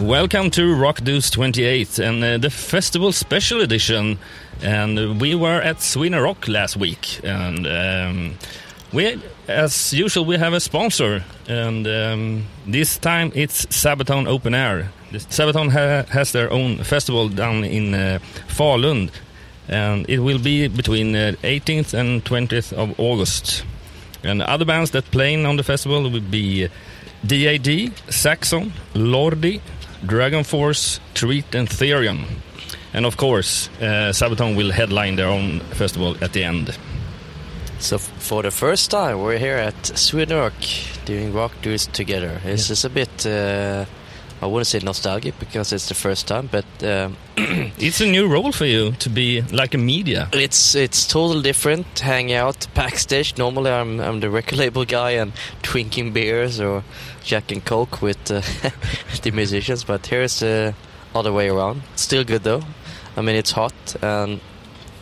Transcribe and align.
Welcome 0.00 0.50
to 0.52 0.74
Rock 0.74 1.02
Deuce 1.04 1.30
28 1.30 1.98
and 1.98 2.24
uh, 2.24 2.38
the 2.38 2.50
festival 2.50 3.12
special 3.12 3.60
edition. 3.60 4.18
And 4.62 4.98
uh, 4.98 5.14
we 5.18 5.34
were 5.34 5.60
at 5.60 5.80
Sweden 5.80 6.20
Rock 6.20 6.48
last 6.48 6.76
week, 6.76 7.20
and 7.22 7.66
um, 7.66 8.34
we, 8.92 9.22
as 9.46 9.92
usual, 9.92 10.24
we 10.24 10.36
have 10.36 10.52
a 10.52 10.60
sponsor, 10.60 11.24
and 11.48 11.86
um, 11.86 12.46
this 12.66 12.98
time 12.98 13.30
it's 13.34 13.66
Sabaton 13.66 14.26
Open 14.26 14.54
Air. 14.54 14.90
Sabaton 15.12 15.70
ha 15.70 16.10
has 16.12 16.32
their 16.32 16.50
own 16.52 16.78
festival 16.78 17.28
down 17.28 17.64
in 17.64 17.94
uh, 17.94 18.18
Falun, 18.48 19.10
and 19.68 20.08
it 20.08 20.18
will 20.18 20.38
be 20.38 20.68
between 20.68 21.14
uh, 21.14 21.34
18th 21.42 21.94
and 21.94 22.24
20th 22.24 22.72
of 22.72 22.98
August. 22.98 23.64
And 24.24 24.42
other 24.42 24.64
bands 24.64 24.90
that 24.90 25.04
playing 25.10 25.46
on 25.46 25.56
the 25.56 25.62
festival 25.62 26.02
will 26.10 26.20
be 26.20 26.68
DAD, 27.26 27.92
Saxon, 28.08 28.72
Lordi, 28.94 29.60
Dragon 30.06 30.44
Force, 30.44 31.00
Treat, 31.14 31.54
and 31.54 31.68
Therion. 31.68 32.24
And 32.92 33.06
of 33.06 33.16
course, 33.16 33.68
uh, 33.80 34.12
Sabaton 34.12 34.56
will 34.56 34.72
headline 34.72 35.16
their 35.16 35.28
own 35.28 35.60
festival 35.74 36.16
at 36.20 36.32
the 36.32 36.44
end. 36.44 36.76
So 37.78 37.98
for 37.98 38.42
the 38.42 38.50
first 38.50 38.90
time, 38.90 39.20
we're 39.20 39.38
here 39.38 39.56
at 39.56 39.86
Sweden 39.98 40.38
Rock 40.38 40.54
doing 41.04 41.32
rock 41.32 41.52
dudes 41.62 41.86
together. 41.86 42.40
This 42.44 42.70
is 42.70 42.84
a 42.84 42.90
bit, 42.90 43.26
uh, 43.26 43.84
I 44.42 44.46
wouldn't 44.46 44.66
say 44.66 44.78
nostalgic 44.78 45.38
because 45.38 45.72
it's 45.72 45.88
the 45.88 45.94
first 45.94 46.26
time, 46.26 46.48
but 46.50 46.64
um, 46.82 47.16
It's 47.78 48.00
a 48.00 48.06
new 48.06 48.26
role 48.28 48.52
for 48.52 48.66
you 48.66 48.92
to 48.92 49.08
be 49.10 49.42
like 49.52 49.74
a 49.74 49.78
media. 49.78 50.28
it's 50.32 50.74
it's 50.74 51.06
totally 51.06 51.42
different. 51.42 51.86
Hang 51.98 52.32
out 52.32 52.66
backstage. 52.74 53.36
Normally, 53.38 53.70
I'm 53.70 54.00
I'm 54.00 54.20
the 54.20 54.30
record 54.30 54.58
label 54.58 54.84
guy 54.84 55.12
and 55.12 55.32
drinking 55.62 56.12
beers 56.12 56.60
or 56.60 56.82
Jack 57.24 57.52
and 57.52 57.64
Coke 57.64 58.02
with 58.02 58.30
uh, 58.30 58.40
the 59.22 59.30
musicians, 59.30 59.84
but 59.84 60.06
here's 60.06 60.40
the 60.40 60.74
other 61.14 61.32
way 61.32 61.48
around. 61.48 61.82
Still 61.96 62.24
good 62.24 62.42
though. 62.42 62.62
I 63.16 63.22
mean, 63.22 63.36
it's 63.36 63.52
hot 63.52 63.74
and 64.02 64.40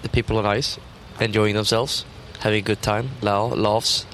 the 0.03 0.09
people 0.09 0.39
are 0.39 0.43
nice, 0.55 0.79
enjoying 1.21 1.55
themselves, 1.55 2.05
having 2.41 2.59
a 2.59 2.63
good 2.63 2.83
time, 2.83 3.11
laugh, 3.23 3.53
laughs. 3.57 4.07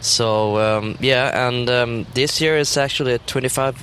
So 0.00 0.58
um, 0.58 0.96
yeah, 1.00 1.48
and 1.48 1.70
um, 1.70 2.06
this 2.14 2.40
year 2.40 2.56
is 2.58 2.76
actually 2.76 3.14
a 3.14 3.18
25 3.18 3.76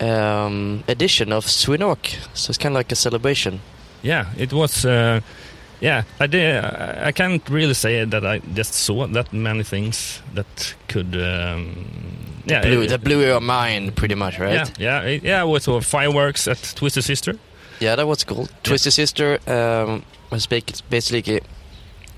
um, 0.00 0.84
edition 0.88 1.32
of 1.32 1.48
Sweden 1.48 1.86
Rock, 1.88 2.06
so 2.34 2.50
it's 2.50 2.58
kind 2.58 2.74
of 2.74 2.78
like 2.78 2.92
a 2.92 2.96
celebration. 2.96 3.60
Yeah, 4.02 4.26
it 4.36 4.52
was. 4.52 4.84
Uh, 4.84 5.20
yeah, 5.80 6.04
I 6.20 6.26
did. 6.26 6.64
I 6.64 7.12
can't 7.12 7.46
really 7.50 7.74
say 7.74 8.04
that 8.04 8.24
I 8.24 8.38
just 8.54 8.74
saw 8.74 9.06
that 9.06 9.32
many 9.32 9.62
things 9.62 10.22
that 10.34 10.74
could. 10.88 11.14
Um, 11.14 11.86
yeah, 12.46 12.62
Blew, 12.62 12.82
it- 12.82 12.88
that 12.88 13.02
blew 13.02 13.20
your 13.26 13.40
mind, 13.40 13.94
pretty 13.96 14.14
much, 14.14 14.38
right? 14.38 14.54
Yeah, 14.54 14.66
yeah, 14.78 15.00
it- 15.02 15.22
yeah. 15.24 15.44
We 15.44 15.58
saw 15.60 15.80
fireworks 15.80 16.46
at 16.48 16.74
Twisted 16.76 17.04
Sister. 17.04 17.34
Yeah, 17.80 17.96
that 17.96 18.06
was 18.06 18.24
cool. 18.24 18.48
Twisted 18.62 18.92
Sister 18.92 19.38
um, 19.46 20.02
was 20.30 20.46
basically 20.46 21.40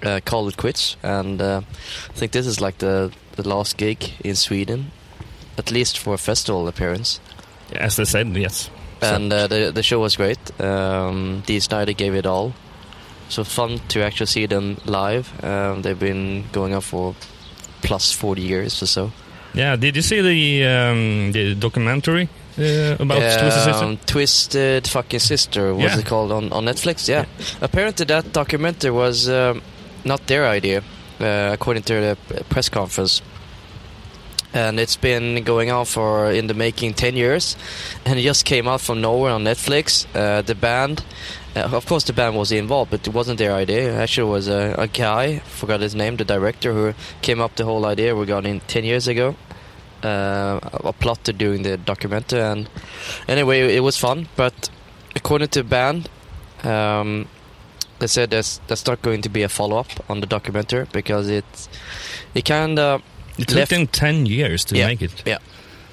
uh, 0.05 0.21
called 0.25 0.49
it 0.53 0.57
quits, 0.57 0.97
and 1.03 1.41
uh, 1.41 1.63
I 2.11 2.13
think 2.13 2.33
this 2.33 2.47
is 2.47 2.61
like 2.61 2.79
the 2.79 3.11
the 3.37 3.49
last 3.49 3.77
gig 3.77 4.13
in 4.25 4.35
Sweden, 4.37 4.91
at 5.57 5.71
least 5.71 5.99
for 5.99 6.15
a 6.15 6.19
festival 6.19 6.69
appearance. 6.69 7.21
As 7.73 7.97
they 7.97 8.05
said, 8.05 8.29
yes. 8.37 8.71
And 9.01 9.33
uh, 9.33 9.47
the 9.47 9.71
the 9.73 9.83
show 9.83 10.01
was 10.01 10.17
great. 10.17 10.39
Um, 10.61 11.43
Dee 11.47 11.61
Snider 11.61 11.93
gave 11.93 12.15
it 12.15 12.27
all. 12.27 12.53
So 13.29 13.45
fun 13.45 13.79
to 13.89 14.03
actually 14.03 14.27
see 14.27 14.47
them 14.47 14.77
live. 14.87 15.29
Um, 15.45 15.83
they've 15.83 15.99
been 15.99 16.45
going 16.53 16.75
on 16.75 16.81
for 16.81 17.15
plus 17.83 18.13
forty 18.13 18.43
years 18.43 18.83
or 18.83 18.87
so. 18.87 19.11
Yeah, 19.55 19.77
did 19.77 19.97
you 19.97 20.03
see 20.03 20.21
the 20.21 20.65
um, 20.67 21.33
the 21.33 21.55
documentary 21.55 22.29
uh, 22.59 22.97
about 22.99 23.19
Twisted 23.21 23.53
Sister? 23.53 23.85
Um, 23.85 23.97
Twisted 24.07 24.89
fucking 24.89 25.21
Sister, 25.21 25.75
what's 25.75 25.95
Yeah. 25.95 26.01
it 26.01 26.07
called 26.07 26.33
on, 26.33 26.53
on 26.53 26.65
Netflix? 26.65 27.09
Yeah. 27.09 27.25
Apparently, 27.61 28.05
that 28.07 28.33
documentary 28.33 28.91
was 28.91 29.29
um, 29.29 29.63
not 30.05 30.27
their 30.27 30.47
idea, 30.47 30.83
uh, 31.21 31.51
according 31.53 31.83
to 31.85 31.95
the 31.95 32.45
press 32.51 32.69
conference. 32.69 33.23
And 34.55 34.81
it's 34.81 34.97
been 34.97 35.45
going 35.45 35.71
on 35.71 35.85
for 35.85 36.31
in 36.31 36.47
the 36.47 36.55
making 36.55 36.95
10 36.95 37.17
years, 37.17 37.57
and 38.07 38.19
it 38.19 38.23
just 38.23 38.45
came 38.45 38.67
out 38.67 38.81
from 38.81 39.01
nowhere 39.01 39.33
on 39.33 39.45
Netflix. 39.45 40.07
Uh, 40.15 40.41
the 40.43 40.55
band, 40.55 41.05
uh, 41.55 41.69
of 41.77 41.85
course, 41.87 42.05
the 42.05 42.15
band 42.15 42.37
was 42.37 42.51
involved, 42.51 42.91
but 42.91 43.07
it 43.07 43.13
wasn't 43.13 43.39
their 43.39 43.53
idea. 43.53 43.93
It 43.93 43.97
actually 43.97 44.31
was 44.31 44.49
a, 44.49 44.75
a 44.79 44.87
guy, 44.87 45.41
forgot 45.41 45.81
his 45.81 45.95
name, 45.95 46.17
the 46.17 46.25
director, 46.25 46.73
who 46.73 46.95
came 47.21 47.41
up 47.41 47.57
the 47.57 47.65
whole 47.67 47.85
idea 47.85 48.15
regarding 48.15 48.61
10 48.61 48.85
years 48.85 49.07
ago. 49.07 49.37
Uh, 50.03 50.61
a 50.85 50.93
plot 50.93 51.25
to 51.25 51.33
doing 51.33 51.65
the 51.65 51.77
documentary, 51.77 52.41
and 52.41 52.71
anyway, 53.27 53.75
it 53.75 53.81
was 53.81 53.97
fun. 53.99 54.29
But 54.37 54.71
according 55.17 55.49
to 55.49 55.63
the 55.65 55.69
band, 55.69 56.09
um, 56.63 57.27
they 57.99 58.07
said 58.07 58.31
there's, 58.31 58.61
there's 58.69 58.87
not 58.87 59.03
going 59.03 59.23
to 59.23 59.29
be 59.29 59.43
a 59.43 59.49
follow 59.49 59.79
up 59.79 59.89
on 60.09 60.21
the 60.21 60.27
documentary 60.27 60.87
because 60.93 61.29
it's 61.29 61.69
it 62.35 62.45
kind 62.45 62.79
of 62.79 63.03
It 63.39 63.51
left- 63.55 63.71
took 63.71 63.79
them 63.79 63.87
ten 63.87 64.27
years 64.27 64.65
to 64.67 64.77
Yeah. 64.77 64.87
make 64.89 65.03
it. 65.03 65.23
Yeah. 65.27 65.39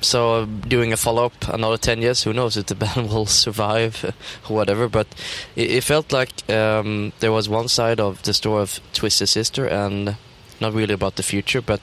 So 0.01 0.45
doing 0.45 0.94
a 0.94 0.97
follow 0.97 1.25
up 1.25 1.47
another 1.53 1.78
10 1.78 2.01
years 2.01 2.23
who 2.23 2.33
knows 2.33 2.57
if 2.57 2.66
the 2.66 2.75
band 2.85 3.09
will 3.09 3.25
survive 3.25 4.13
or 4.50 4.56
whatever 4.57 4.88
but 4.89 5.07
it, 5.55 5.72
it 5.72 5.84
felt 5.84 6.11
like 6.11 6.31
um, 6.50 7.11
there 7.22 7.31
was 7.31 7.50
one 7.50 7.67
side 7.67 8.00
of 8.00 8.22
the 8.22 8.34
story 8.34 8.61
of 8.61 8.79
Twisted 8.94 9.29
Sister 9.29 9.66
and 9.67 10.16
not 10.59 10.73
really 10.73 10.94
about 10.94 11.16
the 11.16 11.23
future 11.23 11.61
but 11.61 11.79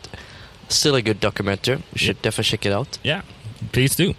still 0.68 0.94
a 0.94 1.02
good 1.02 1.18
documentary 1.20 1.76
you 1.92 1.98
should 1.98 2.22
definitely 2.22 2.50
check 2.50 2.66
it 2.66 2.72
out 2.72 2.98
Yeah, 3.02 3.22
please 3.72 3.96
do. 3.96 4.14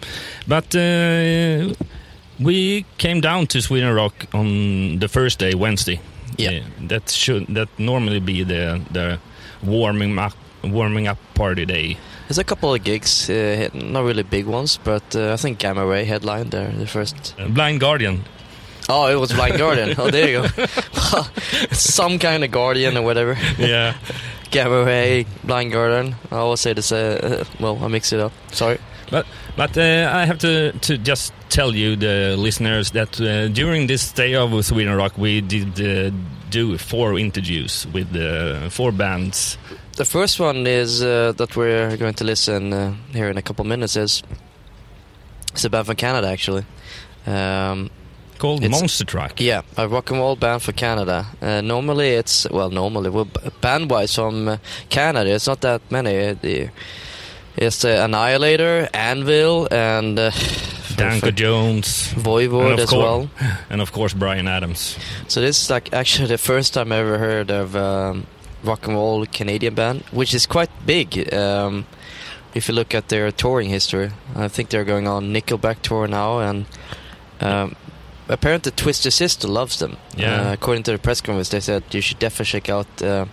But 0.46 0.74
uh, 0.74 1.72
we 2.38 2.84
came 2.98 3.20
down 3.20 3.46
to 3.46 3.60
Sweden 3.62 3.94
Rock 3.94 4.26
on 4.34 4.98
the 4.98 5.08
first 5.08 5.38
day, 5.38 5.54
Wednesday. 5.54 6.00
Yeah. 6.36 6.60
that 6.88 7.08
should 7.10 7.46
that 7.54 7.68
normally 7.78 8.20
be 8.20 8.44
the 8.44 8.80
the 8.92 9.18
warming 9.62 10.18
up 10.18 10.34
warming 10.72 11.06
up 11.08 11.18
party 11.34 11.64
day. 11.66 11.96
there's 12.28 12.38
a 12.38 12.44
couple 12.44 12.72
of 12.74 12.82
gigs 12.84 13.28
uh, 13.30 13.68
not 13.74 14.04
really 14.04 14.22
big 14.22 14.46
ones 14.46 14.78
but 14.84 15.14
uh, 15.16 15.32
I 15.32 15.36
think 15.36 15.58
Gamma 15.58 15.84
Ray 15.86 16.04
headlined 16.04 16.50
there 16.50 16.70
the 16.72 16.86
first 16.86 17.34
Uh, 17.38 17.48
Blind 17.48 17.80
Guardian. 17.80 18.24
oh 18.88 19.06
it 19.08 19.16
was 19.20 19.32
Blind 19.32 19.58
Guardian 19.58 19.94
oh 19.98 20.10
there 20.10 20.28
you 20.28 20.42
go 20.48 20.64
some 21.72 22.18
kind 22.18 22.44
of 22.44 22.50
Guardian 22.50 22.96
or 22.96 23.02
whatever 23.02 23.36
Yeah. 23.58 23.94
Gamma 24.50 24.84
Ray 24.84 25.26
Blind 25.44 25.72
Guardian 25.72 26.14
I 26.30 26.36
always 26.36 26.60
say 26.60 26.72
this 26.74 26.92
uh, 26.92 27.44
well 27.60 27.78
I 27.84 27.88
mix 27.88 28.12
it 28.12 28.20
up 28.20 28.32
sorry 28.52 28.78
But 29.56 29.76
uh, 29.78 30.10
I 30.12 30.24
have 30.26 30.38
to, 30.38 30.72
to 30.72 30.98
just 30.98 31.32
tell 31.48 31.72
you, 31.76 31.94
the 31.94 32.34
listeners, 32.36 32.90
that 32.92 33.20
uh, 33.20 33.46
during 33.54 33.86
this 33.86 34.10
day 34.12 34.34
of 34.34 34.50
Sweden 34.64 34.96
Rock, 34.96 35.16
we 35.16 35.40
did 35.40 35.78
uh, 35.80 36.10
do 36.50 36.76
four 36.78 37.16
interviews 37.18 37.86
with 37.92 38.08
uh, 38.16 38.68
four 38.70 38.90
bands. 38.90 39.56
The 39.96 40.04
first 40.04 40.40
one 40.40 40.66
is 40.66 41.02
uh, 41.04 41.32
that 41.36 41.56
we're 41.56 41.96
going 41.96 42.14
to 42.14 42.24
listen 42.24 42.72
uh, 42.72 42.94
here 43.12 43.30
in 43.30 43.38
a 43.38 43.42
couple 43.42 43.64
minutes 43.64 43.94
is 43.94 44.24
it's 45.52 45.64
a 45.64 45.70
band 45.70 45.86
from 45.86 45.94
Canada 45.94 46.26
actually. 46.28 46.64
Um, 47.26 47.90
Called 48.38 48.68
Monster 48.68 49.04
Truck. 49.04 49.40
yeah, 49.40 49.62
a 49.76 49.86
rock 49.86 50.10
and 50.10 50.18
roll 50.18 50.34
band 50.34 50.62
from 50.62 50.74
Canada. 50.74 51.26
Uh, 51.40 51.60
normally 51.60 52.08
it's 52.08 52.50
well, 52.50 52.70
normally 52.70 53.08
well, 53.08 53.28
band 53.60 53.88
wise 53.88 54.16
from 54.16 54.48
uh, 54.48 54.56
Canada, 54.88 55.30
it's 55.30 55.46
not 55.46 55.60
that 55.60 55.80
many. 55.92 56.26
Uh, 56.26 56.34
the, 56.42 56.70
it's 57.56 57.84
uh, 57.84 58.00
Annihilator, 58.04 58.88
Anvil, 58.92 59.68
and 59.70 60.18
uh, 60.18 60.32
Danko 60.96 61.30
Jones. 61.30 62.12
Voivod 62.14 62.80
as 62.80 62.90
well. 62.90 63.30
And 63.70 63.80
of 63.80 63.92
course, 63.92 64.12
Bryan 64.12 64.48
Adams. 64.48 64.98
So 65.28 65.40
this 65.40 65.62
is 65.62 65.70
like 65.70 65.92
actually 65.92 66.26
the 66.26 66.38
first 66.38 66.74
time 66.74 66.90
I 66.90 66.96
ever 66.96 67.18
heard 67.18 67.52
of 67.52 67.76
um, 67.76 68.26
rock 68.64 68.86
and 68.86 68.96
roll 68.96 69.26
Canadian 69.26 69.74
band, 69.74 70.02
which 70.10 70.34
is 70.34 70.46
quite 70.46 70.70
big. 70.86 71.32
Um, 71.32 71.86
if 72.54 72.68
you 72.68 72.74
look 72.74 72.94
at 72.94 73.08
their 73.08 73.30
touring 73.32 73.68
history, 73.68 74.10
I 74.36 74.48
think 74.48 74.68
they're 74.68 74.84
going 74.84 75.08
on 75.08 75.32
Nickelback 75.32 75.82
tour 75.82 76.06
now, 76.06 76.38
and 76.38 76.66
um, 77.40 77.76
apparently 78.28 78.72
Twisted 78.72 79.12
Sister 79.12 79.48
loves 79.48 79.78
them. 79.78 79.96
Yeah. 80.16 80.50
Uh, 80.50 80.52
according 80.52 80.84
to 80.84 80.92
the 80.92 80.98
press 80.98 81.20
conference, 81.20 81.48
they 81.48 81.60
said 81.60 81.82
you 81.90 82.00
should 82.00 82.18
definitely 82.18 82.60
check 82.60 82.68
out 82.68 83.02
uh, 83.02 83.26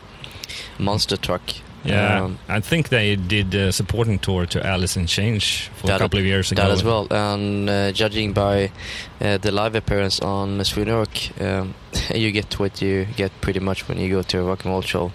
Monster 0.79 1.17
Truck. 1.17 1.41
Yeah, 1.83 2.23
Um, 2.23 2.37
I 2.47 2.59
think 2.59 2.89
they 2.89 3.15
did 3.15 3.55
a 3.55 3.71
supporting 3.71 4.19
tour 4.19 4.45
to 4.45 4.65
Alice 4.65 4.95
in 4.99 5.07
Chains 5.07 5.43
for 5.75 5.85
a 5.85 5.87
That- 5.87 5.99
couple 5.99 6.19
of 6.19 6.25
years 6.25 6.51
ago. 6.51 6.61
that 6.61 6.71
as 6.71 6.83
well. 6.83 7.07
And 7.09 7.69
uh, 7.69 7.91
judging 7.91 8.33
by 8.33 8.71
uh, 9.19 9.37
the 9.37 9.51
live 9.51 9.73
appearance 9.75 10.19
on 10.19 10.63
Sweden 10.63 10.93
Rock, 10.95 11.09
um, 11.41 11.73
you 12.15 12.31
get 12.31 12.59
what 12.59 12.81
you 12.81 13.05
get 13.17 13.31
pretty 13.41 13.59
much 13.59 13.87
when 13.87 13.97
you 13.97 14.09
go 14.09 14.21
to 14.21 14.39
a 14.39 14.43
rock 14.43 14.63
and 14.65 14.71
roll 14.73 14.81
show, 14.83 15.11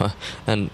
and 0.46 0.70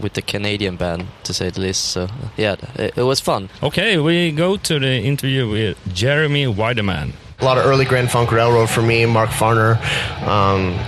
with 0.00 0.12
the 0.12 0.22
Canadian 0.22 0.76
band 0.76 1.06
to 1.24 1.32
say 1.32 1.48
the 1.50 1.60
least. 1.60 1.84
So 1.92 2.08
yeah, 2.36 2.56
it, 2.76 2.92
it 2.98 3.02
was 3.02 3.20
fun. 3.20 3.48
Okay, 3.62 3.96
we 3.98 4.30
go 4.32 4.56
to 4.58 4.78
the 4.78 5.00
interview 5.02 5.48
with 5.48 5.76
Jeremy 5.94 6.44
Widerman. 6.46 7.12
a 7.40 7.44
lot 7.44 7.56
of 7.58 7.64
early 7.66 7.84
Grand 7.86 8.10
Funk 8.10 8.30
Railroad 8.30 8.68
for 8.68 8.82
me, 8.82 9.06
Mark 9.06 9.30
Farner. 9.30 9.76
Um, 10.26 10.78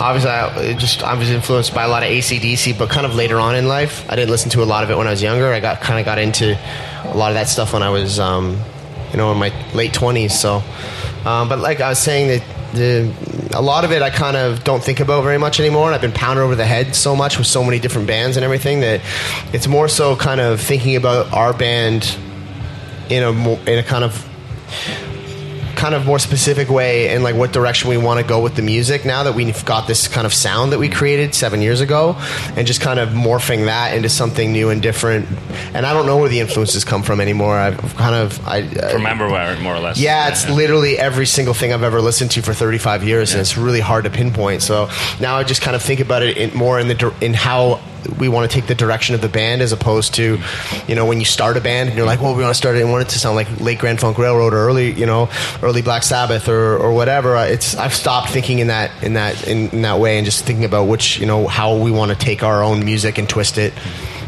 obviously, 0.00 0.30
I 0.30 0.74
just 0.74 1.02
I 1.02 1.14
was 1.14 1.30
influenced 1.30 1.74
by 1.74 1.84
a 1.84 1.88
lot 1.88 2.02
of 2.02 2.08
ACDC, 2.08 2.78
but 2.78 2.90
kind 2.90 3.06
of 3.06 3.14
later 3.14 3.38
on 3.38 3.54
in 3.54 3.68
life. 3.68 4.08
I 4.10 4.16
didn't 4.16 4.30
listen 4.30 4.50
to 4.50 4.62
a 4.62 4.64
lot 4.64 4.84
of 4.84 4.90
it 4.90 4.96
when 4.96 5.06
I 5.06 5.10
was 5.10 5.22
younger. 5.22 5.52
I 5.52 5.60
got 5.60 5.80
kind 5.80 5.98
of 5.98 6.04
got 6.04 6.18
into 6.18 6.58
a 7.04 7.16
lot 7.16 7.30
of 7.30 7.34
that 7.34 7.48
stuff 7.48 7.72
when 7.72 7.82
I 7.82 7.90
was, 7.90 8.18
um, 8.18 8.60
you 9.10 9.16
know, 9.16 9.32
in 9.32 9.38
my 9.38 9.52
late 9.74 9.92
twenties. 9.92 10.38
So, 10.38 10.62
um, 11.24 11.48
but 11.48 11.58
like 11.58 11.80
I 11.80 11.90
was 11.90 11.98
saying 11.98 12.28
that. 12.28 12.42
The, 12.74 13.10
a 13.54 13.62
lot 13.62 13.86
of 13.86 13.92
it 13.92 14.02
I 14.02 14.10
kind 14.10 14.36
of 14.36 14.62
don't 14.62 14.84
think 14.84 15.00
about 15.00 15.22
very 15.22 15.38
much 15.38 15.58
anymore. 15.58 15.86
And 15.86 15.94
I've 15.94 16.02
been 16.02 16.12
pounded 16.12 16.44
over 16.44 16.54
the 16.54 16.66
head 16.66 16.94
so 16.94 17.16
much 17.16 17.38
with 17.38 17.46
so 17.46 17.64
many 17.64 17.78
different 17.78 18.06
bands 18.06 18.36
and 18.36 18.44
everything 18.44 18.80
that 18.80 19.00
it's 19.54 19.66
more 19.66 19.88
so 19.88 20.14
kind 20.16 20.38
of 20.38 20.60
thinking 20.60 20.94
about 20.94 21.32
our 21.32 21.54
band 21.54 22.14
in 23.08 23.22
a 23.22 23.30
in 23.64 23.78
a 23.78 23.82
kind 23.82 24.04
of 24.04 24.22
kind 25.78 25.94
of 25.94 26.04
more 26.04 26.18
specific 26.18 26.68
way 26.68 27.14
in 27.14 27.22
like 27.22 27.36
what 27.36 27.52
direction 27.52 27.88
we 27.88 27.96
want 27.96 28.18
to 28.20 28.26
go 28.26 28.42
with 28.42 28.56
the 28.56 28.62
music 28.62 29.04
now 29.04 29.22
that 29.22 29.34
we've 29.34 29.64
got 29.64 29.86
this 29.86 30.08
kind 30.08 30.26
of 30.26 30.34
sound 30.34 30.72
that 30.72 30.78
we 30.78 30.88
created 30.88 31.34
seven 31.34 31.62
years 31.62 31.80
ago 31.80 32.16
and 32.56 32.66
just 32.66 32.80
kind 32.80 32.98
of 32.98 33.10
morphing 33.10 33.66
that 33.66 33.94
into 33.96 34.08
something 34.08 34.52
new 34.52 34.70
and 34.70 34.82
different 34.82 35.24
and 35.74 35.86
i 35.86 35.92
don't 35.92 36.04
know 36.04 36.16
where 36.18 36.28
the 36.28 36.40
influences 36.40 36.84
come 36.84 37.02
from 37.04 37.20
anymore 37.20 37.56
i've 37.56 37.94
kind 37.94 38.14
of 38.16 38.44
i 38.46 38.66
From 38.90 39.06
everywhere, 39.06 39.56
more 39.60 39.76
or 39.76 39.78
less. 39.80 39.98
yeah, 40.00 40.28
it's 40.28 40.48
literally 40.50 40.98
every 40.98 41.26
single 41.26 41.54
thing 41.54 41.72
I've 41.72 41.84
ever 41.84 42.00
listened 42.00 42.32
to 42.32 42.42
for 42.42 42.52
35 42.52 43.04
years, 43.04 43.32
and 43.32 43.40
it's 43.40 43.56
really 43.56 43.80
hard 43.80 44.04
to 44.04 44.10
pinpoint. 44.10 44.62
So 44.62 44.88
now 45.20 45.36
I 45.36 45.44
just 45.44 45.62
kind 45.62 45.76
of 45.76 45.82
think 45.82 46.00
about 46.00 46.22
it 46.22 46.36
in, 46.36 46.56
more 46.56 46.80
in 46.80 46.88
the 46.88 47.14
in 47.20 47.34
how 47.34 47.80
we 48.18 48.28
want 48.28 48.50
to 48.50 48.54
take 48.54 48.66
the 48.66 48.74
direction 48.74 49.14
of 49.14 49.20
the 49.20 49.28
band, 49.28 49.62
as 49.62 49.72
opposed 49.72 50.14
to, 50.14 50.38
you 50.86 50.94
know, 50.94 51.06
when 51.06 51.18
you 51.18 51.24
start 51.24 51.56
a 51.56 51.60
band 51.60 51.88
and 51.88 51.96
you're 51.96 52.06
like, 52.06 52.20
well, 52.20 52.34
we 52.34 52.42
want 52.42 52.54
to 52.54 52.58
start 52.58 52.76
it 52.76 52.82
and 52.82 52.90
want 52.90 53.02
it 53.02 53.10
to 53.10 53.18
sound 53.18 53.36
like 53.36 53.60
late 53.60 53.78
Grand 53.78 54.00
Funk 54.00 54.18
Railroad 54.18 54.54
or 54.54 54.58
early, 54.58 54.92
you 54.92 55.06
know, 55.06 55.28
early 55.62 55.82
Black 55.82 56.02
Sabbath 56.02 56.48
or, 56.48 56.76
or 56.76 56.92
whatever. 56.92 57.36
It's 57.36 57.76
I've 57.76 57.94
stopped 57.94 58.30
thinking 58.30 58.58
in 58.58 58.68
that 58.68 58.90
in 59.02 59.14
that 59.14 59.46
in, 59.46 59.68
in 59.70 59.82
that 59.82 59.98
way 59.98 60.18
and 60.18 60.24
just 60.24 60.44
thinking 60.44 60.64
about 60.64 60.84
which 60.84 61.18
you 61.18 61.26
know 61.26 61.46
how 61.46 61.76
we 61.76 61.90
want 61.90 62.10
to 62.10 62.16
take 62.16 62.42
our 62.42 62.62
own 62.62 62.84
music 62.84 63.18
and 63.18 63.28
twist 63.28 63.58
it. 63.58 63.72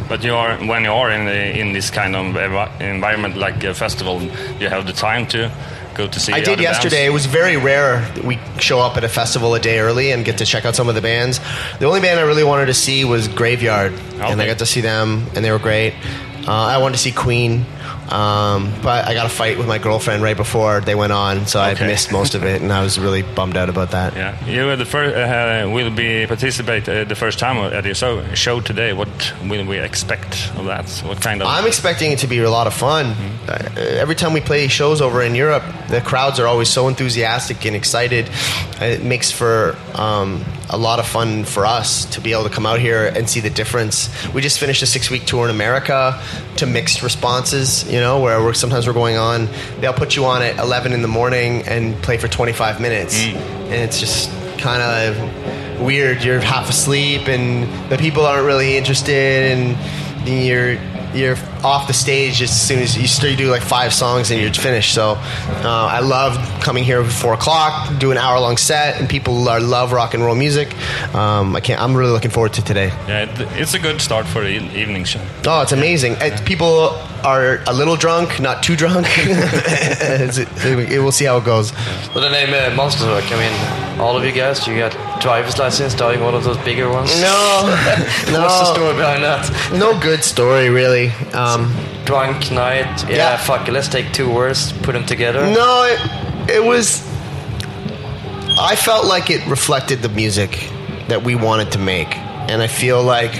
But 0.09 0.25
you 0.25 0.35
are 0.35 0.57
when 0.59 0.85
you 0.85 0.91
are 0.91 1.11
in 1.11 1.25
the, 1.25 1.59
in 1.59 1.73
this 1.73 1.89
kind 1.91 2.17
of 2.17 2.37
environment 2.81 3.37
like 3.37 3.63
a 3.63 3.75
festival, 3.75 4.21
you 4.21 4.69
have 4.69 4.87
the 4.87 4.93
time 4.93 5.27
to 5.29 5.53
go 5.95 6.07
to 6.09 6.21
see. 6.21 6.33
I 6.33 6.41
did 6.41 6.61
yesterday. 6.61 7.07
It 7.07 7.11
was 7.11 7.27
very 7.27 7.57
rare 7.57 8.01
that 8.15 8.25
we 8.25 8.39
show 8.59 8.81
up 8.81 8.97
at 8.97 9.05
a 9.05 9.09
festival 9.09 9.55
a 9.55 9.61
day 9.61 9.81
early 9.81 10.13
and 10.13 10.25
get 10.25 10.39
to 10.39 10.45
check 10.47 10.65
out 10.65 10.75
some 10.77 10.89
of 10.89 10.95
the 10.95 11.01
bands. 11.03 11.41
The 11.79 11.87
only 11.87 12.01
band 12.01 12.19
I 12.19 12.23
really 12.23 12.45
wanted 12.45 12.67
to 12.67 12.75
see 12.75 13.05
was 13.05 13.29
Graveyard, 13.29 13.93
and 14.21 14.41
I 14.41 14.47
got 14.47 14.59
to 14.59 14.67
see 14.67 14.81
them, 14.81 15.27
and 15.35 15.45
they 15.45 15.51
were 15.51 15.59
great. 15.59 15.95
Uh, 16.47 16.53
I 16.53 16.79
wanted 16.79 16.97
to 16.97 17.03
see 17.03 17.13
Queen, 17.13 17.65
um, 18.11 18.73
but 18.83 19.07
I 19.07 19.15
got 19.15 19.27
a 19.27 19.29
fight 19.29 19.57
with 19.57 19.69
my 19.69 19.79
girlfriend 19.79 20.23
right 20.23 20.37
before 20.37 20.81
they 20.81 20.95
went 20.95 21.13
on, 21.13 21.47
so 21.47 21.61
I 21.61 21.75
missed 21.75 22.11
most 22.11 22.35
of 22.35 22.45
it, 22.45 22.61
and 22.61 22.73
I 22.73 22.83
was 22.83 22.99
really 22.99 23.23
bummed 23.23 23.57
out 23.57 23.69
about 23.69 23.93
that. 23.93 24.17
Yeah, 24.17 24.45
you 24.47 24.69
are 24.69 24.77
the 24.77 24.85
first. 24.85 25.17
Uh, 25.17 25.71
will 25.71 25.91
be 25.91 26.27
participate 26.27 26.89
uh, 26.89 27.05
the 27.05 27.15
first 27.15 27.39
time 27.39 27.59
at 27.59 27.85
your 27.85 27.95
show, 27.95 28.25
show 28.35 28.61
today. 28.61 28.93
What 28.93 29.09
will 29.45 29.65
we 29.65 29.79
expect 29.79 30.51
of 30.57 30.67
that? 30.67 30.91
What 31.07 31.21
kind 31.21 31.41
of? 31.41 31.49
I'm 31.49 31.67
expecting 31.67 32.13
it 32.13 32.19
to 32.21 32.27
be 32.27 32.39
a 32.39 32.51
lot 32.51 32.67
of 32.67 32.75
fun. 32.75 33.15
Mm-hmm. 33.15 33.51
Uh, 33.51 33.81
every 34.01 34.15
time 34.15 34.33
we 34.33 34.41
play 34.41 34.67
shows 34.69 35.01
over 35.01 35.23
in 35.23 35.35
Europe, 35.35 35.63
the 35.89 36.01
crowds 36.01 36.41
are 36.41 36.47
always 36.47 36.69
so 36.69 36.89
enthusiastic 36.89 37.65
and 37.65 37.77
excited. 37.77 38.29
It 38.81 39.05
makes 39.05 39.31
for 39.31 39.77
um, 39.95 40.45
a 40.69 40.77
lot 40.77 40.99
of 40.99 41.07
fun 41.07 41.45
for 41.45 41.67
us 41.67 42.07
to 42.07 42.21
be 42.21 42.33
able 42.33 42.45
to 42.45 42.51
come 42.51 42.67
out 42.67 42.79
here 42.79 43.07
and 43.07 43.29
see 43.29 43.41
the 43.41 43.51
difference. 43.51 44.09
We 44.33 44.41
just 44.41 44.59
finished 44.59 44.83
a 44.83 44.87
six 44.87 45.11
week 45.11 45.27
tour 45.27 45.45
in 45.45 45.51
America 45.51 46.21
to 46.57 46.67
mixed 46.67 47.03
responses, 47.03 47.85
you 47.91 48.00
know, 48.01 48.21
where 48.21 48.43
we're, 48.43 48.55
sometimes 48.55 48.87
we're 48.87 48.93
going 48.93 49.17
on, 49.17 49.49
they'll 49.81 49.93
put 49.93 50.17
you 50.17 50.25
on 50.25 50.43
at 50.43 50.59
11 50.59 50.93
in 50.93 51.03
the 51.03 51.09
morning 51.09 51.63
and 51.63 52.01
play 52.03 52.17
for 52.17 52.29
25 52.29 52.81
minutes. 52.81 53.19
And 53.19 53.75
it's 53.75 54.01
just 54.01 54.31
kind 54.59 54.83
of 54.83 55.81
weird. 55.81 56.23
You're 56.23 56.41
half 56.41 56.69
asleep 56.69 57.29
and 57.29 57.91
the 57.91 57.97
people 57.97 58.27
aren't 58.27 58.47
really 58.47 58.77
interested 58.77 59.53
and 59.53 60.29
you're 60.29 60.79
you're 61.15 61.37
off 61.65 61.89
the 61.89 61.93
stage 61.93 62.41
as 62.41 62.69
soon 62.69 62.79
as 62.79 62.97
you 62.97 63.29
you 63.29 63.37
do 63.37 63.51
like 63.51 63.63
five 63.63 63.93
songs 63.93 64.31
and 64.31 64.41
you're 64.41 64.53
finished. 64.53 64.95
So 64.95 65.13
uh, 65.13 65.89
I 65.91 66.01
love 66.01 66.37
coming 66.63 66.85
here 66.85 67.03
at 67.03 67.11
four 67.11 67.35
o'clock, 67.35 67.99
do 67.99 68.13
an 68.13 68.19
hour 68.19 68.39
long 68.39 68.57
set, 68.57 69.01
and 69.01 69.09
people 69.09 69.49
are, 69.49 69.61
love 69.61 69.93
rock 69.93 70.15
and 70.15 70.23
roll 70.25 70.35
music. 70.35 70.73
Um, 71.15 71.57
I 71.57 71.61
can't. 71.61 71.81
I'm 71.81 71.97
really 71.97 72.13
looking 72.13 72.31
forward 72.31 72.53
to 72.55 72.65
today. 72.65 72.89
yeah, 73.09 73.27
it's 73.57 73.75
a 73.75 73.79
good 73.79 74.01
start 74.01 74.27
for 74.27 74.41
the 74.41 74.49
evening 74.49 75.05
show. 75.05 75.21
Oh, 75.47 75.63
it's 75.63 75.73
amazing. 75.73 76.15
Uh, 76.17 76.39
people 76.45 76.97
are 77.25 77.61
a 77.67 77.73
little 77.73 77.97
drunk, 77.97 78.41
not 78.41 78.63
too 78.63 78.77
drunk. 78.77 79.07
We'll 81.01 81.13
see 81.13 81.25
how 81.25 81.39
it 81.39 81.45
goes. 81.45 81.73
Well, 82.15 82.21
the 82.23 82.31
name 82.31 82.53
uh, 82.55 82.75
Monster 82.77 83.05
Truck. 83.05 83.25
I 83.33 83.37
mean, 83.39 84.01
all 84.01 84.17
of 84.17 84.25
you 84.25 84.33
guys, 84.33 84.67
you 84.67 84.77
got 84.79 84.93
driver's 85.21 85.59
license, 85.59 85.93
starting 85.93 86.23
one 86.23 86.35
of 86.35 86.45
those 86.45 86.59
bigger 86.59 86.89
ones. 86.89 87.11
No, 87.21 87.63
What's 87.67 88.27
the 88.33 88.75
story 88.75 88.95
behind 88.97 89.23
that? 89.25 89.51
no 89.73 89.99
good 90.01 90.23
story 90.25 90.69
really. 90.71 91.09
Um, 91.33 91.75
Drunk 92.05 92.51
night. 92.51 93.03
Yeah, 93.05 93.17
Yeah. 93.17 93.37
fuck 93.37 93.69
it. 93.69 93.73
Let's 93.73 93.89
take 93.89 94.13
two 94.13 94.33
words, 94.33 94.73
put 94.83 94.93
them 94.93 95.05
together. 95.07 95.43
No, 95.47 95.85
it, 95.85 96.51
it 96.57 96.65
was. 96.65 97.03
I 98.59 98.77
felt 98.77 99.07
like 99.07 99.31
it 99.31 99.47
reflected 99.47 100.03
the 100.03 100.09
music 100.09 100.71
that 101.09 101.23
we 101.23 101.35
wanted 101.35 101.73
to 101.73 101.79
make, 101.79 102.15
and 102.17 102.61
I 102.63 102.67
feel 102.67 103.03
like 103.03 103.33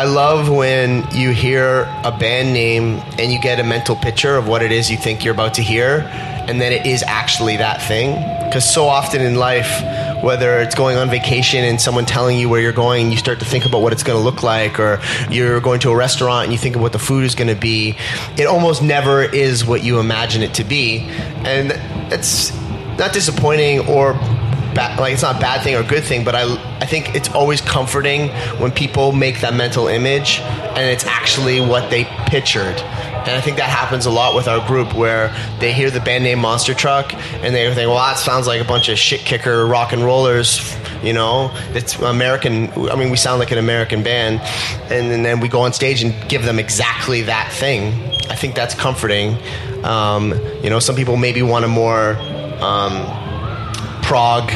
I 0.00 0.04
love 0.04 0.48
when 0.48 1.04
you 1.12 1.32
hear 1.32 1.82
a 2.04 2.10
band 2.10 2.54
name 2.54 3.02
and 3.18 3.30
you 3.30 3.38
get 3.38 3.60
a 3.60 3.62
mental 3.62 3.94
picture 3.94 4.34
of 4.34 4.48
what 4.48 4.62
it 4.62 4.72
is 4.72 4.90
you 4.90 4.96
think 4.96 5.26
you're 5.26 5.34
about 5.34 5.52
to 5.54 5.62
hear, 5.62 6.08
and 6.48 6.58
then 6.58 6.72
it 6.72 6.86
is 6.86 7.02
actually 7.02 7.58
that 7.58 7.82
thing. 7.82 8.14
Because 8.46 8.64
so 8.64 8.86
often 8.86 9.20
in 9.20 9.34
life, 9.34 9.68
whether 10.24 10.58
it's 10.60 10.74
going 10.74 10.96
on 10.96 11.10
vacation 11.10 11.64
and 11.64 11.78
someone 11.78 12.06
telling 12.06 12.38
you 12.38 12.48
where 12.48 12.62
you're 12.62 12.72
going, 12.72 13.10
you 13.10 13.18
start 13.18 13.40
to 13.40 13.44
think 13.44 13.66
about 13.66 13.82
what 13.82 13.92
it's 13.92 14.02
going 14.02 14.18
to 14.18 14.24
look 14.24 14.42
like, 14.42 14.80
or 14.80 15.02
you're 15.28 15.60
going 15.60 15.80
to 15.80 15.90
a 15.90 15.94
restaurant 15.94 16.44
and 16.44 16.52
you 16.54 16.58
think 16.58 16.76
of 16.76 16.80
what 16.80 16.92
the 16.92 16.98
food 16.98 17.24
is 17.24 17.34
going 17.34 17.54
to 17.54 17.60
be. 17.60 17.94
It 18.38 18.46
almost 18.46 18.82
never 18.82 19.22
is 19.22 19.66
what 19.66 19.84
you 19.84 20.00
imagine 20.00 20.40
it 20.40 20.54
to 20.54 20.64
be, 20.64 21.00
and 21.44 21.72
it's 22.10 22.58
not 22.96 23.12
disappointing 23.12 23.80
or 23.80 24.14
like 24.74 25.12
it's 25.12 25.22
not 25.22 25.36
a 25.36 25.40
bad 25.40 25.62
thing 25.62 25.74
or 25.74 25.82
good 25.82 26.04
thing, 26.04 26.24
but 26.24 26.34
I 26.34 26.42
I 26.80 26.86
think 26.86 27.14
it's 27.14 27.28
always 27.30 27.60
comforting 27.60 28.28
when 28.58 28.70
people 28.70 29.12
make 29.12 29.40
that 29.40 29.54
mental 29.54 29.88
image 29.88 30.40
and 30.40 30.90
it's 30.90 31.04
actually 31.04 31.60
what 31.60 31.90
they 31.90 32.04
pictured. 32.26 32.80
And 33.20 33.36
I 33.36 33.40
think 33.42 33.58
that 33.58 33.68
happens 33.68 34.06
a 34.06 34.10
lot 34.10 34.34
with 34.34 34.48
our 34.48 34.66
group 34.66 34.94
where 34.94 35.28
they 35.58 35.74
hear 35.74 35.90
the 35.90 36.00
band 36.00 36.24
name 36.24 36.38
Monster 36.38 36.72
Truck 36.72 37.12
and 37.12 37.54
they 37.54 37.66
think, 37.74 37.88
well, 37.88 37.98
that 37.98 38.16
sounds 38.16 38.46
like 38.46 38.62
a 38.62 38.64
bunch 38.64 38.88
of 38.88 38.98
shit 38.98 39.20
kicker 39.20 39.66
rock 39.66 39.92
and 39.92 40.02
rollers, 40.02 40.74
you 41.02 41.12
know? 41.12 41.50
It's 41.74 41.98
American. 41.98 42.70
I 42.90 42.96
mean, 42.96 43.10
we 43.10 43.18
sound 43.18 43.38
like 43.38 43.50
an 43.50 43.58
American 43.58 44.02
band. 44.02 44.40
And, 44.90 45.10
then 45.22 45.40
we 45.40 45.48
go 45.48 45.60
on 45.60 45.74
stage 45.74 46.02
and 46.02 46.14
give 46.30 46.46
them 46.46 46.58
exactly 46.58 47.20
that 47.22 47.52
thing. 47.52 47.92
I 48.30 48.36
think 48.36 48.54
that's 48.54 48.74
comforting. 48.74 49.36
Um, 49.84 50.32
you 50.62 50.70
know, 50.70 50.78
some 50.78 50.96
people 50.96 51.18
maybe 51.18 51.42
want 51.42 51.66
a 51.66 51.68
more. 51.68 52.16
Um, 52.62 53.29
prog 54.10 54.50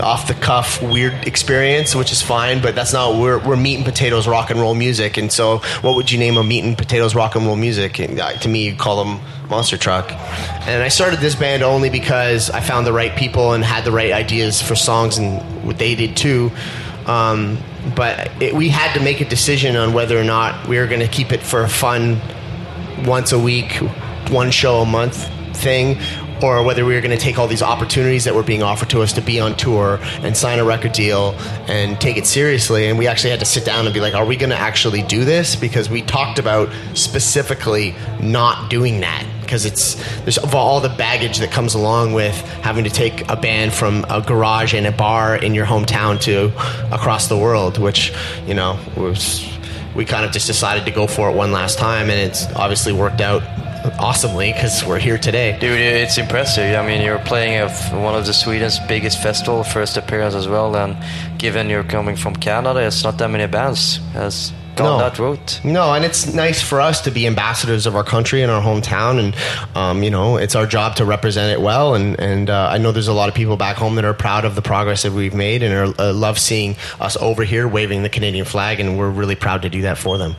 off 0.00 0.28
the 0.28 0.34
cuff 0.34 0.80
weird 0.80 1.26
experience 1.26 1.96
which 1.96 2.12
is 2.12 2.22
fine 2.22 2.62
but 2.62 2.76
that's 2.76 2.92
not 2.92 3.18
we're, 3.18 3.44
we're 3.44 3.56
meat 3.56 3.74
and 3.74 3.84
potatoes 3.84 4.28
rock 4.28 4.50
and 4.50 4.60
roll 4.60 4.72
music 4.72 5.16
and 5.16 5.32
so 5.32 5.58
what 5.80 5.96
would 5.96 6.12
you 6.12 6.16
name 6.16 6.36
a 6.36 6.44
meat 6.44 6.62
and 6.62 6.78
potatoes 6.78 7.12
rock 7.12 7.34
and 7.34 7.44
roll 7.44 7.56
music? 7.56 7.98
And, 7.98 8.20
uh, 8.20 8.34
to 8.34 8.48
me 8.48 8.66
you 8.66 8.76
call 8.76 9.04
them 9.04 9.20
monster 9.48 9.76
truck. 9.76 10.12
And 10.12 10.80
i 10.80 10.86
started 10.86 11.18
this 11.18 11.34
band 11.34 11.64
only 11.64 11.90
because 11.90 12.50
i 12.50 12.60
found 12.60 12.86
the 12.86 12.92
right 12.92 13.16
people 13.16 13.52
and 13.52 13.64
had 13.64 13.84
the 13.84 13.90
right 13.90 14.12
ideas 14.12 14.62
for 14.62 14.76
songs 14.76 15.18
and 15.18 15.40
what 15.66 15.78
they 15.78 15.96
did 15.96 16.16
too. 16.16 16.52
Um, 17.06 17.58
but 17.96 18.30
it, 18.40 18.54
we 18.54 18.68
had 18.68 18.94
to 18.94 19.00
make 19.02 19.20
a 19.20 19.28
decision 19.28 19.74
on 19.74 19.92
whether 19.92 20.16
or 20.16 20.22
not 20.22 20.68
we 20.68 20.78
were 20.78 20.86
going 20.86 21.00
to 21.00 21.08
keep 21.08 21.32
it 21.32 21.42
for 21.42 21.64
a 21.64 21.68
fun 21.68 22.20
once 23.04 23.32
a 23.32 23.40
week, 23.40 23.72
one 24.28 24.52
show 24.52 24.82
a 24.82 24.86
month 24.86 25.28
thing, 25.56 25.98
or 26.42 26.62
whether 26.62 26.84
we 26.84 26.94
were 26.94 27.00
going 27.00 27.16
to 27.16 27.22
take 27.22 27.38
all 27.38 27.46
these 27.46 27.62
opportunities 27.62 28.24
that 28.24 28.34
were 28.34 28.42
being 28.42 28.62
offered 28.62 28.90
to 28.90 29.02
us 29.02 29.12
to 29.14 29.20
be 29.20 29.40
on 29.40 29.56
tour 29.56 29.98
and 30.22 30.36
sign 30.36 30.58
a 30.58 30.64
record 30.64 30.92
deal 30.92 31.32
and 31.68 32.00
take 32.00 32.16
it 32.16 32.26
seriously. 32.26 32.86
And 32.86 32.98
we 32.98 33.06
actually 33.06 33.30
had 33.30 33.40
to 33.40 33.46
sit 33.46 33.64
down 33.64 33.86
and 33.86 33.94
be 33.94 34.00
like, 34.00 34.14
are 34.14 34.24
we 34.24 34.36
going 34.36 34.50
to 34.50 34.56
actually 34.56 35.02
do 35.02 35.24
this? 35.24 35.56
Because 35.56 35.90
we 35.90 36.02
talked 36.02 36.38
about 36.38 36.70
specifically 36.94 37.94
not 38.20 38.70
doing 38.70 39.00
that. 39.00 39.26
Because 39.40 39.66
it's 39.66 39.96
there's 40.20 40.38
all 40.38 40.80
the 40.80 40.88
baggage 40.90 41.38
that 41.38 41.50
comes 41.50 41.74
along 41.74 42.12
with 42.12 42.34
having 42.62 42.84
to 42.84 42.90
take 42.90 43.28
a 43.28 43.34
band 43.34 43.72
from 43.72 44.04
a 44.08 44.20
garage 44.20 44.74
and 44.74 44.86
a 44.86 44.92
bar 44.92 45.34
in 45.34 45.54
your 45.54 45.66
hometown 45.66 46.20
to 46.20 46.52
across 46.94 47.26
the 47.26 47.36
world, 47.36 47.76
which 47.76 48.12
you 48.46 48.54
know 48.54 48.78
was 48.96 49.44
we 49.96 50.04
kind 50.04 50.24
of 50.24 50.30
just 50.30 50.46
decided 50.46 50.84
to 50.84 50.92
go 50.92 51.08
for 51.08 51.30
it 51.30 51.34
one 51.34 51.50
last 51.50 51.78
time, 51.78 52.10
and 52.10 52.20
it's 52.20 52.46
obviously 52.54 52.92
worked 52.92 53.20
out 53.20 53.42
awesomely 53.98 54.52
because 54.52 54.84
we're 54.84 54.98
here 54.98 55.18
today. 55.18 55.58
Dude, 55.58 55.78
it's 55.78 56.18
impressive. 56.18 56.74
I 56.74 56.86
mean, 56.86 57.02
you're 57.02 57.18
playing 57.18 57.54
at 57.54 57.70
one 57.92 58.14
of 58.14 58.26
the 58.26 58.32
Sweden's 58.32 58.78
biggest 58.80 59.22
festival, 59.22 59.64
first 59.64 59.96
appearance 59.96 60.34
as 60.34 60.48
well. 60.48 60.74
And 60.76 60.96
given 61.38 61.68
you're 61.68 61.84
coming 61.84 62.16
from 62.16 62.34
Canada, 62.36 62.80
it's 62.86 63.04
not 63.04 63.18
that 63.18 63.28
many 63.28 63.46
bands 63.46 63.96
has 64.12 64.52
gone 64.82 64.98
No. 64.98 65.04
that 65.08 65.18
route. 65.18 65.60
No, 65.64 65.92
and 65.92 66.04
it's 66.04 66.32
nice 66.34 66.60
for 66.62 66.80
us 66.80 67.00
to 67.02 67.10
be 67.10 67.26
ambassadors 67.26 67.86
of 67.86 67.94
our 67.96 68.04
country 68.04 68.42
and 68.42 68.50
our 68.50 68.62
hometown, 68.62 69.18
and 69.18 69.76
um, 69.76 70.02
you 70.02 70.10
know, 70.10 70.36
it's 70.36 70.54
our 70.54 70.66
job 70.66 70.96
to 70.96 71.04
represent 71.04 71.52
it 71.52 71.60
well. 71.62 71.94
And 71.94 72.18
and 72.20 72.50
uh, 72.50 72.68
I 72.72 72.78
know 72.78 72.92
there's 72.92 73.08
a 73.08 73.12
lot 73.12 73.28
of 73.28 73.34
people 73.34 73.56
back 73.56 73.76
home 73.76 73.94
that 73.96 74.04
are 74.04 74.14
proud 74.14 74.44
of 74.44 74.54
the 74.54 74.62
progress 74.62 75.02
that 75.02 75.12
we've 75.12 75.34
made, 75.34 75.62
and 75.62 75.72
are, 75.74 75.94
uh, 76.02 76.12
love 76.12 76.38
seeing 76.38 76.76
us 77.00 77.16
over 77.18 77.44
here 77.44 77.66
waving 77.68 78.02
the 78.02 78.08
Canadian 78.08 78.44
flag, 78.44 78.80
and 78.80 78.98
we're 78.98 79.10
really 79.10 79.36
proud 79.36 79.62
to 79.62 79.68
do 79.68 79.82
that 79.82 79.98
for 79.98 80.18
them. 80.18 80.34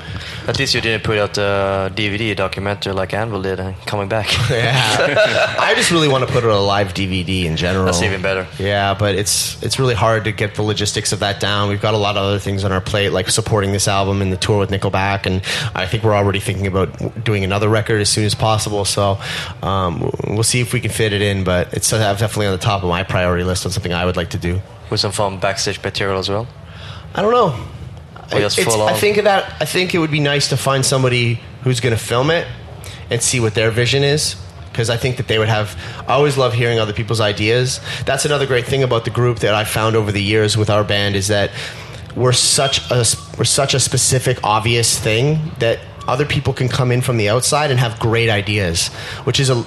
At 0.48 0.60
least 0.60 0.74
you 0.74 0.82
didn't 0.82 1.04
put 1.04 1.18
out 1.18 1.38
a 1.38 1.92
DVD 1.96 2.36
documentary 2.36 2.94
like 2.94 3.14
Anvil 3.14 3.42
did 3.42 3.60
and 3.60 3.76
coming 3.86 4.10
back. 4.10 4.28
Yeah, 4.52 5.56
I 5.60 5.74
just 5.76 5.92
really 5.92 6.08
want 6.08 6.26
to 6.28 6.32
put 6.32 6.44
it 6.44 6.50
on 6.50 6.56
a 6.56 6.60
live 6.62 6.94
DVD 6.94 7.46
in 7.46 7.56
general. 7.58 7.86
That's 7.86 8.02
even 8.02 8.22
better. 8.22 8.46
Yeah, 8.60 8.94
but 8.94 9.16
it's 9.16 9.62
it's 9.64 9.80
really 9.80 9.96
hard 9.96 10.26
to 10.26 10.32
get 10.32 10.56
the 10.56 10.62
logistics 10.62 11.12
of 11.14 11.20
that 11.20 11.40
down. 11.40 11.70
We've 11.70 11.82
got 11.82 11.94
a 11.94 11.98
lot 11.98 12.18
of 12.18 12.24
other 12.24 12.40
things 12.40 12.64
on 12.64 12.72
our 12.72 12.82
plate, 12.82 13.10
like 13.10 13.30
supporting 13.30 13.72
this 13.72 13.88
album 13.88 14.22
and 14.22 14.31
the 14.32 14.38
tour 14.38 14.60
with 14.60 14.70
Nickelback, 14.70 15.26
and 15.26 15.42
I 15.76 15.86
think 15.86 16.04
we're 16.04 16.16
already 16.16 16.40
thinking 16.40 16.68
about 16.68 17.24
doing 17.24 17.44
another 17.44 17.70
record 17.70 18.02
as 18.02 18.10
soon 18.10 18.26
as 18.26 18.36
possible. 18.36 18.86
So 18.86 19.20
um, 19.62 20.12
we'll 20.28 20.44
see 20.44 20.62
if 20.62 20.74
we 20.74 20.82
can 20.82 20.92
fit 20.92 21.14
it 21.14 21.22
in, 21.22 21.44
but 21.44 21.74
it's 21.74 21.90
definitely 21.90 22.48
on 22.48 22.54
the 22.54 22.58
top 22.58 22.84
of 22.84 22.90
my 22.90 23.04
priority 23.04 23.44
list 23.44 23.66
on 23.66 23.72
something 23.72 23.94
I 23.94 24.06
would 24.06 24.18
like 24.18 24.32
to 24.32 24.38
do. 24.38 24.62
With 24.90 25.00
some 25.00 25.12
fun 25.12 25.40
backstage 25.40 25.82
material 25.82 26.20
as 26.20 26.30
well. 26.30 26.48
I 27.14 27.22
don't 27.22 27.32
know. 27.32 27.56
I 28.88 28.94
think 28.94 29.18
that 29.24 29.54
I 29.62 29.66
think 29.66 29.94
it 29.94 30.00
would 30.00 30.12
be 30.12 30.22
nice 30.22 30.50
to 30.50 30.58
find 30.58 30.86
somebody 30.86 31.42
who's 31.64 31.82
going 31.82 31.96
to 31.96 32.02
film 32.02 32.32
it 32.32 32.48
and 33.10 33.22
see 33.22 33.42
what 33.42 33.54
their 33.56 33.72
vision 33.72 34.04
is 34.04 34.38
because 34.72 34.90
I 34.90 34.98
think 34.98 35.18
that 35.18 35.28
they 35.28 35.38
would 35.38 35.50
have. 35.50 35.78
I 36.08 36.14
always 36.14 36.38
love 36.38 36.54
hearing 36.54 36.80
other 36.80 36.94
people's 36.94 37.20
ideas. 37.20 37.82
That's 38.06 38.26
another 38.26 38.48
great 38.48 38.66
thing 38.66 38.84
about 38.84 39.04
the 39.04 39.12
group 39.12 39.40
that 39.40 39.54
I 39.54 39.66
found 39.66 39.96
over 39.96 40.12
the 40.12 40.24
years 40.24 40.56
with 40.56 40.70
our 40.70 40.84
band 40.84 41.16
is 41.16 41.28
that 41.28 41.52
we're 42.16 42.34
such 42.34 42.90
a 42.92 43.06
we're 43.38 43.44
such 43.44 43.74
a 43.74 43.80
specific, 43.80 44.44
obvious 44.44 44.98
thing 45.00 45.52
that 45.60 45.80
other 46.08 46.26
people 46.26 46.54
can 46.54 46.68
come 46.68 46.92
in 46.92 47.02
from 47.02 47.18
the 47.18 47.30
outside 47.30 47.72
and 47.72 47.80
have 47.80 48.00
great 48.00 48.30
ideas, 48.30 48.88
which 49.26 49.40
is 49.40 49.50
a 49.50 49.64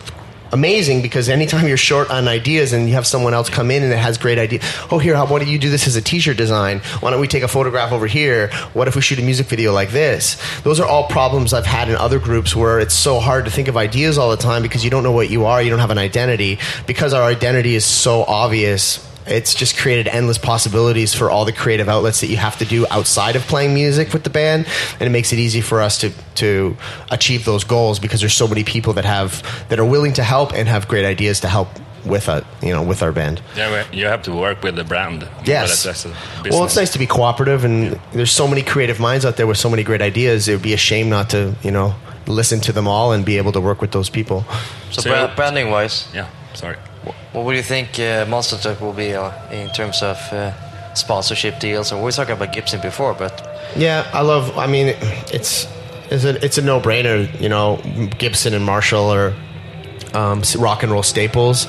amazing 0.53 1.03
because 1.03 1.29
anytime 1.29 1.67
you're 1.67 1.77
short 1.77 2.09
on 2.11 2.29
ideas 2.29 2.73
and 2.73 2.87
you 2.87 2.95
have 2.95 3.07
someone 3.07 3.35
else 3.35 3.51
come 3.51 3.73
in 3.73 3.83
and 3.83 3.93
it 3.93 3.99
has 3.99 4.17
great 4.17 4.39
idea 4.39 4.61
oh 4.93 4.99
here 4.99 5.17
how, 5.17 5.27
why 5.27 5.41
don't 5.41 5.49
you 5.49 5.59
do? 5.59 5.69
This 5.69 5.89
as 5.89 5.97
a 5.97 6.03
t-shirt 6.03 6.37
design. 6.37 6.79
Why 7.01 7.11
don't 7.11 7.21
we 7.21 7.27
take 7.27 7.43
a 7.43 7.49
photograph 7.49 7.91
over 7.91 8.07
here? 8.07 8.51
What 8.73 8.87
if 8.87 8.95
we 8.95 9.03
shoot 9.03 9.19
a 9.19 9.23
music 9.23 9.49
video 9.49 9.73
like 9.73 9.91
this? 9.91 10.41
Those 10.63 10.79
are 10.79 10.87
all 10.87 11.09
problems 11.09 11.53
i've 11.53 11.67
had 11.67 11.89
in 11.89 11.97
other 11.97 12.21
groups 12.21 12.55
where 12.55 12.79
it's 12.79 12.95
so 12.95 13.19
hard 13.19 13.47
to 13.47 13.51
think 13.51 13.67
of 13.67 13.77
ideas 13.77 14.17
all 14.17 14.31
the 14.31 14.37
time 14.37 14.63
because 14.63 14.85
you 14.85 14.91
don't 14.91 15.03
know 15.03 15.13
what 15.13 15.29
you 15.29 15.45
are. 15.45 15.61
You 15.61 15.71
don't 15.71 15.81
have 15.81 15.91
an 15.91 15.99
identity. 15.99 16.61
Because 16.87 17.13
our 17.15 17.23
identity 17.23 17.75
is 17.75 17.85
so 17.85 18.23
obvious 18.23 18.99
it's 19.27 19.55
just 19.55 19.77
created 19.79 20.07
endless 20.09 20.39
possibilities 20.39 21.15
for 21.15 21.31
all 21.31 21.45
the 21.45 21.53
creative 21.53 21.89
outlets 21.89 22.21
that 22.21 22.29
you 22.29 22.37
have 22.37 22.59
to 22.59 22.65
do 22.65 22.87
outside 22.91 23.37
of 23.37 23.43
playing 23.43 23.73
music 23.75 24.13
with 24.13 24.23
the 24.25 24.31
band 24.31 24.67
and 25.01 25.03
it 25.03 25.11
makes 25.11 25.33
it 25.33 25.39
easy 25.39 25.61
for 25.61 25.81
us 25.81 25.99
to 25.99 26.11
to 26.35 26.77
achieve 27.11 27.45
those 27.45 27.65
goals 27.65 27.99
because 27.99 28.21
there's 28.21 28.35
so 28.35 28.47
many 28.49 28.65
people 28.65 28.93
that 28.93 29.05
have 29.05 29.43
that 29.69 29.79
are 29.79 29.85
willing 29.85 30.13
to 30.13 30.23
help 30.23 30.53
and 30.53 30.69
have 30.69 30.87
great 30.89 31.05
ideas 31.05 31.41
to 31.41 31.49
help 31.49 31.69
with 32.05 32.29
a 32.29 32.45
you 32.63 32.69
know 32.71 32.83
with 32.83 33.03
our 33.03 33.13
band 33.13 33.41
Yeah, 33.57 33.85
you 33.93 34.07
have 34.07 34.23
to 34.25 34.33
work 34.33 34.63
with 34.63 34.77
the 34.77 34.85
brand. 34.85 35.27
Yes. 35.45 35.85
That's 35.85 36.05
well, 36.51 36.65
it's 36.65 36.77
nice 36.77 36.93
to 36.93 36.99
be 36.99 37.07
cooperative, 37.07 37.65
and 37.65 37.99
there's 38.13 38.31
so 38.33 38.47
many 38.47 38.63
creative 38.63 39.01
minds 39.01 39.25
out 39.25 39.37
there 39.37 39.47
with 39.47 39.57
so 39.57 39.71
many 39.71 39.83
great 39.83 40.03
ideas. 40.03 40.47
It 40.47 40.53
would 40.53 40.63
be 40.63 40.75
a 40.75 40.79
shame 40.79 41.09
not 41.09 41.31
to, 41.31 41.55
you 41.63 41.71
know, 41.71 41.95
listen 42.27 42.61
to 42.61 42.73
them 42.73 42.87
all 42.87 43.13
and 43.13 43.25
be 43.25 43.39
able 43.39 43.53
to 43.53 43.61
work 43.61 43.81
with 43.81 43.93
those 43.93 44.11
people. 44.11 44.45
So, 44.91 45.01
so 45.01 45.33
branding 45.35 45.71
wise, 45.71 46.09
Yeah, 46.13 46.29
sorry. 46.53 46.77
What 47.33 47.45
would 47.45 47.57
you 47.57 47.63
think 47.63 47.99
uh, 47.99 48.27
Monster 48.29 48.57
Truck 48.57 48.81
will 48.81 48.93
be 48.93 49.15
uh, 49.15 49.33
in 49.51 49.71
terms 49.71 50.03
of 50.03 50.17
uh, 50.33 50.53
sponsorship 50.95 51.59
deals? 51.59 51.93
And 51.93 52.01
we 52.01 52.05
were 52.05 52.13
talking 52.13 52.35
about 52.35 52.53
Gibson 52.53 52.81
before, 52.81 53.15
but 53.15 53.49
Yeah, 53.77 54.09
I 54.13 54.23
love. 54.23 54.57
I 54.57 54.67
mean, 54.67 54.95
it's 55.33 55.67
it's 56.11 56.25
a 56.25 56.45
it's 56.45 56.59
a 56.59 56.63
no 56.63 56.81
brainer. 56.81 57.29
You 57.41 57.49
know, 57.49 57.81
Gibson 58.19 58.55
and 58.55 58.65
Marshall 58.65 59.11
are 59.11 59.35
um, 60.15 60.43
rock 60.59 60.83
and 60.83 60.93
roll 60.93 61.03
staples. 61.03 61.67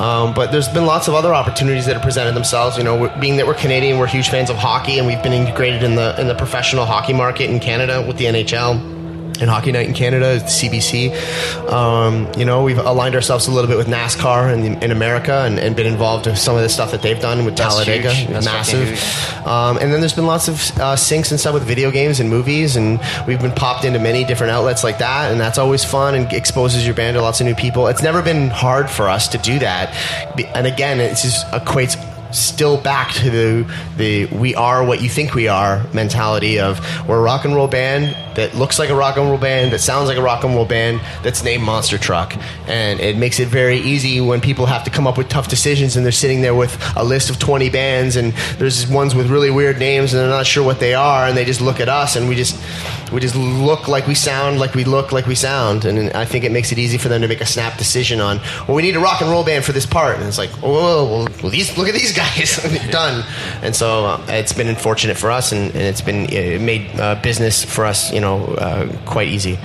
Um, 0.00 0.34
but 0.34 0.50
there's 0.50 0.68
been 0.68 0.86
lots 0.86 1.06
of 1.06 1.14
other 1.14 1.34
opportunities 1.34 1.86
that 1.86 1.94
have 1.94 2.02
presented 2.02 2.34
themselves. 2.34 2.76
You 2.76 2.84
know, 2.84 3.14
being 3.20 3.36
that 3.36 3.46
we're 3.46 3.54
Canadian, 3.54 3.98
we're 3.98 4.06
huge 4.06 4.28
fans 4.28 4.50
of 4.50 4.56
hockey, 4.56 4.98
and 4.98 5.06
we've 5.06 5.22
been 5.22 5.32
integrated 5.32 5.82
in 5.82 5.94
the 5.94 6.18
in 6.20 6.28
the 6.28 6.34
professional 6.34 6.86
hockey 6.86 7.12
market 7.12 7.50
in 7.50 7.60
Canada 7.60 8.04
with 8.06 8.16
the 8.16 8.24
NHL. 8.24 8.93
And 9.40 9.50
Hockey 9.50 9.72
Night 9.72 9.88
in 9.88 9.94
Canada, 9.94 10.38
the 10.38 10.44
CBC. 10.44 11.68
Um, 11.70 12.30
you 12.38 12.44
know, 12.44 12.62
we've 12.62 12.78
aligned 12.78 13.14
ourselves 13.14 13.48
a 13.48 13.50
little 13.50 13.68
bit 13.68 13.76
with 13.76 13.88
NASCAR 13.88 14.52
in, 14.54 14.82
in 14.82 14.90
America 14.90 15.42
and, 15.42 15.58
and 15.58 15.74
been 15.74 15.86
involved 15.86 16.26
in 16.26 16.36
some 16.36 16.56
of 16.56 16.62
the 16.62 16.68
stuff 16.68 16.92
that 16.92 17.02
they've 17.02 17.20
done 17.20 17.44
with 17.44 17.56
That's 17.56 17.74
Talladega. 17.74 18.14
That's 18.32 18.46
massive. 18.46 19.46
Um, 19.46 19.76
and 19.78 19.92
then 19.92 20.00
there's 20.00 20.14
been 20.14 20.26
lots 20.26 20.48
of 20.48 20.54
uh, 20.78 20.94
syncs 20.96 21.30
and 21.30 21.38
stuff 21.40 21.54
with 21.54 21.64
video 21.64 21.90
games 21.90 22.20
and 22.20 22.30
movies, 22.30 22.76
and 22.76 23.00
we've 23.26 23.40
been 23.40 23.52
popped 23.52 23.84
into 23.84 23.98
many 23.98 24.24
different 24.24 24.52
outlets 24.52 24.84
like 24.84 24.98
that, 24.98 25.30
and 25.30 25.40
that's 25.40 25.58
always 25.58 25.84
fun 25.84 26.14
and 26.14 26.32
exposes 26.32 26.86
your 26.86 26.94
band 26.94 27.16
to 27.16 27.22
lots 27.22 27.40
of 27.40 27.46
new 27.46 27.54
people. 27.54 27.88
It's 27.88 28.02
never 28.02 28.22
been 28.22 28.48
hard 28.50 28.88
for 28.88 29.08
us 29.08 29.28
to 29.28 29.38
do 29.38 29.58
that, 29.58 29.94
and 30.54 30.66
again, 30.66 31.00
it 31.00 31.10
just 31.16 31.46
equates 31.48 31.96
still 32.34 32.76
back 32.76 33.12
to 33.12 33.30
the 33.30 33.74
the 33.96 34.26
we 34.26 34.54
are 34.54 34.84
what 34.84 35.00
you 35.00 35.08
think 35.08 35.34
we 35.34 35.48
are 35.48 35.84
mentality 35.92 36.58
of 36.58 36.80
we're 37.08 37.18
a 37.18 37.22
rock 37.22 37.44
and 37.44 37.54
roll 37.54 37.68
band 37.68 38.16
that 38.36 38.54
looks 38.54 38.78
like 38.78 38.90
a 38.90 38.94
rock 38.94 39.16
and 39.16 39.28
roll 39.28 39.38
band 39.38 39.72
that 39.72 39.78
sounds 39.80 40.08
like 40.08 40.18
a 40.18 40.22
rock 40.22 40.44
and 40.44 40.54
roll 40.54 40.64
band 40.64 41.00
that's 41.22 41.44
named 41.44 41.62
Monster 41.62 41.98
Truck. 41.98 42.36
And 42.66 43.00
it 43.00 43.16
makes 43.16 43.40
it 43.40 43.48
very 43.48 43.78
easy 43.78 44.20
when 44.20 44.40
people 44.40 44.66
have 44.66 44.84
to 44.84 44.90
come 44.90 45.06
up 45.06 45.16
with 45.16 45.28
tough 45.28 45.48
decisions 45.48 45.96
and 45.96 46.04
they're 46.04 46.12
sitting 46.12 46.42
there 46.42 46.54
with 46.54 46.76
a 46.96 47.04
list 47.04 47.30
of 47.30 47.38
20 47.38 47.70
bands 47.70 48.16
and 48.16 48.32
there's 48.58 48.86
ones 48.88 49.14
with 49.14 49.30
really 49.30 49.50
weird 49.50 49.78
names 49.78 50.12
and 50.12 50.20
they're 50.20 50.28
not 50.28 50.46
sure 50.46 50.64
what 50.64 50.80
they 50.80 50.94
are 50.94 51.26
and 51.26 51.36
they 51.36 51.44
just 51.44 51.60
look 51.60 51.80
at 51.80 51.88
us 51.88 52.16
and 52.16 52.28
we 52.28 52.34
just 52.34 52.56
we 53.14 53.20
just 53.20 53.36
look 53.36 53.86
like 53.86 54.06
we 54.06 54.14
sound 54.14 54.58
like 54.58 54.74
we 54.74 54.84
look 54.84 55.12
like 55.12 55.26
we 55.26 55.36
sound 55.36 55.84
and 55.84 56.10
I 56.12 56.24
think 56.24 56.44
it 56.44 56.50
makes 56.50 56.72
it 56.72 56.78
easy 56.78 56.98
for 56.98 57.08
them 57.08 57.22
to 57.22 57.28
make 57.28 57.40
a 57.40 57.46
snap 57.46 57.78
decision 57.78 58.20
on 58.20 58.38
well 58.66 58.74
we 58.74 58.82
need 58.82 58.96
a 58.96 59.00
rock 59.00 59.20
and 59.20 59.30
roll 59.30 59.44
band 59.44 59.64
for 59.64 59.72
this 59.72 59.86
part. 59.86 60.16
And 60.16 60.26
it's 60.26 60.38
like 60.38 60.50
oh 60.62 61.26
well, 61.42 61.50
these 61.50 61.78
look 61.78 61.88
at 61.88 61.94
these 61.94 62.12
guys. 62.12 62.56
Done. 62.90 63.24
And 63.62 63.74
so 63.74 64.06
uh, 64.06 64.26
it's 64.28 64.52
been 64.52 64.68
unfortunate 64.68 65.16
for 65.16 65.30
us 65.30 65.52
and, 65.52 65.70
and 65.70 65.82
it's 65.82 66.00
been 66.00 66.26
it 66.30 66.60
made 66.60 66.90
uh, 66.98 67.14
business 67.22 67.64
for 67.64 67.84
us 67.84 68.12
you 68.12 68.20
know 68.20 68.44
uh, 68.56 68.92
quite 69.04 69.28
easy 69.28 69.58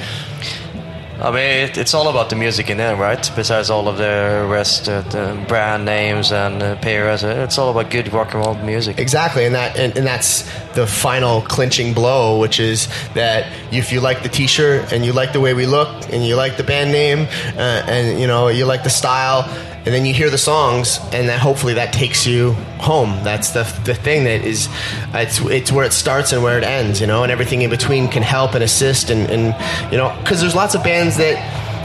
I 1.22 1.32
mean, 1.32 1.70
it, 1.70 1.78
it's 1.78 1.94
all 1.94 2.08
about 2.08 2.30
the 2.30 2.38
music 2.38 2.70
in 2.70 2.78
there, 2.78 2.96
right? 2.96 3.30
Besides 3.36 3.70
all 3.70 3.90
of 3.90 3.98
the 3.98 4.48
rest, 4.50 4.88
uh, 4.88 5.02
the 5.02 5.44
brand 5.50 5.84
names 5.84 6.32
and 6.32 6.64
uh, 6.64 6.76
payers, 6.78 7.26
uh, 7.26 7.44
it's 7.46 7.58
all 7.58 7.70
about 7.70 7.92
good 7.92 8.12
rock 8.14 8.34
and 8.34 8.46
roll 8.46 8.56
music. 8.56 8.98
Exactly, 8.98 9.44
and 9.44 9.54
that 9.54 9.76
and, 9.76 9.98
and 9.98 10.08
that's 10.08 10.44
the 10.76 10.88
final 10.88 11.42
clinching 11.42 11.94
blow, 11.94 12.40
which 12.40 12.62
is 12.62 12.88
that 13.16 13.52
if 13.74 13.92
you 13.92 14.00
like 14.00 14.24
the 14.24 14.30
T-shirt 14.30 14.94
and 14.94 15.04
you 15.04 15.12
like 15.12 15.34
the 15.34 15.42
way 15.42 15.54
we 15.54 15.66
look 15.66 15.90
and 16.14 16.26
you 16.26 16.38
like 16.38 16.56
the 16.56 16.64
band 16.64 16.94
name 16.94 17.28
uh, 17.58 17.84
and 17.88 18.18
you 18.18 18.28
know 18.28 18.48
you 18.48 18.66
like 18.66 18.84
the 18.84 18.90
style, 18.90 19.44
and 19.86 19.94
then 19.96 20.06
you 20.06 20.14
hear 20.14 20.30
the 20.30 20.38
songs, 20.38 21.00
and 21.14 21.30
that 21.30 21.40
hopefully 21.40 21.74
that 21.76 21.94
takes 21.94 22.28
you 22.28 22.52
home. 22.80 23.24
That's 23.24 23.52
the 23.52 23.64
the 23.86 23.96
thing 23.96 24.26
that 24.26 24.42
is 24.46 24.68
it's 25.14 25.40
it's 25.42 25.72
where 25.72 25.86
it 25.86 25.94
starts 25.94 26.34
and 26.34 26.44
where 26.44 26.58
it 26.58 26.64
ends, 26.64 27.00
you 27.02 27.08
know, 27.08 27.24
and 27.24 27.32
everything 27.32 27.62
in 27.62 27.70
between 27.70 28.08
can 28.08 28.24
help 28.24 28.54
and 28.54 28.64
assist, 28.64 29.10
and 29.10 29.30
and 29.30 29.92
you 29.92 29.98
know 29.98 30.16
because 30.22 30.42
there's 30.42 30.56
lots 30.56 30.76
of 30.76 30.84
bands 30.84 31.18
that 31.18 31.38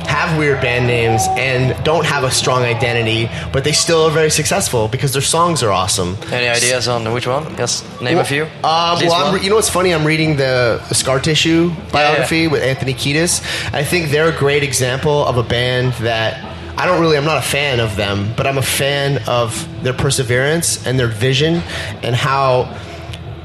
have 0.07 0.37
weird 0.39 0.61
band 0.61 0.87
names 0.87 1.23
and 1.31 1.83
don't 1.85 2.05
have 2.05 2.25
a 2.25 2.31
strong 2.31 2.63
identity, 2.63 3.29
but 3.53 3.65
they 3.65 3.73
still 3.73 4.05
are 4.05 4.11
very 4.11 4.31
successful 4.31 4.87
because 4.89 5.13
their 5.13 5.23
songs 5.23 5.63
are 5.63 5.71
awesome. 5.71 6.17
Any 6.31 6.47
ideas 6.49 6.89
on 6.89 7.11
which 7.13 7.27
one? 7.27 7.45
Yes, 7.57 7.83
name 8.01 8.19
a 8.19 8.25
few. 8.25 8.45
Uh, 8.63 9.01
well, 9.03 9.13
I'm, 9.15 9.35
re- 9.35 9.41
you 9.43 9.49
know 9.49 9.57
what's 9.57 9.71
funny? 9.71 9.95
I'm 9.95 10.07
reading 10.07 10.37
the, 10.37 10.85
the 10.89 10.95
Scar 10.95 11.21
Tissue 11.21 11.73
biography 11.91 12.49
with 12.49 12.63
Anthony 12.63 12.95
Kiedis. 12.95 13.43
I 13.73 13.83
think 13.83 14.11
they're 14.11 14.29
a 14.29 14.39
great 14.39 14.63
example 14.63 15.25
of 15.27 15.39
a 15.39 15.43
band 15.43 15.95
that 15.95 16.53
I 16.76 16.87
don't 16.87 17.00
really. 17.00 17.16
I'm 17.16 17.25
not 17.25 17.38
a 17.38 17.47
fan 17.47 17.81
of 17.81 17.97
them, 17.97 18.33
but 18.37 18.47
I'm 18.47 18.59
a 18.59 18.62
fan 18.62 19.23
of 19.28 19.69
their 19.83 19.93
perseverance 19.93 20.87
and 20.87 20.99
their 20.99 21.09
vision 21.09 21.62
and 22.02 22.14
how 22.14 22.76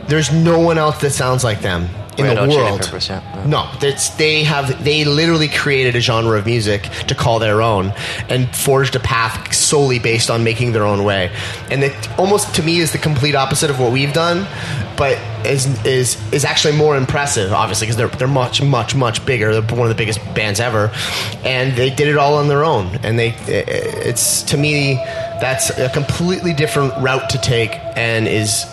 there's 0.08 0.32
no 0.32 0.60
one 0.60 0.78
else 0.78 1.00
that 1.02 1.12
sounds 1.12 1.44
like 1.44 1.62
them 1.62 1.88
in 2.20 2.26
Red 2.26 2.38
the 2.38 2.56
world. 2.56 2.82
Peppers, 2.82 3.10
yeah. 3.10 3.22
Yeah. 3.36 3.46
No, 3.48 3.72
it's, 3.82 4.10
they 4.12 4.44
have 4.44 4.84
they 4.84 5.06
literally 5.06 5.48
created 5.48 5.96
a 5.96 6.00
genre 6.00 6.38
of 6.38 6.46
music 6.46 6.84
to 7.08 7.16
call 7.16 7.40
their 7.40 7.62
own 7.62 7.94
and 8.30 8.54
forged 8.56 8.96
a 8.96 9.00
path 9.00 9.54
solely 9.54 10.00
based 10.00 10.30
on 10.30 10.44
making 10.44 10.74
their 10.74 10.84
own 10.86 11.04
way. 11.04 11.32
And 11.72 11.84
it 11.84 12.20
almost 12.20 12.56
to 12.56 12.64
me 12.64 12.80
is 12.80 12.92
the 12.92 12.98
complete 12.98 13.36
opposite 13.36 13.70
of 13.70 13.80
what 13.80 13.92
we've 13.92 14.14
done, 14.14 14.48
but 14.98 15.18
is 15.46 15.66
is 15.86 16.18
is 16.34 16.46
actually 16.46 16.76
more 16.76 16.98
impressive, 16.98 17.54
obviously, 17.54 17.88
because 17.88 17.98
they're 17.98 18.08
they're 18.08 18.28
much 18.28 18.62
much 18.62 18.96
much 18.96 19.26
bigger. 19.26 19.62
They're 19.62 19.78
one 19.78 19.90
of 19.90 19.96
the 19.96 20.02
biggest 20.02 20.20
bands 20.34 20.60
ever, 20.60 20.92
and 21.44 21.76
they 21.76 21.90
did 21.90 22.08
it 22.08 22.18
all 22.18 22.36
on 22.36 22.48
their 22.48 22.64
own. 22.64 22.88
And 23.04 23.18
they 23.18 23.30
it's 23.48 24.44
to 24.44 24.58
me 24.58 24.96
that's 25.40 25.70
a 25.78 25.90
completely 25.90 26.54
different 26.54 26.94
route 26.98 27.30
to 27.30 27.38
take, 27.38 27.72
and 27.96 28.28
is 28.28 28.66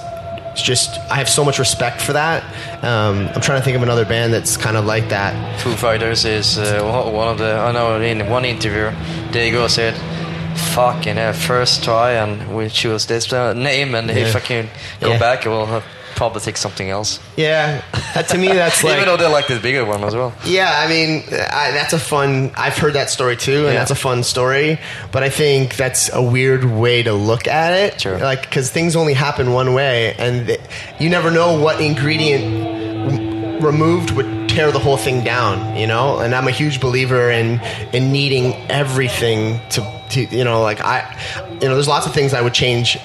it's 0.56 0.62
just 0.64 0.98
I 1.10 1.16
have 1.16 1.28
so 1.28 1.44
much 1.44 1.58
respect 1.58 2.00
for 2.00 2.14
that. 2.14 2.42
Um, 2.82 3.28
I'm 3.34 3.42
trying 3.42 3.58
to 3.60 3.64
think 3.64 3.76
of 3.76 3.82
another 3.82 4.06
band 4.06 4.32
that's 4.32 4.56
kind 4.56 4.76
of 4.78 4.86
like 4.86 5.10
that. 5.10 5.60
Foo 5.60 5.75
Fighters 5.76 6.25
is 6.25 6.56
uh, 6.58 6.80
one- 7.12 7.28
of 7.28 7.36
the. 7.38 7.52
I 7.58 7.72
know 7.72 8.00
in 8.00 8.26
one 8.30 8.46
interview, 8.46 8.90
Diego 9.32 9.68
said, 9.68 9.94
"Fucking 10.75 11.18
uh, 11.18 11.34
first 11.34 11.84
try, 11.84 12.12
and 12.12 12.56
we 12.56 12.70
choose 12.70 13.04
this 13.04 13.30
uh, 13.32 13.52
name, 13.52 13.94
and 13.94 14.08
Yeah. 14.08 14.16
if 14.26 14.34
I 14.34 14.40
can 14.40 14.68
go 15.00 15.10
Yeah. 15.10 15.18
back, 15.18 15.44
we'll 15.44 15.66
have 15.66 15.84
probably 16.16 16.40
take 16.40 16.56
something 16.56 16.88
else. 16.90 17.20
Yeah, 17.37 17.82
that, 18.14 18.28
to 18.30 18.38
me 18.38 18.49
that's 18.49 18.82
like 18.85 18.94
Even 18.94 19.06
though 19.06 19.16
they 19.16 19.26
like 19.30 19.46
the 19.46 19.61
bigger 19.61 19.85
one 19.85 20.02
as 20.02 20.14
well. 20.14 20.35
Yeah, 20.44 20.73
I 20.85 20.88
mean, 20.88 21.23
I, 21.30 21.70
that's 21.70 21.92
a 21.92 21.99
fun. 21.99 22.50
I've 22.56 22.76
heard 22.76 22.94
that 22.94 23.11
story 23.11 23.37
too, 23.37 23.66
and 23.66 23.75
Yeah. 23.75 23.78
that's 23.80 23.90
a 23.92 23.94
fun 23.94 24.23
story. 24.25 24.78
But 25.12 25.23
I 25.23 25.28
think 25.28 25.76
that's 25.76 26.11
a 26.12 26.23
weird 26.23 26.64
way 26.64 27.02
to 27.04 27.12
look 27.12 27.46
at 27.46 27.73
it. 27.75 28.00
Sure. 28.00 28.18
Like, 28.18 28.42
because 28.42 28.70
things 28.70 28.96
only 28.96 29.14
happen 29.14 29.52
one 29.52 29.75
way, 29.75 30.14
and 30.18 30.46
th- 30.46 30.61
you 30.99 31.08
never 31.11 31.30
know 31.30 31.61
what 31.61 31.80
ingredient 31.80 32.44
r- 33.62 33.66
removed 33.68 34.11
would 34.12 34.49
tear 34.49 34.73
the 34.73 34.78
whole 34.78 34.96
thing 34.96 35.23
down. 35.23 35.76
You 35.76 35.87
know, 35.87 36.18
and 36.18 36.35
I'm 36.35 36.49
a 36.49 36.50
huge 36.52 36.80
believer 36.80 37.30
in 37.30 37.61
in 37.92 38.11
needing 38.12 38.54
everything 38.70 39.61
to, 39.70 40.02
to 40.11 40.25
you 40.25 40.44
know, 40.44 40.62
like 40.62 40.80
I, 40.80 41.04
you 41.61 41.68
know, 41.68 41.75
there's 41.75 41.88
lots 41.88 42.06
of 42.06 42.14
things 42.14 42.32
I 42.35 42.40
would 42.40 42.54
change 42.54 42.99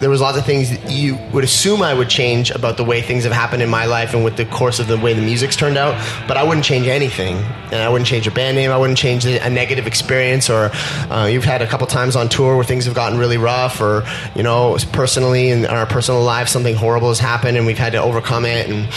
there 0.00 0.10
was 0.10 0.20
lots 0.20 0.36
of 0.36 0.44
things 0.44 0.70
that 0.70 0.90
you 0.90 1.16
would 1.32 1.44
assume 1.44 1.82
I 1.82 1.94
would 1.94 2.08
change 2.08 2.50
about 2.50 2.76
the 2.76 2.84
way 2.84 3.00
things 3.00 3.24
have 3.24 3.32
happened 3.32 3.62
in 3.62 3.70
my 3.70 3.86
life 3.86 4.12
and 4.12 4.24
with 4.24 4.36
the 4.36 4.44
course 4.44 4.80
of 4.80 4.88
the 4.88 4.98
way 4.98 5.14
the 5.14 5.22
music's 5.22 5.56
turned 5.56 5.78
out, 5.78 5.94
but 6.26 6.36
I 6.36 6.42
wouldn't 6.42 6.64
change 6.64 6.88
anything. 6.88 7.36
And 7.66 7.76
I 7.76 7.88
wouldn't 7.88 8.08
change 8.08 8.26
a 8.26 8.30
band 8.30 8.56
name. 8.56 8.70
I 8.70 8.76
wouldn't 8.76 8.98
change 8.98 9.24
a 9.24 9.48
negative 9.50 9.86
experience. 9.86 10.50
Or 10.50 10.70
uh, 11.10 11.28
you've 11.30 11.44
had 11.44 11.62
a 11.62 11.66
couple 11.66 11.86
times 11.86 12.16
on 12.16 12.28
tour 12.28 12.56
where 12.56 12.64
things 12.64 12.84
have 12.86 12.94
gotten 12.94 13.18
really 13.18 13.38
rough, 13.38 13.80
or 13.80 14.04
you 14.34 14.42
know, 14.42 14.76
personally 14.92 15.50
in 15.50 15.66
our 15.66 15.86
personal 15.86 16.22
lives 16.22 16.50
something 16.50 16.74
horrible 16.74 17.08
has 17.08 17.18
happened 17.18 17.56
and 17.56 17.66
we've 17.66 17.78
had 17.78 17.92
to 17.92 18.02
overcome 18.02 18.44
it. 18.44 18.68
And 18.68 18.88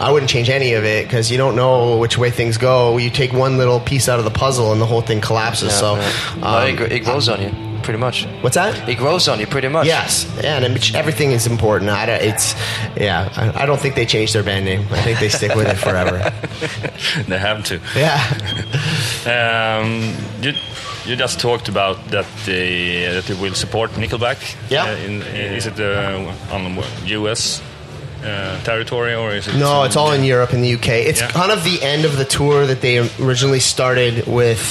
I 0.00 0.10
wouldn't 0.10 0.30
change 0.30 0.48
any 0.50 0.72
of 0.72 0.84
it 0.84 1.06
because 1.06 1.30
you 1.30 1.36
don't 1.36 1.56
know 1.56 1.98
which 1.98 2.18
way 2.18 2.30
things 2.30 2.56
go. 2.58 2.96
You 2.96 3.10
take 3.10 3.32
one 3.32 3.58
little 3.58 3.80
piece 3.80 4.08
out 4.08 4.18
of 4.18 4.24
the 4.24 4.30
puzzle 4.30 4.72
and 4.72 4.80
the 4.80 4.86
whole 4.86 5.02
thing 5.02 5.20
collapses. 5.20 5.78
so, 5.78 5.96
yeah. 5.96 6.34
No, 6.38 6.46
um, 6.46 6.92
it 6.92 7.04
grows 7.04 7.28
on 7.28 7.42
you 7.42 7.75
pretty 7.86 7.98
much. 8.00 8.26
what's 8.42 8.56
that? 8.56 8.88
It 8.88 8.98
grows 8.98 9.28
on 9.28 9.40
you 9.40 9.46
pretty 9.46 9.68
much. 9.68 9.86
Yes, 9.86 10.26
yeah, 10.42 10.58
and 10.64 10.76
it- 10.76 10.94
everything 10.94 11.30
is 11.32 11.46
important. 11.46 11.90
I 11.90 12.04
don't, 12.06 12.20
it's 12.30 12.54
yeah. 12.96 13.30
I, 13.36 13.62
I 13.62 13.66
don't 13.66 13.80
think 13.80 13.94
they 13.94 14.04
changed 14.06 14.34
their 14.34 14.42
band 14.42 14.64
name. 14.66 14.82
I 14.90 15.00
think 15.02 15.18
they 15.20 15.30
stick 15.30 15.54
with 15.54 15.68
it 15.68 15.78
forever. 15.78 16.18
They 17.28 17.38
have 17.38 17.62
to. 17.70 17.80
Yeah, 17.96 18.20
Um, 19.26 20.14
you, 20.42 20.52
you 21.06 21.16
just 21.16 21.40
talked 21.40 21.68
about 21.68 21.96
that 22.10 22.26
they 22.44 23.06
that 23.14 23.24
they 23.24 23.34
will 23.34 23.54
support 23.54 23.90
Nickelback. 23.92 24.38
Yeah. 24.70 24.84
Uh, 24.84 24.96
in, 25.06 25.22
is 25.56 25.66
it 25.66 25.78
uh, 25.80 26.32
on 26.54 26.82
U.S. 27.06 27.62
Uh, 28.24 28.60
territory 28.64 29.14
or 29.14 29.30
is 29.36 29.46
it? 29.46 29.54
no, 29.56 29.84
it's 29.84 29.96
all 29.96 30.12
in 30.12 30.24
Europe 30.24 30.52
and 30.54 30.62
the 30.64 30.74
UK. 30.74 30.88
It's 31.10 31.20
Yeah. 31.20 31.30
kind 31.30 31.52
of 31.52 31.62
the 31.64 31.78
end 31.82 32.04
of 32.04 32.16
the 32.16 32.24
tour 32.24 32.66
that 32.66 32.80
they 32.80 32.98
originally 33.20 33.60
started 33.60 34.26
with. 34.26 34.62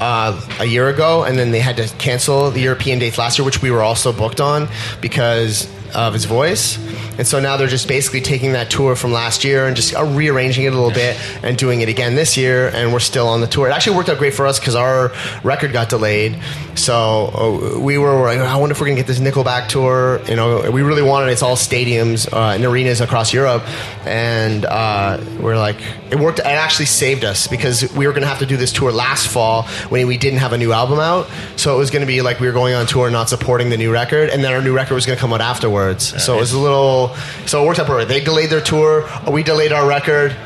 Uh, 0.00 0.40
a 0.60 0.64
year 0.64 0.88
ago, 0.88 1.24
and 1.24 1.36
then 1.36 1.50
they 1.50 1.58
had 1.58 1.76
to 1.76 1.88
cancel 1.96 2.52
the 2.52 2.60
European 2.60 3.00
dates 3.00 3.18
last 3.18 3.36
year, 3.36 3.44
which 3.44 3.60
we 3.60 3.68
were 3.72 3.82
also 3.82 4.12
booked 4.12 4.40
on 4.40 4.68
because 5.00 5.68
of 5.94 6.12
his 6.12 6.24
voice. 6.24 6.78
And 7.18 7.26
so 7.26 7.40
now 7.40 7.56
they're 7.56 7.66
just 7.66 7.88
basically 7.88 8.20
taking 8.20 8.52
that 8.52 8.70
tour 8.70 8.94
from 8.94 9.12
last 9.12 9.44
year 9.44 9.66
and 9.66 9.74
just 9.74 9.94
uh, 9.94 10.04
rearranging 10.04 10.64
it 10.64 10.72
a 10.72 10.76
little 10.76 10.92
bit 10.92 11.16
and 11.42 11.56
doing 11.56 11.80
it 11.80 11.88
again 11.88 12.14
this 12.14 12.36
year. 12.36 12.68
And 12.68 12.92
we're 12.92 13.00
still 13.00 13.28
on 13.28 13.40
the 13.40 13.46
tour. 13.46 13.68
It 13.68 13.72
actually 13.72 13.96
worked 13.96 14.08
out 14.08 14.18
great 14.18 14.34
for 14.34 14.46
us 14.46 14.60
because 14.60 14.74
our 14.74 15.12
record 15.42 15.72
got 15.72 15.88
delayed. 15.88 16.38
So 16.74 17.74
uh, 17.74 17.80
we 17.80 17.98
were 17.98 18.22
like, 18.22 18.38
I 18.38 18.56
wonder 18.56 18.72
if 18.72 18.80
we're 18.80 18.86
gonna 18.86 18.96
get 18.96 19.06
this 19.06 19.18
Nickelback 19.18 19.68
tour. 19.68 20.20
You 20.28 20.36
know, 20.36 20.70
we 20.70 20.82
really 20.82 21.02
wanted 21.02 21.30
it's 21.30 21.42
all 21.42 21.56
stadiums 21.56 22.32
uh, 22.32 22.54
and 22.54 22.64
arenas 22.64 23.00
across 23.00 23.32
Europe, 23.32 23.64
and 24.06 24.64
uh, 24.64 25.18
we're 25.40 25.56
like, 25.56 25.80
it 26.10 26.18
worked. 26.18 26.38
It 26.38 26.46
actually 26.46 26.86
saved 26.86 27.24
us 27.24 27.46
because 27.48 27.92
we 27.94 28.06
were 28.06 28.12
gonna 28.12 28.26
have 28.26 28.38
to 28.38 28.46
do 28.46 28.56
this 28.56 28.72
tour 28.72 28.92
last 28.92 29.26
fall 29.26 29.64
when 29.88 30.06
we 30.06 30.16
didn't 30.16 30.38
have 30.38 30.52
a 30.52 30.58
new 30.58 30.72
album 30.72 31.00
out. 31.00 31.28
So 31.56 31.74
it 31.74 31.78
was 31.78 31.90
gonna 31.90 32.06
be 32.06 32.22
like 32.22 32.38
we 32.38 32.46
were 32.46 32.52
going 32.52 32.74
on 32.74 32.86
tour, 32.86 33.10
not 33.10 33.28
supporting 33.28 33.70
the 33.70 33.76
new 33.76 33.92
record, 33.92 34.30
and 34.30 34.44
then 34.44 34.52
our 34.52 34.62
new 34.62 34.74
record 34.74 34.94
was 34.94 35.04
gonna 35.04 35.18
come 35.18 35.32
out 35.32 35.40
afterwards. 35.40 35.77
So 36.00 36.36
it 36.36 36.40
was 36.40 36.52
a 36.52 36.58
little. 36.58 37.14
So 37.46 37.62
it 37.62 37.66
worked 37.66 37.78
out 37.80 37.86
perfect. 37.86 38.08
They 38.08 38.20
delayed 38.20 38.50
their 38.50 38.60
tour. 38.60 39.08
We 39.30 39.42
delayed 39.42 39.72
our 39.72 39.86
record. 39.88 40.36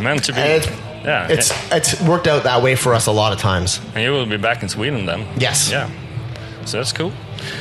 meant 0.00 0.24
to 0.24 0.32
be. 0.32 0.38
And 0.38 0.52
it's, 0.52 0.66
yeah, 1.04 1.28
it's 1.28 1.52
it's 1.72 2.00
worked 2.02 2.26
out 2.26 2.44
that 2.44 2.62
way 2.62 2.76
for 2.76 2.94
us 2.94 3.06
a 3.06 3.12
lot 3.12 3.32
of 3.32 3.38
times. 3.38 3.80
and 3.94 4.02
you 4.04 4.10
will 4.12 4.26
be 4.26 4.36
back 4.38 4.62
in 4.62 4.68
Sweden 4.68 5.06
then. 5.06 5.26
Yes. 5.38 5.70
Yeah. 5.70 5.90
So 6.64 6.78
that's 6.78 6.92
cool. 6.92 7.12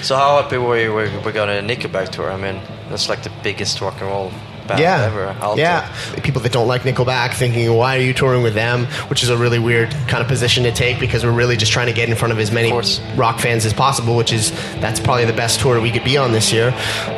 So 0.01 0.15
how 0.15 0.41
happy 0.41 0.57
were 0.57 0.79
you 0.79 0.93
we, 0.95 1.09
we 1.25 1.31
got 1.33 1.49
a 1.49 1.61
Nickelback 1.61 2.09
tour? 2.09 2.31
I 2.31 2.37
mean, 2.37 2.61
that's 2.89 3.09
like 3.09 3.23
the 3.23 3.31
biggest 3.43 3.81
rock 3.81 3.95
and 3.99 4.09
roll 4.09 4.31
band 4.67 4.79
yeah, 4.79 5.03
ever. 5.03 5.55
yeah. 5.57 5.93
People 6.23 6.41
that 6.41 6.51
don't 6.51 6.67
like 6.67 6.83
Nickelback 6.83 7.33
thinking, 7.33 7.73
"Why 7.73 7.97
are 7.97 8.01
you 8.01 8.13
touring 8.13 8.43
with 8.43 8.53
them?" 8.53 8.85
Which 9.09 9.23
is 9.23 9.29
a 9.29 9.37
really 9.37 9.59
weird 9.59 9.91
kind 10.07 10.21
of 10.21 10.27
position 10.27 10.63
to 10.63 10.71
take 10.71 10.99
because 10.99 11.23
we're 11.23 11.31
really 11.31 11.57
just 11.57 11.71
trying 11.71 11.87
to 11.87 11.93
get 11.93 12.09
in 12.09 12.15
front 12.15 12.31
of 12.31 12.39
as 12.39 12.51
many 12.51 12.69
course. 12.69 12.99
rock 13.15 13.39
fans 13.39 13.65
as 13.65 13.73
possible. 13.73 14.15
Which 14.15 14.31
is 14.31 14.51
that's 14.79 14.99
probably 14.99 15.25
the 15.25 15.33
best 15.33 15.59
tour 15.59 15.79
we 15.81 15.91
could 15.91 16.03
be 16.03 16.17
on 16.17 16.31
this 16.31 16.51
year. 16.51 16.69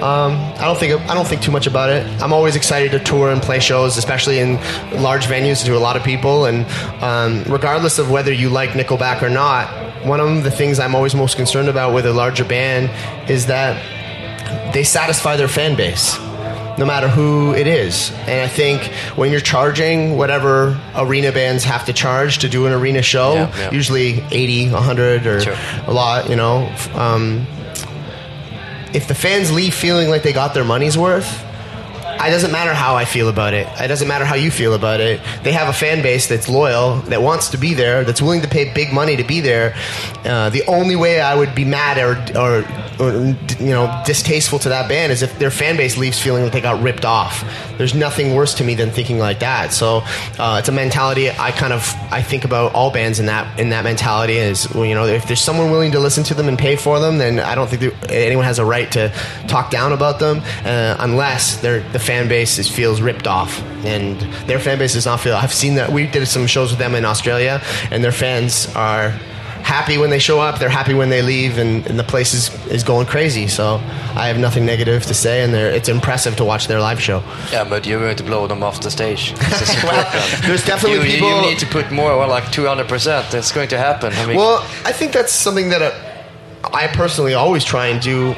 Um, 0.02 0.36
I 0.58 0.66
don't 0.66 0.78
think 0.78 1.00
I 1.10 1.14
don't 1.14 1.28
think 1.28 1.42
too 1.42 1.52
much 1.52 1.68
about 1.68 1.90
it. 1.90 2.06
I'm 2.22 2.34
always 2.34 2.56
excited 2.56 2.92
to 2.92 3.00
tour 3.00 3.30
and 3.30 3.42
play 3.42 3.60
shows, 3.60 3.98
especially 3.98 4.40
in 4.40 4.56
large 5.02 5.26
venues 5.26 5.64
to 5.66 5.76
a 5.76 5.80
lot 5.80 5.96
of 5.96 6.04
people. 6.04 6.46
And 6.46 6.66
um, 7.04 7.44
regardless 7.52 8.00
of 8.00 8.12
whether 8.12 8.34
you 8.34 8.50
like 8.50 8.72
Nickelback 8.72 9.22
or 9.22 9.30
not, 9.30 9.70
one 10.06 10.20
of 10.20 10.44
the 10.44 10.52
things 10.52 10.80
I'm 10.80 10.96
always 10.96 11.16
most 11.16 11.36
concerned 11.36 11.70
about 11.70 11.94
with 11.94 12.06
a 12.06 12.14
larger 12.14 12.46
band 12.46 12.90
is 13.30 13.48
that 13.48 13.76
they 14.74 14.84
satisfy 14.84 15.36
their 15.36 15.48
fan 15.48 15.76
base 15.76 16.18
no 16.78 16.86
matter 16.86 17.08
who 17.08 17.54
it 17.54 17.68
is. 17.68 18.12
And 18.28 18.42
I 18.42 18.48
think 18.48 18.84
when 19.16 19.32
you're 19.32 19.40
charging 19.40 20.18
whatever 20.18 20.78
arena 20.96 21.32
bands 21.32 21.64
have 21.64 21.86
to 21.86 21.94
charge 21.94 22.40
to 22.40 22.50
do 22.50 22.66
an 22.66 22.74
arena 22.74 23.02
show, 23.02 23.34
Yeah, 23.36 23.58
yeah. 23.58 23.72
usually 23.72 24.24
80, 24.32 24.72
100 24.72 25.26
or 25.28 25.40
Sure. 25.42 25.56
a 25.88 25.94
lot, 25.94 26.30
you 26.30 26.36
know, 26.36 26.70
um, 26.96 27.48
if 28.94 29.08
the 29.08 29.16
fans 29.16 29.52
leave 29.52 29.74
feeling 29.74 30.10
like 30.10 30.24
they 30.24 30.34
got 30.34 30.54
their 30.54 30.64
money's 30.64 30.98
worth, 30.98 31.44
it 32.20 32.32
doesn't 32.32 32.52
matter 32.52 32.74
how 32.74 32.96
I 32.96 33.06
feel 33.06 33.30
about 33.30 33.54
it. 33.54 33.68
It 33.80 33.88
doesn't 33.88 34.08
matter 34.08 34.26
how 34.26 34.36
you 34.36 34.52
feel 34.52 34.74
about 34.74 35.00
it. 35.00 35.22
They 35.44 35.52
have 35.52 35.68
a 35.68 35.74
fan 35.74 36.02
base 36.02 36.28
that's 36.28 36.50
loyal, 36.50 36.98
that 37.02 37.22
wants 37.22 37.50
to 37.50 37.58
be 37.58 37.74
there, 37.74 38.04
that's 38.04 38.22
willing 38.22 38.42
to 38.42 38.48
pay 38.48 38.74
big 38.74 38.94
money 38.94 39.16
to 39.16 39.24
be 39.24 39.42
there. 39.42 39.76
Uh, 40.24 40.50
the 40.50 40.64
only 40.68 40.96
way 40.96 41.22
I 41.22 41.36
would 41.36 41.54
be 41.54 41.66
mad 41.66 41.98
or, 41.98 42.16
or, 42.40 42.66
or 43.00 43.12
you 43.60 43.72
know 43.72 44.04
distasteful 44.06 44.60
to 44.60 44.70
that 44.70 44.88
band 44.88 45.12
is 45.12 45.22
if 45.22 45.38
their 45.40 45.52
fan 45.52 45.78
base 45.78 45.98
leaves 45.98 46.20
feeling 46.20 46.44
like 46.44 46.54
they 46.54 46.62
got 46.62 46.82
ripped 46.82 47.06
off. 47.06 47.44
There's 47.78 47.94
nothing 47.94 48.34
worse 48.34 48.54
to 48.56 48.64
me 48.64 48.76
than 48.76 48.90
thinking 48.90 49.20
like 49.20 49.40
that. 49.40 49.74
So 49.74 50.02
uh, 50.40 50.58
it's 50.60 50.70
a 50.70 50.72
mentality 50.72 51.30
I 51.30 51.52
kind 51.52 51.74
of 51.74 51.94
I 52.12 52.22
think 52.22 52.46
about 52.46 52.74
all 52.74 52.92
bands 52.92 53.20
in 53.20 53.26
that 53.28 53.60
in 53.60 53.70
that 53.70 53.84
mentality 53.84 54.38
is 54.38 54.72
well, 54.74 54.86
you 54.86 54.96
know 54.96 55.06
if 55.06 55.28
there's 55.28 55.42
someone 55.42 55.72
willing 55.72 55.92
to 55.92 56.00
listen 56.00 56.24
to 56.26 56.34
them 56.34 56.48
and 56.48 56.58
pay 56.58 56.76
for 56.76 57.00
them, 57.00 57.18
then 57.18 57.40
I 57.40 57.56
don't 57.56 57.70
think 57.70 57.94
anyone 58.10 58.46
has 58.46 58.60
a 58.60 58.66
right 58.66 58.92
to 58.94 59.10
talk 59.48 59.70
down 59.70 59.92
about 59.92 60.20
them 60.20 60.42
uh, 60.64 60.96
unless 61.00 61.58
they're, 61.62 61.82
the 61.92 62.00
fan 62.06 62.28
base 62.28 62.58
is, 62.60 62.68
feels 62.70 63.02
ripped 63.02 63.28
off 63.28 63.62
and 63.86 64.20
their 64.48 64.60
fan 64.60 64.78
base 64.78 64.94
does 64.94 65.06
not 65.06 65.20
feel. 65.20 65.36
I've 65.36 65.54
seen 65.64 65.76
that 65.76 65.90
we 65.92 66.08
did 66.08 66.26
some 66.28 66.48
shows 66.48 66.70
with 66.72 66.80
them 66.80 66.94
in 66.96 67.06
Australia 67.06 67.62
and 67.92 68.04
their 68.04 68.12
fans 68.12 68.68
are 68.76 69.10
happy 69.78 69.98
when 69.98 70.12
they 70.12 70.20
show 70.20 70.40
up. 70.40 70.60
They're 70.60 70.70
happy 70.82 70.94
when 70.94 71.10
they 71.10 71.24
leave, 71.24 71.58
and, 71.58 71.88
and 71.88 71.98
the 71.98 72.04
place 72.04 72.36
is, 72.36 72.44
is 72.68 72.84
going 72.84 73.08
crazy. 73.08 73.48
So 73.48 73.78
I 74.16 74.28
have 74.28 74.38
nothing 74.38 74.64
negative 74.64 75.04
to 75.08 75.16
say, 75.16 75.42
and 75.44 75.56
it's 75.56 75.90
impressive 75.90 76.36
to 76.36 76.46
watch 76.46 76.68
their 76.68 76.80
live 76.80 77.02
show. 77.02 77.24
Yeah, 77.52 77.64
but 77.68 77.84
you're 77.88 78.00
going 78.00 78.16
to 78.16 78.24
blow 78.24 78.46
them 78.46 78.62
off 78.62 78.82
the 78.82 78.92
stage. 78.92 79.34
It's 79.42 79.62
a 79.62 79.66
support 79.66 79.94
Well, 79.96 80.42
there's 80.44 80.64
definitely 80.66 81.08
you, 81.10 81.16
people- 81.16 81.42
You 81.42 81.50
need 81.50 81.60
to 81.66 81.66
put 81.66 81.92
more, 81.92 82.16
well, 82.16 82.30
like 82.30 82.52
200. 82.52 82.88
percent 82.88 83.32
That's 83.32 83.52
going 83.52 83.70
to 83.70 83.78
happen. 83.80 84.14
I 84.14 84.26
mean, 84.28 84.38
Well, 84.38 84.60
I 84.86 84.92
think 84.92 85.14
that's 85.14 85.34
something 85.34 85.70
that 85.70 85.82
I 86.72 86.86
personally 87.02 87.34
always 87.34 87.64
try 87.64 87.88
and 87.88 88.00
do 88.00 88.36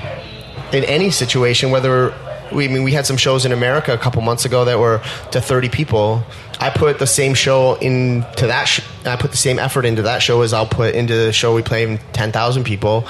in 0.72 0.84
any 0.86 1.12
situation. 1.12 1.72
Whether 1.72 2.14
we 2.52 2.66
I 2.66 2.68
mean 2.68 2.84
we 2.84 2.92
had 2.92 3.06
some 3.06 3.18
shows 3.18 3.46
in 3.46 3.52
America 3.52 3.94
a 3.94 3.98
couple 3.98 4.22
months 4.22 4.46
ago 4.46 4.66
that 4.66 4.80
were 4.80 5.02
to 5.32 5.42
30 5.42 5.70
people. 5.70 6.24
I 6.60 6.70
put 6.70 7.00
the 7.00 7.08
same 7.08 7.34
show 7.34 7.76
into 7.76 8.48
that. 8.48 8.66
Sh- 8.66 8.82
I 9.06 9.16
put 9.16 9.32
the 9.32 9.38
same 9.38 9.60
effort 9.60 9.86
into 9.86 10.02
that 10.04 10.24
show 10.24 10.42
as 10.42 10.54
I'll 10.54 10.66
put 10.68 10.96
into 10.96 11.16
the 11.16 11.32
show 11.32 11.54
we 11.54 11.62
play 11.62 11.84
in 11.84 12.00
10,000 12.14 12.64
people. 12.64 13.08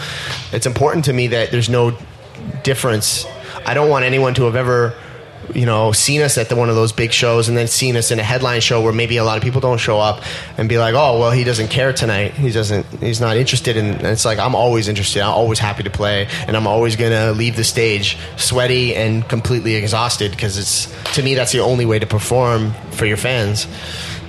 It's 0.52 0.66
important 0.66 1.06
to 1.06 1.14
me 1.14 1.28
that 1.28 1.52
there's 1.52 1.70
no 1.70 1.98
difference. 2.64 3.26
I 3.66 3.74
don't 3.74 3.90
want 3.90 4.06
anyone 4.06 4.34
to 4.36 4.44
have 4.44 4.56
ever 4.56 4.94
you 5.54 5.66
know, 5.66 5.92
seen 5.92 6.22
us 6.22 6.38
at 6.38 6.50
the, 6.50 6.56
one 6.56 6.70
of 6.70 6.76
those 6.76 6.92
big 6.92 7.12
shows 7.12 7.48
and 7.50 7.58
then 7.58 7.68
seen 7.68 7.96
us 7.96 8.12
in 8.12 8.20
a 8.20 8.24
headline 8.24 8.62
show 8.62 8.82
where 8.82 8.94
maybe 8.94 9.18
a 9.18 9.24
lot 9.24 9.38
of 9.38 9.44
people 9.44 9.62
don't 9.62 9.80
show 9.80 10.00
up 10.00 10.24
and 10.58 10.68
be 10.70 10.78
like, 10.78 10.96
oh, 10.96 11.20
well, 11.20 11.32
he 11.32 11.44
doesn't 11.44 11.70
care 11.70 11.94
tonight. 11.94 12.34
He 12.34 12.52
doesn't, 12.52 12.86
he's 13.00 13.22
not 13.22 13.38
interested 13.38 13.78
in, 13.78 13.86
and 13.86 14.08
it's 14.08 14.26
like, 14.26 14.40
I'm 14.40 14.56
always 14.56 14.88
interested. 14.88 15.22
I'm 15.22 15.34
always 15.34 15.60
happy 15.60 15.84
to 15.84 15.90
play 15.90 16.28
and 16.48 16.56
I'm 16.56 16.68
always 16.68 16.96
going 16.96 17.12
to 17.12 17.32
leave 17.32 17.56
the 17.56 17.64
stage 17.64 18.18
sweaty 18.38 18.96
and 18.96 19.28
completely 19.28 19.76
exhausted 19.76 20.32
because 20.32 20.58
it's, 20.58 21.16
to 21.16 21.24
me, 21.24 21.36
that's 21.36 21.52
the 21.52 21.60
only 21.60 21.86
way 21.86 22.00
to 22.00 22.08
perform 22.08 22.74
for 22.92 23.06
your 23.06 23.18
fans. 23.18 23.68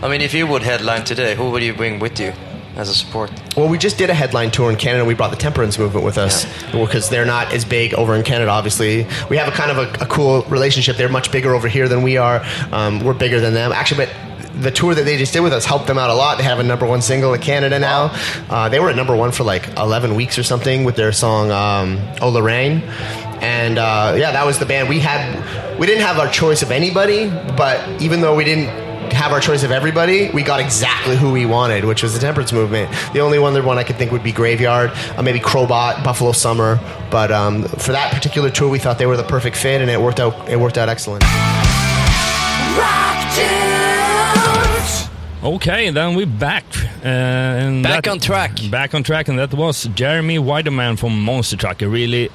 I 0.02 0.09
mean, 0.09 0.20
if 0.20 0.35
you 0.35 0.46
would 0.46 0.62
headline 0.62 1.04
today, 1.04 1.35
who 1.35 1.50
would 1.50 1.62
you 1.62 1.74
bring 1.74 1.98
with 1.98 2.20
you 2.20 2.33
as 2.78 2.88
a 2.88 2.94
support? 2.94 3.30
Well, 3.56 3.68
we 3.68 3.76
just 3.76 3.98
did 3.98 4.08
a 4.08 4.14
headline 4.14 4.50
tour 4.50 4.70
in 4.70 4.76
Canada. 4.76 5.04
We 5.04 5.14
brought 5.14 5.30
the 5.30 5.36
Temperance 5.36 5.78
Movement 5.78 6.04
with 6.04 6.16
us 6.16 6.46
because 6.72 7.10
they're 7.10 7.26
not 7.26 7.52
as 7.52 7.64
big 7.64 7.92
over 7.94 8.14
in 8.14 8.22
Canada. 8.22 8.50
Obviously, 8.50 9.06
we 9.28 9.36
have 9.36 9.48
a 9.48 9.50
kind 9.50 9.70
of 9.70 9.78
a, 9.78 10.04
a 10.04 10.06
cool 10.06 10.42
relationship. 10.42 10.96
They're 10.96 11.08
much 11.08 11.30
bigger 11.30 11.54
over 11.54 11.68
here 11.68 11.88
than 11.88 12.02
we 12.02 12.16
are. 12.16 12.42
Um, 12.72 13.04
we're 13.04 13.14
bigger 13.14 13.40
than 13.40 13.52
them, 13.52 13.72
actually. 13.72 14.06
But 14.06 14.62
the 14.62 14.70
tour 14.70 14.94
that 14.94 15.04
they 15.04 15.16
just 15.16 15.32
did 15.32 15.40
with 15.40 15.52
us 15.52 15.64
helped 15.64 15.86
them 15.86 15.98
out 15.98 16.10
a 16.10 16.14
lot. 16.14 16.38
They 16.38 16.44
have 16.44 16.58
a 16.58 16.64
number 16.64 16.86
one 16.86 17.02
single 17.02 17.34
in 17.34 17.40
Canada 17.40 17.78
now. 17.78 18.14
Uh, 18.48 18.68
they 18.68 18.80
were 18.80 18.90
at 18.90 18.96
number 18.96 19.14
one 19.14 19.32
for 19.32 19.44
like 19.44 19.68
11 19.76 20.14
weeks 20.14 20.38
or 20.38 20.42
something 20.42 20.84
with 20.84 20.96
their 20.96 21.12
song 21.12 21.50
um, 21.50 22.00
"Oh 22.20 22.28
Lorraine," 22.28 22.82
and 23.40 23.78
uh, 23.78 24.14
yeah, 24.16 24.32
that 24.32 24.46
was 24.46 24.58
the 24.58 24.66
band 24.66 24.88
we 24.88 25.00
had 25.00 25.78
we 25.78 25.86
didn't 25.86 26.02
have 26.02 26.18
our 26.18 26.28
choice 26.28 26.62
of 26.62 26.70
anybody, 26.70 27.28
but 27.56 28.02
even 28.02 28.20
though 28.20 28.34
we 28.34 28.44
didn't 28.44 28.88
have 29.18 29.33
our 29.33 29.40
choice 29.40 29.64
of 29.64 29.70
everybody, 29.72 30.31
we 30.31 30.42
got 30.44 30.61
exactly 30.61 31.16
who 31.16 31.33
we 31.33 31.44
wanted, 31.44 31.85
which 31.85 32.02
was 32.04 32.14
the 32.14 32.20
temperance 32.20 32.52
movement. 32.52 32.88
The 33.12 33.20
only 33.20 33.37
other 33.38 33.62
one 33.64 33.76
I 33.76 33.83
could 33.83 33.96
think 33.96 34.12
would 34.12 34.22
be 34.22 34.31
Graveyard, 34.33 34.90
uh, 35.16 35.22
maybe 35.22 35.40
Crobot, 35.40 36.04
Buffalo 36.04 36.33
Summer. 36.33 36.78
But 37.11 37.33
um, 37.33 37.64
for 37.64 37.92
that 37.92 38.12
particular 38.14 38.48
tour, 38.48 38.68
we 38.70 38.78
thought 38.78 38.96
they 38.98 39.07
were 39.07 39.16
the 39.16 39.24
perfect 39.24 39.57
fit, 39.57 39.81
and 39.83 39.90
it 39.90 40.00
worked 40.00 40.20
out. 40.20 40.48
It 40.48 40.59
worked 40.59 40.78
out 40.78 40.88
excellent. 40.88 41.24
Okay, 45.42 45.90
then 45.90 46.14
we're 46.16 46.26
back. 46.26 46.64
Uh, 47.04 47.09
and 47.09 47.83
Back 47.83 48.04
that- 48.04 48.11
on 48.11 48.18
track. 48.20 48.52
Back 48.70 48.94
on 48.94 49.02
track, 49.02 49.28
and 49.28 49.38
that 49.38 49.54
was 49.54 49.85
Jeremy 49.94 50.38
Widerman 50.38 50.98
from 50.98 51.20
Monster 51.24 51.57
Truck, 51.57 51.81
a 51.83 51.88
really, 51.88 52.31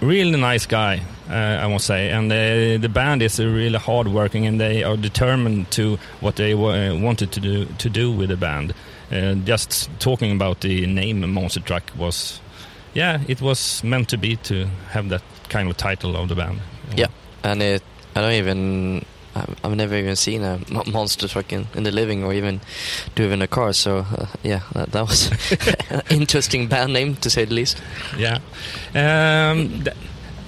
really 0.00 0.38
nice 0.38 0.66
guy, 0.66 1.02
I 1.32 1.66
must 1.68 1.86
say. 1.86 2.10
And 2.10 2.30
uh, 2.30 2.78
the 2.80 2.88
band 2.88 3.22
is 3.22 3.40
uh, 3.40 3.46
really 3.46 3.78
hardworking, 3.78 4.46
and 4.46 4.60
they 4.60 4.82
are 4.84 4.96
determined 4.96 5.70
to 5.72 5.98
what 6.20 6.36
they 6.36 6.54
wa- 6.54 6.94
wanted 6.94 7.32
to 7.32 7.40
do 7.40 7.64
to 7.78 7.88
do 7.90 8.12
with 8.12 8.28
the 8.28 8.36
band. 8.36 8.74
Uh, 9.12 9.34
just 9.46 9.88
talking 10.00 10.32
about 10.32 10.60
the 10.60 10.86
name 10.86 11.30
Monster 11.32 11.60
Truck 11.60 11.82
was, 11.96 12.40
yeah, 12.94 13.20
it 13.28 13.40
was 13.40 13.82
meant 13.84 14.08
to 14.08 14.16
be 14.18 14.36
to 14.36 14.66
have 14.90 15.08
that 15.10 15.22
kind 15.48 15.68
of 15.70 15.76
title 15.76 16.16
of 16.16 16.28
the 16.28 16.34
band. 16.34 16.58
Yeah, 16.96 17.08
and 17.42 17.62
it, 17.62 17.82
I 18.16 18.20
don't 18.20 18.32
even. 18.32 19.04
I've 19.36 19.56
I've 19.64 19.76
never 19.76 19.96
even 19.96 20.14
seen 20.14 20.42
a 20.44 20.60
monster 20.86 21.26
truck 21.26 21.52
in, 21.52 21.66
in 21.74 21.82
the 21.82 21.90
living 21.90 22.22
or 22.22 22.32
even 22.32 22.60
driven 23.16 23.42
a 23.42 23.48
car. 23.48 23.72
So 23.72 23.98
uh, 23.98 24.26
yeah, 24.44 24.60
that, 24.74 24.92
that 24.92 25.08
was 25.08 25.28
an 25.90 26.02
interesting 26.08 26.68
band 26.68 26.92
name 26.92 27.16
to 27.16 27.28
say 27.30 27.44
the 27.44 27.54
least. 27.54 27.82
Yeah. 28.16 28.38
Um, 28.94 29.82
th- 29.82 29.96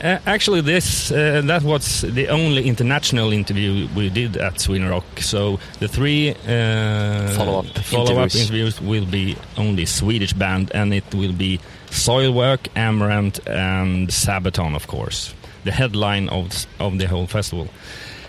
uh, 0.02 0.18
actually, 0.26 0.60
this 0.60 1.10
uh, 1.10 1.42
that 1.44 1.62
was 1.62 2.02
the 2.02 2.28
only 2.28 2.66
international 2.66 3.32
interview 3.32 3.88
we 3.94 4.08
did 4.10 4.36
at 4.36 4.60
Sweden 4.60 4.88
Rock. 4.88 5.04
So 5.20 5.58
the 5.80 5.88
three 5.88 6.30
uh, 6.30 7.28
Follow-up 7.36 7.66
follow-up 7.78 8.34
interviews. 8.34 8.36
interviews 8.36 8.80
will 8.80 9.06
be 9.06 9.36
only 9.56 9.86
Swedish 9.86 10.32
band, 10.32 10.70
and 10.74 10.92
it 10.92 11.14
will 11.14 11.32
be 11.32 11.60
Soilwork, 11.90 12.68
Amaranthe, 12.74 13.40
and 13.46 14.08
Sabaton, 14.08 14.74
of 14.74 14.86
course, 14.86 15.34
the 15.64 15.72
headline 15.72 16.28
of 16.28 16.66
of 16.78 16.98
the 16.98 17.06
whole 17.06 17.26
festival. 17.26 17.68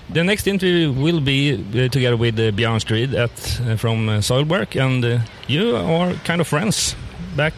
The 0.09 0.23
next 0.23 0.47
interview 0.47 0.93
will 0.93 1.19
be 1.19 1.53
uh, 1.53 1.89
together 1.89 2.15
with 2.15 2.39
uh, 2.39 2.51
Björn 2.51 2.79
Strid 2.79 3.13
at 3.13 3.31
uh, 3.61 3.75
from 3.75 4.07
uh, 4.07 4.21
Soilwork, 4.21 4.79
and 4.79 5.03
uh, 5.03 5.19
you 5.47 5.75
are 5.75 6.13
kind 6.23 6.39
of 6.39 6.47
friends 6.47 6.95
back, 7.35 7.53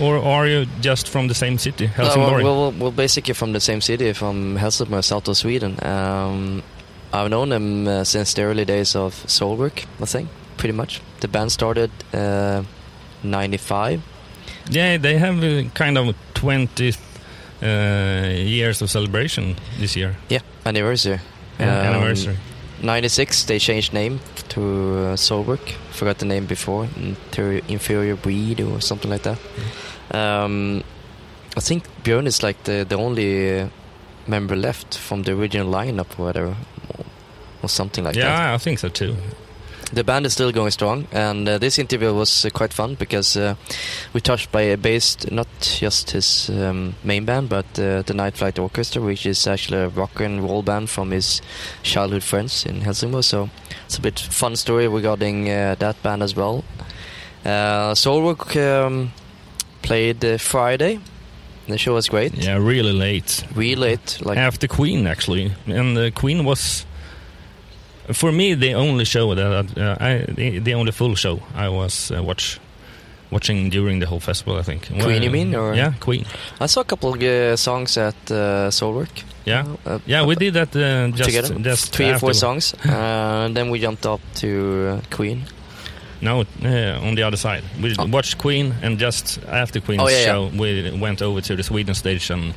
or 0.00 0.18
are 0.18 0.46
you 0.46 0.66
just 0.80 1.08
from 1.08 1.28
the 1.28 1.34
same 1.34 1.58
city, 1.58 1.86
No, 1.86 1.92
Helsingborg? 2.04 2.44
well, 2.44 2.60
well, 2.70 2.72
we're 2.72 2.90
basically 2.96 3.34
from 3.34 3.52
the 3.52 3.60
same 3.60 3.80
city, 3.80 4.12
from 4.12 4.56
Helsingborg, 4.56 5.02
south 5.04 5.28
of 5.28 5.36
Sweden. 5.36 5.76
Um, 5.84 6.62
I've 7.12 7.28
known 7.30 7.48
them 7.48 7.88
uh, 7.88 8.04
since 8.04 8.34
the 8.34 8.42
early 8.42 8.64
days 8.64 8.94
of 8.94 9.14
Soilwork, 9.26 9.84
I 10.00 10.04
think, 10.06 10.28
pretty 10.56 10.74
much. 10.76 11.00
The 11.20 11.28
band 11.28 11.50
started 11.52 11.90
uh, 12.14 12.62
95. 13.22 14.00
yeah, 14.70 14.96
they 14.98 15.18
have 15.18 15.42
uh, 15.42 15.68
kind 15.74 15.98
of 15.98 16.14
20 16.34 16.92
uh, 17.62 17.66
years 18.32 18.82
of 18.82 18.90
celebration 18.90 19.56
this 19.78 19.96
year. 19.96 20.14
Yeah, 20.28 20.40
anniversary. 20.64 21.18
Um, 21.58 21.68
anniversary. 21.68 22.36
96, 22.82 23.44
they 23.44 23.58
changed 23.58 23.92
name 23.92 24.20
to 24.50 24.60
uh, 24.60 25.16
Soilwork. 25.16 25.70
Forgot 25.92 26.18
the 26.18 26.26
name 26.26 26.46
before, 26.46 26.88
Inter- 26.96 27.60
Inferior 27.68 28.16
Breed 28.16 28.60
or 28.60 28.80
something 28.80 29.10
like 29.10 29.22
that. 29.22 29.38
Um, 30.12 30.82
I 31.56 31.60
think 31.60 31.84
Björn 32.02 32.26
is 32.26 32.42
like 32.42 32.62
the, 32.64 32.84
the 32.88 32.96
only 32.96 33.60
uh, 33.60 33.68
member 34.26 34.56
left 34.56 34.96
from 34.96 35.22
the 35.24 35.32
original 35.32 35.70
lineup 35.72 36.18
or 36.18 36.24
whatever, 36.26 36.56
or, 36.96 37.04
or 37.62 37.68
something 37.68 38.04
like 38.04 38.14
that. 38.14 38.20
yeah, 38.48 38.54
I 38.54 38.58
think 38.58 38.78
so 38.78 38.88
too. 38.88 39.16
The 39.92 40.04
band 40.04 40.24
is 40.24 40.32
still 40.32 40.52
going 40.52 40.70
strong, 40.70 41.08
and 41.10 41.48
uh, 41.48 41.58
this 41.58 41.76
interview 41.76 42.14
was 42.14 42.44
uh, 42.44 42.50
quite 42.50 42.72
fun 42.72 42.94
because 42.94 43.36
uh, 43.36 43.56
we 44.12 44.20
touched 44.20 44.52
by 44.52 44.62
a 44.62 44.76
based 44.76 45.32
not 45.32 45.48
just 45.60 46.12
his 46.12 46.48
um, 46.48 46.94
main 47.02 47.24
band, 47.24 47.48
but 47.48 47.66
uh, 47.76 48.02
the 48.02 48.14
Night 48.14 48.36
Flight 48.36 48.58
Orchestra, 48.58 49.02
which 49.02 49.26
is 49.26 49.48
actually 49.48 49.78
a 49.78 49.88
rock 49.88 50.20
and 50.20 50.44
roll 50.44 50.62
band 50.62 50.90
from 50.90 51.10
his 51.10 51.42
childhood 51.82 52.22
friends 52.22 52.64
in 52.64 52.82
Helsingborg. 52.82 53.24
So 53.24 53.50
it's 53.86 53.98
a 53.98 54.00
bit 54.00 54.20
fun 54.20 54.54
story 54.54 54.86
regarding 54.86 55.50
uh, 55.50 55.74
that 55.80 56.00
band 56.04 56.22
as 56.22 56.36
well. 56.36 56.64
Uh, 57.44 57.94
Soilwork 57.94 58.54
um, 58.56 59.12
played 59.82 60.24
uh, 60.24 60.38
Friday. 60.38 61.00
The 61.66 61.78
show 61.78 61.94
was 61.94 62.08
great. 62.08 62.34
Yeah, 62.34 62.58
really 62.58 62.92
late. 62.92 63.44
Really 63.56 63.76
late, 63.76 64.18
like 64.24 64.38
After 64.38 64.68
Queen, 64.68 65.08
actually, 65.08 65.52
and 65.66 65.98
uh, 65.98 66.10
Queen 66.12 66.44
was. 66.44 66.86
For 68.12 68.32
me, 68.32 68.54
the 68.54 68.74
only 68.74 69.04
show 69.04 69.34
that 69.34 69.78
uh, 69.78 69.96
I, 70.00 70.24
the, 70.28 70.58
the 70.58 70.74
only 70.74 70.92
full 70.92 71.14
show 71.14 71.40
I 71.54 71.68
was 71.68 72.10
uh, 72.10 72.22
watch, 72.22 72.58
watching 73.30 73.70
during 73.70 74.00
the 74.00 74.06
whole 74.06 74.20
festival. 74.20 74.56
I 74.58 74.62
think 74.62 74.86
Queen, 75.00 75.22
you 75.22 75.30
mean, 75.30 75.54
or- 75.54 75.74
yeah, 75.74 75.92
Queen. 76.00 76.24
I 76.60 76.66
saw 76.66 76.80
a 76.80 76.84
couple 76.84 77.14
of 77.14 77.22
uh, 77.22 77.56
songs 77.56 77.96
at 77.96 78.14
uh, 78.30 78.70
Soilwork. 78.70 79.24
Yeah, 79.46 79.64
Uh, 79.86 79.98
yeah, 80.06 80.26
we 80.26 80.34
did 80.36 80.54
that 80.54 80.76
uh, 80.76 81.08
just 81.16 81.24
together. 81.30 81.54
just 81.64 81.92
three 81.94 82.10
or 82.10 82.18
four 82.18 82.34
songs, 82.34 82.74
uh, 82.84 83.46
and 83.46 83.56
then 83.56 83.70
we 83.70 83.78
jumped 83.80 84.04
up 84.06 84.20
to 84.36 84.48
uh, 84.98 85.16
Queen. 85.16 85.44
No, 86.22 86.40
uh, 86.64 87.00
on 87.08 87.14
the 87.14 87.22
other 87.22 87.38
side. 87.38 87.62
We 87.80 87.94
Oh. 87.98 88.04
watched 88.06 88.36
Queen, 88.36 88.74
and 88.82 88.98
just 88.98 89.38
after 89.48 89.80
Queen's 89.80 90.02
Oh, 90.02 90.08
yeah, 90.08 90.18
yeah. 90.18 90.24
show, 90.26 90.50
we 90.54 90.90
went 91.00 91.22
over 91.22 91.40
to 91.40 91.56
the 91.56 91.62
Sweden 91.62 91.94
station 91.94 92.38
and 92.40 92.54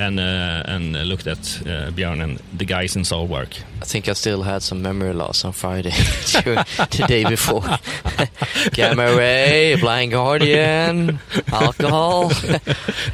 uh, 0.00 0.62
and 0.66 0.96
uh, 0.96 1.00
looked 1.02 1.26
at 1.26 1.38
uh, 1.38 1.90
Björn 1.90 2.22
and 2.22 2.38
the 2.56 2.64
guys 2.64 2.94
in 2.96 3.02
Soilwork. 3.02 3.62
I 3.82 3.84
think 3.84 4.08
I 4.08 4.12
still 4.12 4.42
had 4.42 4.62
some 4.62 4.80
memory 4.82 5.12
loss 5.12 5.44
on 5.44 5.52
Friday, 5.52 5.90
the 5.90 7.04
day 7.08 7.24
before. 7.24 7.62
Gamma 8.72 9.16
Ray, 9.16 9.76
Blind 9.80 10.12
Guardian, 10.12 11.18
alcohol. 11.52 12.30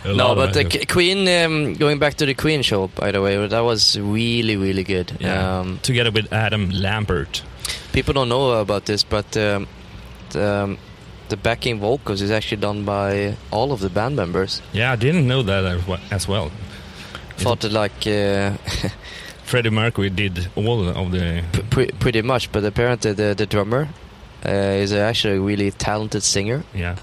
No, 0.05 0.35
but 0.35 0.53
the. 0.53 0.85
Queen, 0.87 1.27
um, 1.29 1.75
going 1.75 1.99
back 1.99 2.15
to 2.15 2.27
the 2.27 2.35
Queen 2.35 2.63
show, 2.63 2.89
by 2.89 3.11
the 3.11 3.23
way, 3.23 3.47
that 3.47 3.61
was 3.61 3.99
really, 3.99 4.57
really 4.57 4.85
good. 4.85 5.13
Yeah. 5.21 5.61
Um, 5.61 5.79
together 5.83 6.11
with 6.11 6.31
Adam 6.33 6.69
Lambert. 6.71 7.43
people 7.93 8.13
don't 8.13 8.29
know 8.29 8.61
about 8.61 8.85
this, 8.85 9.03
but 9.03 9.35
um, 9.37 9.67
the, 10.31 10.47
um, 10.47 10.79
the 11.31 11.37
backing 11.37 11.81
vocals 11.81 12.21
is 12.21 12.31
actually 12.31 12.61
done 12.61 12.85
by 12.85 13.37
all 13.51 13.73
of 13.73 13.81
the 13.81 13.89
band 13.89 14.17
members. 14.17 14.61
Yeah, 14.73 14.93
I 14.93 14.97
didn't 14.97 15.27
know 15.27 15.43
that 15.43 15.65
as 16.11 16.29
well. 16.29 16.51
Thought 17.45 17.61
that 17.61 17.73
like 17.73 18.07
uh, 18.07 18.57
Freddie 19.45 19.71
Mercury 19.71 20.11
did 20.11 20.49
all 20.57 20.89
of 20.89 21.11
the. 21.13 21.43
P- 21.71 21.91
pretty 22.01 22.23
much, 22.23 22.51
but 22.53 22.65
apparently 22.65 23.13
the 23.13 23.35
the 23.35 23.47
drummer 23.47 23.89
uh, 24.47 24.83
is 24.83 24.93
actually 24.93 25.37
a 25.37 25.41
really 25.41 25.71
talented 25.71 26.23
singer. 26.23 26.63
Yeah, 26.75 26.97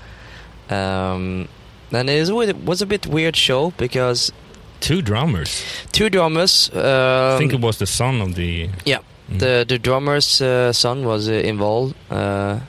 Um, 0.69 1.47
and 1.91 2.09
it 2.09 2.29
was, 2.65 2.81
a 2.81 2.85
bit 2.85 3.05
weird 3.07 3.35
show 3.35 3.71
because 3.77 4.31
two 4.79 5.01
drummers. 5.01 5.63
two 5.91 6.09
drummers. 6.09 6.69
Um, 6.73 7.35
I 7.35 7.37
think 7.37 7.53
it 7.53 7.59
was 7.61 7.77
the 7.77 7.85
son 7.87 8.21
of 8.21 8.35
the. 8.35 8.69
yeah, 8.85 8.99
Mm. 9.29 9.39
the 9.39 9.65
the 9.67 9.77
drummer's 9.79 10.41
uh, 10.41 10.73
son 10.73 11.05
was 11.05 11.27
uh, 11.29 11.33
involved. 11.33 11.93
Uh, 12.09 12.59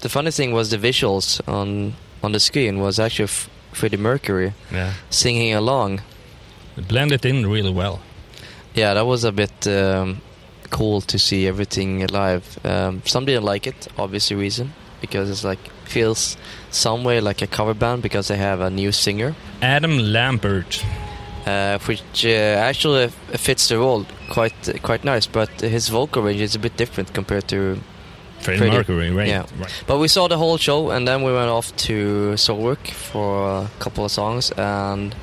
the 0.00 0.08
funny 0.08 0.30
thing 0.30 0.52
was 0.54 0.68
the 0.70 0.78
visuals 0.78 1.40
on 1.48 1.94
on 2.22 2.32
the 2.32 2.38
screen 2.40 2.78
was 2.80 2.98
actually 2.98 3.24
F- 3.28 3.48
Freddie 3.72 3.98
Mercury 3.98 4.52
yeah 4.72 4.92
singing 5.10 5.54
along. 5.54 6.00
It 6.78 6.88
blended 6.88 7.24
in 7.26 7.46
really 7.50 7.72
well. 7.72 8.00
Yeah, 8.74 8.94
that 8.94 9.06
was 9.06 9.24
a 9.24 9.32
bit 9.32 9.66
um, 9.66 10.20
cool 10.70 11.00
to 11.00 11.18
see 11.18 11.46
everything 11.48 12.06
live. 12.06 12.58
Um, 12.64 13.02
some 13.04 13.24
didn't 13.24 13.44
like 13.44 13.66
it, 13.66 13.88
obviously 13.98 14.36
reason 14.36 14.72
because 15.00 15.30
it's 15.30 15.44
like 15.44 15.58
feels 15.84 16.36
some 16.70 17.04
way 17.04 17.20
like 17.20 17.40
a 17.42 17.46
cover 17.46 17.74
band 17.74 18.02
because 18.02 18.28
they 18.28 18.36
have 18.36 18.60
a 18.60 18.70
new 18.70 18.92
singer, 18.92 19.34
Adam 19.62 19.98
Lambert. 19.98 20.84
uh, 21.46 21.78
which 21.86 22.24
uh, 22.26 22.68
actually 22.68 23.08
fits 23.36 23.68
the 23.68 23.76
role 23.78 24.04
quite 24.30 24.54
quite 24.82 25.04
nice. 25.04 25.26
But 25.26 25.48
his 25.60 25.88
vocal 25.88 26.22
range 26.22 26.40
is 26.40 26.54
a 26.54 26.58
bit 26.58 26.76
different 26.76 27.12
compared 27.14 27.48
to. 27.48 27.78
Freddie, 28.40 28.58
Freddie. 28.58 28.76
Mercury, 28.76 29.10
right? 29.10 29.26
Yeah. 29.28 29.46
right. 29.58 29.84
But 29.86 29.98
we 29.98 30.06
saw 30.08 30.28
the 30.28 30.36
whole 30.38 30.58
show, 30.58 30.90
and 30.90 31.08
then 31.08 31.22
we 31.24 31.32
went 31.32 31.50
off 31.50 31.74
to 31.88 32.34
Soilwork 32.36 32.86
for 32.88 33.62
a 33.64 33.70
couple 33.80 34.04
of 34.04 34.10
songs, 34.12 34.52
and 34.56 35.14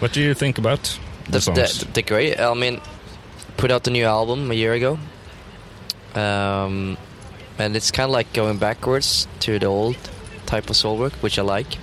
What 0.00 0.12
do 0.12 0.20
you 0.20 0.34
think 0.34 0.58
about 0.58 0.98
the, 1.26 1.32
the, 1.32 1.40
songs? 1.40 1.80
the, 1.80 1.92
the 1.92 2.02
great. 2.02 2.40
I 2.40 2.54
mean, 2.54 2.80
put 3.56 3.70
out 3.70 3.84
the 3.84 3.90
new 3.90 4.04
album 4.04 4.50
a 4.50 4.54
year 4.54 4.72
ago, 4.72 4.98
um, 6.14 6.96
and 7.58 7.76
it's 7.76 7.90
kind 7.90 8.06
of 8.06 8.12
like 8.12 8.32
going 8.32 8.58
backwards 8.58 9.26
to 9.40 9.58
the 9.58 9.66
old 9.66 9.96
type 10.46 10.70
of 10.70 10.76
Soilwork, 10.76 11.12
which 11.22 11.38
I 11.38 11.42
like. 11.42 11.78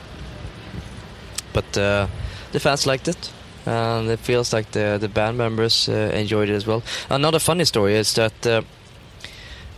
But 1.54 1.78
uh, 1.78 2.08
the 2.52 2.60
fans 2.60 2.86
liked 2.86 3.08
it, 3.08 3.32
and 3.66 4.10
it 4.10 4.20
feels 4.20 4.54
like 4.54 4.72
the 4.72 4.98
the 5.00 5.10
band 5.10 5.38
members 5.38 5.90
uh, 5.90 6.12
enjoyed 6.14 6.50
it 6.50 6.56
as 6.56 6.66
well. 6.66 6.84
Another 7.10 7.40
funny 7.40 7.66
story 7.66 7.96
is 7.96 8.14
that. 8.14 8.48
Uh, 8.48 8.62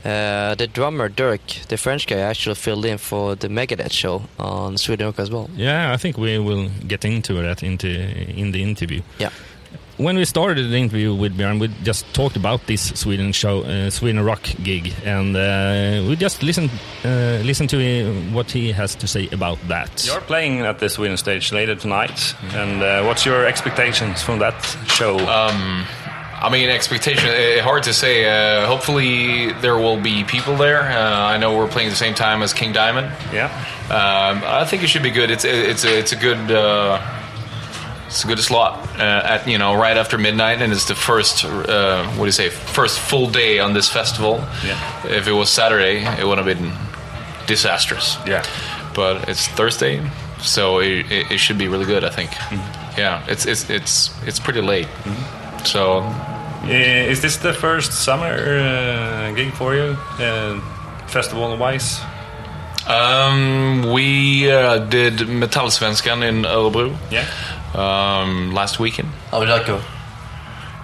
uh, 0.06 0.54
the 0.56 0.68
drummer 0.68 1.08
Dirk, 1.08 1.42
the 1.70 1.78
French 1.78 2.08
guy, 2.08 2.18
actually 2.18 2.56
filled 2.56 2.84
in 2.84 2.98
for 2.98 3.36
the 3.36 3.48
Megadeth 3.48 3.94
show 3.94 4.24
on 4.38 4.78
Sweden 4.78 5.06
Rock 5.06 5.18
as 5.18 5.32
well. 5.32 5.50
yeah, 5.56 5.94
I 5.94 5.98
think 5.98 6.18
we 6.18 6.38
will 6.40 6.70
get 6.86 7.06
into 7.06 7.42
that 7.42 7.64
into 7.64 7.88
in 7.88 8.52
the 8.52 8.62
interview. 8.62 9.02
Yeah. 9.18 9.30
When 9.98 10.16
we 10.18 10.26
started 10.26 10.70
the 10.70 10.78
interview 10.78 11.14
with 11.14 11.38
Björn, 11.38 11.60
we 11.60 11.68
just 11.84 12.12
talked 12.14 12.36
about 12.36 12.66
this 12.68 12.90
Sweden 13.00 13.32
show, 13.32 13.64
uh, 13.64 13.90
Sweden 13.90 14.24
Rock 14.24 14.42
gig, 14.64 14.94
and 15.06 15.36
uh, 15.36 16.04
we 16.08 16.16
just 16.16 16.42
listen 16.44 16.70
uh, 17.06 17.42
listen 17.44 17.68
to 17.68 17.78
uh, 17.78 18.14
what 18.34 18.50
he 18.52 18.72
has 18.72 18.96
to 18.96 19.08
say 19.08 19.28
about 19.32 19.60
that. 19.68 20.06
You're 20.06 20.22
playing 20.22 20.62
at 20.62 20.80
the 20.80 20.90
Sweden 20.90 21.18
stage 21.18 21.52
later 21.52 21.76
tonight, 21.76 22.36
and 22.54 22.82
uh, 22.82 23.04
what's 23.04 23.26
your 23.26 23.46
expectations 23.46 24.22
from 24.22 24.40
that 24.40 24.60
show? 24.88 25.18
Um, 25.20 25.86
I 26.42 26.50
mean, 26.50 26.70
expectation. 26.70 27.30
eh, 27.30 27.62
hard 27.62 27.84
to 27.84 27.94
say. 27.94 28.26
Uh, 28.26 28.66
hopefully, 28.68 29.54
there 29.62 29.78
will 29.78 30.02
be 30.02 30.24
people 30.26 30.58
there. 30.58 30.82
Uh, 30.82 31.34
I 31.34 31.38
know 31.38 31.58
we're 31.58 31.70
playing 31.70 31.90
the 31.90 31.96
same 31.96 32.16
time 32.16 32.42
as 32.44 32.54
King 32.54 32.74
Diamond. 32.74 33.08
yeah. 33.32 33.46
Um, 33.86 34.42
I 34.44 34.66
think 34.66 34.84
it 34.84 34.88
should 34.88 35.04
be 35.04 35.12
good. 35.12 35.30
It's 35.32 35.46
it's 35.46 35.86
a, 35.86 36.00
it's 36.00 36.12
a 36.12 36.16
good 36.18 36.52
uh, 36.52 37.00
it's 38.14 38.24
a 38.24 38.28
good 38.28 38.40
slot 38.40 38.74
uh, 39.00 39.34
at 39.34 39.48
you 39.48 39.58
know 39.58 39.74
right 39.74 39.98
after 39.98 40.18
midnight, 40.20 40.62
and 40.62 40.72
it's 40.72 40.86
the 40.88 40.94
first 40.96 41.44
uh, 41.46 42.04
what 42.16 42.18
do 42.20 42.26
you 42.26 42.32
say 42.32 42.50
first 42.50 43.00
full 43.00 43.28
day 43.32 43.60
on 43.60 43.74
this 43.74 43.90
festival. 43.90 44.36
Yeah. 44.64 44.78
If 45.20 45.28
it 45.28 45.34
was 45.34 45.50
Saturday, 45.50 46.06
it 46.20 46.24
would 46.28 46.38
have 46.38 46.46
been 46.46 46.72
disastrous. 47.48 48.18
Yeah. 48.28 48.44
But 48.94 49.28
it's 49.30 49.48
Thursday, 49.48 50.00
so 50.42 50.80
it, 50.80 51.12
it, 51.12 51.32
it 51.32 51.38
should 51.40 51.58
be 51.58 51.68
really 51.68 51.86
good. 51.86 52.04
I 52.04 52.10
think. 52.10 52.30
Yeah, 52.98 53.24
it's 53.28 53.46
it's 53.48 53.70
it's 53.70 54.12
it's 54.28 54.40
pretty 54.40 54.62
late. 54.62 54.88
So 55.66 56.04
Eh, 56.66 57.12
Is 57.12 57.20
this 57.22 57.38
the 57.38 57.52
first 57.54 57.92
summer 57.92 58.34
uh, 58.38 59.34
gig 59.36 59.52
for 59.54 59.74
you, 59.76 59.98
uh, 60.20 60.60
festival 61.08 61.58
wise? 61.58 62.00
um, 62.88 63.92
we 63.94 64.52
uh, 64.52 64.78
did 64.90 65.14
Metallsvenskan 65.28 66.22
in 66.24 66.44
Örebro 66.46 66.96
Yeah. 67.12 67.26
Um, 67.76 68.54
last 68.54 68.80
weekend. 68.80 69.10
How 69.32 69.40
did 69.40 69.50
that 69.50 69.66
go? 69.66 69.82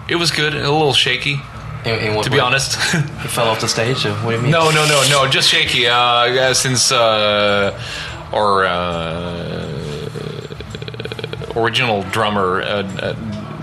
It 0.08 0.16
was 0.16 0.32
good, 0.32 0.54
a 0.56 0.72
little 0.72 0.94
shaky. 0.94 1.40
In, 1.86 1.96
in 2.00 2.22
to 2.24 2.30
be 2.30 2.38
way? 2.38 2.42
honest. 2.44 2.76
he 3.22 3.28
fell 3.30 3.48
off 3.48 3.62
the 3.62 3.68
stage. 3.68 4.06
Or 4.06 4.14
what 4.16 4.32
do 4.32 4.36
you 4.38 4.42
mean? 4.42 4.52
no, 4.52 4.70
no, 4.72 4.86
no, 4.88 5.04
no, 5.10 5.28
just 5.30 5.50
shaky. 5.50 5.88
Uh, 5.88 6.54
since 6.54 6.92
uh, 6.92 7.80
our 8.34 8.66
uh, 8.66 9.70
original 11.56 12.04
drummer 12.12 12.62
uh, 12.62 12.84
uh, 13.02 13.16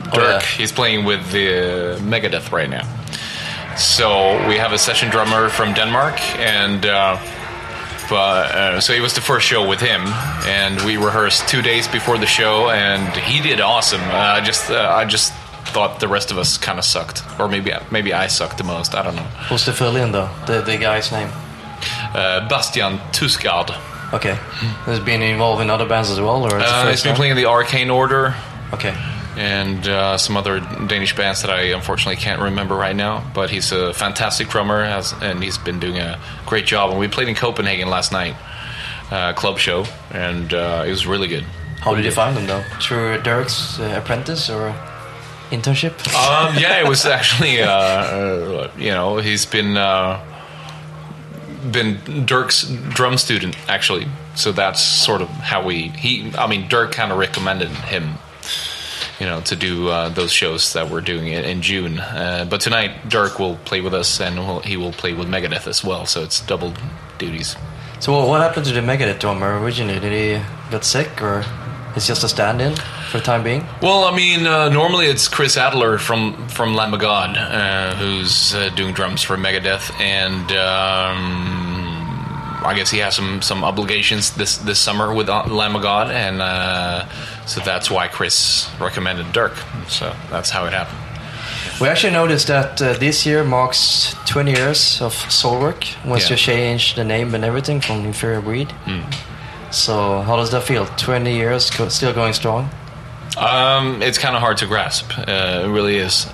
Oh, 0.08 0.20
Dirk, 0.20 0.40
yeah. 0.42 0.46
he's 0.56 0.70
playing 0.70 1.04
with 1.04 1.32
the 1.32 1.98
Megadeth 2.00 2.52
right 2.52 2.70
now. 2.70 2.86
So 3.76 4.38
we 4.48 4.56
have 4.56 4.72
a 4.72 4.78
session 4.78 5.10
drummer 5.10 5.48
from 5.48 5.74
Denmark, 5.74 6.20
and 6.38 6.86
uh, 8.12 8.16
uh, 8.16 8.80
so 8.80 8.92
it 8.92 9.00
was 9.00 9.14
the 9.14 9.20
first 9.20 9.46
show 9.46 9.66
with 9.68 9.80
him, 9.80 10.02
and 10.46 10.80
we 10.82 10.96
rehearsed 10.96 11.48
two 11.48 11.62
days 11.62 11.88
before 11.88 12.18
the 12.18 12.26
show, 12.26 12.70
and 12.70 13.06
he 13.16 13.40
did 13.40 13.60
awesome. 13.60 14.00
Uh, 14.02 14.38
I 14.38 14.40
just 14.40 14.70
uh, 14.70 14.88
I 14.94 15.04
just 15.04 15.32
thought 15.72 16.00
the 16.00 16.08
rest 16.08 16.30
of 16.30 16.38
us 16.38 16.56
kind 16.58 16.78
of 16.78 16.84
sucked, 16.84 17.22
or 17.40 17.48
maybe 17.48 17.72
maybe 17.90 18.12
I 18.12 18.28
sucked 18.28 18.58
the 18.58 18.64
most. 18.64 18.94
I 18.94 19.02
don't 19.02 19.16
know. 19.16 19.28
Who's 19.48 19.64
the 19.64 19.72
fill-in 19.72 20.12
though? 20.12 20.28
The 20.46 20.62
the 20.62 20.76
guy's 20.78 21.10
name. 21.12 21.28
Uh, 22.14 22.48
Bastian 22.48 22.98
Thusgaard. 23.12 23.70
Okay. 24.12 24.34
Has 24.86 25.00
been 25.00 25.20
involved 25.22 25.60
in 25.62 25.68
other 25.70 25.86
bands 25.86 26.10
as 26.10 26.20
well, 26.20 26.44
or 26.44 26.58
Uh, 26.60 26.90
he's 26.90 27.02
been 27.02 27.10
time? 27.10 27.16
playing 27.16 27.30
in 27.32 27.36
the 27.36 27.46
Arcane 27.46 27.90
Order 27.90 28.34
Okay. 28.72 28.94
And 29.36 29.86
uh, 29.86 30.16
some 30.16 30.36
other 30.36 30.60
Danish 30.60 31.14
bands 31.14 31.42
that 31.42 31.50
I 31.50 31.62
unfortunately 31.64 32.16
can't 32.16 32.40
remember 32.40 32.74
right 32.74 32.96
now. 32.96 33.22
But 33.34 33.50
he's 33.50 33.70
a 33.72 33.92
fantastic 33.92 34.48
drummer, 34.48 34.84
has, 34.84 35.12
and 35.20 35.42
he's 35.42 35.58
been 35.58 35.78
doing 35.78 35.98
a 35.98 36.18
great 36.46 36.64
job. 36.64 36.90
And 36.90 36.98
we 36.98 37.08
played 37.08 37.28
in 37.28 37.34
Copenhagen 37.34 37.90
last 37.90 38.12
night, 38.12 38.34
uh, 39.10 39.34
club 39.34 39.58
show, 39.58 39.84
and 40.10 40.54
uh, 40.54 40.84
it 40.86 40.90
was 40.90 41.06
really 41.06 41.28
good. 41.28 41.44
How 41.80 41.94
did 41.94 42.04
you 42.04 42.10
find 42.10 42.36
them 42.36 42.46
though? 42.46 42.64
Through 42.80 43.20
Dirk's 43.22 43.78
uh, 43.78 44.00
apprentice 44.02 44.50
or 44.50 44.74
internship? 45.50 45.92
Um, 46.16 46.56
yeah, 46.58 46.80
it 46.80 46.88
was 46.88 47.06
actually, 47.06 47.60
uh, 47.62 47.70
uh, 47.70 48.70
you 48.76 48.90
know, 48.90 49.18
he's 49.18 49.46
been 49.46 49.76
uh, 49.76 50.20
been 51.70 52.24
Dirk's 52.26 52.64
drum 52.90 53.18
student 53.18 53.56
actually. 53.68 54.06
So 54.34 54.52
that's 54.52 54.80
sort 54.82 55.22
of 55.22 55.28
how 55.28 55.64
we. 55.64 55.88
He, 55.88 56.32
I 56.36 56.46
mean, 56.46 56.68
Dirk 56.68 56.92
kind 56.92 57.12
of 57.12 57.18
recommended 57.18 57.68
him, 57.68 58.14
you 59.20 59.26
know, 59.26 59.40
to 59.42 59.56
do 59.56 59.88
uh, 59.88 60.08
those 60.10 60.32
shows 60.32 60.72
that 60.74 60.90
we're 60.90 61.00
doing 61.00 61.28
in, 61.28 61.44
in 61.44 61.62
June. 61.62 61.98
Uh, 61.98 62.46
but 62.48 62.60
tonight, 62.60 63.08
Dirk 63.08 63.38
will 63.38 63.56
play 63.64 63.80
with 63.80 63.94
us, 63.94 64.20
and 64.20 64.36
we'll, 64.38 64.60
he 64.60 64.76
will 64.76 64.92
play 64.92 65.14
with 65.14 65.28
Megadeth 65.28 65.66
as 65.66 65.82
well. 65.82 66.06
So 66.06 66.22
it's 66.22 66.40
double 66.40 66.74
duties. 67.18 67.56
So 68.00 68.12
what, 68.12 68.28
what 68.28 68.40
happened 68.40 68.66
to 68.66 68.72
the 68.72 68.80
Megadeth 68.80 69.18
drummer 69.18 69.58
originally? 69.60 69.98
Did 69.98 70.12
he 70.12 70.70
get 70.70 70.84
sick 70.84 71.22
or 71.22 71.44
he's 71.94 72.06
just 72.06 72.22
a 72.24 72.28
stand-in 72.28 72.76
for 73.10 73.18
the 73.18 73.24
time 73.24 73.42
being? 73.42 73.64
Well, 73.80 74.04
I 74.04 74.14
mean, 74.14 74.46
uh, 74.46 74.68
normally 74.68 75.06
it's 75.06 75.28
Chris 75.28 75.56
Adler 75.56 75.98
from 75.98 76.48
from 76.48 76.74
Lamb 76.74 76.92
of 76.92 77.00
God 77.00 77.36
uh, 77.38 77.94
who's 77.96 78.54
uh, 78.54 78.68
doing 78.76 78.92
drums 78.92 79.22
for 79.22 79.36
Megadeth, 79.36 79.98
and 79.98 80.52
um, 80.52 81.66
I 82.64 82.74
guess 82.76 82.90
he 82.90 82.98
has 82.98 83.16
some 83.16 83.40
some 83.40 83.64
obligations 83.64 84.32
this 84.36 84.58
this 84.58 84.78
summer 84.78 85.14
with 85.14 85.30
uh, 85.30 85.46
Lamb 85.46 85.74
of 85.74 85.82
God, 85.82 86.10
and 86.10 86.42
uh, 86.42 87.06
so 87.46 87.60
that's 87.60 87.90
why 87.90 88.08
Chris 88.08 88.68
recommended 88.80 89.32
Dirk. 89.32 89.54
So 89.88 90.14
that's 90.30 90.50
how 90.50 90.66
it 90.66 90.72
happened. 90.72 90.98
We 91.80 91.88
actually 91.88 92.12
noticed 92.14 92.46
that 92.48 92.80
uh, 92.82 92.94
this 92.94 93.24
year 93.26 93.44
marks 93.44 94.14
20 94.26 94.50
years 94.52 95.00
of 95.02 95.14
Soilwork 95.14 95.84
once 96.06 96.24
Yeah. 96.24 96.30
you 96.30 96.36
change 96.36 96.94
the 96.94 97.04
name 97.04 97.34
and 97.34 97.44
everything 97.44 97.80
from 97.80 98.04
Inferior 98.04 98.40
Breed. 98.40 98.72
So 99.70 100.20
how 100.22 100.36
does 100.36 100.50
that 100.52 100.62
feel? 100.62 100.86
20 100.86 101.34
years, 101.34 101.70
go, 101.70 101.88
still 101.88 102.12
going 102.14 102.32
strong? 102.32 102.70
Um, 103.36 104.00
it's 104.02 104.16
kind 104.18 104.34
of 104.34 104.40
hard 104.40 104.56
to 104.58 104.66
grasp. 104.66 105.10
Uh, 105.18 105.62
it 105.64 105.68
really 105.68 105.96
is. 105.98 106.26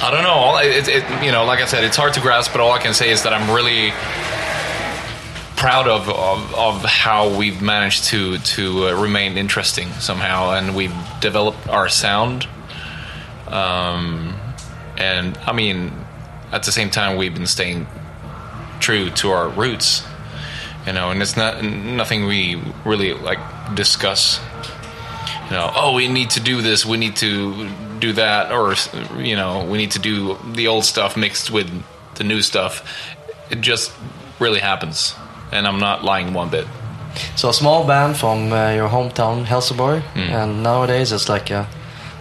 I 0.00 0.10
don't 0.12 0.22
know. 0.22 0.58
It, 0.58 0.86
it, 0.88 1.24
you 1.24 1.32
know, 1.32 1.44
like 1.44 1.60
I 1.60 1.64
said, 1.66 1.82
it's 1.82 1.96
hard 1.96 2.14
to 2.14 2.20
grasp. 2.20 2.52
But 2.52 2.60
all 2.60 2.70
I 2.70 2.78
can 2.78 2.94
say 2.94 3.10
is 3.10 3.22
that 3.24 3.32
I'm 3.32 3.50
really 3.52 3.90
proud 5.58 5.88
of 5.88 6.08
of, 6.08 6.54
of 6.54 6.84
how 6.84 7.36
we've 7.36 7.60
managed 7.60 8.04
to 8.04 8.38
to 8.38 8.88
uh, 8.88 9.00
remain 9.00 9.36
interesting 9.36 9.90
somehow, 9.94 10.52
and 10.52 10.74
we've 10.74 10.94
developed 11.20 11.68
our 11.68 11.88
sound. 11.88 12.46
Um, 13.48 14.38
and 14.96 15.36
I 15.38 15.52
mean, 15.52 15.92
at 16.52 16.62
the 16.62 16.72
same 16.72 16.90
time, 16.90 17.16
we've 17.16 17.34
been 17.34 17.46
staying 17.46 17.86
true 18.80 19.10
to 19.10 19.30
our 19.30 19.48
roots. 19.48 20.04
You 20.86 20.94
know, 20.94 21.10
and 21.10 21.20
it's 21.20 21.36
not 21.36 21.62
nothing 21.62 22.24
we 22.24 22.62
really 22.86 23.12
like 23.12 23.38
discuss 23.74 24.40
you 25.48 25.54
know, 25.54 25.72
oh, 25.74 25.94
we 25.94 26.08
need 26.08 26.30
to 26.30 26.40
do 26.40 26.60
this, 26.60 26.84
we 26.84 26.98
need 26.98 27.16
to 27.16 27.70
do 28.00 28.12
that, 28.12 28.52
or 28.52 28.74
you 29.16 29.34
know, 29.34 29.64
we 29.64 29.78
need 29.78 29.92
to 29.92 29.98
do 29.98 30.36
the 30.52 30.68
old 30.68 30.84
stuff 30.84 31.16
mixed 31.16 31.50
with 31.50 31.70
the 32.16 32.24
new 32.24 32.42
stuff. 32.42 33.16
It 33.50 33.62
just 33.62 33.90
really 34.38 34.60
happens, 34.60 35.14
and 35.52 35.66
I'm 35.66 35.78
not 35.80 36.04
lying 36.04 36.34
one 36.34 36.48
bit. 36.50 36.66
So 37.36 37.48
a 37.48 37.52
small 37.54 37.84
band 37.86 38.16
from 38.16 38.52
uh, 38.52 38.72
your 38.72 38.88
hometown, 38.88 39.44
Helsingborg, 39.44 40.02
Mm. 40.14 40.30
and 40.30 40.62
nowadays 40.62 41.12
it's 41.12 41.28
like 41.28 41.50
a 41.50 41.66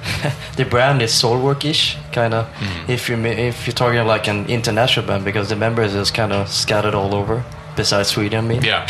the 0.55 0.63
brand 0.63 1.01
is 1.01 1.11
Soilwork-ish, 1.11 1.97
kind 2.13 2.33
of. 2.33 2.45
Mm. 2.59 2.89
If 2.89 3.09
you 3.09 3.17
if 3.25 3.67
you're 3.67 3.73
talking 3.73 4.05
like 4.07 4.27
an 4.29 4.45
international 4.47 5.05
band, 5.05 5.25
because 5.25 5.49
the 5.49 5.55
members 5.55 5.93
is 5.93 6.11
kind 6.11 6.31
of 6.31 6.47
scattered 6.49 6.95
all 6.95 7.13
over, 7.13 7.43
besides 7.75 8.09
Sweden. 8.09 8.45
I 8.45 8.47
mean. 8.47 8.61
Yeah. 8.63 8.87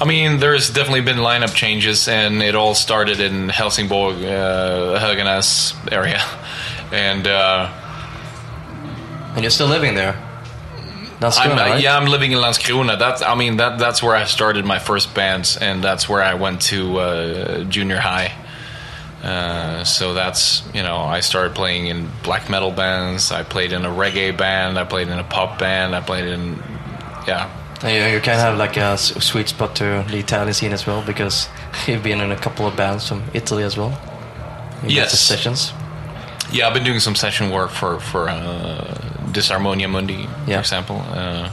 I 0.00 0.04
mean, 0.04 0.38
there's 0.38 0.70
definitely 0.70 1.00
been 1.00 1.16
lineup 1.18 1.54
changes, 1.54 2.08
and 2.08 2.42
it 2.42 2.54
all 2.54 2.74
started 2.74 3.20
in 3.20 3.48
Helsingborg, 3.48 4.16
uh, 4.16 4.98
Höganäs 5.00 5.74
area, 5.90 6.20
and 6.92 7.26
uh, 7.26 7.68
And 9.34 9.40
you're 9.42 9.50
still 9.50 9.66
living 9.68 9.94
there. 9.94 10.14
That's 11.20 11.38
I'm, 11.38 11.52
uh, 11.52 11.56
right? 11.56 11.82
yeah, 11.82 11.96
I'm 11.96 12.06
living 12.06 12.32
in 12.32 12.38
Landskrona. 12.38 12.96
That's, 12.98 13.22
I 13.22 13.34
mean, 13.34 13.56
that 13.56 13.78
that's 13.78 14.02
where 14.02 14.14
I 14.14 14.24
started 14.24 14.64
my 14.64 14.78
first 14.78 15.14
bands, 15.14 15.56
and 15.56 15.82
that's 15.82 16.08
where 16.08 16.22
I 16.22 16.34
went 16.34 16.62
to 16.62 16.98
uh, 17.00 17.64
junior 17.64 17.98
high. 17.98 18.32
Uh, 19.22 19.82
so 19.82 20.14
that's 20.14 20.62
you 20.72 20.82
know, 20.82 20.98
I 20.98 21.20
started 21.20 21.56
playing 21.56 21.88
in 21.88 22.08
black 22.22 22.48
metal 22.48 22.70
bands. 22.70 23.32
I 23.32 23.42
played 23.42 23.72
in 23.72 23.84
a 23.84 23.88
reggae 23.88 24.36
band. 24.36 24.78
I 24.78 24.84
played 24.84 25.08
in 25.08 25.18
a 25.18 25.24
pop 25.24 25.58
band. 25.58 25.96
I 25.96 26.00
played 26.00 26.26
in, 26.28 26.62
yeah, 27.26 27.50
you, 27.82 28.14
you 28.14 28.20
can 28.20 28.38
have 28.38 28.56
like 28.56 28.76
a 28.76 28.96
sweet 28.96 29.48
spot 29.48 29.74
to 29.76 30.04
the 30.08 30.18
Italian 30.18 30.54
scene 30.54 30.72
as 30.72 30.86
well, 30.86 31.02
because 31.02 31.48
you've 31.88 32.04
been 32.04 32.20
in 32.20 32.30
a 32.30 32.36
couple 32.36 32.64
of 32.66 32.76
bands 32.76 33.08
from 33.08 33.24
Italy 33.34 33.64
as 33.64 33.76
well. 33.76 33.90
You 34.84 34.90
Yes. 34.90 35.18
sessions. 35.18 35.72
yeah. 36.52 36.68
I've 36.68 36.74
been 36.74 36.84
doing 36.84 37.00
some 37.00 37.16
session 37.16 37.50
work 37.50 37.70
for 37.72 37.98
for 37.98 38.28
uh, 38.28 39.07
Disharmonia 39.32 39.88
Mundi, 39.88 40.26
for 40.26 40.50
Yeah. 40.50 40.58
example. 40.60 41.02
Uh, 41.12 41.50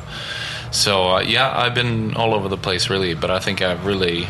so 0.72 1.16
uh, 1.16 1.20
yeah, 1.22 1.52
I've 1.56 1.74
been 1.74 2.16
all 2.16 2.34
over 2.34 2.50
the 2.50 2.58
place 2.58 2.90
really, 2.90 3.14
but 3.14 3.30
I 3.32 3.40
think 3.40 3.62
I've 3.62 3.86
really 3.86 4.28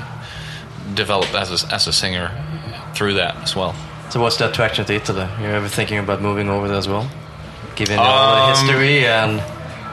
developed 0.94 1.34
as 1.34 1.64
a, 1.64 1.74
as 1.74 1.88
a 1.88 1.94
singer 1.94 2.32
through 2.94 3.14
that 3.16 3.36
as 3.44 3.56
well. 3.56 3.74
So 4.10 4.22
what's 4.22 4.38
the 4.38 4.50
attraction 4.50 4.86
to 4.86 4.94
Italy? 4.94 5.28
You're 5.42 5.56
ever 5.56 5.68
thinking 5.68 5.98
about 5.98 6.22
moving 6.22 6.50
over 6.50 6.68
there 6.68 6.78
as 6.78 6.88
well? 6.88 7.08
Given 7.76 8.00
all 8.00 8.06
the 8.36 8.42
Um, 8.44 8.50
history 8.68 9.06
and 9.08 9.42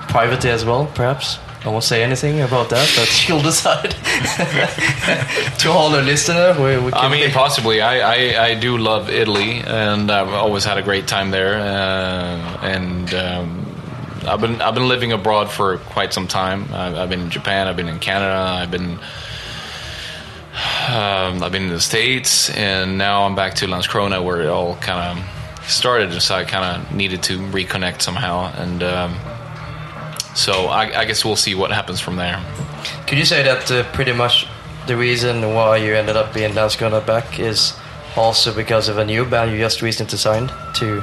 privacy 0.08 0.50
as 0.50 0.64
well, 0.64 0.86
perhaps? 0.94 1.38
I 1.64 1.68
won't 1.68 1.84
say 1.84 2.02
anything 2.02 2.40
about 2.40 2.70
that, 2.70 2.92
but 2.96 3.28
you'll 3.28 3.42
decide. 3.42 3.90
to 5.60 5.70
all 5.70 5.94
our 5.94 6.02
listener, 6.02 6.54
we, 6.54 6.76
we 6.86 6.92
I 6.92 7.08
mean, 7.08 7.30
possibly. 7.30 7.80
I, 7.80 7.98
I, 7.98 8.46
I 8.46 8.54
do 8.54 8.76
love 8.78 9.08
Italy, 9.08 9.60
and 9.60 10.10
I've 10.10 10.32
always 10.32 10.64
had 10.64 10.78
a 10.78 10.82
great 10.82 11.06
time 11.06 11.30
there. 11.30 11.60
Uh, 11.60 12.58
and 12.62 13.14
um, 13.14 13.66
I've 14.26 14.40
been 14.40 14.60
I've 14.60 14.74
been 14.74 14.88
living 14.88 15.12
abroad 15.12 15.50
for 15.50 15.78
quite 15.78 16.12
some 16.12 16.26
time. 16.26 16.64
I've, 16.72 16.96
I've 16.96 17.10
been 17.10 17.20
in 17.20 17.30
Japan. 17.30 17.68
I've 17.68 17.76
been 17.76 17.88
in 17.88 18.00
Canada. 18.00 18.34
I've 18.34 18.70
been 18.70 18.98
um, 20.88 21.42
I've 21.42 21.52
been 21.52 21.64
in 21.64 21.70
the 21.70 21.80
States, 21.80 22.50
and 22.50 22.98
now 22.98 23.22
I'm 23.22 23.36
back 23.36 23.54
to 23.54 23.66
Landskrona, 23.66 24.22
where 24.24 24.42
it 24.42 24.48
all 24.48 24.76
kind 24.76 25.18
of 25.18 25.70
started. 25.70 26.20
So 26.20 26.34
I 26.34 26.44
kind 26.44 26.82
of 26.82 26.92
needed 26.92 27.22
to 27.24 27.38
reconnect 27.38 28.02
somehow, 28.02 28.52
and 28.56 28.82
um, 28.82 29.14
so 30.34 30.66
I, 30.66 31.00
I 31.00 31.04
guess 31.04 31.24
we'll 31.24 31.36
see 31.36 31.54
what 31.54 31.70
happens 31.70 32.00
from 32.00 32.16
there. 32.16 32.42
Could 33.06 33.18
you 33.18 33.24
say 33.24 33.42
that 33.42 33.70
uh, 33.70 33.84
pretty 33.92 34.12
much 34.12 34.46
the 34.86 34.96
reason 34.96 35.54
why 35.54 35.76
you 35.76 35.94
ended 35.94 36.16
up 36.16 36.34
being 36.34 36.52
Landskrona 36.52 37.04
back 37.06 37.38
is 37.38 37.74
also 38.16 38.54
because 38.54 38.88
of 38.88 38.98
a 38.98 39.04
new 39.04 39.24
band 39.24 39.52
you 39.52 39.58
just 39.58 39.82
recently 39.82 40.18
signed 40.18 40.52
to 40.74 41.02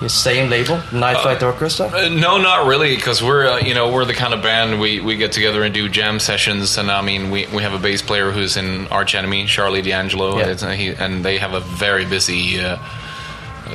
your 0.00 0.08
same 0.08 0.48
label, 0.48 0.80
Night 0.92 1.20
Flight 1.20 1.42
Orchestra? 1.42 1.86
Uh, 1.88 2.08
no, 2.08 2.38
not 2.38 2.66
really, 2.66 2.96
because 2.96 3.22
we're 3.22 3.46
uh, 3.46 3.58
you 3.58 3.74
know 3.74 3.92
we're 3.92 4.06
the 4.06 4.14
kind 4.14 4.32
of 4.32 4.42
band 4.42 4.80
we, 4.80 5.00
we 5.00 5.16
get 5.16 5.32
together 5.32 5.62
and 5.62 5.74
do 5.74 5.88
jam 5.90 6.18
sessions, 6.18 6.78
and 6.78 6.90
I 6.90 7.02
mean 7.02 7.30
we, 7.30 7.46
we 7.48 7.62
have 7.62 7.74
a 7.74 7.78
bass 7.78 8.00
player 8.00 8.30
who's 8.30 8.56
in 8.56 8.86
Arch 8.88 9.14
Enemy, 9.14 9.44
Sharlee 9.44 9.82
D'Angelo, 9.84 10.38
Yeah. 10.38 10.46
It's, 10.46 10.62
uh, 10.62 10.70
he, 10.70 10.88
and 10.88 11.22
they 11.22 11.36
have 11.36 11.52
a 11.52 11.60
very 11.60 12.06
busy 12.06 12.58
uh, 12.60 12.78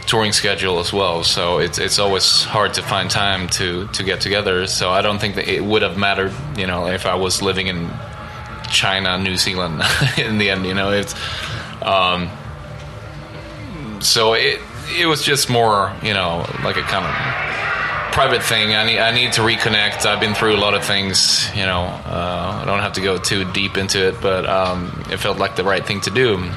touring 0.02 0.32
schedule 0.32 0.80
as 0.80 0.92
well. 0.92 1.24
So 1.24 1.60
it's 1.60 1.78
it's 1.78 2.00
always 2.00 2.44
hard 2.44 2.74
to 2.76 2.82
find 2.82 3.10
time 3.10 3.48
to 3.50 3.88
to 3.88 4.04
get 4.04 4.22
together. 4.22 4.68
So 4.68 4.92
I 4.92 5.02
don't 5.02 5.20
think 5.20 5.36
that 5.36 5.48
it 5.48 5.64
would 5.64 5.82
have 5.82 5.98
mattered, 5.98 6.34
you 6.58 6.68
know, 6.68 6.88
if 6.88 7.06
I 7.06 7.16
was 7.16 7.42
living 7.42 7.68
in 7.68 7.90
China, 8.70 9.18
New 9.18 9.38
Zealand. 9.38 9.82
in 10.18 10.38
the 10.38 10.50
end, 10.50 10.66
you 10.66 10.74
know, 10.74 10.92
it's. 10.92 11.16
Um, 11.82 12.30
so 14.00 14.34
it 14.34 14.60
it 15.00 15.08
was 15.08 15.24
just 15.24 15.50
more 15.50 15.94
you 16.04 16.14
know 16.14 16.46
like 16.64 16.78
a 16.78 16.82
kind 16.82 17.06
of 17.06 17.46
private 18.16 18.44
thing. 18.44 18.74
I 18.74 18.86
need 18.86 19.00
I 19.00 19.14
need 19.14 19.34
to 19.34 19.42
reconnect. 19.42 20.06
I've 20.06 20.22
been 20.22 20.34
through 20.34 20.56
a 20.56 20.62
lot 20.62 20.74
of 20.74 20.86
things. 20.86 21.50
You 21.54 21.66
know, 21.66 21.82
uh, 21.82 22.62
I 22.62 22.66
don't 22.66 22.80
have 22.80 22.94
to 22.94 23.02
go 23.02 23.18
too 23.18 23.44
deep 23.52 23.78
into 23.78 24.08
it, 24.08 24.22
but 24.22 24.46
um, 24.46 25.04
it 25.12 25.18
felt 25.18 25.38
like 25.38 25.56
the 25.56 25.66
right 25.66 25.86
thing 25.86 26.02
to 26.02 26.12
do. 26.12 26.50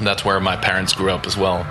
That's 0.00 0.24
where 0.24 0.38
my 0.40 0.56
parents 0.56 0.92
grew 0.94 1.10
up 1.10 1.26
as 1.26 1.36
well. 1.36 1.66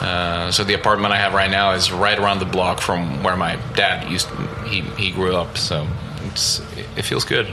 Uh, 0.00 0.50
so 0.50 0.64
the 0.64 0.74
apartment 0.74 1.12
I 1.14 1.16
have 1.16 1.32
right 1.32 1.50
now 1.50 1.72
is 1.72 1.90
right 1.90 2.18
around 2.18 2.38
the 2.40 2.44
block 2.46 2.80
from 2.80 3.22
where 3.22 3.36
my 3.36 3.56
dad 3.74 4.10
used. 4.10 4.28
he 4.68 4.82
he 4.98 5.10
grew 5.10 5.34
up. 5.34 5.56
So 5.56 5.86
it's 6.26 6.60
it 6.96 7.02
feels 7.02 7.24
good. 7.24 7.46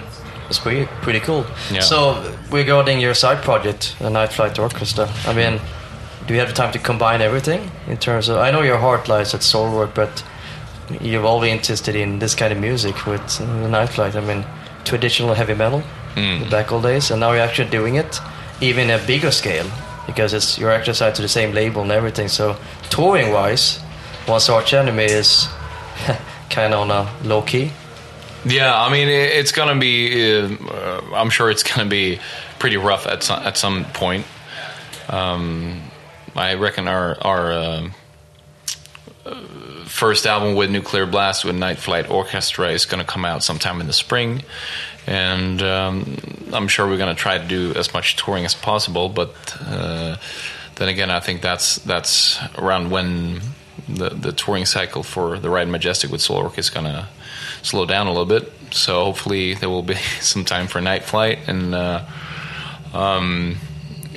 It's 0.49 0.59
pretty, 0.59 0.85
pretty 1.01 1.19
cool. 1.21 1.45
Yeah. 1.71 1.79
So, 1.79 2.35
regarding 2.51 2.99
your 2.99 3.13
side 3.13 3.41
project, 3.43 3.95
the 3.99 4.09
Night 4.09 4.33
Flight 4.33 4.59
Orchestra, 4.59 5.09
I 5.25 5.33
mean, 5.33 5.59
do 6.27 6.33
you 6.33 6.39
have 6.41 6.49
the 6.49 6.53
time 6.53 6.71
to 6.73 6.79
combine 6.79 7.21
everything 7.21 7.71
in 7.87 7.97
terms 7.97 8.29
of? 8.29 8.37
I 8.37 8.51
know 8.51 8.61
your 8.61 8.77
heart 8.77 9.07
lies 9.07 9.33
at 9.33 9.41
Soilwork, 9.41 9.95
but 9.95 10.23
you're 11.01 11.25
always 11.25 11.51
interested 11.51 11.95
in 11.95 12.19
this 12.19 12.35
kind 12.35 12.51
of 12.51 12.59
music 12.59 13.05
with 13.07 13.41
uh, 13.41 13.45
the 13.63 13.69
Night 13.69 13.89
Flight. 13.89 14.15
I 14.15 14.19
mean, 14.19 14.45
traditional 14.83 15.33
heavy 15.33 15.55
metal, 15.55 15.81
the 16.15 16.47
back 16.51 16.71
old 16.71 16.83
days, 16.83 17.09
and 17.09 17.21
now 17.21 17.31
you're 17.31 17.41
actually 17.41 17.69
doing 17.69 17.95
it 17.95 18.19
even 18.61 18.89
a 18.89 18.97
bigger 19.07 19.31
scale 19.31 19.65
because 20.05 20.33
it's 20.33 20.57
you're 20.57 20.83
signed 20.93 21.15
to 21.15 21.21
the 21.21 21.27
same 21.27 21.53
label 21.53 21.81
and 21.81 21.91
everything. 21.91 22.27
So, 22.27 22.57
touring 22.89 23.31
wise, 23.31 23.79
Once 24.27 24.49
Arch 24.49 24.73
Enemy 24.73 25.05
is 25.05 25.47
kind 26.49 26.73
of 26.73 26.81
on 26.81 26.91
a 26.91 27.09
low 27.23 27.41
key. 27.41 27.71
Yeah, 28.45 28.75
I 28.75 28.91
mean 28.91 29.07
it's 29.07 29.51
gonna 29.51 29.79
be. 29.79 30.43
Uh, 30.43 31.01
I'm 31.13 31.29
sure 31.29 31.49
it's 31.49 31.63
gonna 31.63 31.89
be 31.89 32.19
pretty 32.59 32.77
rough 32.77 33.07
at 33.07 33.23
some 33.23 33.41
at 33.43 33.57
some 33.57 33.85
point. 33.85 34.25
Um, 35.07 35.81
I 36.35 36.55
reckon 36.55 36.87
our 36.87 37.17
our 37.21 37.51
uh, 37.53 37.89
uh, 39.25 39.41
first 39.85 40.25
album 40.25 40.55
with 40.55 40.71
Nuclear 40.71 41.05
Blast 41.05 41.45
with 41.45 41.55
Night 41.55 41.77
Flight 41.77 42.09
Orchestra 42.09 42.71
is 42.71 42.85
gonna 42.85 43.05
come 43.05 43.23
out 43.23 43.43
sometime 43.43 43.79
in 43.79 43.87
the 43.87 43.93
spring, 43.93 44.43
and 45.07 45.61
um, 45.61 46.17
I'm 46.53 46.67
sure 46.67 46.87
we're 46.87 46.97
gonna 46.97 47.15
try 47.15 47.37
to 47.37 47.47
do 47.47 47.73
as 47.75 47.93
much 47.93 48.15
touring 48.15 48.45
as 48.45 48.55
possible. 48.55 49.09
But 49.09 49.57
uh, 49.65 50.17
then 50.75 50.89
again, 50.89 51.09
I 51.09 51.19
think 51.19 51.41
that's 51.41 51.77
that's 51.77 52.39
around 52.57 52.91
when 52.91 53.41
the 53.87 54.09
the 54.09 54.31
touring 54.31 54.65
cycle 54.65 55.03
for 55.03 55.39
the 55.39 55.49
Ride 55.49 55.67
Majestic 55.67 56.11
with 56.11 56.21
Soilwork 56.21 56.57
is 56.57 56.69
gonna 56.69 57.07
slow 57.61 57.85
down 57.85 58.07
a 58.07 58.11
little 58.11 58.25
bit. 58.25 58.51
So 58.71 59.03
hopefully 59.03 59.53
there 59.53 59.69
will 59.69 59.83
be 59.83 59.95
some 60.21 60.45
time 60.45 60.67
for 60.67 60.81
Night 60.81 61.03
Flight, 61.03 61.39
and 61.47 61.75
uh, 61.75 62.05
um, 62.93 63.57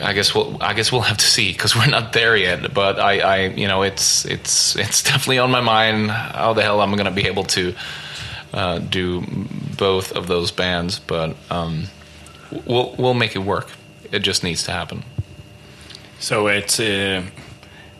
I 0.02 0.12
guess 0.12 0.34
we'll 0.34 0.62
I 0.62 0.74
guess 0.74 0.92
we'll 0.92 1.02
have 1.02 1.18
to 1.18 1.26
see 1.26 1.52
because 1.52 1.74
we're 1.74 1.86
not 1.86 2.12
there 2.12 2.36
yet. 2.36 2.72
But 2.72 2.98
I, 3.00 3.18
I 3.18 3.36
you 3.48 3.66
know 3.66 3.82
it's 3.82 4.24
it's 4.24 4.76
it's 4.76 5.02
definitely 5.10 5.38
on 5.38 5.50
my 5.50 5.60
mind 5.60 6.10
how 6.10 6.52
the 6.52 6.62
hell 6.62 6.80
I'm 6.80 6.94
gonna 6.96 7.10
be 7.10 7.26
able 7.26 7.44
to 7.44 7.74
uh, 8.56 8.78
do 8.78 9.22
both 9.76 10.12
of 10.12 10.26
those 10.26 10.50
bands, 10.50 10.98
but 10.98 11.36
um, 11.50 11.84
we'll 12.66 12.94
we'll 12.98 13.14
make 13.14 13.36
it 13.36 13.44
work. 13.44 13.68
It 14.10 14.20
just 14.20 14.42
needs 14.42 14.64
to 14.64 14.72
happen. 14.72 15.04
So 16.18 16.48
it's 16.48 16.80
uh, 16.80 17.22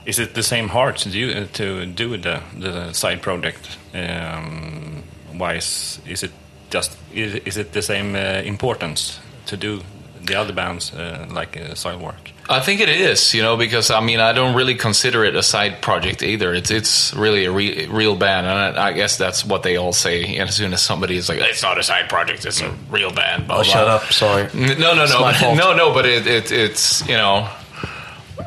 is 0.07 0.19
it 0.19 0.35
the 0.35 0.42
same 0.42 0.69
heart 0.69 0.97
to 0.99 1.11
do 1.11 1.47
to 1.47 1.87
do 1.87 2.16
the 2.16 2.40
the 2.59 2.92
side 2.92 3.21
project? 3.21 3.77
Um, 3.95 5.03
why 5.33 5.57
is, 5.57 6.01
is 6.07 6.23
it 6.23 6.33
just 6.71 6.97
is, 7.12 7.35
is 7.35 7.57
it 7.57 7.73
the 7.73 7.83
same 7.83 8.16
uh, 8.16 8.42
importance 8.45 9.21
to 9.47 9.57
do 9.57 9.83
the 10.25 10.35
other 10.35 10.55
bands 10.55 10.95
uh, 10.95 11.27
like 11.31 11.57
uh, 11.57 11.75
Soilwork? 11.75 12.33
I 12.49 12.61
think 12.61 12.81
it 12.81 12.89
is, 12.89 13.35
you 13.35 13.43
know, 13.43 13.57
because 13.57 13.91
I 13.91 14.01
mean, 14.01 14.21
I 14.21 14.33
don't 14.33 14.55
really 14.55 14.77
consider 14.77 15.25
it 15.25 15.35
a 15.35 15.43
side 15.43 15.83
project 15.83 16.23
either. 16.23 16.55
It's 16.55 16.71
it's 16.71 17.13
really 17.15 17.45
a 17.45 17.51
re- 17.51 17.87
real 17.87 18.15
band, 18.15 18.47
and 18.47 18.79
I, 18.79 18.89
I 18.89 18.93
guess 18.93 19.17
that's 19.19 19.45
what 19.45 19.63
they 19.65 19.77
all 19.77 19.93
say. 19.93 20.37
And 20.37 20.49
As 20.49 20.55
soon 20.57 20.73
as 20.73 20.81
somebody 20.81 21.17
is 21.17 21.29
like, 21.29 21.41
"It's 21.41 21.63
not 21.63 21.77
a 21.79 21.83
side 21.83 22.09
project; 22.09 22.45
it's 22.47 22.61
a 22.61 22.71
real 22.91 23.11
band." 23.13 23.47
Blah, 23.49 23.57
Oh, 23.57 23.63
blah. 23.65 23.73
shut 23.73 23.89
up! 23.89 24.13
Sorry. 24.13 24.45
N- 24.55 24.79
No, 24.79 24.95
no, 24.95 25.07
no, 25.07 25.55
no, 25.55 25.75
no. 25.77 25.93
But 25.95 26.07
it, 26.07 26.27
it 26.29 26.53
it's 26.53 27.03
you 27.09 27.17
know, 27.17 27.49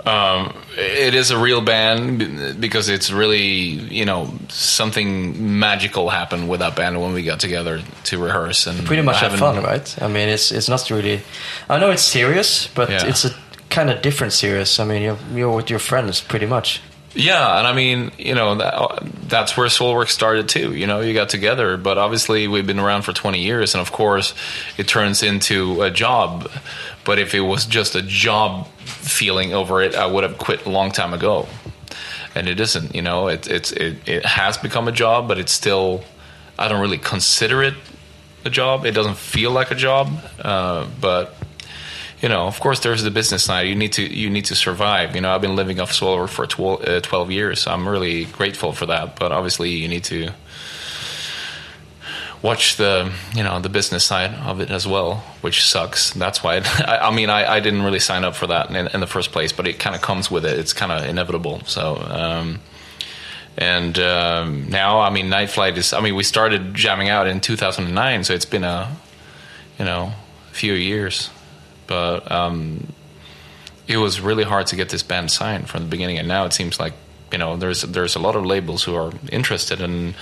um, 0.05 0.53
it 0.77 1.13
is 1.13 1.31
a 1.31 1.37
real 1.37 1.61
band 1.61 2.59
because 2.61 2.87
it's 2.89 3.11
really 3.11 3.47
you 3.49 4.05
know 4.05 4.31
something 4.47 5.59
magical 5.59 6.09
happened 6.09 6.47
with 6.47 6.61
that 6.61 6.75
band 6.75 7.01
when 7.01 7.13
we 7.13 7.23
got 7.23 7.39
together 7.39 7.81
to 8.05 8.17
rehearse 8.17 8.65
and 8.67 8.85
pretty 8.85 9.01
much 9.01 9.19
have 9.19 9.35
fun, 9.37 9.61
right? 9.63 10.01
I 10.01 10.07
mean, 10.07 10.29
it's 10.29 10.51
it's 10.51 10.69
not 10.69 10.89
really. 10.89 11.21
I 11.69 11.79
know 11.79 11.91
it's 11.91 12.03
serious, 12.03 12.67
but 12.67 12.89
Yeah. 12.89 13.05
it's 13.05 13.25
a 13.25 13.31
kind 13.69 13.89
of 13.89 14.01
different 14.01 14.33
serious. 14.33 14.79
I 14.79 14.85
mean, 14.85 15.01
you're, 15.01 15.17
you're 15.33 15.55
with 15.55 15.69
your 15.69 15.79
friends, 15.79 16.21
pretty 16.21 16.45
much. 16.45 16.81
Yeah, 17.13 17.57
and 17.57 17.65
I 17.65 17.73
mean, 17.73 18.11
you 18.17 18.35
know, 18.35 18.55
that, 18.55 19.03
that's 19.27 19.57
where 19.57 19.67
Soilwork 19.67 20.09
started 20.09 20.47
too. 20.47 20.75
You 20.75 20.85
know, 20.85 21.01
you 21.01 21.13
got 21.13 21.29
together, 21.29 21.75
but 21.75 21.97
obviously 21.97 22.47
we've 22.47 22.67
been 22.67 22.79
around 22.79 23.01
for 23.01 23.13
20 23.13 23.41
years, 23.41 23.73
and 23.73 23.81
of 23.81 23.91
course, 23.91 24.35
it 24.77 24.87
turns 24.87 25.23
into 25.23 25.81
a 25.81 25.89
job. 25.89 26.49
But 27.05 27.17
if 27.17 27.33
it 27.33 27.41
was 27.41 27.65
just 27.65 27.95
a 27.95 28.01
job 28.01 28.67
feeling 28.85 29.53
over 29.53 29.81
it, 29.81 29.95
I 29.95 30.05
would 30.05 30.23
have 30.23 30.37
quit 30.37 30.65
a 30.65 30.69
long 30.69 30.91
time 30.91 31.13
ago. 31.13 31.47
And 32.35 32.47
it 32.47 32.59
isn't. 32.59 32.93
You 32.93 33.01
know, 33.01 33.27
it, 33.27 33.47
it's 33.47 33.71
it, 33.71 34.07
it 34.07 34.25
has 34.25 34.57
become 34.57 34.87
a 34.87 34.91
job, 34.91 35.27
but 35.27 35.39
it's 35.39 35.51
still. 35.51 36.03
I 36.59 36.67
don't 36.67 36.81
really 36.81 36.97
consider 36.97 37.63
it 37.63 37.73
a 38.45 38.49
job. 38.49 38.85
It 38.85 38.91
doesn't 38.91 39.17
feel 39.17 39.51
like 39.51 39.71
a 39.71 39.75
job, 39.75 40.11
uh, 40.39 40.87
but 41.01 41.35
you 42.21 42.27
know, 42.27 42.47
of 42.47 42.59
course, 42.59 42.81
there's 42.81 43.03
the 43.03 43.11
business 43.11 43.43
side. 43.43 43.67
You 43.67 43.75
need 43.75 43.93
to 43.93 44.03
you 44.03 44.29
need 44.29 44.45
to 44.45 44.55
survive. 44.55 45.15
You 45.15 45.21
know, 45.21 45.33
I've 45.33 45.41
been 45.41 45.55
living 45.55 45.79
off 45.79 45.93
solar 45.93 46.27
for 46.27 46.45
12, 46.45 46.81
uh, 46.87 46.99
12 47.01 47.31
years. 47.31 47.65
I'm 47.65 47.87
really 47.87 48.25
grateful 48.25 48.73
for 48.73 48.85
that. 48.87 49.17
But 49.17 49.31
obviously, 49.31 49.69
you 49.71 49.87
need 49.87 50.03
to 50.05 50.31
watch 52.41 52.75
the 52.77 53.11
you 53.33 53.43
know 53.43 53.59
the 53.59 53.69
business 53.69 54.03
side 54.03 54.33
of 54.33 54.59
it 54.59 54.69
as 54.69 54.85
well, 54.85 55.23
which 55.39 55.63
sucks. 55.63 56.11
That's 56.11 56.43
why. 56.43 56.57
I, 56.85 57.07
I 57.07 57.15
mean, 57.15 57.29
I, 57.29 57.55
I 57.55 57.59
didn't 57.61 57.83
really 57.83 57.99
sign 57.99 58.25
up 58.25 58.35
for 58.35 58.47
that 58.47 58.69
in, 58.69 58.87
in 58.87 58.99
the 58.99 59.07
first 59.07 59.31
place, 59.31 59.53
but 59.53 59.65
it 59.65 59.79
kind 59.79 59.95
of 59.95 60.01
comes 60.01 60.29
with 60.29 60.45
it. 60.45 60.59
It's 60.59 60.73
kind 60.73 60.91
of 60.91 61.05
inevitable. 61.05 61.61
So. 61.65 61.95
Um, 61.95 62.59
and 63.57 63.99
um, 63.99 64.69
now, 64.69 65.01
I 65.01 65.09
mean, 65.09 65.27
Night 65.27 65.49
Flight 65.49 65.77
is. 65.77 65.91
I 65.91 65.99
mean, 65.99 66.15
we 66.15 66.23
started 66.23 66.73
jamming 66.73 67.09
out 67.09 67.27
in 67.27 67.41
2009, 67.41 68.23
so 68.23 68.33
it's 68.33 68.45
been 68.45 68.63
a, 68.63 68.95
you 69.77 69.83
know, 69.83 70.13
few 70.51 70.73
years 70.73 71.29
but 71.89 72.31
um, 72.31 72.87
it 73.87 73.97
was 73.97 74.21
really 74.21 74.43
hard 74.43 74.67
to 74.67 74.75
get 74.75 74.89
this 74.89 75.03
band 75.03 75.31
signed 75.31 75.67
from 75.67 75.81
the 75.83 75.89
beginning. 75.89 76.19
And 76.19 76.27
now 76.27 76.45
it 76.45 76.53
seems 76.53 76.79
like 76.79 76.93
you 77.33 77.39
know 77.39 77.57
there's 77.57 77.81
there's 77.81 78.15
a 78.15 78.19
lot 78.19 78.35
of 78.35 78.45
labels 78.45 78.83
who 78.83 78.95
are 78.95 79.11
interested 79.31 79.81
in. 79.81 80.13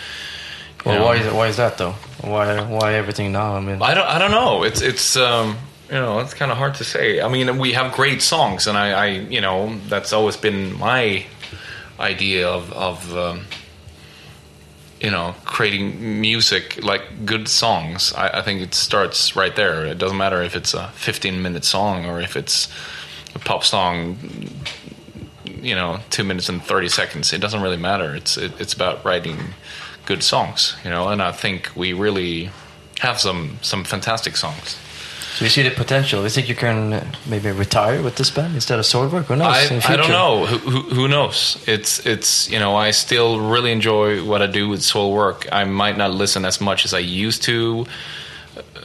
Well, 0.85 0.99
know- 0.99 1.05
why 1.05 1.15
is 1.17 1.33
why 1.33 1.47
is 1.47 1.57
that 1.57 1.77
though? 1.77 1.91
Why 2.21 2.63
why 2.63 2.93
everything 2.95 3.33
now? 3.33 3.55
I 3.55 3.59
mean, 3.59 3.81
I 3.81 3.93
don't 3.93 4.07
I 4.07 4.17
don't 4.17 4.31
know. 4.31 4.63
It's 4.63 4.81
it's 4.81 5.17
um, 5.17 5.57
you 5.89 5.95
know 5.95 6.19
it's 6.19 6.33
kind 6.33 6.51
of 6.51 6.57
hard 6.57 6.75
to 6.75 6.83
say. 6.83 7.21
I 7.21 7.27
mean, 7.27 7.59
we 7.59 7.73
have 7.73 7.93
great 7.93 8.21
songs, 8.21 8.67
and 8.67 8.77
I, 8.77 8.91
I 8.91 9.07
you 9.07 9.41
know 9.41 9.77
that's 9.89 10.13
always 10.13 10.37
been 10.37 10.79
my 10.79 11.25
idea 11.99 12.47
of 12.47 12.71
of 12.71 13.17
um, 13.17 13.41
you 14.99 15.11
know, 15.11 15.35
creating 15.45 16.19
music 16.21 16.83
like 16.83 17.25
good 17.25 17.47
songs, 17.47 18.13
I, 18.13 18.39
I 18.39 18.41
think 18.41 18.61
it 18.61 18.73
starts 18.73 19.35
right 19.35 19.55
there. 19.55 19.85
It 19.85 19.97
doesn't 19.97 20.17
matter 20.17 20.41
if 20.41 20.55
it's 20.55 20.73
a 20.73 20.87
15 20.89 21.41
minute 21.41 21.65
song 21.65 22.05
or 22.05 22.19
if 22.19 22.35
it's 22.35 22.67
a 23.35 23.39
pop 23.39 23.63
song, 23.63 24.17
you 25.45 25.75
know, 25.75 25.99
two 26.09 26.23
minutes 26.23 26.49
and 26.49 26.63
30 26.63 26.89
seconds. 26.89 27.33
It 27.33 27.41
doesn't 27.41 27.61
really 27.61 27.77
matter. 27.77 28.15
It's 28.15 28.37
it, 28.37 28.59
it's 28.59 28.73
about 28.73 29.05
writing 29.05 29.53
good 30.05 30.23
songs, 30.23 30.75
you 30.83 30.89
know. 30.89 31.09
And 31.09 31.21
I 31.21 31.31
think 31.31 31.69
we 31.75 31.93
really 31.93 32.49
have 32.99 33.19
some 33.19 33.59
some 33.61 33.83
fantastic 33.83 34.35
songs. 34.35 34.77
So 35.37 35.45
you 35.45 35.51
see 35.51 35.61
the 35.61 35.69
potential. 35.69 36.23
You 36.23 36.29
think 36.29 36.49
you 36.49 36.55
can 36.55 36.93
uh, 36.93 37.11
maybe 37.27 37.51
retire 37.51 38.01
with 38.01 38.15
this 38.15 38.31
band 38.31 38.55
instead 38.55 38.79
of 38.79 38.85
Soilwork? 38.85 39.25
Who 39.25 39.35
knows? 39.35 39.71
I, 39.71 39.93
I 39.93 39.95
don't 39.95 40.09
know. 40.09 40.47
Who, 40.47 40.57
who, 40.57 40.95
who 40.95 41.07
knows? 41.07 41.63
It's 41.67 42.03
it's 42.07 42.49
you 42.49 42.57
know 42.57 42.75
I 42.75 42.89
still 42.89 43.39
really 43.39 43.71
enjoy 43.71 44.25
what 44.25 44.41
I 44.41 44.47
do 44.47 44.67
with 44.67 44.79
Soilwork. 44.79 45.47
I 45.51 45.63
might 45.65 45.95
not 45.95 46.09
listen 46.09 46.43
as 46.43 46.59
much 46.59 46.85
as 46.85 46.93
I 46.95 46.97
used 46.97 47.43
to, 47.43 47.85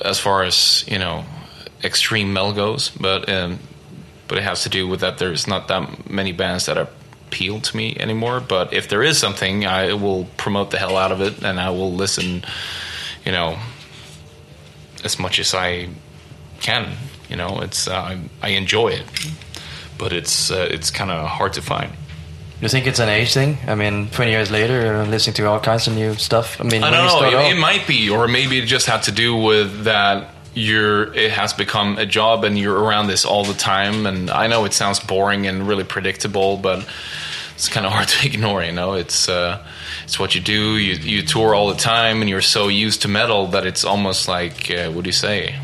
as 0.04 0.18
far 0.18 0.42
as 0.42 0.84
you 0.86 0.98
know, 0.98 1.24
extreme 1.82 2.34
metal 2.34 2.52
goes. 2.52 2.90
But 2.90 3.30
um, 3.30 3.58
but 4.28 4.36
it 4.36 4.44
has 4.44 4.64
to 4.64 4.68
do 4.68 4.86
with 4.86 5.00
that 5.00 5.16
there's 5.16 5.46
not 5.46 5.68
that 5.68 6.10
many 6.10 6.32
bands 6.32 6.66
that 6.66 6.76
appeal 6.76 7.60
to 7.62 7.74
me 7.74 7.96
anymore. 7.98 8.40
But 8.40 8.74
if 8.74 8.90
there 8.90 9.02
is 9.02 9.16
something, 9.16 9.64
I 9.64 9.94
will 9.94 10.26
promote 10.36 10.70
the 10.70 10.76
hell 10.76 10.98
out 10.98 11.12
of 11.12 11.22
it, 11.22 11.42
and 11.42 11.58
I 11.58 11.70
will 11.70 11.94
listen. 11.94 12.44
You 13.24 13.32
know, 13.32 13.56
as 15.02 15.18
much 15.18 15.38
as 15.38 15.54
I 15.54 15.88
can. 16.62 16.96
You 17.28 17.36
know, 17.36 17.60
it's 17.60 17.88
uh, 17.88 18.18
I, 18.42 18.48
enjoy 18.48 18.88
it, 18.88 19.04
but 19.98 20.12
it's 20.12 20.50
uh, 20.50 20.68
it's 20.70 20.90
kind 20.90 21.10
of 21.10 21.26
hard 21.26 21.52
to 21.54 21.62
find. 21.62 21.92
You 22.60 22.68
think 22.68 22.86
it's 22.86 23.00
an 23.00 23.08
age 23.08 23.34
thing? 23.34 23.58
I 23.66 23.74
mean, 23.74 24.08
20 24.10 24.30
years 24.30 24.50
later, 24.50 25.04
listening 25.04 25.34
to 25.34 25.48
all 25.48 25.58
kinds 25.58 25.88
of 25.88 25.94
new 25.94 26.14
stuff. 26.14 26.60
I 26.60 26.64
mean, 26.64 26.84
I 26.84 26.90
don't 26.90 27.06
know. 27.06 27.40
It, 27.40 27.56
it 27.56 27.58
might 27.58 27.88
be, 27.88 28.08
or 28.08 28.28
maybe 28.28 28.58
it 28.58 28.66
just 28.66 28.86
had 28.86 29.02
to 29.04 29.12
do 29.12 29.36
with 29.36 29.84
that. 29.84 30.28
You're. 30.54 31.12
It 31.14 31.30
has 31.32 31.52
become 31.52 31.98
a 31.98 32.06
job, 32.06 32.44
and 32.44 32.58
you're 32.58 32.78
around 32.78 33.06
this 33.06 33.24
all 33.24 33.44
the 33.44 33.54
time. 33.54 34.06
And 34.06 34.30
I 34.30 34.46
know 34.46 34.64
it 34.64 34.74
sounds 34.74 35.00
boring 35.00 35.46
and 35.46 35.66
really 35.66 35.84
predictable, 35.84 36.58
but 36.58 36.86
it's 37.54 37.68
kind 37.70 37.86
of 37.86 37.92
hard 37.92 38.08
to 38.08 38.26
ignore. 38.30 38.62
You 38.62 38.72
know, 38.72 38.92
it's 38.92 39.28
uh, 39.28 39.66
it's 40.04 40.18
what 40.18 40.34
you 40.34 40.42
do. 40.42 40.76
You 40.76 40.94
you 40.96 41.22
tour 41.22 41.54
all 41.54 41.68
the 41.70 41.80
time, 41.80 42.20
and 42.20 42.28
you're 42.28 42.42
so 42.42 42.68
used 42.68 43.02
to 43.02 43.08
metal 43.08 43.46
that 43.48 43.64
it's 43.66 43.84
almost 43.84 44.28
like 44.28 44.70
uh, 44.70 44.90
what 44.90 45.04
do 45.04 45.08
you 45.08 45.12
say? 45.12 45.56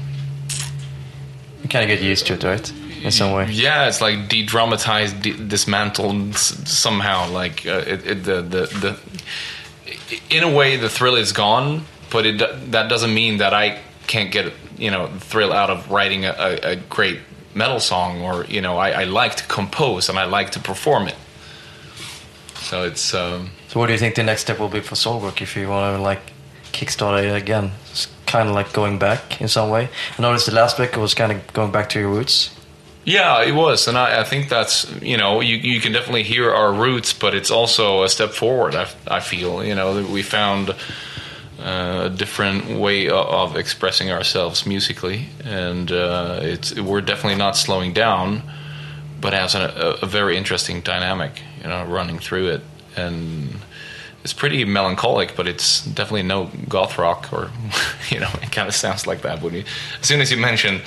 You 1.62 1.68
kind 1.68 1.84
of 1.84 1.88
get 1.88 2.00
used 2.02 2.26
to 2.28 2.34
it, 2.34 2.44
right? 2.44 2.72
In 3.02 3.10
some 3.10 3.32
way. 3.32 3.46
Yeah, 3.50 3.86
it's 3.88 4.00
like 4.00 4.28
de-dramatized, 4.28 5.22
de- 5.22 5.36
dismantled 5.36 6.34
s- 6.34 6.68
somehow. 6.70 7.28
Like 7.30 7.66
uh, 7.66 7.84
it, 7.86 8.06
it, 8.06 8.24
the, 8.24 8.42
the 8.42 8.66
the 8.82 8.98
in 10.30 10.42
a 10.42 10.50
way, 10.52 10.76
the 10.76 10.88
thrill 10.88 11.14
is 11.16 11.32
gone, 11.32 11.82
but 12.10 12.26
it 12.26 12.38
that 12.72 12.88
doesn't 12.88 13.12
mean 13.14 13.38
that 13.38 13.52
I 13.54 13.80
can't 14.06 14.30
get 14.32 14.52
you 14.78 14.90
know 14.90 15.08
thrill 15.20 15.52
out 15.52 15.70
of 15.70 15.90
writing 15.90 16.24
a, 16.24 16.30
a, 16.38 16.70
a 16.72 16.76
great 16.76 17.18
metal 17.54 17.80
song, 17.80 18.22
or 18.22 18.44
you 18.46 18.60
know, 18.60 18.76
I, 18.78 19.02
I 19.02 19.04
like 19.04 19.34
to 19.36 19.44
compose 19.46 20.08
and 20.08 20.18
I 20.18 20.24
like 20.24 20.50
to 20.52 20.60
perform 20.60 21.08
it. 21.08 21.16
So 22.54 22.84
it's 22.84 23.14
um, 23.14 23.50
So 23.68 23.80
what 23.80 23.86
do 23.86 23.92
you 23.92 23.98
think 23.98 24.14
the 24.14 24.22
next 24.22 24.42
step 24.42 24.58
will 24.58 24.68
be 24.68 24.80
for 24.80 24.94
Soilwork 24.94 25.40
if 25.40 25.56
you 25.56 25.68
want 25.68 25.96
to 25.96 26.02
like 26.02 26.20
kickstart 26.72 27.22
it 27.24 27.34
again? 27.34 27.70
It's 27.90 28.06
kind 28.28 28.48
of 28.48 28.54
like 28.54 28.72
going 28.72 28.98
back 28.98 29.40
in 29.40 29.48
some 29.48 29.70
way. 29.70 29.88
I 30.18 30.22
noticed 30.22 30.46
the 30.46 30.54
last 30.54 30.78
record 30.78 31.00
was 31.00 31.14
kind 31.14 31.32
of 31.32 31.52
going 31.52 31.72
back 31.72 31.88
to 31.90 31.98
your 31.98 32.10
roots. 32.10 32.54
Yeah, 33.04 33.42
it 33.42 33.52
was, 33.52 33.88
and 33.88 33.96
I, 33.96 34.20
I 34.20 34.24
think 34.24 34.50
that's 34.50 34.86
you 35.00 35.16
know 35.16 35.40
you 35.40 35.56
you 35.56 35.80
can 35.80 35.92
definitely 35.92 36.24
hear 36.24 36.52
our 36.52 36.72
roots, 36.72 37.14
but 37.14 37.34
it's 37.34 37.50
also 37.50 38.02
a 38.02 38.08
step 38.08 38.30
forward. 38.30 38.74
I, 38.74 38.86
I 39.06 39.20
feel 39.20 39.64
you 39.64 39.74
know 39.74 39.94
that 39.94 40.10
we 40.10 40.22
found 40.22 40.74
uh, 41.58 42.02
a 42.04 42.10
different 42.10 42.78
way 42.78 43.08
of, 43.08 43.56
expressing 43.56 44.10
ourselves 44.10 44.66
musically, 44.66 45.26
and 45.42 45.90
uh, 45.90 46.40
it's 46.42 46.78
we're 46.78 47.00
definitely 47.00 47.38
not 47.38 47.56
slowing 47.56 47.94
down, 47.94 48.42
but 49.20 49.32
has 49.32 49.54
a, 49.54 49.98
a 50.02 50.06
very 50.06 50.36
interesting 50.36 50.82
dynamic, 50.82 51.40
you 51.62 51.68
know, 51.68 51.86
running 51.86 52.18
through 52.18 52.48
it, 52.48 52.60
and 52.94 53.56
it's 54.24 54.32
pretty 54.32 54.64
melancholic, 54.64 55.36
but 55.36 55.46
it's 55.46 55.84
definitely 55.84 56.22
no 56.24 56.50
goth 56.68 56.98
rock 56.98 57.32
or 57.32 57.50
you 58.10 58.20
know 58.20 58.30
it 58.42 58.50
kind 58.52 58.68
of 58.68 58.74
sounds 58.74 59.06
like 59.06 59.22
that. 59.22 59.40
When 59.42 59.54
you, 59.54 59.64
as 60.00 60.06
soon 60.06 60.20
as 60.20 60.30
you 60.30 60.36
mention 60.36 60.80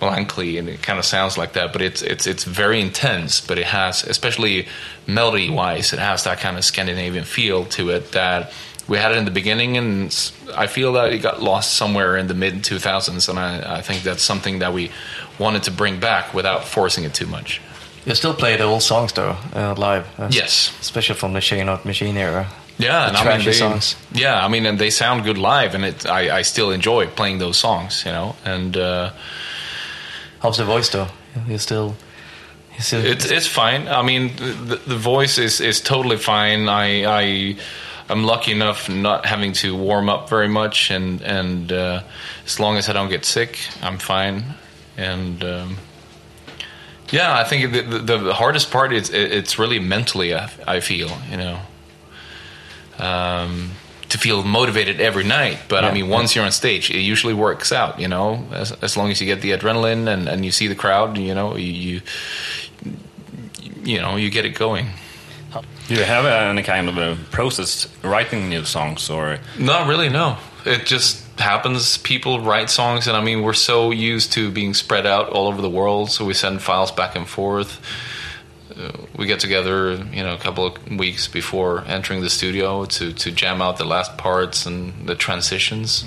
melancholy, 0.00 0.58
and 0.58 0.68
it 0.68 0.82
kind 0.82 0.98
of 0.98 1.04
sounds 1.04 1.36
like 1.36 1.52
that, 1.52 1.72
but 1.72 1.82
it's 1.82 2.02
it's 2.02 2.26
it's 2.26 2.44
very 2.44 2.80
intense. 2.80 3.40
But 3.40 3.58
it 3.58 3.66
has, 3.66 4.04
especially 4.04 4.66
melody 5.06 5.50
wise, 5.50 5.92
it 5.92 5.98
has 5.98 6.24
that 6.24 6.38
kind 6.38 6.56
of 6.56 6.64
Scandinavian 6.64 7.24
feel 7.24 7.64
to 7.66 7.90
it 7.90 8.12
that 8.12 8.52
we 8.88 8.96
had 8.96 9.12
it 9.12 9.18
in 9.18 9.24
the 9.26 9.30
beginning, 9.30 9.76
and 9.76 10.06
I 10.56 10.66
feel 10.66 10.92
that 10.94 11.12
it 11.12 11.18
got 11.18 11.42
lost 11.42 11.74
somewhere 11.74 12.16
in 12.16 12.26
the 12.26 12.34
mid 12.34 12.62
2000s, 12.62 13.28
and 13.28 13.38
I, 13.38 13.78
I 13.78 13.82
think 13.82 14.02
that's 14.02 14.22
something 14.22 14.60
that 14.60 14.72
we 14.72 14.90
wanted 15.38 15.62
to 15.64 15.70
bring 15.70 16.00
back 16.00 16.32
without 16.32 16.64
forcing 16.64 17.04
it 17.04 17.12
too 17.12 17.26
much. 17.26 17.60
You 18.06 18.14
still 18.14 18.32
play 18.34 18.56
the 18.56 18.64
old 18.64 18.82
songs 18.82 19.12
though 19.12 19.36
uh, 19.54 19.74
live. 19.76 20.06
Uh, 20.18 20.28
Yes. 20.30 20.72
especially 20.80 21.16
from 21.16 21.34
the 21.34 21.40
Chainheart 21.40 21.84
Machine 21.84 22.16
era. 22.16 22.46
Yeah, 22.78 23.08
and 23.08 23.16
I 23.16 23.36
mean, 23.36 23.44
they, 23.44 23.52
songs. 23.52 23.96
Yeah, 24.12 24.44
I 24.44 24.48
mean, 24.48 24.64
and 24.64 24.78
they 24.78 24.90
sound 24.90 25.24
good 25.24 25.36
live, 25.36 25.74
and 25.74 25.84
it. 25.84 26.06
I, 26.06 26.38
I 26.38 26.42
still 26.42 26.70
enjoy 26.70 27.08
playing 27.08 27.38
those 27.38 27.56
songs, 27.56 28.04
you 28.06 28.12
know. 28.12 28.36
And 28.44 28.76
uh, 28.76 29.10
How's 30.40 30.58
the 30.58 30.64
voice 30.64 30.88
though? 30.88 31.08
You 31.48 31.58
still, 31.58 31.96
you 32.76 32.82
still. 32.82 33.04
it's 33.04 33.30
it's 33.30 33.46
fine. 33.46 33.88
I 33.88 34.02
mean, 34.02 34.36
the, 34.36 34.80
the 34.86 34.96
voice 34.96 35.38
is 35.38 35.60
is 35.60 35.80
totally 35.80 36.16
fine. 36.16 36.68
I 36.68 37.04
I 37.04 37.56
I'm 38.08 38.24
lucky 38.24 38.52
enough 38.52 38.88
not 38.88 39.26
having 39.26 39.52
to 39.54 39.76
warm 39.76 40.08
up 40.08 40.28
very 40.30 40.48
much, 40.48 40.90
and 40.90 41.20
and 41.22 41.72
uh, 41.72 42.02
as 42.44 42.60
long 42.60 42.76
as 42.76 42.88
I 42.88 42.92
don't 42.92 43.10
get 43.10 43.24
sick, 43.24 43.58
I'm 43.82 43.98
fine. 43.98 44.44
And 44.96 45.42
um, 45.42 45.76
yeah, 47.10 47.36
I 47.36 47.44
think 47.44 47.72
the, 47.72 47.82
the, 47.82 48.18
the 48.18 48.34
hardest 48.34 48.70
part 48.70 48.92
is 48.92 49.10
it's 49.10 49.58
really 49.58 49.80
mentally. 49.80 50.34
I, 50.34 50.50
I 50.66 50.80
feel 50.80 51.10
you 51.30 51.36
know. 51.36 51.60
Um, 52.98 53.70
to 54.08 54.16
feel 54.16 54.42
motivated 54.42 55.02
every 55.02 55.24
night, 55.24 55.58
but 55.68 55.84
I 55.84 55.92
mean, 55.92 56.08
once 56.08 56.34
you're 56.34 56.44
on 56.44 56.50
stage, 56.50 56.90
it 56.90 57.00
usually 57.00 57.34
works 57.34 57.72
out. 57.72 58.00
You 58.00 58.08
know, 58.08 58.42
as, 58.52 58.72
as 58.82 58.96
long 58.96 59.10
as 59.10 59.20
you 59.20 59.26
get 59.26 59.42
the 59.42 59.50
adrenaline 59.50 60.08
and, 60.08 60.28
and 60.28 60.44
you 60.46 60.50
see 60.50 60.66
the 60.66 60.74
crowd, 60.74 61.18
you 61.18 61.34
know, 61.34 61.56
you, 61.56 61.72
you 61.72 62.00
you 63.84 64.00
know 64.00 64.16
you 64.16 64.30
get 64.30 64.44
it 64.44 64.54
going. 64.54 64.86
Do 65.88 65.94
you 65.94 66.04
have 66.04 66.26
any 66.26 66.62
kind 66.62 66.88
of 66.88 66.98
a 66.98 67.16
process 67.30 67.88
writing 68.02 68.48
new 68.48 68.64
songs, 68.64 69.08
or 69.08 69.38
Not 69.58 69.88
really, 69.88 70.08
no. 70.10 70.36
It 70.66 70.84
just 70.84 71.24
happens. 71.38 71.96
People 71.98 72.40
write 72.40 72.68
songs, 72.68 73.06
and 73.06 73.16
I 73.16 73.22
mean, 73.22 73.42
we're 73.42 73.54
so 73.54 73.90
used 73.90 74.32
to 74.32 74.50
being 74.50 74.74
spread 74.74 75.06
out 75.06 75.30
all 75.30 75.48
over 75.48 75.62
the 75.62 75.70
world, 75.70 76.10
so 76.10 76.26
we 76.26 76.34
send 76.34 76.60
files 76.60 76.92
back 76.92 77.16
and 77.16 77.26
forth. 77.26 77.80
We 79.16 79.26
get 79.26 79.40
together, 79.40 79.94
you 79.94 80.22
know, 80.22 80.34
a 80.34 80.38
couple 80.38 80.66
of 80.66 80.88
weeks 80.88 81.26
before 81.26 81.82
entering 81.86 82.20
the 82.20 82.30
studio 82.30 82.84
to, 82.84 83.12
to 83.12 83.30
jam 83.32 83.60
out 83.60 83.76
the 83.76 83.84
last 83.84 84.16
parts 84.16 84.66
and 84.66 85.08
the 85.08 85.16
transitions, 85.16 86.04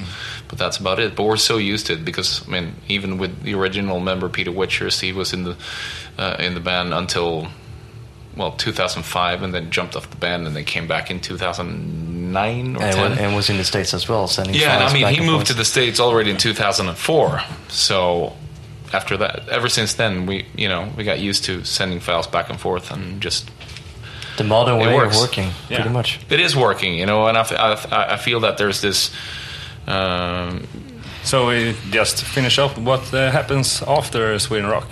but 0.48 0.58
that's 0.58 0.78
about 0.78 1.00
it. 1.00 1.16
But 1.16 1.24
we're 1.24 1.36
so 1.38 1.58
used 1.58 1.88
to 1.88 1.94
it 1.94 2.06
because, 2.06 2.48
I 2.48 2.52
mean, 2.52 2.76
even 2.88 3.18
with 3.18 3.44
the 3.44 3.56
original 3.56 4.00
member 4.00 4.30
Peter 4.30 4.52
Wichers, 4.52 5.02
he 5.02 5.12
was 5.12 5.34
in 5.34 5.44
the 5.44 5.58
uh, 6.18 6.38
in 6.40 6.54
the 6.54 6.62
band 6.62 6.94
until 6.94 7.48
well 8.38 8.54
2005, 8.54 9.44
and 9.44 9.54
then 9.54 9.70
jumped 9.70 9.96
off 9.98 10.10
the 10.10 10.18
band, 10.18 10.48
and 10.48 10.56
then 10.56 10.64
came 10.64 10.88
back 10.88 11.12
in 11.12 11.20
2009 11.20 12.76
or 12.78 12.84
and, 12.84 12.96
10. 12.96 13.18
and 13.18 13.36
was 13.36 13.50
in 13.50 13.58
the 13.58 13.66
states 13.66 13.94
as 13.94 14.08
well, 14.08 14.28
sending. 14.28 14.56
Yeah, 14.56 14.76
and 14.76 14.84
I 14.84 14.94
mean, 14.94 15.08
he 15.08 15.20
moved 15.20 15.32
forth. 15.32 15.48
to 15.48 15.54
the 15.56 15.66
states 15.66 16.00
already 16.00 16.32
in 16.32 16.38
2004. 16.38 17.42
So 17.68 18.38
after 18.94 19.18
that, 19.18 19.48
ever 19.50 19.70
since 19.70 19.94
then, 19.96 20.26
we 20.26 20.46
you 20.56 20.68
know 20.70 20.90
we 20.98 21.04
got 21.04 21.20
used 21.20 21.44
to 21.46 21.64
sending 21.64 22.00
files 22.00 22.28
back 22.28 22.50
and 22.50 22.60
forth 22.60 22.92
and 22.92 23.22
just 23.22 23.50
the 24.38 24.44
modern 24.44 24.80
It 24.80 24.86
way 24.88 24.96
works. 24.96 25.16
of 25.18 25.22
working, 25.24 25.50
Yeah. 25.70 25.78
pretty 25.78 25.90
much. 25.94 26.20
it 26.30 26.40
is 26.40 26.56
working, 26.56 26.96
you 26.96 27.06
know. 27.06 27.28
And 27.28 27.38
I, 27.38 27.42
I, 27.42 28.14
I 28.14 28.18
feel 28.18 28.40
that 28.42 28.58
there's 28.58 28.80
this. 28.82 29.12
Um, 29.88 30.68
so? 31.24 31.48
We 31.48 31.76
just 31.92 32.24
finish 32.24 32.58
up. 32.60 32.78
What 32.78 33.14
uh, 33.14 33.30
happens 33.32 33.82
after 33.84 34.40
Sweden 34.40 34.70
Rock? 34.70 34.88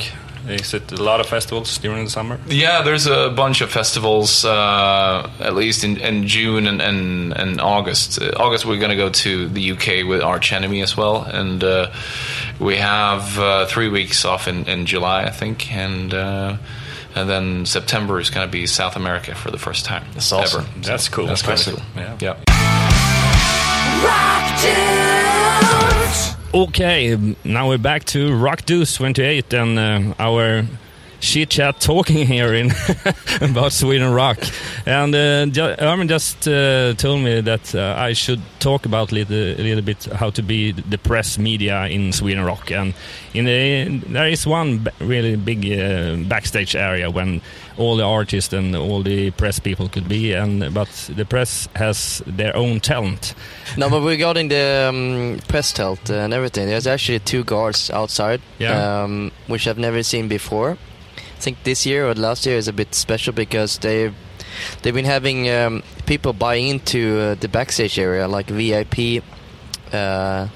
Is 0.48 0.74
it 0.74 0.92
a 0.92 1.04
lot 1.04 1.20
of 1.20 1.28
festivals 1.28 1.78
during 1.78 2.06
the 2.06 2.10
summer? 2.10 2.40
yeah, 2.48 2.82
there's 2.82 3.06
a 3.08 3.30
bunch 3.30 3.62
of 3.62 3.70
festivals, 3.70 4.44
uh, 4.46 5.30
at 5.40 5.54
least 5.54 5.84
in, 5.84 5.98
in 5.98 6.28
June 6.28 6.66
and, 6.68 6.82
and, 6.82 7.34
and 7.38 7.62
August. 7.62 8.20
Uh, 8.22 8.32
August, 8.38 8.66
we're 8.66 8.80
going 8.80 8.90
to 8.90 8.96
go 8.96 9.10
to 9.10 9.48
the 9.50 9.72
UK 9.72 10.08
with 10.08 10.22
Arch 10.22 10.52
Enemy 10.52 10.82
as 10.82 10.98
well. 10.98 11.22
And 11.24 11.64
uh, 11.64 11.92
we 12.60 12.78
have 12.78 13.40
uh, 13.40 13.66
three 13.66 13.88
weeks 13.90 14.26
off 14.26 14.48
in, 14.48 14.68
in 14.68 14.86
July, 14.86 15.24
I 15.24 15.32
think. 15.32 15.72
And 15.74 16.14
uh, 16.14 16.58
and 17.16 17.30
then 17.30 17.66
September 17.66 18.20
is 18.20 18.30
going 18.30 18.48
to 18.48 18.52
be 18.52 18.68
South 18.68 18.96
America 18.96 19.34
for 19.36 19.52
the 19.52 19.58
first 19.58 19.86
time. 19.86 20.06
That's 20.14 20.32
awesome. 20.32 20.66
Ever. 20.66 20.80
That's 20.82 21.10
cool. 21.10 21.26
That's 21.26 21.42
That's 21.42 21.66
cool. 21.66 21.78
cool. 21.78 21.86
Yeah. 21.96 22.18
Yeah. 22.20 22.44
Rock 24.06 24.62
Dudes! 24.62 26.36
Okay, 26.54 27.36
now 27.44 27.70
we're 27.70 27.78
back 27.78 28.06
to 28.06 28.34
Rock 28.36 28.66
Deuce 28.66 28.96
28 28.96 29.54
and 29.54 29.78
uh, 29.78 30.14
our 30.18 30.66
chit 31.20 31.50
chat 31.50 31.80
talking 31.80 32.26
here 32.26 32.54
in 32.54 32.72
about 33.42 33.72
Sweden 33.74 34.12
rock, 34.14 34.38
and 34.86 35.14
uh, 35.14 35.46
ju- 35.48 35.76
Ermin 35.80 36.08
just 36.08 36.48
uh, 36.48 36.94
told 36.94 37.22
me 37.22 37.42
that 37.42 37.76
uh, 37.76 37.96
I 37.98 38.14
should 38.14 38.42
talk 38.60 38.86
about 38.86 39.12
little, 39.12 39.36
a 39.36 39.56
little 39.62 39.82
bit 39.84 40.06
how 40.06 40.30
to 40.32 40.42
be 40.42 40.72
the 40.72 40.98
press 40.98 41.38
media 41.38 41.86
in 41.88 42.12
Sweden 42.14 42.44
rock, 42.44 42.72
and 42.72 42.94
in 43.34 43.46
the, 43.46 44.00
there 44.14 44.28
is 44.28 44.48
one 44.48 44.88
really 45.00 45.36
big 45.36 45.66
uh, 45.72 46.16
backstage 46.30 46.76
area 46.76 47.10
when 47.10 47.42
all 47.78 47.96
the 47.96 48.04
artists 48.04 48.52
and 48.54 48.76
all 48.76 49.02
the 49.04 49.32
press 49.32 49.60
people 49.60 49.88
could 49.90 50.08
be, 50.10 50.34
and 50.34 50.74
but 50.74 50.90
the 51.16 51.26
press 51.26 51.68
has 51.76 52.22
their 52.28 52.56
own 52.56 52.80
talent. 52.80 53.34
No, 53.78 53.90
but 53.90 54.02
regarding 54.02 54.50
the 54.50 54.88
um, 54.90 55.40
press 55.48 55.72
telt 55.74 56.10
and 56.10 56.34
everything, 56.34 56.68
there's 56.68 56.88
actually 56.88 57.20
two 57.20 57.44
guards 57.44 57.90
outside, 57.92 58.42
Yeah. 58.58 59.04
um, 59.04 59.32
which 59.48 59.68
I've 59.68 59.78
never 59.78 60.04
seen 60.04 60.28
before. 60.28 60.78
I 61.40 61.42
think 61.42 61.64
this 61.64 61.86
year 61.86 62.06
or 62.06 62.14
last 62.16 62.46
year 62.46 62.58
is 62.58 62.68
a 62.68 62.74
bit 62.74 62.94
special 62.94 63.32
because 63.32 63.78
they 63.78 64.12
they've 64.82 64.94
been 64.94 65.06
having 65.06 65.50
um, 65.50 65.84
people 66.06 66.34
buy 66.34 66.56
into 66.56 67.18
uh, 67.18 67.36
the 67.36 67.48
backstage 67.48 67.98
area 67.98 68.28
like 68.28 68.48
VIP 68.48 69.24
uh, 69.94 70.50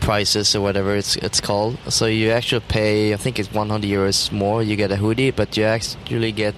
prices 0.00 0.56
or 0.56 0.62
whatever 0.62 0.96
it's 0.96 1.16
it's 1.16 1.42
called. 1.42 1.76
So 1.90 2.06
you 2.06 2.30
actually 2.30 2.64
pay, 2.68 3.12
I 3.12 3.18
think 3.18 3.38
it's 3.38 3.52
100 3.52 3.86
euros 3.86 4.32
more. 4.32 4.62
You 4.62 4.76
get 4.76 4.90
a 4.90 4.96
hoodie, 4.96 5.30
but 5.30 5.58
you 5.58 5.64
actually 5.64 6.32
get 6.32 6.54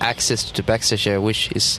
access 0.00 0.42
to 0.44 0.54
the 0.54 0.62
backstage 0.62 1.06
area, 1.06 1.20
which 1.20 1.52
is 1.52 1.78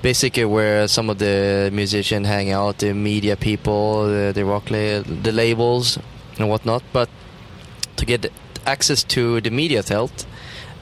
basically 0.00 0.46
where 0.46 0.88
some 0.88 1.10
of 1.10 1.18
the 1.18 1.68
musicians 1.74 2.26
hang 2.26 2.52
out, 2.52 2.78
the 2.78 2.94
media 2.94 3.36
people, 3.36 4.06
the, 4.06 4.32
the 4.34 4.46
rock 4.46 4.70
la- 4.70 5.02
the 5.02 5.30
labels 5.30 5.98
and 6.38 6.48
whatnot. 6.48 6.82
But 6.90 7.10
to 7.96 8.06
get 8.06 8.32
access 8.64 9.04
to 9.04 9.42
the 9.42 9.50
media 9.50 9.82
telt, 9.82 10.24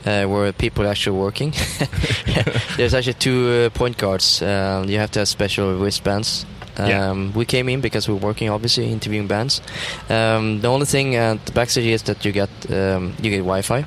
uh, 0.07 0.25
where 0.27 0.53
people 0.53 0.85
are 0.85 0.91
actually 0.91 1.19
working, 1.19 1.53
there's 2.77 2.95
actually 2.95 3.15
two 3.15 3.49
uh, 3.67 3.71
point 3.71 3.97
guards. 3.99 4.43
Um, 4.43 4.89
you 4.89 4.99
have 4.99 5.11
to 5.13 5.21
have 5.21 5.29
special 5.29 5.79
wristbands. 5.79 6.47
Um, 6.79 6.89
Yeah. 6.89 7.39
We 7.39 7.45
came 7.45 7.69
in 7.69 7.81
because 7.81 8.09
we're 8.09 8.15
working, 8.27 8.49
obviously, 8.51 8.91
interviewing 8.91 9.27
bands. 9.29 9.61
Um, 10.09 10.61
the 10.63 10.69
only 10.69 10.87
thing 10.87 11.15
at 11.17 11.45
the 11.47 11.53
backstage 11.53 11.87
is 11.87 12.03
that 12.05 12.25
you 12.25 12.33
get 12.33 12.49
um, 12.71 13.13
you 13.21 13.31
get 13.31 13.39
Wi-Fi, 13.45 13.85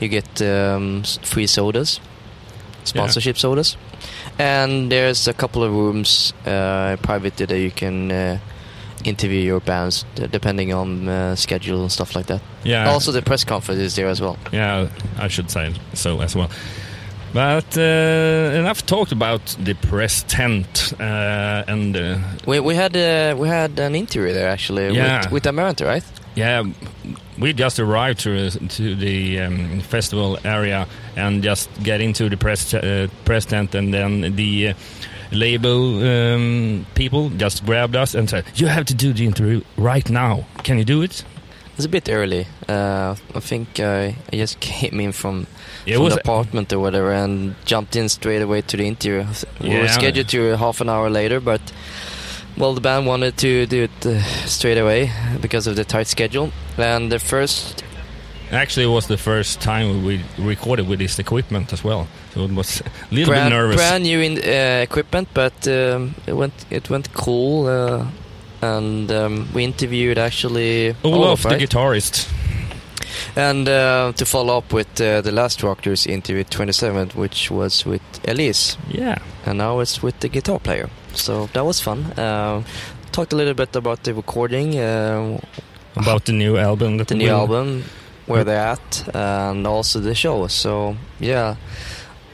you 0.00 0.08
get 0.08 0.40
um, 0.42 1.02
free 1.22 1.46
sodas, 1.48 2.00
sponsorship 2.84 3.36
sodas, 3.36 3.76
and 4.38 4.92
there's 4.92 5.26
a 5.28 5.32
couple 5.34 5.64
of 5.64 5.72
rooms 5.72 6.32
uh, 6.46 6.96
privately 7.02 7.46
that 7.46 7.58
you 7.58 7.70
can 7.72 8.10
uh, 8.12 8.38
interview 9.04 9.40
your 9.40 9.60
bands 9.60 10.04
depending 10.30 10.72
on 10.72 11.08
uh, 11.08 11.34
schedule 11.36 11.82
and 11.82 11.92
stuff 11.92 12.14
like 12.16 12.26
that. 12.26 12.40
Yeah. 12.64 12.88
Also, 12.92 13.12
the 13.12 13.22
press 13.22 13.44
conference 13.44 13.80
is 13.80 13.94
there 13.94 14.08
as 14.08 14.20
well. 14.20 14.36
Yeah, 14.52 14.88
I 15.18 15.28
should 15.28 15.50
say 15.50 15.72
so 15.94 16.20
as 16.20 16.34
well. 16.36 16.50
But 17.32 17.76
uh, 17.76 18.58
enough 18.60 18.86
talked 18.86 19.10
about 19.12 19.56
the 19.64 19.74
press 19.74 20.22
tent 20.28 20.92
uh, 21.00 21.64
and 21.66 21.96
uh, 21.96 22.18
We, 22.46 22.60
we 22.60 22.76
had 22.76 22.96
uh, 22.96 23.34
we 23.36 23.48
had 23.48 23.78
an 23.80 23.94
interview 23.94 24.32
there 24.32 24.48
actually 24.48 24.94
Yeah. 24.94 25.22
with, 25.24 25.32
with 25.32 25.44
Amaranthe, 25.44 25.84
right? 25.84 26.04
yeah, 26.36 26.64
we 27.38 27.52
just 27.52 27.78
arrived 27.80 28.18
to 28.20 28.50
to 28.50 28.94
the 28.96 29.40
um, 29.40 29.80
festival 29.80 30.36
area 30.44 30.86
and 31.16 31.44
just 31.44 31.68
get 31.82 32.00
into 32.00 32.28
the 32.28 32.36
press 32.36 32.74
uh, 32.74 33.06
press 33.24 33.44
tent 33.46 33.74
and 33.74 33.92
then 33.92 34.36
the 34.36 34.68
uh, 34.68 34.74
label 35.34 36.02
um, 36.04 36.86
people 36.94 37.30
just 37.30 37.64
grabbed 37.66 37.96
us 37.96 38.14
and 38.14 38.28
said, 38.28 38.44
"You 38.54 38.66
have 38.68 38.84
to 38.86 38.94
do 38.94 39.12
the 39.12 39.24
interview 39.26 39.62
right 39.76 40.08
now. 40.08 40.44
Can 40.62 40.78
you 40.78 40.84
do 40.84 41.02
it?" 41.02 41.24
It's 41.76 41.86
a 41.86 41.88
bit 41.88 42.08
early. 42.08 42.46
Uh, 42.68 43.16
I 43.34 43.40
think 43.40 43.80
I, 43.80 44.14
I 44.32 44.36
just 44.36 44.60
came 44.60 45.00
in 45.00 45.10
from, 45.12 45.48
It 45.86 45.94
from 45.94 46.04
was 46.04 46.14
the 46.14 46.20
apartment 46.20 46.72
or 46.72 46.78
whatever 46.78 47.12
and 47.12 47.56
jumped 47.64 47.96
in 47.96 48.08
straight 48.08 48.42
away 48.42 48.62
to 48.62 48.76
the 48.76 48.86
interview. 48.86 49.26
We 49.60 49.76
were 49.80 49.88
scheduled 49.88 50.28
to 50.28 50.56
half 50.56 50.80
an 50.80 50.88
hour 50.88 51.10
later, 51.10 51.40
but 51.40 51.60
well, 52.56 52.74
the 52.74 52.80
band 52.80 53.06
wanted 53.06 53.36
to 53.38 53.66
do 53.66 53.82
it 53.84 54.06
uh, 54.06 54.22
straight 54.46 54.78
away 54.78 55.10
because 55.40 55.66
of 55.66 55.74
the 55.74 55.84
tight 55.84 56.06
schedule. 56.06 56.52
And 56.78 57.10
the 57.10 57.18
first, 57.18 57.82
Actually, 58.52 58.84
it 58.84 58.90
was 58.94 59.08
the 59.08 59.16
first 59.18 59.60
time 59.60 60.04
we 60.04 60.22
recorded 60.38 60.86
with 60.86 61.00
this 61.00 61.18
equipment 61.18 61.72
as 61.72 61.82
well, 61.82 62.06
it 62.36 62.50
was 62.50 62.80
a 62.80 63.14
little 63.14 63.32
brand, 63.32 63.50
bit 63.50 63.56
nervous. 63.56 63.76
brand 63.76 64.02
new 64.04 64.20
in, 64.20 64.38
uh, 64.38 64.82
equipment, 64.82 65.28
but 65.34 65.66
um, 65.68 66.14
it 66.26 66.32
went 66.34 66.52
it 66.70 66.90
went 66.90 67.12
cool. 67.14 67.66
Uh, 67.66 68.06
and 68.62 69.10
um, 69.12 69.48
we 69.54 69.62
interviewed 69.64 70.16
actually 70.18 70.94
Olof, 71.04 71.42
the 71.42 71.48
right? 71.50 71.60
guitarist. 71.60 72.30
And 73.36 73.68
uh, 73.68 74.12
to 74.16 74.24
follow 74.24 74.58
up 74.58 74.72
with 74.72 75.00
uh, 75.00 75.20
the 75.20 75.32
last 75.32 75.62
Rockers 75.62 76.06
interview, 76.06 76.44
27th, 76.44 77.14
which 77.14 77.50
was 77.50 77.84
with 77.84 78.02
Elize, 78.22 78.76
Yeah. 78.88 79.16
and 79.44 79.58
now 79.58 79.80
it's 79.80 80.02
with 80.02 80.18
the 80.20 80.28
guitar 80.28 80.58
player. 80.60 80.88
So 81.14 81.46
that 81.52 81.64
was 81.64 81.80
fun. 81.80 82.04
Uh, 82.16 82.62
talked 83.12 83.32
a 83.32 83.36
little 83.36 83.54
bit 83.54 83.74
about 83.76 84.02
the 84.04 84.14
recording, 84.14 84.78
uh, 84.78 85.38
about 85.96 86.24
the 86.24 86.32
new 86.32 86.56
album. 86.56 86.98
That 86.98 87.08
the 87.08 87.14
new 87.16 87.28
album, 87.28 87.84
where 88.26 88.44
they're 88.44 88.56
at, 88.72 89.08
and 89.14 89.66
also 89.66 90.00
the 90.00 90.14
show. 90.14 90.46
So 90.48 90.96
yeah, 91.20 91.56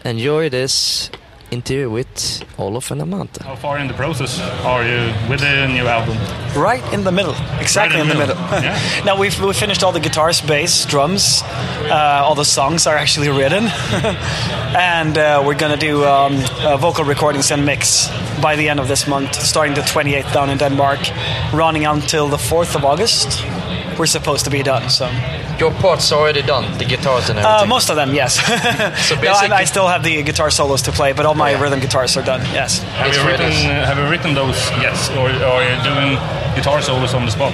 enjoy 0.05 0.49
this 0.49 1.11
interview 1.51 1.91
with 1.91 2.45
Olof 2.59 2.91
and 2.93 3.01
Amaranthe. 3.03 3.43
How 3.43 3.57
far 3.57 3.79
in 3.79 3.89
the 3.89 3.95
process 3.95 4.39
are 4.65 4.85
you 4.85 5.13
with 5.29 5.41
the 5.41 5.67
new 5.67 5.87
album? 5.89 6.17
Right 6.55 6.83
in 6.93 7.03
the 7.05 7.11
middle, 7.11 7.35
exactly 7.59 7.99
Right 8.01 8.03
in 8.03 8.09
the 8.09 8.15
middle. 8.15 8.37
Yeah. 8.63 8.79
now 9.05 9.17
we've 9.19 9.37
we 9.41 9.53
finished 9.53 9.83
all 9.83 9.93
the 9.93 10.01
guitars, 10.01 10.41
bass, 10.41 10.85
drums. 10.87 11.43
Uh, 11.91 12.23
all 12.25 12.35
the 12.37 12.45
songs 12.45 12.87
are 12.87 12.97
actually 12.97 13.29
written, 13.31 13.65
and 14.77 15.19
uh, 15.19 15.43
we're 15.45 15.59
gonna 15.59 15.77
do 15.77 16.05
um, 16.05 16.39
uh, 16.61 16.77
vocal 16.77 17.05
recordings 17.05 17.51
and 17.51 17.65
mix 17.67 18.09
by 18.41 18.55
the 18.57 18.69
end 18.69 18.79
of 18.81 18.87
this 18.87 19.07
month, 19.09 19.35
starting 19.35 19.75
the 19.75 19.83
28th 19.83 20.33
down 20.33 20.51
in 20.51 20.59
Denmark, 20.59 21.01
running 21.53 21.85
until 21.87 22.29
the 22.29 22.37
4th 22.39 22.77
of 22.77 22.85
August. 22.85 23.45
We're 24.01 24.07
supposed 24.07 24.45
to 24.47 24.51
be 24.51 24.63
done. 24.63 24.89
So 24.89 25.05
Your 25.59 25.73
part's 25.73 26.11
already 26.11 26.41
done, 26.41 26.65
the 26.79 26.87
guitars 26.87 27.29
and 27.29 27.39
uh, 27.39 27.43
everything. 27.47 27.69
most 27.69 27.91
of 27.91 27.97
them, 27.97 28.15
yes. 28.15 28.37
So 29.09 29.15
no, 29.15 29.21
I, 29.21 29.25
basically- 29.25 29.57
I 29.63 29.65
still 29.67 29.89
have 29.89 30.03
the 30.03 30.23
guitar 30.23 30.51
solos 30.51 30.81
to 30.83 30.91
play, 30.93 31.13
but 31.13 31.27
all 31.27 31.35
my 31.35 31.51
Yeah. 31.51 31.61
rhythm 31.63 31.81
guitars 31.81 32.17
are 32.17 32.23
done. 32.25 32.41
Yes. 32.55 32.79
Have 32.79 33.09
It's 33.09 33.19
you 33.19 33.25
written 33.29 33.47
uh, 33.53 33.85
Have 33.85 33.99
you 33.99 34.09
written 34.11 34.33
those 34.35 34.57
Yes, 34.81 35.11
or, 35.11 35.29
or 35.29 35.61
are 35.61 35.65
you 35.69 35.77
doing 35.85 36.19
guitar 36.57 36.81
solos 36.81 37.13
on 37.13 37.27
the 37.27 37.31
spot? 37.31 37.53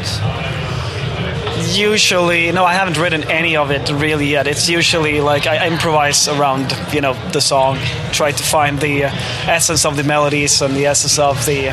Usually, 1.74 2.53
no, 2.53 2.64
I 2.64 2.74
haven't 2.74 2.97
written 2.99 3.24
any 3.24 3.57
of 3.57 3.70
it 3.72 3.90
really 3.90 4.26
yet. 4.26 4.47
It's 4.47 4.68
usually 4.68 5.20
like 5.20 5.47
I 5.49 5.66
improvise 5.66 6.28
around, 6.28 6.72
you 6.92 7.01
know, 7.01 7.14
the 7.32 7.40
song, 7.40 7.78
try 8.12 8.30
to 8.30 8.42
find 8.42 8.78
the 8.78 9.05
uh, 9.07 9.11
essence 9.49 9.84
of 9.84 9.97
the 9.97 10.05
melodies 10.05 10.62
and 10.62 10.76
the 10.76 10.86
essence 10.86 11.18
of 11.18 11.44
the 11.47 11.70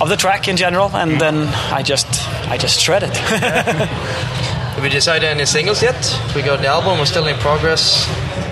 of 0.00 0.08
the 0.08 0.16
track 0.16 0.46
in 0.48 0.56
general, 0.56 0.90
and 0.94 1.20
then 1.20 1.48
I 1.72 1.82
just 1.82 2.06
I 2.48 2.56
just 2.56 2.80
shred 2.80 3.02
it. 3.02 3.16
Have 3.16 4.82
we 4.82 4.88
decided 4.88 5.24
any 5.28 5.46
singles 5.46 5.82
yet? 5.82 5.96
We 6.34 6.42
got 6.42 6.60
the 6.60 6.68
album, 6.68 6.98
we're 6.98 7.06
still 7.06 7.26
in 7.26 7.36
progress. 7.38 8.06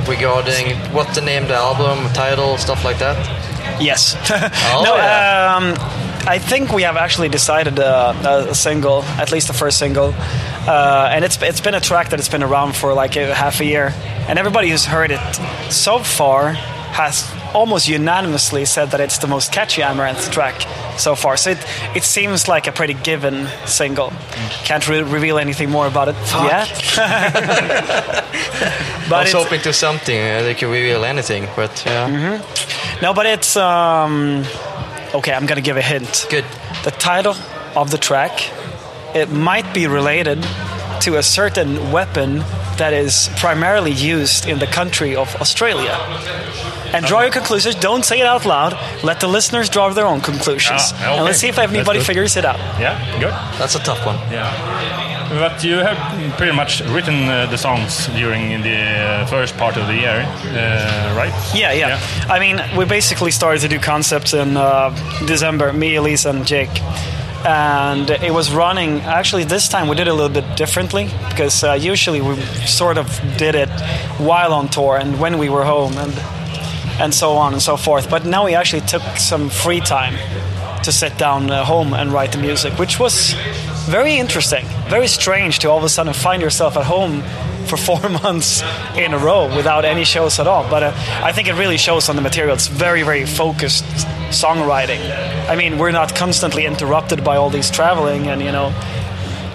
Regarding 0.09 0.76
what 0.92 1.14
the 1.14 1.20
name, 1.22 1.47
the 1.49 1.55
album, 1.55 2.12
title, 2.12 2.59
stuff 2.59 2.84
like 2.84 2.99
that. 2.99 3.16
yes. 3.80 4.14
Oh, 4.76 4.82
no, 4.84 4.97
yeah. 4.97 5.55
um, 5.57 5.74
I 6.26 6.38
think 6.38 6.72
we 6.72 6.82
have 6.82 6.97
actually 6.97 7.28
decided 7.30 7.78
uh, 7.78 8.47
a 8.51 8.55
single, 8.55 9.03
at 9.18 9.32
least 9.32 9.47
the 9.47 9.55
first 9.55 9.78
single, 9.78 10.14
uh, 10.66 11.09
and 11.11 11.24
it's 11.24 11.40
it's 11.42 11.61
been 11.61 11.74
a 11.74 11.80
track 11.80 12.11
that 12.11 12.18
has 12.18 12.28
been 12.28 12.42
around 12.42 12.74
for 12.76 12.92
like 12.95 13.16
a 13.16 13.34
half 13.34 13.61
a 13.61 13.64
year, 13.64 13.92
and 14.28 14.38
everybody 14.38 14.68
who's 14.70 14.84
heard 14.86 15.11
it 15.11 15.20
so 15.70 15.99
far 16.01 16.53
has 16.53 17.24
almost 17.55 17.88
unanimously 17.88 18.64
said 18.64 18.90
that 18.90 19.00
it's 19.00 19.18
the 19.18 19.26
most 19.26 19.52
catchy 19.52 19.82
Amaranthe 19.82 20.30
track 20.30 20.61
so 20.98 21.14
far. 21.14 21.36
So 21.36 21.50
it 21.50 21.59
it 21.94 22.02
seems 22.02 22.48
like 22.48 22.66
a 22.66 22.72
pretty 22.72 22.94
given 22.94 23.46
single. 23.66 24.12
Can't 24.64 24.86
re- 24.88 25.02
reveal 25.02 25.38
anything 25.38 25.70
more 25.70 25.86
about 25.86 26.09
it 26.09 26.16
yet. 26.32 26.98
I 28.24 28.24
but 29.09 29.24
was 29.24 29.34
it's, 29.34 29.42
hoping 29.42 29.61
to 29.62 29.72
something, 29.72 30.16
uh, 30.16 30.42
they 30.42 30.55
could 30.55 30.70
reveal 30.70 31.05
anything, 31.05 31.46
but 31.57 31.82
yeah. 31.86 32.42
no, 33.02 33.14
but 33.14 33.26
it's 33.26 33.57
um, 33.57 34.44
okay. 35.14 35.32
I'm 35.32 35.46
gonna 35.46 35.61
give 35.61 35.76
a 35.76 35.82
hint. 35.82 36.26
Good. 36.30 36.44
the 36.84 36.90
title 36.90 37.36
of 37.76 37.90
the 37.90 37.98
track 37.98 38.50
it 39.14 39.30
might 39.30 39.72
be 39.72 39.86
related 39.86 40.42
to 41.00 41.18
a 41.18 41.22
certain 41.22 41.92
weapon 41.92 42.38
that 42.78 42.92
is 42.92 43.30
primarily 43.36 43.92
used 43.92 44.48
in 44.48 44.59
the 44.59 44.66
country 44.66 45.14
of 45.14 45.32
Australia. 45.40 45.96
And 46.95 47.05
draw 47.05 47.22
your 47.22 47.32
conclusions. 47.32 47.74
Don't 47.74 48.05
say 48.05 48.20
it 48.20 48.26
out 48.26 48.45
loud. 48.47 48.72
Let 49.03 49.18
the 49.20 49.26
listeners 49.26 49.68
draw 49.68 49.88
their 49.92 50.07
own 50.07 50.20
conclusions. 50.20 50.80
Ah, 50.82 50.95
okay. 50.95 51.16
And 51.16 51.24
let's 51.24 51.38
see 51.38 51.49
if 51.49 51.59
anybody 51.59 52.01
figures 52.01 52.36
it 52.36 52.45
out. 52.45 52.59
Yeah, 52.80 52.97
good. 53.20 53.34
That's 53.59 53.74
a 53.74 53.80
tough 53.80 54.07
one. 54.07 54.16
Yeah. 54.30 54.49
But 55.30 55.64
you 55.64 55.78
have 55.78 55.99
pretty 56.36 56.53
much 56.55 56.80
written 56.82 57.28
uh, 57.28 57.47
the 57.51 57.57
songs 57.59 58.07
during 58.09 58.62
the 58.62 58.76
uh, 58.76 59.26
first 59.26 59.57
part 59.57 59.76
of 59.76 59.86
the 59.88 59.95
year, 59.95 60.22
uh, 60.22 61.16
right? 61.16 61.32
Yeah, 61.55 61.72
yeah, 61.72 61.99
I 62.28 62.38
mean, 62.38 62.61
we 62.76 62.84
basically 62.84 63.30
started 63.32 63.61
to 63.62 63.68
do 63.68 63.78
concepts 63.80 64.32
in 64.34 64.57
uh, 64.57 64.90
December, 65.26 65.72
me, 65.72 65.95
Elize, 65.95 66.26
and 66.28 66.47
Jake. 66.47 66.70
and 67.45 68.11
it 68.11 68.32
was 68.32 68.53
running. 68.53 69.01
Actually, 69.01 69.45
this 69.45 69.68
time 69.68 69.88
we 69.88 69.97
did 69.97 70.07
it 70.07 70.11
a 70.11 70.14
little 70.14 70.28
bit 70.42 70.57
differently 70.57 71.09
because 71.28 71.64
uh, 71.64 71.72
usually 71.72 72.20
we 72.20 72.36
sort 72.66 72.97
of 72.99 73.07
did 73.36 73.55
it 73.55 73.70
while 74.18 74.53
on 74.53 74.68
tour 74.68 74.97
and 74.97 75.18
when 75.20 75.38
we 75.38 75.49
were 75.49 75.64
home 75.64 75.97
and 75.99 76.12
and 77.01 77.14
so 77.14 77.32
on 77.32 77.53
and 77.53 77.62
so 77.62 77.76
forth. 77.76 78.09
But 78.11 78.24
now 78.24 78.45
we 78.45 78.55
actually 78.55 78.82
took 78.82 79.03
some 79.16 79.51
free 79.51 79.80
time 79.80 80.14
to 80.84 80.92
sit 80.92 81.16
down 81.18 81.51
uh, 81.51 81.64
home 81.64 81.95
and 81.95 82.12
write 82.12 82.32
the 82.32 82.38
music, 82.38 82.78
which 82.78 83.01
was 83.01 83.34
very 83.86 84.16
interesting, 84.16 84.64
very 84.88 85.09
strange 85.09 85.59
to 85.61 85.70
all 85.70 85.78
of 85.78 85.84
a 85.84 85.88
sudden 85.88 86.12
find 86.12 86.42
yourself 86.42 86.76
at 86.76 86.84
home 86.84 87.22
for 87.66 87.76
four 88.01 88.09
months 88.09 88.62
in 88.97 89.14
a 89.14 89.18
row 89.18 89.55
without 89.57 89.84
any 89.84 90.05
shows 90.05 90.38
at 90.38 90.47
all. 90.47 90.68
But 90.68 90.82
uh, 90.82 90.92
I 91.22 91.32
think 91.32 91.49
it 91.49 91.55
really 91.55 91.78
shows 91.78 92.09
on 92.09 92.16
the 92.16 92.22
material. 92.22 92.55
It's 92.55 92.68
very, 92.68 93.03
very 93.03 93.24
focused 93.24 93.84
songwriting. 94.30 95.01
I 95.49 95.57
mean, 95.57 95.78
we're 95.78 95.92
not 95.92 96.14
constantly 96.14 96.66
interrupted 96.66 97.24
by 97.24 97.36
all 97.36 97.51
these 97.51 97.70
traveling 97.70 98.28
and, 98.28 98.42
you 98.42 98.53
know, 98.53 98.72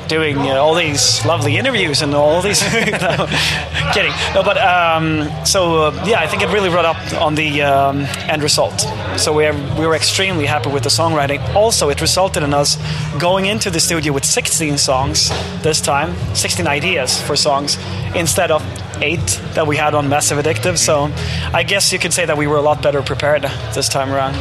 doing 0.10 0.38
uh, 0.40 0.56
all 0.56 0.76
these 0.76 1.24
lovely 1.26 1.56
interviews 1.56 2.02
and 2.02 2.14
all 2.14 2.42
these. 2.42 2.62
no, 2.74 3.28
kidding. 3.94 4.12
No, 4.34 4.44
but 4.44 4.58
um, 4.58 5.30
so 5.46 5.84
uh, 5.84 6.04
yeah, 6.06 6.20
I 6.20 6.28
think 6.28 6.42
it 6.42 6.50
really 6.50 6.70
brought 6.70 6.86
up 6.86 7.22
on 7.22 7.36
the 7.36 7.62
um, 7.62 8.02
end 8.28 8.44
result. 8.44 8.82
So 9.18 9.32
we, 9.32 9.46
are, 9.46 9.54
we 9.80 9.86
were 9.88 9.96
extremely 9.96 10.46
happy 10.46 10.70
with 10.70 10.84
the 10.84 10.90
songwriting. 10.90 11.40
Also, 11.56 11.90
it 11.90 12.02
resulted 12.02 12.44
in 12.44 12.54
us 12.54 12.78
going 13.20 13.46
into 13.46 13.70
the 13.70 13.80
studio 13.80 14.12
with 14.12 14.26
16 14.26 14.78
songs 14.78 15.30
this 15.62 15.80
time, 15.80 16.16
16 16.36 16.68
ideas 16.68 17.22
for 17.22 17.36
songs 17.36 17.78
instead 18.16 18.52
of 18.52 18.62
eight 19.02 19.40
that 19.54 19.66
we 19.66 19.78
had 19.78 19.94
on 19.94 20.10
Massive 20.10 20.38
Addictive. 20.40 20.78
So 20.78 21.12
I 21.54 21.64
guess 21.64 21.94
you 21.94 22.00
could 22.00 22.14
say 22.14 22.26
that 22.26 22.38
we 22.38 22.48
were 22.48 22.58
a 22.58 22.62
lot 22.62 22.82
better 22.82 23.02
prepared 23.02 23.44
this 23.74 23.88
time 23.88 24.12
around. 24.12 24.36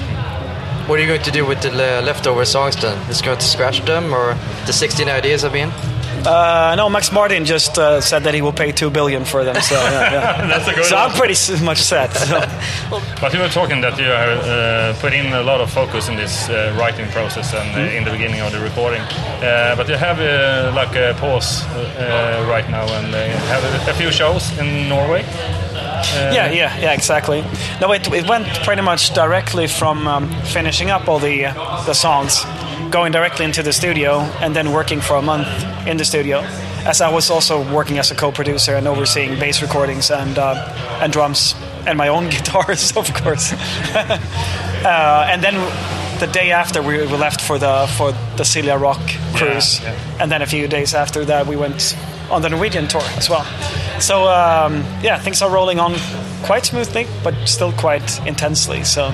What 0.89 0.99
are 0.99 1.03
you 1.03 1.09
going 1.09 1.23
to 1.23 1.31
do 1.31 1.45
with 1.45 1.61
the 1.61 1.71
le- 1.71 2.01
leftover 2.03 2.45
songs 2.47 2.75
then? 2.77 2.97
Is 3.11 3.21
going 3.21 3.39
to 3.39 3.45
scratch 3.45 3.85
them 3.85 4.13
or 4.15 4.35
the 4.67 4.73
16 4.73 5.09
ideas 5.09 5.45
I 5.45 5.53
mean? 5.53 5.71
Uh, 6.27 6.75
no, 6.77 6.89
Max 6.89 7.13
Martin 7.13 7.45
just 7.45 7.79
uh, 7.79 8.01
said 8.01 8.25
that 8.25 8.35
he 8.35 8.43
will 8.43 8.53
pay 8.53 8.73
two 8.73 8.91
billion 8.91 9.25
for 9.25 9.45
them. 9.45 9.55
So, 9.61 9.75
yeah, 9.77 10.13
yeah. 10.13 10.47
That's 10.49 10.67
a 10.67 10.75
good 10.75 10.85
so 10.87 10.97
I'm 10.97 11.13
pretty 11.13 11.63
much 11.65 11.79
set. 11.83 12.11
So. 12.13 12.41
But 13.21 13.33
you 13.35 13.41
were 13.41 13.49
talking 13.49 13.81
that 13.83 13.99
you 13.99 14.07
have 14.07 14.45
uh, 14.45 15.01
put 15.01 15.13
in 15.13 15.33
a 15.33 15.43
lot 15.43 15.61
of 15.61 15.71
focus 15.71 16.09
in 16.09 16.17
this 16.17 16.49
uh, 16.49 16.75
writing 16.79 17.07
process 17.11 17.53
and 17.55 17.69
Mm-hmm. 17.69 17.95
uh, 17.95 17.99
in 17.99 18.05
the 18.05 18.11
beginning 18.11 18.41
of 18.41 18.51
the 18.53 18.59
recording. 18.61 19.03
Uh, 19.03 19.75
but 19.77 19.89
you 19.89 19.97
have 19.97 20.19
uh, 20.21 20.73
like 20.75 20.97
a 20.97 21.15
pause 21.21 21.63
uh, 21.67 22.47
right 22.49 22.69
now 22.71 22.87
and 22.99 23.15
uh, 23.15 23.21
have 23.53 23.63
a, 23.65 23.91
a 23.91 23.95
few 23.95 24.11
shows 24.11 24.51
in 24.59 24.89
Norway. 24.89 25.23
Yeah, 26.15 26.51
yeah, 26.51 26.79
yeah, 26.79 26.93
exactly. 26.93 27.43
No, 27.81 27.93
it, 27.93 28.07
it 28.13 28.29
went 28.29 28.47
pretty 28.65 28.83
much 28.83 29.15
directly 29.15 29.67
from 29.67 30.07
um, 30.07 30.29
finishing 30.45 30.91
up 30.91 31.09
all 31.09 31.19
the 31.19 31.47
uh, 31.47 31.85
the 31.85 31.95
songs, 31.95 32.45
going 32.91 33.13
directly 33.13 33.45
into 33.45 33.63
the 33.63 33.73
studio, 33.73 34.21
and 34.41 34.55
then 34.55 34.73
working 34.73 35.01
for 35.01 35.17
a 35.17 35.23
month 35.23 35.49
in 35.87 35.97
the 35.97 36.05
studio. 36.05 36.39
As 36.87 37.01
I 37.01 37.11
was 37.11 37.31
also 37.31 37.61
working 37.75 37.99
as 37.99 38.11
a 38.11 38.15
co-producer 38.15 38.75
and 38.77 38.87
overseeing 38.87 39.39
bass 39.39 39.61
recordings 39.63 40.11
and 40.11 40.39
uh, 40.39 40.55
and 41.03 41.13
drums 41.13 41.55
and 41.87 41.99
my 41.99 42.09
own 42.09 42.29
guitars, 42.31 42.97
of 42.97 43.13
course. 43.15 43.53
uh, 43.95 45.27
and 45.31 45.43
then 45.43 45.55
the 46.21 46.27
day 46.27 46.51
after 46.51 46.83
we, 46.83 46.99
we 46.99 47.17
left 47.17 47.41
for 47.41 47.59
the 47.59 47.87
for 47.97 48.13
the 48.37 48.45
Celia 48.45 48.77
Rock 48.77 49.01
cruise, 49.35 49.81
yeah. 49.81 49.97
and 50.21 50.31
then 50.31 50.43
a 50.43 50.47
few 50.47 50.69
days 50.69 50.95
after 50.95 51.25
that 51.25 51.47
we 51.47 51.57
went 51.57 51.97
on 52.31 52.43
the 52.43 52.49
Norwegian 52.49 52.89
tour 52.89 53.03
as 53.17 53.31
well. 53.31 53.47
So 54.01 54.29
um, 54.29 54.85
yeah, 55.03 55.19
things 55.19 55.43
are 55.43 55.51
rolling 55.51 55.81
on 55.81 55.95
quite 56.43 56.65
smoothly, 56.67 57.07
but 57.25 57.35
still 57.47 57.73
quite 57.73 58.25
intensely. 58.27 58.85
So, 58.85 59.13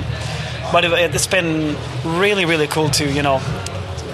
but 0.73 0.85
it, 0.85 1.15
it's 1.15 1.27
been 1.27 1.77
really 2.05 2.45
really 2.45 2.67
cool 2.67 2.91
to 2.91 3.05
you 3.11 3.23
know 3.23 3.41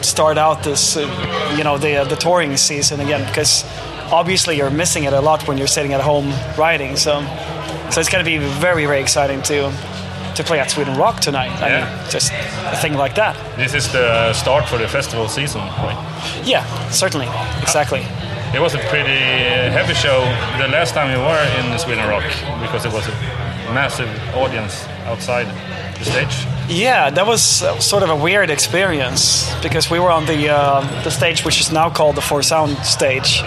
start 0.03 0.39
out 0.39 0.63
this 0.63 0.97
uh, 0.97 1.55
you 1.57 1.65
know 1.65 1.77
the 1.79 1.97
uh, 1.97 2.05
the 2.05 2.17
touring 2.17 2.57
season 2.57 3.01
again 3.01 3.27
because 3.27 3.65
obviously 4.13 4.57
you're 4.57 4.71
missing 4.71 5.05
it 5.05 5.13
a 5.13 5.21
lot 5.21 5.47
when 5.49 5.59
you're 5.59 5.67
sitting 5.67 5.93
at 5.93 6.01
home 6.01 6.33
writing. 6.57 6.97
So 6.97 7.21
so 7.91 8.01
it's 8.01 8.09
going 8.09 8.25
to 8.25 8.31
be 8.31 8.39
very 8.39 8.87
very 8.87 9.01
exciting 9.01 9.43
to 9.43 9.73
to 10.37 10.45
play 10.45 10.61
at 10.61 10.71
Sweden 10.71 10.97
Rock 10.97 11.21
tonight. 11.21 11.51
I 11.61 11.69
Yeah. 11.69 11.85
mean, 12.03 12.11
just 12.11 12.33
a 12.33 12.77
thing 12.77 12.95
like 12.95 13.17
that. 13.17 13.35
This 13.57 13.75
is 13.75 13.91
the 13.93 14.33
start 14.33 14.69
for 14.69 14.79
the 14.79 14.87
festival 14.87 15.29
season. 15.29 15.61
Right? 15.61 15.99
Yeah, 16.45 16.65
certainly, 16.91 17.27
exactly. 17.61 18.07
It 18.53 18.61
was 18.61 18.75
a 18.75 18.79
pretty 18.89 19.21
heavy 19.71 19.95
show 19.95 20.21
the 20.59 20.67
last 20.67 20.93
time 20.93 21.17
we 21.17 21.23
were 21.23 21.45
in 21.59 21.79
Sweden 21.79 22.09
Rock 22.09 22.25
because 22.61 22.85
it 22.85 22.93
was 22.93 23.07
a 23.07 23.13
massive 23.73 24.11
audience 24.35 24.87
outside 25.07 25.47
the 25.99 26.05
stage. 26.05 26.47
Yeah, 26.69 27.11
that 27.11 27.27
was 27.27 27.63
uh, 27.63 27.79
sort 27.79 28.03
of 28.03 28.11
a 28.11 28.17
weird 28.17 28.51
experience 28.51 29.49
because 29.63 29.89
we 29.89 30.01
were 30.01 30.11
on 30.11 30.27
the 30.27 30.49
uh, 30.49 30.81
the 31.05 31.11
stage 31.11 31.45
which 31.45 31.61
is 31.61 31.71
now 31.71 31.91
called 31.91 32.17
the 32.17 32.21
Four 32.21 32.43
Sound 32.43 32.77
stage, 32.79 33.43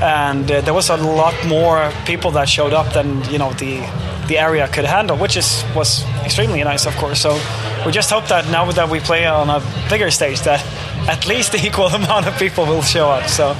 and 0.00 0.50
uh, 0.50 0.62
there 0.62 0.74
was 0.74 0.88
a 0.88 0.96
lot 0.96 1.34
more 1.46 1.92
people 2.06 2.30
that 2.30 2.48
showed 2.48 2.72
up 2.72 2.92
than 2.94 3.22
you 3.30 3.38
know 3.38 3.52
the 3.52 3.80
the 4.28 4.38
area 4.38 4.66
could 4.68 4.86
handle, 4.86 5.16
which 5.18 5.36
is 5.36 5.62
was 5.74 6.04
extremely 6.24 6.64
nice, 6.64 6.86
of 6.86 6.96
course. 6.96 7.20
So 7.20 7.38
we 7.84 7.92
just 7.92 8.10
hope 8.10 8.28
that 8.28 8.48
now 8.50 8.70
that 8.72 8.88
we 8.88 9.00
play 9.00 9.26
on 9.26 9.50
a 9.50 9.60
bigger 9.90 10.10
stage, 10.10 10.40
that 10.42 10.60
at 11.06 11.26
least 11.26 11.52
the 11.52 11.58
equal 11.66 11.86
amount 11.86 12.26
of 12.26 12.36
people 12.38 12.64
will 12.66 12.82
show 12.82 13.08
up. 13.10 13.28
So 13.28 13.54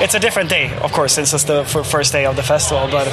it's 0.00 0.14
a 0.14 0.20
different 0.20 0.50
day, 0.50 0.74
of 0.78 0.92
course, 0.92 1.14
since 1.14 1.32
it's 1.32 1.44
the 1.44 1.64
first 1.64 2.12
day 2.12 2.26
of 2.26 2.36
the 2.36 2.42
festival, 2.42 2.88
but. 2.90 3.06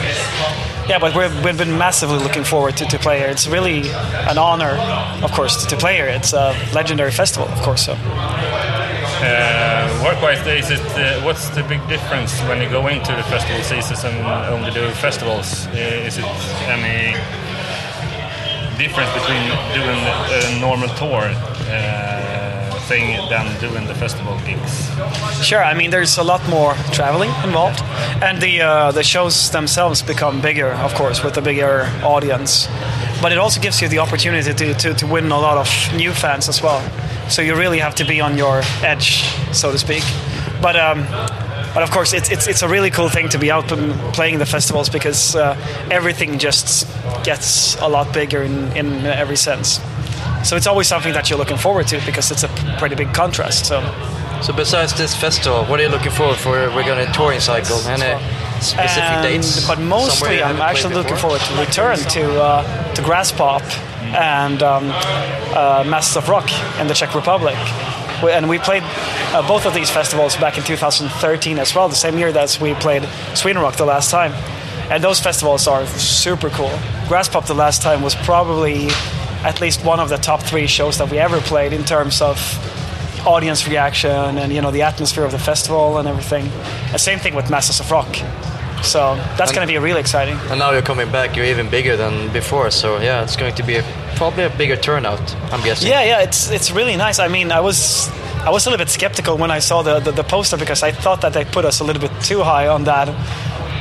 Yeah, 0.89 0.97
but 0.97 1.15
we've, 1.15 1.45
we've 1.45 1.55
been 1.57 1.77
massively 1.77 2.17
looking 2.17 2.43
forward 2.43 2.75
to, 2.77 2.85
to 2.85 2.97
play 2.97 3.19
here. 3.19 3.27
It's 3.27 3.45
really 3.47 3.87
an 4.27 4.39
honor, 4.39 4.71
of 5.23 5.31
course, 5.33 5.61
to, 5.61 5.67
to 5.67 5.77
play 5.77 5.95
here. 5.97 6.07
It's 6.07 6.33
a 6.33 6.55
legendary 6.73 7.11
festival, 7.11 7.47
of 7.47 7.61
course. 7.61 7.85
So 7.85 7.93
Uh, 9.21 10.01
work-wise, 10.03 10.39
is 10.47 10.71
it 10.71 10.79
uh, 10.97 11.21
what's 11.25 11.49
the 11.49 11.61
big 11.63 11.81
difference 11.87 12.39
when 12.47 12.61
you 12.61 12.69
go 12.69 12.87
into 12.87 13.11
the 13.15 13.23
festival 13.23 13.61
season 13.61 14.15
and 14.15 14.25
only 14.55 14.71
do 14.71 14.89
festivals? 14.91 15.67
Uh, 15.67 16.07
is 16.07 16.17
it 16.17 16.25
any 16.71 17.13
difference 18.77 19.11
between 19.13 19.43
doing 19.75 19.99
a 20.39 20.59
normal 20.59 20.87
tour 20.95 21.25
uh, 21.67 22.38
thing 22.89 23.29
than 23.29 23.45
doing 23.61 23.85
the 23.85 23.93
festival 23.93 24.35
gigs? 24.45 24.89
sure, 25.45 25.63
I 25.63 25.73
mean, 25.75 25.91
there's 25.91 26.17
a 26.17 26.23
lot 26.23 26.41
more 26.49 26.73
traveling 26.91 27.29
involved, 27.43 27.81
and 28.23 28.41
the 28.41 28.61
uh, 28.61 28.91
the 28.91 29.03
shows 29.03 29.51
themselves 29.51 30.01
become 30.01 30.41
bigger, 30.41 30.71
of 30.85 30.93
course, 30.95 31.23
with 31.23 31.37
a 31.37 31.41
bigger 31.41 31.87
audience. 32.03 32.67
But 33.21 33.31
it 33.31 33.37
also 33.37 33.61
gives 33.61 33.81
you 33.81 33.89
the 33.89 33.99
opportunity 33.99 34.53
to, 34.53 34.73
to, 34.73 34.93
to 34.93 35.05
win 35.05 35.31
a 35.31 35.39
lot 35.39 35.57
of 35.57 35.69
new 35.95 36.11
fans 36.13 36.49
as 36.49 36.63
well. 36.63 36.81
So 37.29 37.41
you 37.41 37.55
really 37.55 37.79
have 37.79 37.95
to 37.95 38.05
be 38.05 38.21
on 38.21 38.37
your 38.37 38.61
edge, 38.81 39.23
so 39.53 39.71
to 39.71 39.77
speak. 39.77 40.03
But 40.61 40.75
um, 40.75 41.05
but 41.73 41.83
of 41.83 41.91
course, 41.91 42.13
it's, 42.13 42.31
it's 42.31 42.47
it's 42.47 42.63
a 42.63 42.67
really 42.67 42.89
cool 42.89 43.09
thing 43.09 43.29
to 43.29 43.37
be 43.37 43.51
out 43.51 43.67
playing 44.13 44.39
the 44.39 44.45
festivals 44.45 44.89
because 44.89 45.35
uh, 45.35 45.55
everything 45.91 46.39
just 46.39 46.87
gets 47.23 47.75
a 47.81 47.87
lot 47.87 48.13
bigger 48.13 48.41
in, 48.41 48.71
in 48.75 49.05
every 49.05 49.37
sense. 49.37 49.79
So 50.43 50.55
it's 50.55 50.67
always 50.67 50.87
something 50.87 51.13
that 51.13 51.29
you're 51.29 51.39
looking 51.39 51.57
forward 51.57 51.87
to 51.87 51.99
because 52.05 52.31
it's 52.31 52.43
a 52.43 52.47
pretty 52.79 52.95
big 52.95 53.13
contrast. 53.13 53.65
So. 53.65 53.81
So 54.41 54.53
besides 54.53 54.93
this 54.97 55.13
festival, 55.15 55.65
what 55.65 55.79
are 55.79 55.83
you 55.83 55.89
looking 55.89 56.11
forward 56.11 56.37
for? 56.37 56.51
We're 56.51 56.85
going 56.85 57.05
to 57.05 57.11
touring 57.11 57.41
cycle. 57.41 57.77
Any 57.87 58.17
specific 58.61 59.03
And- 59.03 59.23
dates? 59.23 59.67
But 59.67 59.79
mostly, 59.79 60.41
I'm 60.41 60.61
actually 60.61 60.93
looking 60.95 61.17
forward 61.17 61.41
to 61.41 61.53
return 61.59 61.97
to 61.97 62.41
uh, 62.41 62.93
to 62.93 63.01
Graspop 63.01 63.61
and 64.15 64.63
um, 64.63 64.85
uh, 65.53 65.83
Masters 65.85 66.17
of 66.23 66.29
Rock 66.29 66.49
in 66.79 66.87
the 66.87 66.93
Czech 66.93 67.13
Republic. 67.15 67.57
We- 68.23 68.31
And 68.31 68.47
we 68.49 68.59
played 68.59 68.83
uh, 69.33 69.45
both 69.47 69.65
of 69.65 69.73
these 69.73 69.89
festivals 69.89 70.37
back 70.37 70.57
in 70.57 70.63
2013 70.63 71.59
as 71.59 71.75
well, 71.75 71.89
the 71.89 71.95
same 71.95 72.17
year 72.17 72.31
that 72.31 72.57
we 72.61 72.73
played 72.75 73.03
Sweden 73.35 73.61
Rock 73.61 73.75
the 73.75 73.85
last 73.85 74.09
time. 74.09 74.31
And 74.89 75.03
those 75.03 75.19
festivals 75.19 75.67
are 75.67 75.85
super 75.97 76.49
cool. 76.49 76.71
Graspop 77.09 77.45
the 77.45 77.53
last 77.53 77.81
time 77.81 78.01
was 78.01 78.15
probably 78.15 78.87
at 79.43 79.61
least 79.61 79.85
one 79.85 79.99
of 79.99 80.09
the 80.09 80.17
top 80.17 80.41
three 80.41 80.67
shows 80.67 80.97
that 80.97 81.09
we 81.09 81.17
ever 81.17 81.39
played 81.41 81.73
in 81.73 81.83
terms 81.83 82.21
of 82.21 82.37
audience 83.25 83.67
reaction 83.67 84.37
and 84.37 84.53
you 84.53 84.61
know 84.61 84.71
the 84.71 84.81
atmosphere 84.81 85.25
of 85.25 85.31
the 85.31 85.39
festival 85.39 85.97
and 85.97 86.07
everything. 86.07 86.45
And 86.91 86.99
same 86.99 87.19
thing 87.19 87.35
with 87.35 87.49
Masters 87.49 87.79
of 87.79 87.91
Rock. 87.91 88.15
So 88.83 89.15
that's 89.37 89.51
going 89.51 89.67
to 89.67 89.71
be 89.71 89.77
really 89.77 89.99
exciting. 89.99 90.35
And 90.49 90.59
now 90.59 90.71
you're 90.71 90.81
coming 90.81 91.11
back. 91.11 91.35
You're 91.35 91.45
even 91.45 91.69
bigger 91.69 91.97
than 91.97 92.31
before. 92.31 92.71
So 92.71 92.99
yeah, 92.99 93.23
it's 93.23 93.35
going 93.35 93.53
to 93.55 93.63
be 93.63 93.75
a, 93.75 93.83
probably 94.15 94.43
a 94.43 94.49
bigger 94.49 94.77
turnout. 94.77 95.35
I'm 95.51 95.61
guessing. 95.63 95.89
Yeah, 95.89 96.03
yeah, 96.03 96.21
it's 96.21 96.49
it's 96.49 96.71
really 96.71 96.95
nice. 96.95 97.19
I 97.19 97.27
mean, 97.27 97.51
I 97.51 97.59
was 97.59 98.09
I 98.45 98.49
was 98.51 98.65
a 98.65 98.69
little 98.69 98.83
bit 98.83 98.89
skeptical 98.89 99.37
when 99.37 99.51
I 99.51 99.59
saw 99.59 99.81
the 99.81 99.99
the, 99.99 100.11
the 100.11 100.23
poster 100.23 100.57
because 100.57 100.81
I 100.81 100.91
thought 100.91 101.21
that 101.21 101.33
they 101.33 101.45
put 101.45 101.65
us 101.65 101.81
a 101.81 101.83
little 101.83 102.01
bit 102.01 102.11
too 102.21 102.41
high 102.41 102.67
on 102.67 102.85
that. 102.85 103.09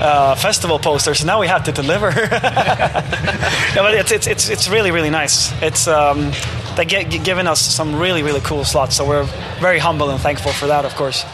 Uh, 0.01 0.35
festival 0.37 0.79
poster, 0.79 1.13
so 1.13 1.27
now 1.27 1.41
we 1.41 1.49
have 1.49 1.65
to 1.65 1.73
deliver. 1.73 2.11
no, 3.75 3.83
but 3.83 3.95
it's, 3.95 4.13
it's 4.13 4.27
it's 4.29 4.49
it's 4.49 4.69
really 4.69 4.93
really 4.93 5.11
nice. 5.11 5.51
It's 5.61 5.89
um, 5.89 6.31
they 6.77 6.85
get 6.85 7.25
given 7.25 7.49
us 7.49 7.61
some 7.61 7.97
really 7.97 8.23
really 8.23 8.41
cool 8.41 8.65
slots, 8.65 8.97
so 8.97 9.05
we're 9.05 9.27
very 9.61 9.81
humble 9.81 10.11
and 10.11 10.21
thankful 10.21 10.53
for 10.53 10.69
that, 10.69 10.85
of 10.85 10.95
course. 10.95 11.25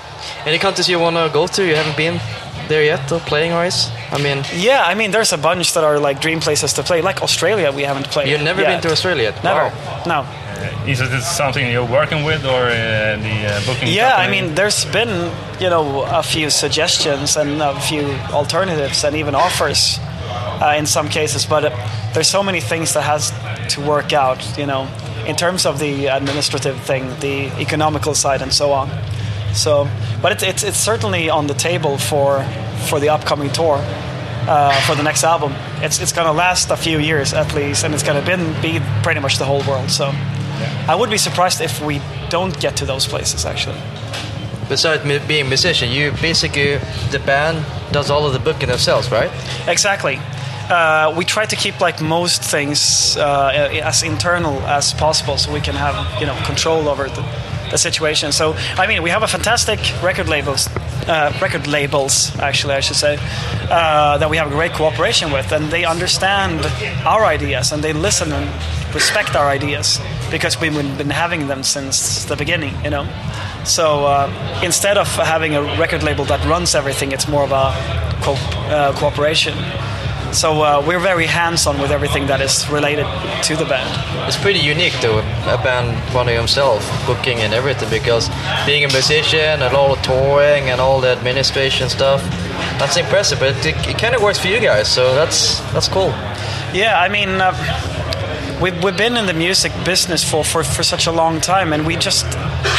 Any 0.47 0.59
countries 0.59 0.89
you 0.89 0.99
want 0.99 1.17
to 1.17 1.31
go 1.33 1.47
to? 1.47 1.63
You 1.63 1.75
haven't 1.77 1.97
been 1.97 2.21
there 2.69 2.83
yet, 2.83 3.13
or 3.13 3.21
playing 3.21 3.53
wise? 3.53 3.91
I 4.11 4.23
mean, 4.23 4.43
Yeah, 4.55 4.83
I 4.87 4.95
mean, 4.95 5.11
there's 5.11 5.33
a 5.33 5.39
bunch 5.39 5.75
that 5.75 5.85
are 5.85 5.99
like 5.99 6.21
dream 6.21 6.41
places 6.41 6.73
to 6.75 6.83
play. 6.83 7.03
Like 7.03 7.23
Australia, 7.23 7.71
we 7.71 7.83
haven't 7.83 8.09
played. 8.11 8.29
you've 8.29 8.43
never 8.43 8.63
yet. 8.63 8.69
been 8.69 8.83
to 8.83 8.93
Australia. 8.93 9.35
Never. 9.45 9.69
Wow. 9.69 10.03
No. 10.07 10.44
Is 10.87 11.01
it 11.01 11.23
something 11.23 11.71
you're 11.71 11.85
working 11.87 12.25
with, 12.25 12.45
or 12.45 12.65
uh, 12.69 13.17
the 13.17 13.47
uh, 13.47 13.67
booking? 13.67 13.89
Yeah, 13.89 14.15
I 14.17 14.31
mean, 14.31 14.55
there's 14.55 14.85
been 14.87 15.33
you 15.61 15.71
know 15.71 16.03
a 16.03 16.23
few 16.23 16.51
suggestions 16.51 17.37
and 17.37 17.63
a 17.63 17.79
few 17.81 18.05
alternatives 18.33 19.05
and 19.05 19.17
even 19.17 19.35
offers 19.35 19.99
uh, 20.61 20.75
in 20.77 20.87
some 20.87 21.09
cases, 21.09 21.47
but 21.47 21.65
uh, 21.65 21.71
there's 22.13 22.29
so 22.29 22.43
many 22.43 22.61
things 22.61 22.95
that 22.95 23.03
has 23.03 23.33
to 23.75 23.81
work 23.81 24.13
out. 24.13 24.59
You 24.59 24.67
know, 24.67 24.89
in 25.27 25.37
terms 25.37 25.67
of 25.67 25.79
the 25.79 26.07
administrative 26.07 26.79
thing, 26.81 27.09
the 27.21 27.51
economical 27.61 28.15
side, 28.15 28.43
and 28.43 28.53
so 28.53 28.73
on. 28.73 28.91
So, 29.55 29.89
but 30.21 30.33
it's 30.33 30.43
it's, 30.43 30.63
it's 30.63 30.79
certainly 30.79 31.31
on 31.31 31.47
the 31.47 31.55
table 31.55 31.99
for 31.99 32.45
for 32.89 33.01
the 33.01 33.09
upcoming 33.09 33.51
tour. 33.51 33.79
Uh, 34.47 34.79
for 34.83 34.95
the 34.95 35.03
next 35.03 35.25
album, 35.25 35.55
it's 35.83 36.01
it's 36.01 36.13
gonna 36.13 36.33
last 36.33 36.71
a 36.71 36.77
few 36.77 36.99
years 36.99 37.33
at 37.33 37.55
least, 37.55 37.83
and 37.83 37.95
it's 37.95 38.03
gonna 38.03 38.21
be 38.61 38.79
pretty 39.03 39.19
much 39.19 39.39
the 39.39 39.45
whole 39.45 39.63
world. 39.63 39.91
So, 39.91 40.13
I 40.89 40.95
would 40.95 41.11
be 41.11 41.19
surprised 41.19 41.61
if 41.61 41.81
we 41.83 42.01
don't 42.31 42.59
get 42.61 42.77
to 42.79 42.85
those 42.87 43.07
places. 43.07 43.45
Actually, 43.45 43.79
Besides 44.69 45.03
being 45.27 45.47
a 45.47 45.49
musician, 45.49 45.91
you 45.91 46.13
basically 46.23 46.79
the 47.11 47.19
band 47.27 47.65
does 47.93 48.11
all 48.11 48.27
of 48.27 48.33
the 48.33 48.39
booking 48.39 48.69
themselves, 48.69 49.11
right? 49.11 49.31
exactly. 49.69 50.19
Uh, 50.71 51.13
we 51.15 51.27
try 51.27 51.45
to 51.45 51.57
keep 51.57 51.79
like 51.81 52.01
most 52.01 52.43
things 52.43 53.17
uh, 53.19 53.51
as 53.83 54.03
internal 54.03 54.59
as 54.61 54.95
possible, 54.95 55.37
so 55.37 55.53
we 55.53 55.61
can 55.61 55.75
have 55.75 55.95
you 56.19 56.27
know 56.27 56.35
control 56.47 56.89
over 56.89 57.09
the, 57.11 57.23
the 57.71 57.77
situation. 57.77 58.33
So, 58.33 58.55
I 58.79 58.87
mean, 58.87 59.03
we 59.03 59.11
have 59.11 59.23
a 59.23 59.29
fantastic 59.29 59.79
record 60.03 60.29
labels, 60.31 60.69
uh, 61.07 61.39
record 61.43 61.67
labels 61.67 62.35
actually, 62.39 62.75
I 62.75 62.81
should 62.81 62.97
say, 62.97 63.19
uh, 63.71 64.17
that 64.17 64.31
we 64.31 64.39
have 64.39 64.49
great 64.49 64.73
cooperation 64.73 65.31
with, 65.31 65.53
and 65.53 65.71
they 65.71 65.85
understand 65.85 66.65
our 67.05 67.27
ideas 67.27 67.73
and 67.73 67.85
they 67.85 67.93
listen 67.93 68.33
and 68.33 68.49
respect 68.95 69.37
our 69.37 69.51
ideas 69.51 70.01
because 70.35 70.61
we've 70.61 70.75
been 70.99 71.11
having 71.11 71.47
them 71.47 71.63
since 71.63 72.25
the 72.25 72.35
beginning, 72.35 72.75
you 72.83 72.91
know. 72.91 73.07
So 73.65 74.05
uh, 74.05 74.61
instead 74.65 74.99
of 74.99 75.07
having 75.07 75.55
a 75.55 75.63
record 75.79 76.03
label 76.03 76.25
that 76.25 76.45
runs 76.45 76.75
everything, 76.75 77.13
it's 77.13 77.29
more 77.29 77.45
of 77.45 77.53
a 77.53 77.71
co- 78.21 78.35
uh, 78.69 78.93
cooperation. 78.99 79.55
So 80.33 80.63
uh, 80.63 80.83
we're 80.85 80.99
very 80.99 81.27
hands-on 81.27 81.81
with 81.81 81.93
everything 81.93 82.27
that 82.27 82.41
is 82.41 82.69
related 82.69 83.07
to 83.45 83.55
the 83.55 83.65
band. 83.65 83.89
It's 84.27 84.37
pretty 84.37 84.59
unique 84.59 84.95
though, 85.01 85.21
a 85.21 85.57
band 85.63 85.95
running 86.13 86.35
himself, 86.35 86.83
booking 87.07 87.39
and 87.39 87.55
everything, 87.55 87.89
because 87.89 88.29
being 88.67 88.83
a 88.85 88.89
musician 88.89 89.63
and 89.63 89.73
all 89.77 89.95
the 89.95 90.03
touring 90.03 90.69
and 90.71 90.81
all 90.81 91.01
the 91.01 91.11
administration 91.11 91.89
stuff, 91.89 92.21
that's 92.81 92.97
impressive. 92.97 93.39
But 93.39 93.55
it, 93.65 93.77
it 93.87 93.99
kind 93.99 94.17
of 94.17 94.21
works 94.23 94.41
for 94.41 94.49
you 94.49 94.59
guys, 94.59 94.91
so 94.91 95.15
that's 95.15 95.61
that's 95.73 95.87
cool. 95.87 96.11
Yeah, 96.75 96.99
I 96.99 97.09
mean, 97.09 97.29
uh, 97.41 97.55
we've, 98.61 98.83
we've 98.83 98.97
been 98.97 99.17
in 99.17 99.27
the 99.27 99.35
music 99.35 99.73
business 99.85 100.29
for, 100.29 100.45
for, 100.45 100.65
for 100.65 100.83
such 100.83 101.07
a 101.07 101.13
long 101.13 101.41
time, 101.41 101.73
and 101.73 101.87
we 101.87 101.97
just 101.97 102.25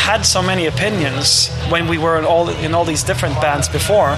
had 0.05 0.25
so 0.25 0.41
many 0.41 0.65
opinions 0.65 1.49
when 1.69 1.87
we 1.87 1.97
were 1.97 2.17
in 2.17 2.25
all 2.25 2.49
in 2.49 2.73
all 2.73 2.85
these 2.85 3.03
different 3.03 3.39
bands 3.41 3.67
before. 3.69 4.09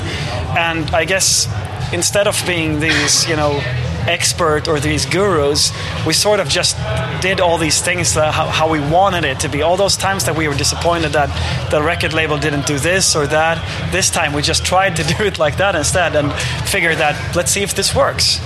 And 0.58 0.89
I 0.91 1.05
guess 1.05 1.47
instead 1.93 2.28
of 2.28 2.41
being 2.45 2.80
these, 2.80 3.28
you 3.28 3.36
know, 3.36 3.62
expert 4.08 4.68
or 4.68 4.80
these 4.80 5.05
gurus, 5.05 5.72
we 6.05 6.14
sort 6.14 6.39
of 6.39 6.47
just 6.47 6.78
did 7.22 7.39
all 7.39 7.58
these 7.58 7.82
things 7.82 8.14
that, 8.14 8.34
how, 8.34 8.47
how 8.47 8.70
we 8.70 8.80
wanted 8.80 9.26
it 9.26 9.39
to 9.41 9.49
be. 9.49 9.62
All 9.62 9.78
those 9.78 9.97
times 9.97 10.26
that 10.26 10.36
we 10.36 10.47
were 10.47 10.55
disappointed 10.55 11.14
that 11.14 11.30
the 11.72 11.82
record 11.82 12.14
label 12.14 12.38
didn't 12.38 12.66
do 12.66 12.80
this 12.80 13.16
or 13.16 13.28
that, 13.28 13.91
this 13.91 14.10
time 14.10 14.34
we 14.34 14.41
just 14.41 14.66
tried 14.66 14.95
to 14.95 15.03
do 15.18 15.24
it 15.24 15.39
like 15.39 15.58
that 15.58 15.76
instead 15.76 16.16
and 16.16 16.32
figured 16.70 16.97
that 16.97 17.36
let's 17.36 17.51
see 17.51 17.64
if 17.64 17.76
this 17.76 17.93
works 17.93 18.39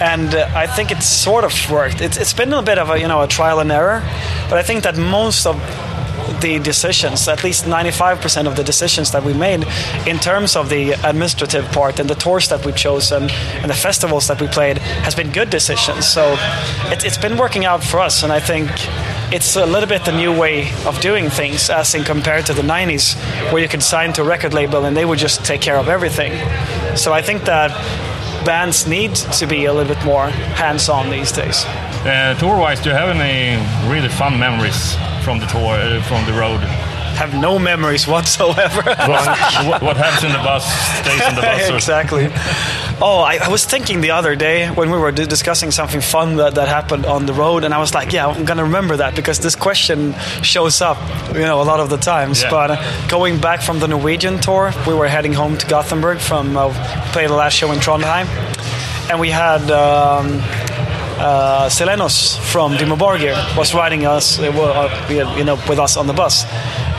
and 0.00 0.34
uh, 0.34 0.48
I 0.54 0.66
think 0.66 0.90
it's 0.90 1.06
sort 1.06 1.44
of 1.44 1.52
worked. 1.70 2.00
It's, 2.00 2.16
it's 2.16 2.32
been 2.32 2.52
a 2.52 2.62
bit 2.62 2.78
of 2.78 2.90
a 2.90 2.98
you 2.98 3.08
know 3.08 3.22
a 3.22 3.28
trial 3.28 3.60
and 3.60 3.70
error, 3.70 4.00
but 4.48 4.58
I 4.58 4.62
think 4.62 4.82
that 4.82 4.96
most 4.96 5.46
of 5.46 5.56
the 6.40 6.58
decisions, 6.58 7.28
at 7.28 7.44
least 7.44 7.64
95% 7.64 8.46
of 8.46 8.56
the 8.56 8.64
decisions 8.64 9.12
that 9.12 9.22
we 9.22 9.32
made 9.32 9.64
in 10.06 10.18
terms 10.18 10.56
of 10.56 10.68
the 10.68 10.92
administrative 11.04 11.64
part 11.72 12.00
and 12.00 12.10
the 12.10 12.14
tours 12.14 12.48
that 12.48 12.64
we've 12.66 12.76
chosen 12.76 13.30
and 13.30 13.70
the 13.70 13.74
festivals 13.74 14.28
that 14.28 14.40
we 14.40 14.48
played 14.48 14.78
has 14.78 15.14
been 15.14 15.30
good 15.30 15.50
decisions. 15.50 16.06
So 16.06 16.34
it, 16.90 17.04
it's 17.04 17.18
been 17.18 17.36
working 17.36 17.64
out 17.64 17.82
for 17.82 18.00
us, 18.00 18.22
and 18.22 18.32
I 18.32 18.40
think 18.40 18.70
it's 19.32 19.56
a 19.56 19.64
little 19.64 19.88
bit 19.88 20.04
the 20.04 20.12
new 20.12 20.36
way 20.36 20.70
of 20.84 21.00
doing 21.00 21.30
things 21.30 21.70
as 21.70 21.94
in 21.94 22.04
compared 22.04 22.44
to 22.46 22.52
the 22.52 22.62
90s 22.62 23.14
where 23.50 23.62
you 23.62 23.68
could 23.68 23.82
sign 23.82 24.12
to 24.12 24.22
a 24.22 24.24
record 24.24 24.52
label 24.52 24.84
and 24.84 24.96
they 24.96 25.04
would 25.04 25.18
just 25.18 25.44
take 25.44 25.60
care 25.60 25.78
of 25.78 25.88
everything. 25.88 26.32
So 26.96 27.12
I 27.12 27.22
think 27.22 27.44
that 27.44 27.70
bands 28.44 28.86
need 28.86 29.14
to 29.14 29.46
be 29.46 29.64
a 29.66 29.72
little 29.72 29.94
bit 29.94 30.04
more 30.04 30.28
hands-on 30.30 31.10
these 31.10 31.32
days. 31.32 31.64
Uh, 32.04 32.34
tour-wise, 32.38 32.80
do 32.80 32.90
you 32.90 32.94
have 32.94 33.08
any 33.08 33.56
really 33.88 34.08
fun 34.08 34.38
memories 34.38 34.96
from 35.24 35.38
the 35.38 35.46
tour, 35.46 35.74
uh, 35.74 36.02
from 36.02 36.24
the 36.26 36.32
road? 36.32 36.60
Have 37.22 37.40
no 37.40 37.56
memories 37.56 38.04
whatsoever. 38.08 38.82
What, 38.82 39.80
what, 39.80 39.96
happens 39.96 40.24
in 40.24 40.32
the 40.32 40.38
bus 40.38 40.64
stays 41.02 41.28
in 41.28 41.36
the 41.36 41.40
bus. 41.40 41.70
exactly. 41.70 42.24
Oh, 43.00 43.20
I, 43.24 43.38
I 43.40 43.48
was 43.48 43.64
thinking 43.64 44.00
the 44.00 44.10
other 44.10 44.34
day 44.34 44.66
when 44.70 44.90
we 44.90 44.98
were 44.98 45.12
di- 45.12 45.26
discussing 45.26 45.70
something 45.70 46.00
fun 46.00 46.34
that, 46.38 46.56
that 46.56 46.66
happened 46.66 47.06
on 47.06 47.26
the 47.26 47.32
road, 47.32 47.62
and 47.62 47.72
I 47.72 47.78
was 47.78 47.94
like, 47.94 48.12
yeah, 48.12 48.26
I'm 48.26 48.44
gonna 48.44 48.64
remember 48.64 48.96
that 48.96 49.14
because 49.14 49.38
this 49.38 49.54
question 49.54 50.14
shows 50.42 50.80
up, 50.80 50.98
you 51.32 51.42
know, 51.42 51.62
a 51.62 51.66
lot 51.72 51.78
of 51.78 51.90
the 51.90 51.96
times. 51.96 52.42
Yeah. 52.42 52.50
But 52.50 52.70
uh, 52.72 53.08
going 53.08 53.40
back 53.40 53.62
from 53.62 53.78
the 53.78 53.86
Norwegian 53.86 54.40
tour, 54.40 54.72
we 54.84 54.92
were 54.92 55.06
heading 55.06 55.32
home 55.32 55.56
to 55.58 55.66
Gothenburg 55.68 56.18
from 56.18 56.56
uh, 56.56 56.72
play 57.12 57.28
the 57.28 57.34
last 57.34 57.52
show 57.52 57.70
in 57.70 57.78
Trondheim, 57.78 58.26
and 59.08 59.20
we 59.20 59.30
had. 59.30 59.70
Um, 59.70 60.42
uh, 61.22 61.68
Silenoz 61.68 62.38
from 62.50 62.74
Dimmu 62.74 62.96
Borgir 62.96 63.36
was 63.56 63.74
riding 63.74 64.04
us, 64.06 64.38
uh, 64.38 64.48
uh, 64.48 65.36
you 65.38 65.44
know, 65.44 65.54
with 65.68 65.78
us 65.78 65.96
on 65.96 66.06
the 66.06 66.12
bus, 66.12 66.44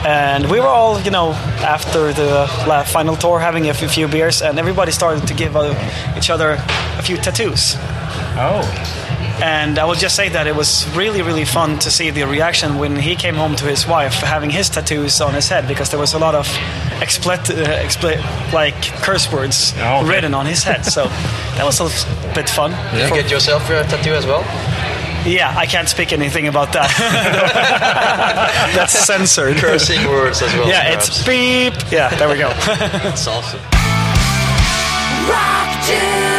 and 0.06 0.50
we 0.50 0.60
were 0.60 0.66
all, 0.66 1.00
you 1.00 1.10
know, 1.10 1.32
after 1.60 2.12
the 2.12 2.48
final 2.86 3.16
tour, 3.16 3.38
having 3.38 3.68
a 3.68 3.74
few 3.74 4.08
beers, 4.08 4.42
and 4.42 4.58
everybody 4.58 4.92
started 4.92 5.26
to 5.28 5.34
give 5.34 5.56
uh, 5.56 5.74
each 6.16 6.30
other 6.30 6.56
a 6.98 7.02
few 7.02 7.16
tattoos. 7.16 7.76
Oh, 8.36 8.62
And 9.44 9.78
I 9.78 9.84
will 9.84 9.94
just 9.94 10.16
say 10.16 10.30
that 10.30 10.46
it 10.46 10.54
was 10.56 10.86
really, 10.96 11.20
really 11.20 11.44
fun 11.44 11.78
to 11.80 11.90
see 11.90 12.08
the 12.10 12.22
reaction 12.26 12.78
when 12.78 12.96
he 12.96 13.14
came 13.14 13.34
home 13.34 13.54
to 13.56 13.66
his 13.66 13.86
wife 13.86 14.14
having 14.14 14.48
his 14.48 14.70
tattoos 14.70 15.20
on 15.20 15.34
his 15.34 15.48
head 15.50 15.68
because 15.68 15.90
there 15.90 16.00
was 16.00 16.14
a 16.14 16.18
lot 16.18 16.34
of 16.34 16.46
explit, 17.02 17.50
uh, 17.50 17.84
explit 17.84 18.18
like 18.54 18.74
curse 19.04 19.30
words 19.30 19.74
Oh, 19.76 19.98
okay. 20.00 20.08
written 20.08 20.32
on 20.34 20.46
his 20.46 20.62
head. 20.64 20.84
So 20.86 21.04
that 21.56 21.64
was 21.64 21.78
a 21.80 21.88
bit 22.34 22.48
fun. 22.48 22.70
Did 22.92 23.02
you 23.02 23.08
For- 23.08 23.14
get 23.16 23.30
yourself 23.30 23.68
a 23.68 23.84
tattoo 23.84 24.14
as 24.14 24.24
well? 24.24 24.40
yeah, 25.26 25.52
I 25.56 25.66
can't 25.66 25.88
speak 25.90 26.12
anything 26.14 26.48
about 26.48 26.72
that. 26.72 26.88
That's 28.74 28.92
censored. 28.98 29.56
Cursing 29.56 30.08
words 30.08 30.40
as 30.42 30.52
well. 30.54 30.68
Yeah, 30.68 30.84
perhaps. 30.84 31.08
it's 31.08 31.26
beep. 31.26 31.74
Yeah, 31.92 32.08
there 32.16 32.28
we 32.30 32.36
go. 32.38 32.48
That's 33.04 33.26
awesome. 33.26 33.60
Rock 35.28 35.84
tunes. 35.86 36.33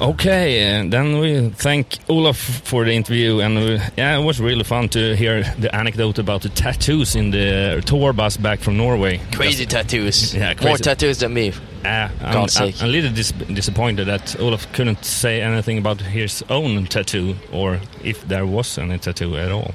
Okay, 0.00 0.80
uh, 0.80 0.84
then 0.88 1.20
we 1.20 1.50
thank 1.50 1.98
Olaf 2.08 2.36
for 2.36 2.84
the 2.84 2.92
interview, 2.92 3.40
and 3.40 3.56
uh, 3.56 3.78
yeah, 3.96 4.18
it 4.18 4.24
was 4.24 4.40
really 4.40 4.64
fun 4.64 4.88
to 4.90 5.14
hear 5.14 5.44
the 5.58 5.74
anecdote 5.74 6.18
about 6.18 6.42
the 6.42 6.48
tattoos 6.48 7.14
in 7.14 7.30
the 7.30 7.80
tour 7.86 8.12
bus 8.12 8.36
back 8.36 8.58
from 8.58 8.76
Norway. 8.76 9.20
Crazy 9.32 9.64
tattoos. 9.66 10.34
Yeah, 10.34 10.54
More 10.62 10.78
tattoos 10.78 11.18
than 11.18 11.32
me. 11.32 11.52
Uh, 11.84 12.08
I'm, 12.20 12.32
God's 12.32 12.56
I'm, 12.60 12.72
a 12.82 12.86
little 12.86 13.12
dis- 13.12 13.32
disappointed 13.32 14.06
that 14.06 14.38
Olaf 14.40 14.70
couldn't 14.72 15.04
say 15.04 15.40
anything 15.40 15.78
about 15.78 16.00
his 16.00 16.42
own 16.50 16.86
tattoo, 16.86 17.36
or 17.52 17.78
if 18.02 18.26
there 18.26 18.46
was 18.46 18.76
any 18.78 18.98
tattoo 18.98 19.36
at 19.36 19.52
all. 19.52 19.72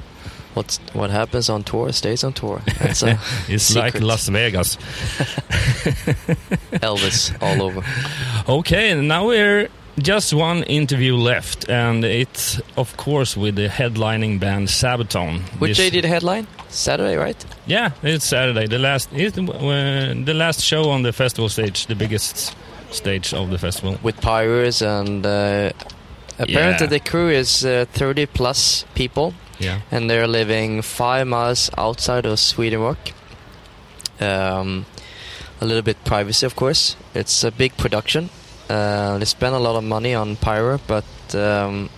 What's 0.54 0.80
what 0.94 1.12
happens 1.12 1.50
on 1.50 1.64
tour 1.64 1.94
stays 1.94 2.24
on 2.24 2.34
tour. 2.34 2.62
That's 2.80 3.04
a 3.04 3.18
It's 3.48 3.74
like 3.76 3.94
secret. 3.94 4.04
Las 4.08 4.28
Vegas. 4.28 4.76
Elvis 6.82 7.32
all 7.42 7.62
over. 7.64 7.84
Okay, 8.50 9.00
now 9.00 9.28
we're 9.28 9.70
just 10.02 10.34
one 10.34 10.64
interview 10.64 11.16
left, 11.16 11.70
and 11.70 12.04
it's 12.06 12.60
of 12.78 12.96
course 12.98 13.36
with 13.38 13.56
the 13.56 13.68
headlining 13.70 14.40
band 14.40 14.68
Sabaton. 14.68 15.42
Which 15.60 15.78
This- 15.78 15.78
day 15.78 15.90
did 16.02 16.06
headline? 16.06 16.48
Saturday, 16.70 17.16
right? 17.16 17.46
Yeah, 17.66 17.92
it's 18.04 18.26
Saturday. 18.26 18.68
The 18.68 18.78
last 18.80 19.10
the, 19.12 19.28
uh, 19.28 20.26
the 20.26 20.34
last 20.34 20.62
show 20.62 20.90
on 20.92 21.02
the 21.04 21.12
festival 21.14 21.50
stage, 21.50 21.88
the 21.88 21.96
biggest 21.96 22.56
stage 22.92 23.34
of 23.34 23.50
the 23.50 23.58
festival. 23.58 23.98
With 24.04 24.20
pyros 24.22 24.82
and 24.82 25.26
uh, 25.26 25.72
apparently 26.38 26.86
Yeah. 26.86 26.90
the 26.90 27.00
crew 27.00 27.30
is 27.30 27.66
uh, 27.66 27.86
30 27.94 28.26
plus 28.28 28.86
people, 28.96 29.34
Yeah. 29.60 29.80
and 29.92 30.10
they're 30.10 30.28
living 30.28 30.82
five 30.84 31.26
miles 31.28 31.70
outside 31.78 32.26
of 32.26 32.40
Sweden 32.40 32.82
Rock. 32.82 32.98
Um, 34.20 34.86
a 35.62 35.66
little 35.66 35.82
bit 35.84 35.98
privacy, 36.06 36.46
of 36.46 36.56
course. 36.56 36.96
It's 37.14 37.44
a 37.44 37.52
big 37.52 37.76
production. 37.78 38.30
Uh, 38.70 39.18
they 39.18 39.26
spend 39.26 39.56
a 39.56 39.60
lot 39.60 39.76
of 39.76 39.84
money 39.84 40.14
on 40.14 40.36
pyro, 40.36 40.80
but 40.88 41.06
um, 41.34 41.90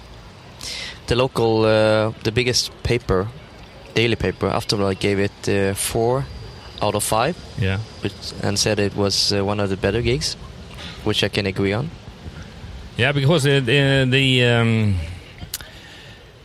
the 1.07 1.15
local, 1.15 1.65
uh, 1.65 2.11
the 2.24 2.32
biggest 2.32 2.72
paper, 2.84 3.28
daily 3.93 4.15
paper, 4.15 4.49
Aftonbladet, 4.49 4.99
gave 4.99 5.19
it 5.19 5.49
uh, 5.49 5.74
four 5.76 6.26
out 6.82 6.95
of 6.95 7.03
five, 7.03 7.36
Yeah. 7.59 7.80
which, 8.01 8.13
and 8.41 8.57
said 8.57 8.80
it 8.80 8.95
was 8.95 9.32
uh, 9.34 9.43
one 9.45 9.59
of 9.59 9.69
the 9.69 9.78
better 9.78 10.01
gigs, 10.01 10.36
which 11.03 11.24
I 11.24 11.30
can 11.30 11.45
agree 11.45 11.74
on. 11.74 11.89
Yeah, 12.97 13.11
because 13.13 13.45
uh, 13.45 13.59
the 13.65 14.05
the 14.09 14.43
um, 14.45 14.95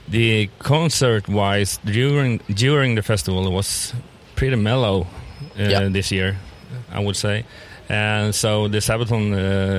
the 0.08 0.48
concert 0.58 1.28
wise 1.28 1.78
during 1.84 2.40
during 2.54 2.94
the 2.96 3.02
festival 3.02 3.50
was 3.52 3.92
pretty 4.36 4.56
mellow 4.56 5.06
uh, 5.58 5.88
this 5.92 6.10
year, 6.12 6.36
I 6.92 7.00
would 7.00 7.16
say. 7.16 7.44
And 7.88 8.34
so 8.34 8.68
the 8.68 8.78
Sabaton 8.78 9.32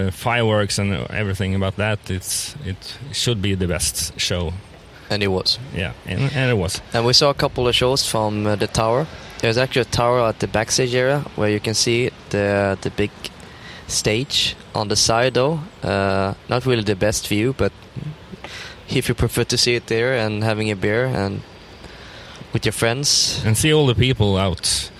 uh, 0.07 0.11
fireworks 0.11 0.79
and 0.79 0.93
everything 1.11 1.55
about 1.55 1.75
that, 1.75 2.09
it's 2.09 2.55
it 2.65 2.97
should 3.11 3.41
be 3.41 3.55
the 3.55 3.67
best 3.67 4.19
show. 4.19 4.53
And 5.09 5.23
it 5.23 5.27
was. 5.27 5.59
Yeah, 5.73 5.93
and, 6.05 6.21
and 6.33 6.51
it 6.51 6.57
was. 6.57 6.81
And 6.93 7.05
we 7.05 7.13
saw 7.13 7.29
a 7.29 7.33
couple 7.33 7.67
of 7.67 7.75
shows 7.75 8.05
from 8.05 8.45
uh, 8.45 8.55
the 8.55 8.67
tower. 8.67 9.07
There's 9.39 9.57
actually 9.57 9.83
a 9.83 9.85
tower 9.91 10.21
at 10.27 10.39
the 10.39 10.47
backstage 10.47 10.95
area 10.95 11.19
where 11.35 11.49
you 11.49 11.59
can 11.59 11.73
see 11.73 12.09
the 12.29 12.77
the 12.81 12.89
big 12.89 13.11
stage 13.87 14.55
on 14.73 14.87
the 14.87 14.95
side 14.95 15.33
though. 15.33 15.59
Uh, 15.83 16.33
not 16.49 16.65
really 16.65 16.83
the 16.83 16.95
best 16.95 17.27
view, 17.27 17.53
but 17.57 17.71
if 18.89 19.07
you 19.09 19.15
prefer 19.15 19.43
to 19.43 19.57
see 19.57 19.75
it 19.75 19.87
there 19.87 20.13
and 20.13 20.43
having 20.43 20.71
a 20.71 20.75
beer 20.75 21.05
and 21.05 21.41
with 22.53 22.65
your 22.65 22.73
friends, 22.73 23.41
And 23.45 23.57
see 23.57 23.73
all 23.73 23.85
the 23.87 23.95
people 23.95 24.37
out 24.37 24.91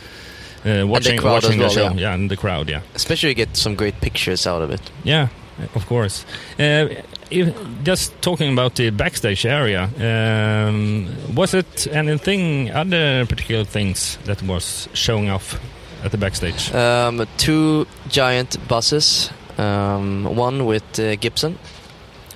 uh, 0.66 0.86
watching, 0.88 1.22
watching 1.22 1.62
as 1.62 1.76
the 1.76 1.90
show. 1.90 1.94
yeah. 1.96 2.14
and 2.14 2.30
the 2.30 2.38
crowd. 2.38 2.70
Yeah. 2.70 2.82
especially 2.96 3.30
you 3.30 3.36
get 3.36 3.56
some 3.58 3.76
great 3.76 4.00
pictures 4.02 4.48
out 4.48 4.62
of 4.62 4.72
it. 4.72 4.82
Yeah, 5.04 5.28
of 5.76 5.86
course. 5.86 6.26
Uh, 6.60 6.88
if, 7.30 7.54
just 7.84 8.14
talking 8.22 8.54
about 8.54 8.76
the 8.76 8.90
backstage 8.90 9.46
area, 9.46 9.90
um, 10.00 11.08
was 11.36 11.54
it 11.54 11.88
anything, 11.92 12.72
other 12.72 13.26
particular 13.26 13.66
things 13.66 14.18
that 14.26 14.42
was 14.44 14.88
showing 14.94 15.30
off 15.30 15.60
at 16.04 16.12
the 16.12 16.18
backstage? 16.18 16.74
Um, 16.74 17.28
two 17.38 17.86
giant 18.08 18.56
buses, 18.68 19.30
um, 19.58 20.24
one 20.36 20.66
with 20.66 21.00
uh, 21.00 21.16
Gibson, 21.18 21.58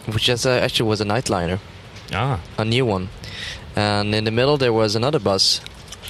which 0.07 0.27
is, 0.27 0.45
uh, 0.45 0.49
actually 0.63 0.89
was 0.89 0.99
a 0.99 1.05
nightliner, 1.05 1.59
ah, 2.13 2.39
a 2.57 2.65
new 2.65 2.85
one, 2.85 3.07
and 3.75 4.13
in 4.13 4.25
the 4.25 4.31
middle 4.31 4.57
there 4.57 4.73
was 4.73 4.95
another 4.95 5.19
bus. 5.19 5.61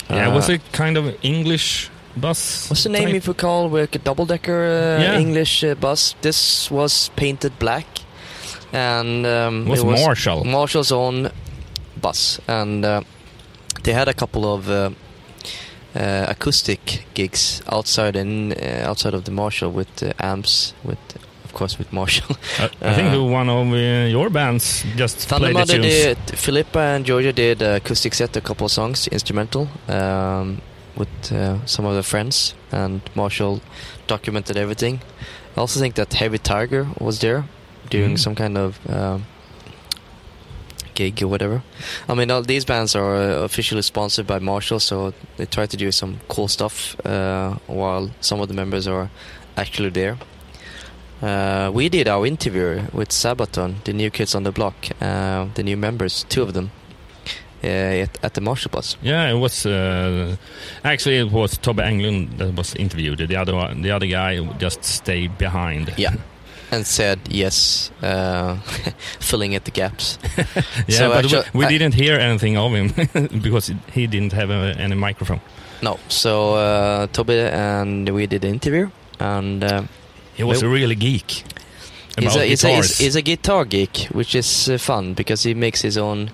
yeah, 0.09 0.34
was 0.34 0.49
Uh, 0.49 0.53
it 0.53 0.62
kind 0.72 0.97
of 0.97 1.16
English 1.22 1.91
bus? 2.16 2.70
What's 2.70 2.84
the 2.84 2.89
name 2.89 3.07
type? 3.07 3.16
if 3.16 3.28
we 3.28 3.34
call 3.34 3.70
like 3.70 3.95
a 3.95 3.99
double 3.99 4.26
decker 4.26 4.64
uh, 4.64 5.01
Yeah. 5.01 5.20
English 5.20 5.64
uh, 5.64 5.76
bus? 5.76 6.16
This 6.22 6.70
was 6.72 7.09
painted 7.16 7.57
black, 7.59 7.86
and 8.74 9.26
um, 9.26 9.68
Was 9.68 9.80
it 9.80 9.86
was 9.86 10.01
Marshall. 10.01 10.43
Marshall's 10.45 10.91
own 10.91 11.30
bus, 12.01 12.39
and 12.47 12.84
uh, 12.86 13.01
they 13.84 13.93
had 13.93 14.07
a 14.07 14.14
couple 14.14 14.45
of 14.45 14.70
uh, 14.70 14.89
uh, 15.95 16.26
acoustic 16.30 17.05
gigs 17.14 17.62
outside 17.72 18.16
in 18.16 18.53
uh, 18.53 18.86
outside 18.89 19.14
of 19.14 19.24
the 19.24 19.32
Marshall 19.32 19.72
with 19.72 20.03
amps, 20.20 20.74
with 20.84 20.97
of 21.43 21.53
course 21.53 21.78
with 21.78 21.91
Marshall. 21.91 22.36
I, 22.59 22.70
I 22.82 22.93
think 22.93 23.14
uh, 23.14 23.24
one 23.24 23.49
of 23.49 23.68
uh, 23.74 24.07
your 24.07 24.30
bands 24.30 24.84
just 24.95 25.18
Thunder 25.28 25.51
played 25.51 25.68
the 25.68 25.74
tunes. 25.74 25.86
did. 25.86 26.18
Philippa 26.39 26.80
and 26.80 27.05
Georgia 27.05 27.34
did 27.34 27.62
acoustic 27.62 28.14
set, 28.14 28.36
a 28.38 28.41
couple 28.41 28.66
of 28.66 28.72
songs, 28.72 29.07
instrumental, 29.09 29.68
um, 29.89 30.62
with 30.96 31.32
uh, 31.32 31.66
some 31.66 31.86
of 31.86 31.94
their 31.94 32.04
friends, 32.04 32.54
and 32.72 33.02
Marshall 33.16 33.62
documented 34.08 34.58
everything. 34.58 35.02
I 35.56 35.60
also 35.62 35.80
think 35.80 35.96
that 35.96 36.14
Heavy 36.14 36.38
Tiger 36.38 36.88
was 37.00 37.20
there 37.20 37.44
doing 37.89 38.14
Mhm. 38.14 38.20
some 38.20 38.36
kind 38.36 38.58
of 38.58 38.80
um, 38.89 39.26
gig 40.96 41.22
or 41.24 41.28
whatever. 41.28 41.62
I 42.10 42.14
mean, 42.14 42.32
all 42.32 42.42
these 42.44 42.66
bands 42.66 42.96
are 42.96 43.16
uh, 43.16 43.44
officially 43.44 43.82
sponsored 43.82 44.28
by 44.28 44.39
Marshall, 44.39 44.80
so 44.80 45.14
they 45.38 45.46
try 45.46 45.66
to 45.66 45.78
do 45.78 45.92
some 45.92 46.20
cool 46.28 46.48
stuff 46.48 46.96
uh, 47.06 47.56
while 47.68 48.10
some 48.22 48.42
of 48.42 48.48
the 48.48 48.54
members 48.54 48.88
are 48.88 49.10
actually 49.58 49.89
there. 49.89 50.18
Uh, 51.22 51.70
we 51.74 51.88
did 51.89 52.08
our 52.08 52.26
interview 52.26 52.82
with 52.94 53.10
Sabaton, 53.10 53.84
the 53.84 53.94
new 53.94 54.10
kids 54.10 54.34
on 54.36 54.44
the 54.44 54.52
block, 54.52 54.74
uh, 55.00 55.46
the 55.54 55.64
new 55.64 55.78
members, 55.78 56.26
two 56.30 56.42
of 56.42 56.54
them, 56.54 56.66
uh, 56.66 56.81
at, 57.64 58.24
at 58.24 58.34
the 58.34 58.41
Marshall 58.41 58.72
bus. 58.72 58.97
Yeah, 59.01 59.30
it 59.30 59.38
was 59.39 59.66
uh, 59.66 60.36
actually 60.84 61.18
it 61.18 61.32
was 61.32 61.57
Tobbe 61.57 61.82
Englund 61.84 62.38
that 62.38 62.55
was 62.55 62.76
interviewed. 62.76 63.20
The 63.20 63.36
other 63.36 63.55
one, 63.55 63.82
the 63.82 63.91
other 63.91 64.07
guy 64.07 64.39
just 64.57 64.84
stayed 64.84 65.38
behind. 65.38 65.93
Yeah. 65.97 66.16
And 66.72 66.88
said 66.88 67.20
yes, 67.30 67.91
uh, 68.01 68.55
filling 69.20 69.55
at 69.55 69.66
the 69.66 69.72
gaps. 69.72 70.18
Yeah, 70.88 70.97
So 70.97 71.09
but 71.09 71.26
actua- 71.26 71.53
we, 71.53 71.66
we 71.66 71.78
didn't 71.78 71.93
hear 71.95 72.18
anything 72.18 72.57
of 72.57 72.72
him 72.74 72.88
because 73.41 73.72
he 73.93 74.07
didn't 74.07 74.34
have 74.34 74.49
uh 74.49 74.74
any 74.78 74.95
microphone. 74.95 75.41
No, 75.84 75.99
so 76.07 76.53
uh, 76.55 77.07
Tobbe 77.07 77.51
and 77.51 78.07
we 78.09 78.26
did 78.28 78.41
the 78.41 78.47
interview, 78.47 78.89
and 79.20 79.64
uh, 79.64 79.84
He 80.36 80.43
was 80.43 80.62
Nope. 80.62 80.70
a 80.70 80.74
really 80.74 80.95
geek 80.95 81.43
he's, 82.20 82.36
a, 82.36 82.45
he's, 82.45 82.64
a, 82.64 82.76
he's, 82.76 82.97
he's 82.97 83.16
a 83.16 83.22
guitar 83.22 83.66
geek, 83.66 84.07
which 84.12 84.36
is 84.36 84.70
uh, 84.70 84.78
fun 84.78 85.14
because 85.14 85.43
he 85.43 85.53
makes 85.53 85.82
his 85.82 85.97
own 85.97 86.30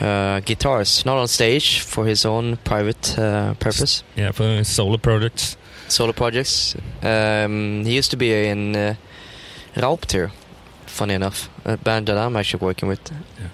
uh, 0.00 0.40
guitars, 0.40 1.04
not 1.04 1.16
on 1.16 1.28
stage 1.28 1.80
for 1.80 2.04
his 2.04 2.24
own 2.24 2.56
private 2.58 3.18
uh, 3.18 3.54
purpose. 3.54 4.02
yeah, 4.16 4.32
for 4.32 4.64
solo 4.64 4.98
projects. 4.98 5.56
solo 5.88 6.12
projects. 6.12 6.76
Um, 7.02 7.84
he 7.84 7.94
used 7.96 8.10
to 8.10 8.16
be 8.16 8.48
in 8.48 8.76
uh, 8.76 8.94
Raubtier, 9.74 10.30
funny 10.86 11.14
enough, 11.14 11.48
a 11.64 11.76
band 11.76 12.06
that 12.06 12.18
I'm 12.18 12.36
actually 12.36 12.64
working 12.64 12.88
with. 12.88 13.00
Yeah. 13.10 13.48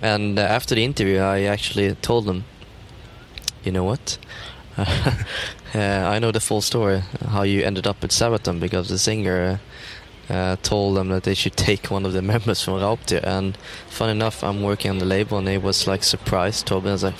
And 0.00 0.38
uh, 0.38 0.42
after 0.42 0.74
the 0.74 0.84
interview, 0.84 1.18
I 1.18 1.42
actually 1.42 1.94
told 1.96 2.26
them, 2.26 2.44
you 3.64 3.72
know 3.72 3.84
what? 3.84 4.18
uh, 4.78 5.14
I 5.74 6.18
know 6.20 6.30
the 6.30 6.40
full 6.40 6.60
story, 6.60 7.02
how 7.28 7.42
you 7.42 7.62
ended 7.62 7.86
up 7.86 8.04
at 8.04 8.10
Sabaton, 8.10 8.60
because 8.60 8.88
the 8.88 8.98
singer 8.98 9.60
uh, 10.30 10.56
told 10.62 10.96
them 10.96 11.08
that 11.08 11.22
they 11.22 11.34
should 11.34 11.56
take 11.56 11.90
one 11.90 12.04
of 12.06 12.12
the 12.12 12.22
members 12.32 12.62
from 12.62 12.74
Raubtier. 12.74 13.22
And 13.22 13.56
fun 13.88 14.10
enough, 14.10 14.42
I'm 14.44 14.62
working 14.62 14.90
on 14.90 14.98
the 14.98 15.04
label, 15.06 15.38
and 15.38 15.48
he 15.48 15.58
was 15.58 15.86
like 15.86 16.02
surprised. 16.04 16.66
Tobin 16.66 16.92
was 16.92 17.02
like, 17.04 17.14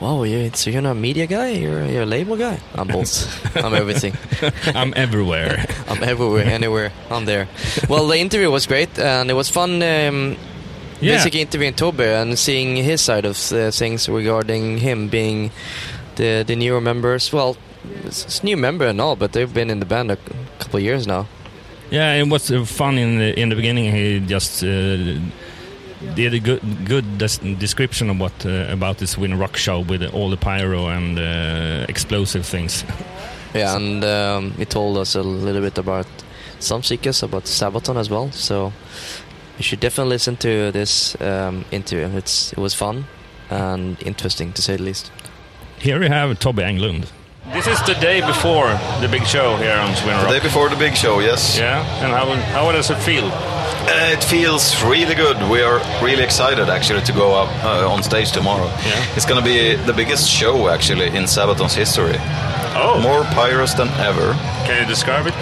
Wow, 0.00 0.22
you 0.22 0.48
so 0.54 0.70
you're 0.70 0.80
not 0.80 0.92
a 0.92 0.94
media 0.94 1.26
guy? 1.26 1.48
You're, 1.50 1.84
you're 1.84 2.02
a 2.04 2.06
label 2.06 2.36
guy? 2.36 2.60
I'm 2.76 2.86
both. 2.86 3.56
I'm 3.64 3.74
everything. 3.74 4.14
I'm 4.74 4.92
everywhere. 4.94 5.66
I'm 5.88 6.02
everywhere, 6.04 6.44
anywhere. 6.44 6.92
I'm 7.10 7.24
there. 7.24 7.48
Well, 7.88 8.06
the 8.06 8.16
interview 8.16 8.48
was 8.48 8.66
great, 8.66 8.96
and 8.98 9.28
it 9.28 9.34
was 9.34 9.48
fun. 9.48 9.82
Um, 9.82 10.36
Yeah. 11.00 11.14
Basically, 11.14 11.40
interviewing 11.42 11.74
Tobbe 11.74 12.00
and 12.22 12.36
seeing 12.38 12.76
his 12.76 13.00
side 13.00 13.24
of 13.24 13.36
uh, 13.52 13.70
things 13.70 14.08
regarding 14.08 14.78
him 14.78 15.08
being 15.08 15.50
the 16.16 16.44
the 16.46 16.56
newer 16.56 16.80
members. 16.80 17.32
Well, 17.32 17.56
it's, 18.04 18.24
it's 18.24 18.42
new 18.42 18.56
member 18.56 18.86
and 18.86 19.00
all, 19.00 19.14
but 19.16 19.32
they've 19.32 19.52
been 19.54 19.70
in 19.70 19.78
the 19.80 19.86
band 19.86 20.10
a 20.10 20.16
couple 20.58 20.78
of 20.78 20.82
years 20.82 21.06
now. 21.06 21.26
Yeah, 21.90 22.14
it 22.14 22.28
was 22.28 22.50
uh, 22.50 22.64
fun 22.64 22.98
in 22.98 23.18
the 23.18 23.38
in 23.40 23.48
the 23.48 23.56
beginning. 23.56 23.92
He 23.92 24.20
just 24.20 24.62
uh, 24.62 24.96
did 26.14 26.34
a 26.34 26.38
good 26.40 26.60
good 26.84 27.18
des- 27.18 27.54
description 27.58 28.10
of 28.10 28.20
what 28.20 28.44
uh, 28.46 28.72
about 28.72 28.98
this 28.98 29.16
Win 29.18 29.38
Rock 29.38 29.56
show 29.56 29.80
with 29.80 30.02
all 30.14 30.30
the 30.30 30.36
pyro 30.36 30.88
and 30.88 31.18
uh, 31.18 31.86
explosive 31.88 32.44
things. 32.46 32.84
Yeah, 33.54 33.76
and 33.76 34.04
um, 34.04 34.50
he 34.58 34.66
told 34.66 34.98
us 34.98 35.14
a 35.14 35.22
little 35.22 35.62
bit 35.62 35.78
about 35.78 36.06
some 36.58 36.82
seekers 36.82 37.22
about 37.22 37.44
Sabaton 37.44 37.96
as 37.96 38.10
well. 38.10 38.30
So 38.30 38.74
you 39.56 39.62
should 39.62 39.80
definitely 39.80 40.10
listen 40.10 40.36
to 40.36 40.70
this 40.70 41.16
um, 41.22 41.64
interview. 41.70 42.14
It's 42.18 42.52
it 42.52 42.58
was 42.58 42.74
fun 42.74 43.06
and 43.50 43.96
interesting 44.02 44.52
to 44.52 44.60
say 44.62 44.76
the 44.76 44.82
least. 44.82 45.10
Here 45.78 45.98
we 45.98 46.08
have 46.08 46.38
Tobbe 46.38 46.62
Englund. 46.62 47.06
This 47.52 47.66
is 47.66 47.80
the 47.86 47.94
day 47.94 48.20
before 48.20 48.68
the 49.00 49.08
big 49.10 49.26
show 49.26 49.56
here 49.56 49.72
on 49.76 49.94
Swin 49.96 50.16
The 50.20 50.28
day 50.28 50.40
before 50.40 50.68
the 50.68 50.76
big 50.76 50.94
show, 50.96 51.20
yes. 51.20 51.56
Yeah, 51.58 51.80
and 52.04 52.12
how 52.12 52.26
how 52.52 52.72
does 52.72 52.90
it 52.90 52.98
feel? 52.98 53.24
Uh, 53.24 54.12
it 54.16 54.22
feels 54.22 54.82
really 54.84 55.14
good. 55.14 55.36
We 55.50 55.62
are 55.62 55.78
really 56.02 56.22
excited 56.22 56.68
actually 56.68 57.00
to 57.02 57.12
go 57.12 57.34
up 57.34 57.48
uh, 57.64 57.88
on 57.94 58.02
stage 58.02 58.32
tomorrow. 58.32 58.66
Yeah. 58.66 59.16
It's 59.16 59.24
going 59.24 59.42
to 59.42 59.48
be 59.54 59.76
the 59.86 59.92
biggest 59.94 60.28
show 60.30 60.68
actually 60.68 61.06
in 61.16 61.26
Sabaton's 61.26 61.74
history. 61.74 62.16
Oh, 62.76 63.00
More 63.02 63.22
pyros 63.34 63.74
than 63.76 63.88
ever. 64.08 64.34
can 64.66 64.82
you 64.82 64.86
describe 64.86 65.26
it? 65.26 65.34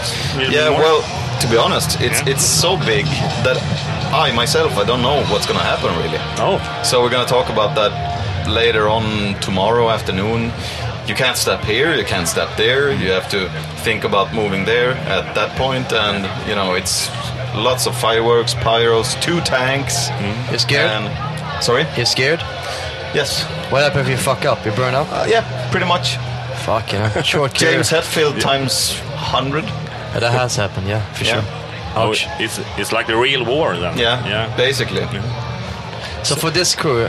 Yeah, 0.53 0.71
well, 0.71 1.03
to 1.41 1.49
be 1.49 1.57
honest, 1.57 2.01
it's 2.01 2.21
Yeah. 2.23 2.33
it's 2.35 2.45
so 2.45 2.77
big 2.77 3.05
that 3.47 3.59
I 4.15 4.33
myself 4.33 4.79
I 4.79 4.85
don't 4.85 5.03
know 5.03 5.25
what's 5.33 5.47
going 5.47 5.59
to 5.59 5.67
happen 5.67 5.91
really. 6.03 6.21
Oh, 6.39 6.59
So 6.85 7.03
we're 7.03 7.11
going 7.11 7.27
to 7.27 7.33
talk 7.33 7.49
about 7.51 7.75
that 7.75 7.93
later 8.49 8.89
on 8.89 9.35
tomorrow 9.41 9.91
afternoon. 9.91 10.53
You 11.07 11.15
can't 11.15 11.37
step 11.37 11.63
here, 11.65 11.95
you 11.95 12.05
can't 12.05 12.27
step 12.27 12.49
there. 12.57 12.91
You 12.93 13.13
have 13.13 13.29
to 13.31 13.49
think 13.85 14.05
about 14.05 14.35
moving 14.35 14.65
there 14.65 14.93
at 14.93 15.35
that 15.35 15.57
point, 15.57 15.93
and 15.93 16.25
you 16.49 16.55
know 16.57 16.75
it's 16.75 17.09
lots 17.55 17.87
of 17.87 17.97
fireworks, 17.97 18.55
pyros, 18.55 19.15
two 19.23 19.41
tanks. 19.43 20.09
You're 20.51 20.59
scared? 20.59 20.91
And 20.91 21.63
sorry, 21.65 21.87
You're 21.97 22.07
scared? 22.07 22.41
yes, 23.15 23.45
What 23.71 23.83
happens 23.83 24.09
if 24.09 24.11
you 24.11 24.17
fuck 24.17 24.45
up? 24.45 24.65
You 24.67 24.73
burn 24.73 24.95
up? 24.95 25.07
uh, 25.13 25.27
yeah, 25.29 25.71
pretty 25.71 25.87
much. 25.87 26.17
Fuck, 26.65 26.93
you 26.93 26.99
know. 26.99 27.09
Short. 27.23 27.55
James 27.55 27.89
Hetfield 27.91 28.41
times 28.41 28.99
hundred. 29.15 29.65
Yeah, 29.65 30.19
that 30.21 30.33
has 30.33 30.57
happened, 30.57 30.89
yeah, 30.89 31.03
for 31.13 31.25
Yeah. 31.25 31.35
sure. 31.35 31.45
oh, 31.95 32.11
Ouch. 32.11 32.27
it's 32.41 32.59
it's 32.77 32.91
like 32.93 33.07
the 33.07 33.17
real 33.17 33.45
war 33.45 33.77
then. 33.77 33.97
Yeah, 33.97 34.27
yeah. 34.27 34.57
basically. 34.57 35.07
So 36.25 36.35
for 36.35 36.51
this 36.51 36.75
crew, 36.75 37.09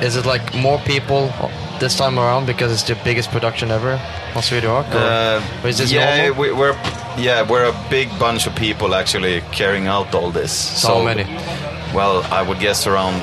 is 0.00 0.14
it 0.16 0.26
like 0.26 0.54
more 0.54 0.78
people 0.86 1.32
this 1.80 1.96
time 1.96 2.18
around 2.18 2.46
because 2.46 2.70
it's 2.72 2.82
the 2.82 2.94
biggest 3.04 3.30
production 3.30 3.70
ever 3.70 3.98
on 4.36 4.42
Sweden 4.42 4.70
Rock? 4.70 4.86
Or, 4.94 4.98
Uh, 4.98 5.42
or 5.64 5.68
is 5.68 5.78
this 5.78 5.90
yeah, 5.90 6.28
normal? 6.28 6.40
we, 6.42 6.52
we're 6.52 6.76
yeah 7.18 7.42
we're 7.50 7.64
a 7.64 7.74
big 7.90 8.08
bunch 8.18 8.46
of 8.46 8.54
people 8.54 8.94
actually 8.94 9.42
carrying 9.52 9.88
out 9.88 10.14
all 10.14 10.30
this. 10.30 10.52
So 10.52 11.02
many? 11.02 11.24
Well, 11.94 12.22
I 12.30 12.42
would 12.42 12.60
guess 12.60 12.86
around 12.86 13.20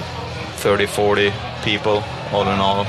30, 0.58 0.88
40 0.88 1.32
people 1.64 2.04
all 2.34 2.44
in 2.44 2.60
all, 2.60 2.86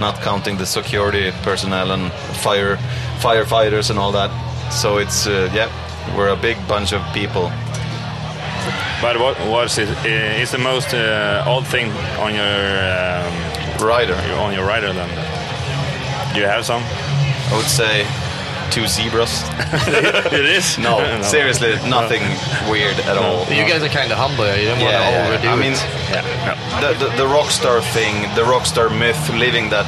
not 0.00 0.20
counting 0.22 0.56
the 0.58 0.66
security 0.66 1.30
personnel 1.42 1.92
and 1.92 2.10
fire 2.42 2.76
firefighters 3.20 3.90
and 3.90 3.98
all 3.98 4.12
that. 4.12 4.30
So 4.72 4.98
it's 4.98 5.26
uh, 5.26 5.50
yeah, 5.54 5.68
we're 6.16 6.32
a 6.32 6.36
big 6.36 6.56
bunch 6.66 6.92
of 6.92 7.02
people. 7.12 7.50
But 9.00 9.16
what 9.20 9.38
was 9.46 9.78
it? 9.78 9.88
Uh, 9.88 10.44
the 10.50 10.58
most 10.58 10.92
uh, 10.92 11.44
odd 11.46 11.66
thing 11.66 11.90
on 12.18 12.34
your 12.34 12.42
um, 12.42 13.32
Rider, 13.80 14.14
on 14.40 14.52
your 14.54 14.66
rider 14.66 14.92
then? 14.92 15.08
Do 16.34 16.40
you 16.40 16.46
have 16.46 16.64
some? 16.64 16.82
I 16.84 17.56
would 17.56 17.66
say 17.66 18.04
two 18.70 18.86
zebras. 18.86 19.42
it 20.32 20.44
is. 20.44 20.78
No, 20.78 20.98
seriously, 21.22 21.74
nothing 21.88 22.22
weird 22.70 22.98
at 23.00 23.16
all. 23.16 23.44
You 23.48 23.64
guys 23.64 23.82
are 23.82 23.88
kind 23.88 24.12
of 24.12 24.18
humble. 24.18 24.44
You 24.56 24.66
don't 24.68 24.80
want 24.80 24.92
to 24.92 24.98
Yeah, 24.98 25.10
yeah, 25.10 25.28
overdo 25.28 25.48
I 25.48 25.56
mean, 25.56 25.72
it. 25.72 25.82
Yeah. 26.10 26.80
the, 26.80 27.04
the 27.06 27.16
the 27.22 27.26
rock 27.26 27.50
star 27.50 27.80
thing, 27.80 28.28
the 28.34 28.44
rock 28.44 28.66
star 28.66 28.90
myth, 28.90 29.18
living 29.30 29.70
that, 29.70 29.86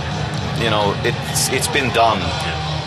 you 0.62 0.70
know, 0.70 0.94
it's 1.04 1.48
it's 1.50 1.68
been 1.68 1.92
done. 1.92 2.18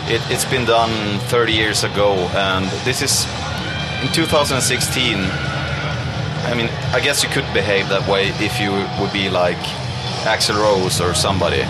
It, 0.06 0.20
it's 0.30 0.44
been 0.44 0.66
done 0.66 1.18
30 1.30 1.52
years 1.52 1.82
ago, 1.84 2.12
and 2.36 2.66
this 2.84 3.00
is 3.00 3.24
in 4.02 4.12
2016. 4.12 5.16
I 6.44 6.52
mean, 6.54 6.68
I 6.92 7.00
guess 7.00 7.22
you 7.22 7.30
could 7.30 7.46
behave 7.54 7.88
that 7.88 8.06
way 8.06 8.28
if 8.38 8.60
you 8.60 8.70
would 9.00 9.12
be 9.14 9.30
like 9.30 9.56
Axl 10.24 10.56
Rose 10.56 11.00
or 11.00 11.14
somebody, 11.14 11.62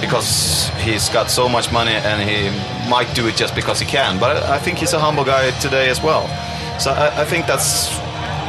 because 0.00 0.68
he's 0.80 1.08
got 1.08 1.30
so 1.30 1.48
much 1.48 1.72
money 1.72 1.92
and 1.92 2.22
he 2.22 2.48
might 2.88 3.12
do 3.14 3.26
it 3.26 3.36
just 3.36 3.54
because 3.54 3.80
he 3.80 3.86
can. 3.86 4.18
But 4.18 4.36
I, 4.44 4.56
I 4.56 4.58
think 4.58 4.78
he's 4.78 4.92
a 4.92 4.98
humble 4.98 5.24
guy 5.24 5.50
today 5.60 5.88
as 5.90 6.02
well. 6.02 6.26
So 6.80 6.90
I, 6.92 7.22
I 7.22 7.24
think 7.24 7.46
that's 7.46 7.88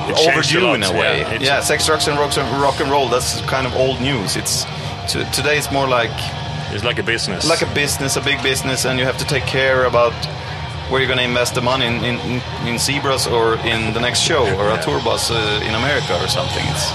It 0.09 0.15
overdue 0.29 0.61
lot, 0.61 0.75
in 0.75 0.83
a 0.83 0.91
way. 0.93 1.21
It's- 1.21 1.41
Yeah, 1.41 1.59
sex, 1.61 1.85
drugs, 1.87 2.07
and 2.07 2.17
rock, 2.19 2.35
rock 2.61 2.79
and 2.79 2.91
roll. 2.91 3.09
That's 3.09 3.41
kind 3.41 3.65
of 3.65 3.75
old 3.75 3.99
news. 4.01 4.35
It's 4.35 4.63
to, 5.13 5.23
today. 5.31 5.57
It's 5.57 5.71
more 5.71 5.87
like 5.87 6.11
It's 6.71 6.83
like 6.83 6.99
a 6.99 7.03
business. 7.03 7.49
like 7.49 7.63
a 7.63 7.73
business, 7.73 8.15
a 8.15 8.21
big 8.21 8.41
business, 8.43 8.85
and 8.85 8.99
you 8.99 9.05
have 9.05 9.17
to 9.17 9.25
take 9.25 9.45
care 9.47 9.85
about 9.85 10.13
where 10.89 10.99
you're 11.01 11.07
going 11.07 11.19
to 11.19 11.25
invest 11.25 11.53
the 11.55 11.61
money 11.61 11.85
in, 11.85 12.03
in, 12.03 12.15
in, 12.31 12.41
in 12.67 12.79
zebras 12.79 13.27
or 13.27 13.55
in 13.65 13.93
the 13.93 13.99
next 13.99 14.19
show 14.21 14.43
or 14.57 14.69
a 14.69 14.81
tour 14.81 14.99
bus 15.03 15.29
uh, 15.31 15.35
in 15.67 15.73
America 15.75 16.13
or 16.23 16.27
something. 16.27 16.63
It's 16.65 16.89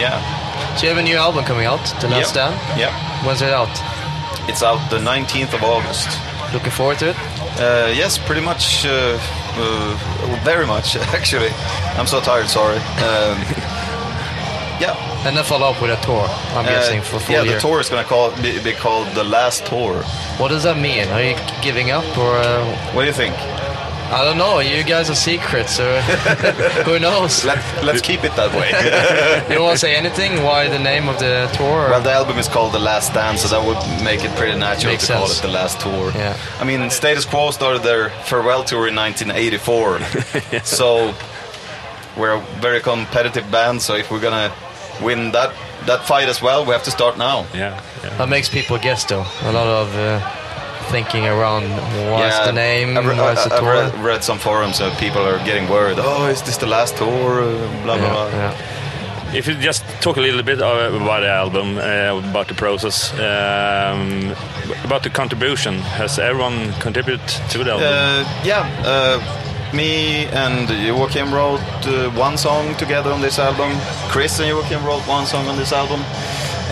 yeah, 0.00 0.20
So 0.76 0.82
you 0.86 0.88
have 0.88 0.98
a 0.98 1.02
new 1.02 1.16
album 1.16 1.44
coming 1.44 1.66
out, 1.66 1.82
The 2.00 2.08
Last 2.08 2.18
Yep. 2.18 2.26
Stand. 2.34 2.78
Yep. 2.80 2.92
When's 3.26 3.42
it 3.42 3.52
out? 3.52 3.70
it's 4.48 4.62
out 4.62 4.80
the 4.90 4.98
19th 4.98 5.54
of 5.54 5.62
August. 5.62 6.08
Looking 6.52 6.72
forward 6.72 6.98
to 6.98 7.10
it. 7.10 7.16
Uh, 7.60 7.92
yes, 7.94 8.18
pretty 8.18 8.40
much, 8.40 8.84
uh, 8.84 9.16
uh, 9.56 10.40
very 10.44 10.66
much 10.66 10.96
actually. 11.18 11.50
I'm 11.96 12.06
so 12.08 12.20
tired. 12.20 12.48
Sorry. 12.48 12.76
Um, 12.76 13.38
yeah. 14.82 14.96
And 15.24 15.36
then 15.36 15.44
follow 15.44 15.68
up 15.70 15.80
with 15.80 15.90
a 15.92 16.00
tour. 16.02 16.26
I'm 16.56 16.64
guessing 16.64 17.00
for 17.02 17.16
Uh, 17.16 17.22
yeah, 17.28 17.42
year. 17.42 17.54
the 17.54 17.60
tour 17.60 17.78
is 17.78 17.88
going 17.88 18.02
to 18.02 18.08
call 18.08 18.32
be, 18.42 18.58
be 18.62 18.72
called 18.72 19.06
the 19.14 19.22
last 19.24 19.64
tour. 19.66 20.02
What 20.38 20.48
does 20.48 20.64
that 20.64 20.76
mean? 20.78 21.06
Are 21.08 21.22
you 21.22 21.36
giving 21.62 21.92
up 21.92 22.04
or? 22.18 22.34
Uh, 22.36 22.64
What 22.94 23.02
do 23.02 23.06
you 23.06 23.12
think? 23.14 23.36
I 24.12 24.24
don't 24.24 24.36
know. 24.36 24.58
You 24.60 24.84
guys 24.84 25.08
are 25.08 25.14
secrets, 25.14 25.76
so 25.76 26.00
who 26.84 26.98
knows? 26.98 27.44
Let, 27.44 27.58
let's 27.84 28.02
keep 28.02 28.24
it 28.24 28.34
that 28.36 28.52
way. 28.54 28.68
You 29.48 29.54
don't 29.56 29.64
want 29.64 29.74
to 29.74 29.78
say 29.86 29.96
anything? 29.96 30.42
Why 30.42 30.68
the 30.68 30.78
name 30.78 31.08
of 31.08 31.18
the 31.18 31.50
tour? 31.54 31.66
or- 31.86 31.90
well, 31.90 32.02
the 32.02 32.12
album 32.12 32.38
is 32.38 32.46
called 32.48 32.72
The 32.72 32.78
Last 32.78 33.10
Stand, 33.12 33.38
so 33.38 33.48
that 33.48 33.66
would 33.66 34.04
make 34.04 34.22
it 34.24 34.30
pretty 34.36 34.58
natural 34.58 34.92
Makes 34.92 35.06
to 35.06 35.14
call 35.14 35.30
it 35.30 35.40
The 35.42 35.48
Last 35.48 35.80
Tour. 35.80 36.10
Yeah. 36.14 36.36
I 36.60 36.64
mean, 36.64 36.88
Status 36.90 37.24
Quo 37.24 37.50
started 37.50 37.82
their 37.82 38.10
farewell 38.24 38.64
tour 38.64 38.86
in 38.88 38.94
1984, 38.94 40.00
so 40.64 41.14
we're 42.16 42.36
a 42.36 42.40
very 42.60 42.80
competitive 42.80 43.50
band. 43.50 43.80
So 43.82 43.94
if 43.96 44.10
we're 44.10 44.20
gonna 44.20 44.52
win 45.02 45.32
that 45.32 45.54
that 45.86 46.04
fight 46.06 46.28
as 46.28 46.40
well, 46.42 46.64
we 46.64 46.72
have 46.72 46.84
to 46.84 46.90
start 46.92 47.16
now. 47.18 47.46
yeah. 47.54 47.80
yeah. 48.04 48.16
that 48.18 48.28
makes 48.28 48.48
people 48.48 48.78
guess, 48.78 49.04
though. 49.04 49.24
A 49.42 49.52
lot 49.52 49.66
of 49.66 49.96
uh, 49.96 50.20
thinking 50.92 51.24
around. 51.26 51.64
What's 52.12 52.38
the 52.46 52.52
name? 52.52 52.96
I've, 52.98 53.06
re- 53.06 53.16
What's 53.16 53.44
the 53.46 53.54
I've 53.54 53.60
tour? 53.60 53.72
read, 53.74 53.94
read 54.10 54.22
some 54.24 54.38
forums 54.38 54.80
and 54.80 54.92
people 54.98 55.22
are 55.22 55.38
getting 55.44 55.66
worried. 55.68 55.98
Oh, 56.00 56.26
is 56.30 56.42
this 56.42 56.56
the 56.58 56.66
last 56.66 56.96
tour? 56.96 57.42
Uh, 57.42 57.82
Blah 57.84 57.96
blah 57.98 58.08
blah. 58.12 58.28
yeah, 58.28 58.52
yeah. 58.52 59.34
If 59.38 59.46
you 59.48 59.54
just 59.54 59.82
talk 60.02 60.16
a 60.18 60.20
little 60.20 60.42
bit 60.42 60.60
uh, 60.60 60.90
about 61.02 61.20
the 61.20 61.28
album, 61.42 61.78
uh, 61.78 62.28
about 62.30 62.48
the 62.48 62.54
process, 62.54 63.12
um, 63.14 64.34
about 64.84 65.02
the 65.02 65.10
contribution, 65.10 65.74
has 65.98 66.18
everyone 66.18 66.72
contributed 66.80 67.26
to 67.50 67.64
the 67.64 67.70
album? 67.72 67.86
Uh, 67.88 68.24
yeah, 68.44 68.62
uh, 68.84 69.18
me 69.74 70.26
and 70.44 70.68
Joachim 70.86 71.32
wrote 71.32 71.60
uh, 71.86 72.10
one 72.10 72.36
song 72.36 72.74
together 72.76 73.10
on 73.10 73.22
this 73.22 73.38
album. 73.38 73.70
Chris 74.12 74.38
and 74.38 74.48
Joachim 74.48 74.84
wrote 74.84 75.02
one 75.08 75.24
song 75.26 75.48
on 75.48 75.56
this 75.56 75.72
album. 75.72 76.00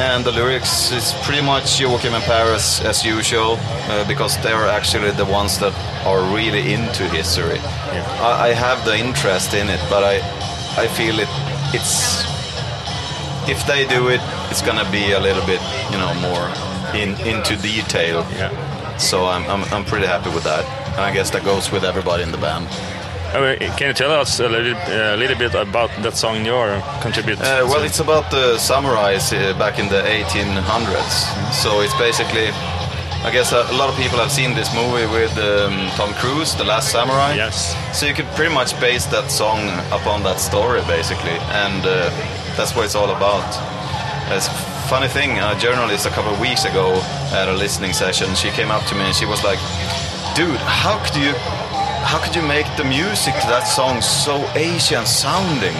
And 0.01 0.25
the 0.25 0.33
lyrics 0.33 0.91
is 0.93 1.13
pretty 1.25 1.43
much 1.43 1.79
Joachim 1.79 2.15
and 2.15 2.25
Paris 2.25 2.81
as 2.83 3.05
usual, 3.05 3.59
uh, 3.61 4.09
because 4.09 4.41
they're 4.43 4.67
actually 4.67 5.11
the 5.11 5.27
ones 5.27 5.59
that 5.59 5.75
are 6.07 6.23
really 6.35 6.73
into 6.73 7.05
history. 7.11 7.59
I, 7.59 8.49
I 8.49 8.55
have 8.55 8.83
the 8.87 8.97
interest 8.97 9.53
in 9.53 9.69
it, 9.69 9.81
but 9.91 10.03
I, 10.03 10.17
I 10.83 10.89
feel 10.89 11.21
it. 11.21 11.29
It's 11.75 12.25
if 13.47 13.67
they 13.67 13.87
do 13.87 14.09
it, 14.09 14.21
it's 14.51 14.63
gonna 14.63 14.91
be 14.91 15.13
a 15.13 15.21
little 15.21 15.45
bit, 15.45 15.61
you 15.93 15.99
know, 15.99 16.15
more 16.15 16.49
in 16.95 17.11
into 17.27 17.57
detail. 17.61 18.25
Yeah. 18.33 18.97
So 18.97 19.27
I'm, 19.27 19.45
I'm, 19.51 19.65
I'm 19.73 19.85
pretty 19.85 20.07
happy 20.07 20.31
with 20.31 20.45
that. 20.45 20.65
And 20.97 21.01
I 21.01 21.13
guess 21.13 21.31
that 21.31 21.45
goes 21.45 21.71
with 21.71 21.85
everybody 21.85 22.23
in 22.23 22.33
the 22.33 22.39
band. 22.39 22.69
Uh, 23.31 23.57
can 23.79 23.89
you 23.89 23.95
tell 23.95 24.11
us 24.11 24.41
a 24.41 24.49
little, 24.49 24.75
uh, 24.75 25.15
little 25.15 25.39
bit 25.39 25.55
about 25.55 25.91
that 26.03 26.17
song 26.17 26.45
you 26.45 26.53
contribute? 27.01 27.39
Uh, 27.39 27.63
well, 27.71 27.85
it's 27.85 28.01
about 28.01 28.29
the 28.33 28.59
samurais 28.59 29.31
uh, 29.33 29.57
back 29.57 29.79
in 29.79 29.89
the 29.89 30.03
1800s. 30.03 31.53
So 31.53 31.81
it's 31.81 31.95
basically, 31.95 32.49
I 33.23 33.31
guess 33.31 33.53
a, 33.53 33.63
a 33.71 33.77
lot 33.79 33.89
of 33.89 33.95
people 33.95 34.19
have 34.19 34.33
seen 34.33 34.55
this 34.55 34.75
movie 34.75 35.07
with 35.15 35.31
um, 35.39 35.91
Tom 35.95 36.13
Cruise, 36.15 36.57
The 36.57 36.65
Last 36.65 36.91
Samurai. 36.91 37.35
Yes. 37.35 37.71
So 37.97 38.07
you 38.07 38.15
could 38.15 38.27
pretty 38.35 38.53
much 38.53 38.75
base 38.81 39.07
that 39.07 39.31
song 39.31 39.63
upon 39.95 40.25
that 40.25 40.41
story, 40.41 40.81
basically. 40.89 41.39
And 41.55 41.87
uh, 41.87 42.11
that's 42.57 42.75
what 42.75 42.85
it's 42.85 42.97
all 42.97 43.15
about. 43.15 43.47
It's 44.35 44.49
funny 44.91 45.07
thing, 45.07 45.39
a 45.39 45.57
journalist 45.61 46.05
a 46.05 46.11
couple 46.11 46.35
of 46.35 46.41
weeks 46.41 46.65
ago 46.65 46.99
at 47.31 47.47
a 47.47 47.55
listening 47.55 47.93
session, 47.93 48.35
she 48.35 48.51
came 48.51 48.73
up 48.73 48.83
to 48.87 48.97
me 48.97 49.03
and 49.03 49.15
she 49.15 49.25
was 49.25 49.45
like, 49.45 49.61
dude, 50.35 50.59
how 50.67 50.99
could 51.07 51.15
you 51.15 51.31
how 52.03 52.19
could 52.19 52.35
you 52.35 52.43
make 52.43 52.67
the 52.77 52.85
music 52.85 53.35
to 53.35 53.47
that 53.49 53.65
song 53.65 54.01
so 54.01 54.37
Asian 54.55 55.07
sounding? 55.07 55.77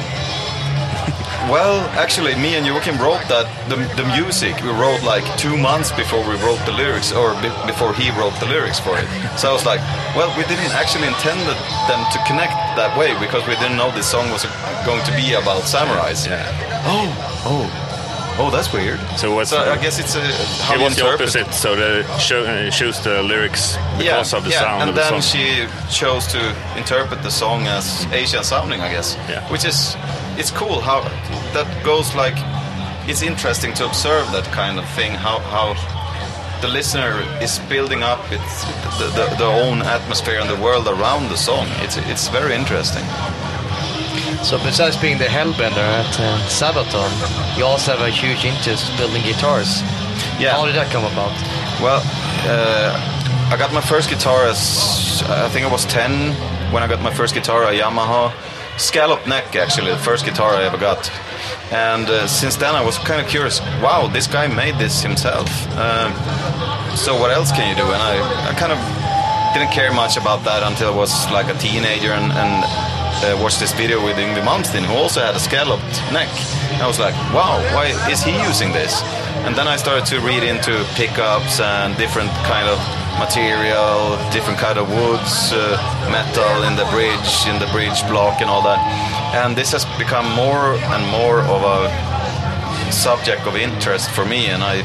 well, 1.49 1.81
actually, 1.99 2.35
me 2.37 2.55
and 2.55 2.67
Joachim 2.67 2.99
wrote 3.03 3.27
that 3.27 3.49
the, 3.67 3.81
the 3.97 4.07
music 4.15 4.55
we 4.63 4.71
wrote 4.71 5.03
like 5.03 5.25
two 5.35 5.57
months 5.57 5.91
before 5.91 6.21
we 6.23 6.39
wrote 6.45 6.61
the 6.63 6.73
lyrics, 6.73 7.11
or 7.11 7.35
be, 7.43 7.49
before 7.67 7.95
he 7.95 8.15
wrote 8.15 8.37
the 8.39 8.47
lyrics 8.47 8.79
for 8.79 8.95
it. 8.95 9.07
So 9.35 9.51
I 9.51 9.53
was 9.53 9.67
like, 9.67 9.81
well, 10.15 10.29
we 10.39 10.45
didn't 10.45 10.71
actually 10.77 11.09
intend 11.09 11.43
them 11.91 12.01
to 12.13 12.19
connect 12.29 12.55
that 12.77 12.95
way 12.95 13.19
because 13.19 13.43
we 13.49 13.59
didn't 13.59 13.77
know 13.77 13.91
this 13.91 14.07
song 14.07 14.31
was 14.31 14.45
going 14.87 15.03
to 15.09 15.13
be 15.19 15.35
about 15.35 15.65
samurais. 15.65 16.29
Yeah. 16.29 16.47
Oh, 16.85 17.09
oh, 17.49 17.90
oh, 18.41 18.51
that's 18.51 18.73
weird. 18.73 18.99
So 19.17 19.35
what's 19.35 19.51
So 19.51 19.59
I 19.59 19.77
guess 19.77 19.99
it's 19.99 20.15
a 20.17 20.23
how 20.65 20.75
it 20.75 20.81
was 20.83 20.97
the 20.97 21.07
opposite, 21.07 21.53
so 21.53 21.77
they 21.77 22.03
cho- 22.19 22.45
uh, 22.45 22.71
choose 22.71 22.99
the 23.01 23.23
lyrics 23.23 23.77
because 23.99 24.33
of 24.33 24.45
the 24.45 24.51
yeah, 24.51 24.61
sound 24.61 24.81
and 24.83 24.91
of 24.91 24.95
the 24.97 25.01
then 25.03 25.21
song. 25.21 25.21
she 25.21 25.45
chose 25.91 26.27
to 26.29 26.41
interpret 26.77 27.23
the 27.23 27.31
song 27.31 27.67
as 27.67 28.07
Asian 28.13 28.43
sounding, 28.45 28.81
I 28.81 28.91
guess. 28.91 29.17
Yeah. 29.29 29.47
Which 29.53 29.65
is, 29.65 29.97
it's 30.39 30.51
cool 30.51 30.81
how 30.81 31.03
that 31.55 31.69
goes. 31.85 32.15
Like, 32.15 32.39
it's 33.09 33.23
interesting 33.23 33.75
to 33.75 33.85
observe 33.87 34.31
that 34.33 34.45
kind 34.53 34.79
of 34.79 34.87
thing. 34.97 35.13
How 35.13 35.39
how 35.55 35.75
the 36.61 36.69
listener 36.69 37.23
is 37.41 37.59
building 37.69 38.03
up 38.03 38.21
its 38.31 38.65
the, 38.99 39.07
the, 39.17 39.27
the 39.37 39.51
own 39.65 39.83
atmosphere 39.83 40.39
and 40.41 40.49
the 40.49 40.61
world 40.63 40.87
around 40.89 41.29
the 41.29 41.37
song. 41.37 41.67
It's 41.85 41.97
it's 42.13 42.29
very 42.29 42.55
interesting. 42.55 43.05
So 44.43 44.59
besides 44.59 44.97
being 44.97 45.19
the 45.19 45.25
hellbender 45.25 45.85
at 46.01 46.19
uh, 46.19 46.39
Sabaton, 46.49 47.11
you 47.57 47.65
also 47.65 47.97
have 47.97 48.01
a 48.01 48.11
huge 48.11 48.45
interest 48.45 48.97
building 48.97 49.23
guitars. 49.23 49.83
Yeah. 50.39 50.57
How 50.57 50.67
did 50.67 50.75
that 50.75 50.91
come 50.91 51.05
about? 51.05 51.33
Well, 51.81 52.03
uh, 52.49 53.51
I 53.53 53.57
got 53.57 53.73
my 53.73 53.81
first 53.81 54.09
guitar 54.09 54.47
as 54.47 55.23
I 55.27 55.49
think 55.49 55.67
I 55.67 55.71
was 55.71 55.85
10 55.87 56.33
when 56.73 56.83
I 56.83 56.87
got 56.87 57.03
my 57.03 57.13
first 57.13 57.35
guitar, 57.35 57.65
a 57.65 57.73
Yamaha 57.73 58.33
scallop 58.79 59.27
neck, 59.27 59.57
actually, 59.57 59.91
the 59.91 59.99
first 59.99 60.25
guitar 60.25 60.55
I 60.55 60.65
ever 60.65 60.79
got. 60.79 61.11
And 61.73 62.09
uh, 62.09 62.27
since 62.27 62.57
then, 62.57 62.75
I 62.75 62.85
was 62.85 62.99
kind 62.99 63.21
of 63.21 63.29
curious. 63.29 63.61
Wow, 63.83 64.09
this 64.09 64.27
guy 64.27 64.47
made 64.47 64.77
this 64.77 65.03
himself. 65.03 65.49
Um, 65.77 66.13
so 66.97 67.19
what 67.19 67.31
else 67.31 67.53
can 67.53 67.69
you 67.69 67.77
do? 67.77 67.87
And 67.87 68.03
I, 68.03 68.51
I 68.51 68.55
kind 68.55 68.73
of 68.73 68.79
didn't 69.55 69.73
care 69.73 69.93
much 69.93 70.17
about 70.17 70.45
that 70.45 70.63
until 70.63 70.93
I 70.93 70.97
was 70.97 71.13
like 71.31 71.55
a 71.55 71.59
teenager 71.59 72.13
and, 72.13 72.33
and 72.33 72.65
uh, 73.23 73.39
watched 73.43 73.61
this 73.61 73.73
video 73.73 74.03
with 74.05 74.17
Yngwie 74.17 74.43
Malmsteen, 74.43 74.85
who 74.85 74.95
also 74.95 75.21
had 75.21 75.35
a 75.35 75.41
scalloped 75.41 75.95
neck. 76.13 76.29
And 76.73 76.83
I 76.83 76.87
was 76.87 76.99
like, 76.99 77.15
wow, 77.33 77.61
why 77.75 77.93
is 78.11 78.23
he 78.23 78.33
using 78.43 78.73
this? 78.73 79.03
And 79.45 79.55
then 79.55 79.69
I 79.69 79.77
started 79.77 80.07
to 80.07 80.21
read 80.21 80.43
into 80.43 80.73
pickups 80.95 81.61
and 81.61 81.97
different 81.97 82.31
kind 82.49 82.69
of 82.69 82.79
material, 83.19 84.17
different 84.33 84.59
kind 84.59 84.79
of 84.79 84.89
woods, 84.89 85.53
uh, 85.53 85.77
metal 86.11 86.65
in 86.65 86.77
the 86.77 86.89
bridge, 86.89 87.47
in 87.49 87.59
the 87.59 87.69
bridge 87.73 88.01
block, 88.09 88.41
and 88.41 88.49
all 88.49 88.63
that. 88.63 88.81
And 89.35 89.57
this 89.57 89.73
has 89.73 89.85
become 89.99 90.27
more 90.35 90.75
and 90.93 91.03
more 91.09 91.41
of 91.41 91.61
a 91.63 91.89
subject 92.93 93.47
of 93.47 93.57
interest 93.57 94.11
for 94.11 94.25
me, 94.25 94.47
and 94.49 94.63
I 94.63 94.83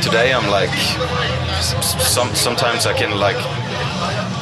today 0.00 0.32
I'm 0.32 0.48
like 0.50 0.70
some 1.60 2.34
sometimes 2.34 2.86
I 2.86 2.94
can 2.94 3.18
like 3.18 3.36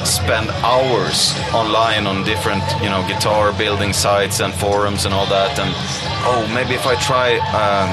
spend 0.05 0.51
hours 0.63 1.35
online 1.53 2.07
on 2.07 2.25
different 2.25 2.63
you 2.83 2.89
know 2.89 3.05
guitar 3.09 3.53
building 3.53 3.93
sites 3.93 4.41
and 4.41 4.53
forums 4.55 5.05
and 5.05 5.15
all 5.15 5.27
that, 5.27 5.59
and 5.59 5.71
oh 6.27 6.49
maybe 6.55 6.75
if 6.75 6.87
I 6.87 6.95
try 6.97 7.37
um, 7.53 7.89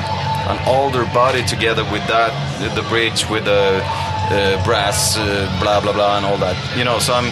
an 0.52 0.60
older 0.68 1.06
body 1.14 1.44
together 1.44 1.84
with 1.92 2.06
that 2.08 2.32
the 2.76 2.84
bridge 2.84 3.28
with 3.30 3.46
the 3.46 3.82
uh, 3.84 4.64
brass 4.64 5.18
uh, 5.18 5.48
blah 5.62 5.82
blah 5.82 5.94
blah 5.94 6.18
and 6.18 6.26
all 6.26 6.38
that, 6.38 6.58
you 6.78 6.84
know, 6.84 7.00
so 7.00 7.14
I'm. 7.14 7.32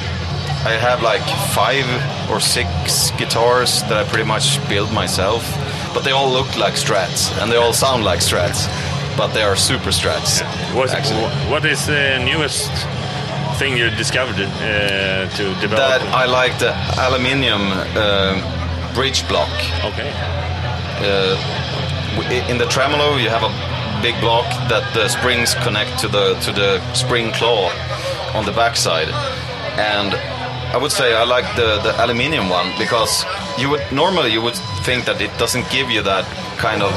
I 0.66 0.78
have 0.80 1.02
like 1.02 1.22
five 1.52 1.84
or 2.32 2.40
six 2.40 3.12
guitars 3.20 3.82
that 3.84 3.98
I 3.98 4.06
pretty 4.08 4.24
much 4.24 4.66
build 4.70 4.94
myself, 4.94 5.44
but 5.94 6.06
they 6.06 6.12
all 6.12 6.32
look 6.32 6.56
like 6.56 6.76
Strats 6.76 7.38
and 7.42 7.52
they 7.52 7.58
all 7.58 7.74
sound 7.74 8.06
like 8.06 8.22
Strats, 8.22 8.68
but 9.18 9.34
they 9.34 9.44
are 9.44 9.58
super 9.58 9.90
Strats. 9.90 10.42
What, 10.74 10.90
what 11.52 11.66
is 11.66 11.86
the 11.86 12.18
newest 12.24 12.72
thing 13.54 13.78
you 13.78 13.90
discovered 13.92 14.36
uh, 14.36 15.30
to 15.38 15.44
develop? 15.62 15.78
That 15.78 16.02
I 16.14 16.26
like 16.26 16.58
the 16.60 16.74
aluminium 16.98 17.62
uh, 17.96 18.94
bridge 18.94 19.28
block. 19.28 19.52
okay. 19.84 20.12
Uh, 21.04 21.36
in 22.50 22.58
the 22.58 22.68
tremolo, 22.68 23.18
you 23.18 23.30
have 23.30 23.44
a 23.44 23.52
big 24.02 24.20
block 24.22 24.46
that 24.70 24.84
the 24.94 25.08
springs 25.08 25.56
connect 25.56 26.00
to 26.00 26.08
the 26.08 26.36
to 26.46 26.52
the 26.52 26.80
spring 26.94 27.32
claw 27.32 27.72
on 28.36 28.46
the 28.46 28.52
backside, 28.52 29.10
and 29.80 30.14
I 30.74 30.78
would 30.78 30.92
say 30.92 31.16
I 31.16 31.24
like 31.24 31.48
the 31.56 31.80
the 31.82 31.94
aluminium 32.04 32.50
one 32.50 32.72
because 32.78 33.26
you 33.58 33.70
would 33.72 33.82
normally 33.92 34.32
you 34.32 34.42
would 34.42 34.58
think 34.86 35.06
that 35.06 35.22
it 35.22 35.32
doesn't 35.38 35.70
give 35.70 35.90
you 35.90 36.04
that 36.04 36.26
kind 36.58 36.82
of 36.84 36.94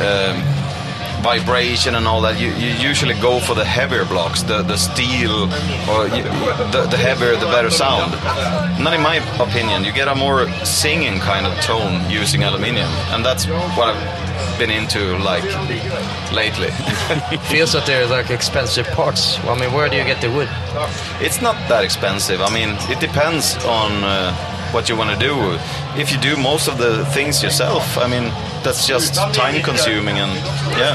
um, 0.00 0.57
vibration 1.22 1.94
and 1.94 2.06
all 2.06 2.20
that. 2.22 2.40
You, 2.40 2.48
you 2.48 2.72
usually 2.90 3.14
go 3.14 3.40
for 3.40 3.54
the 3.54 3.64
heavier 3.64 4.04
blocks, 4.04 4.42
the 4.42 4.62
the 4.62 4.76
steel, 4.76 5.44
or 5.90 6.06
you, 6.16 6.22
the, 6.72 6.86
the 6.90 6.96
heavier 6.96 7.36
the 7.36 7.46
better 7.46 7.70
sound. 7.70 8.12
Not 8.82 8.94
in 8.94 9.02
my 9.02 9.16
opinion. 9.40 9.84
You 9.84 9.92
get 9.92 10.08
a 10.08 10.14
more 10.14 10.48
singing 10.64 11.18
kind 11.20 11.46
of 11.46 11.54
tone 11.60 12.10
using 12.10 12.42
aluminium, 12.42 12.90
and 13.12 13.24
that's 13.24 13.46
what 13.46 13.88
I've 13.94 14.58
been 14.58 14.70
into 14.70 15.16
like 15.18 15.44
lately. 16.32 16.70
Feels 17.50 17.72
that 17.72 17.84
they're 17.86 18.06
like 18.06 18.30
expensive 18.30 18.86
parts. 18.88 19.38
I 19.44 19.58
mean, 19.58 19.72
where 19.72 19.88
do 19.88 19.96
you 19.96 20.04
get 20.04 20.20
the 20.20 20.30
wood? 20.30 20.48
It's 21.20 21.40
not 21.40 21.56
that 21.68 21.84
expensive. 21.84 22.40
I 22.40 22.52
mean, 22.52 22.70
it 22.90 23.00
depends 23.00 23.56
on 23.64 23.92
uh, 24.04 24.34
what 24.72 24.88
you 24.88 24.96
want 24.96 25.10
to 25.10 25.18
do. 25.18 25.34
If 26.00 26.12
you 26.12 26.18
do 26.18 26.36
most 26.36 26.68
of 26.68 26.78
the 26.78 27.04
things 27.06 27.42
yourself, 27.42 27.96
I 27.98 28.06
mean, 28.06 28.30
that's 28.68 28.86
just 28.86 29.14
time 29.32 29.62
consuming 29.62 30.16
and 30.18 30.32
yeah. 30.82 30.94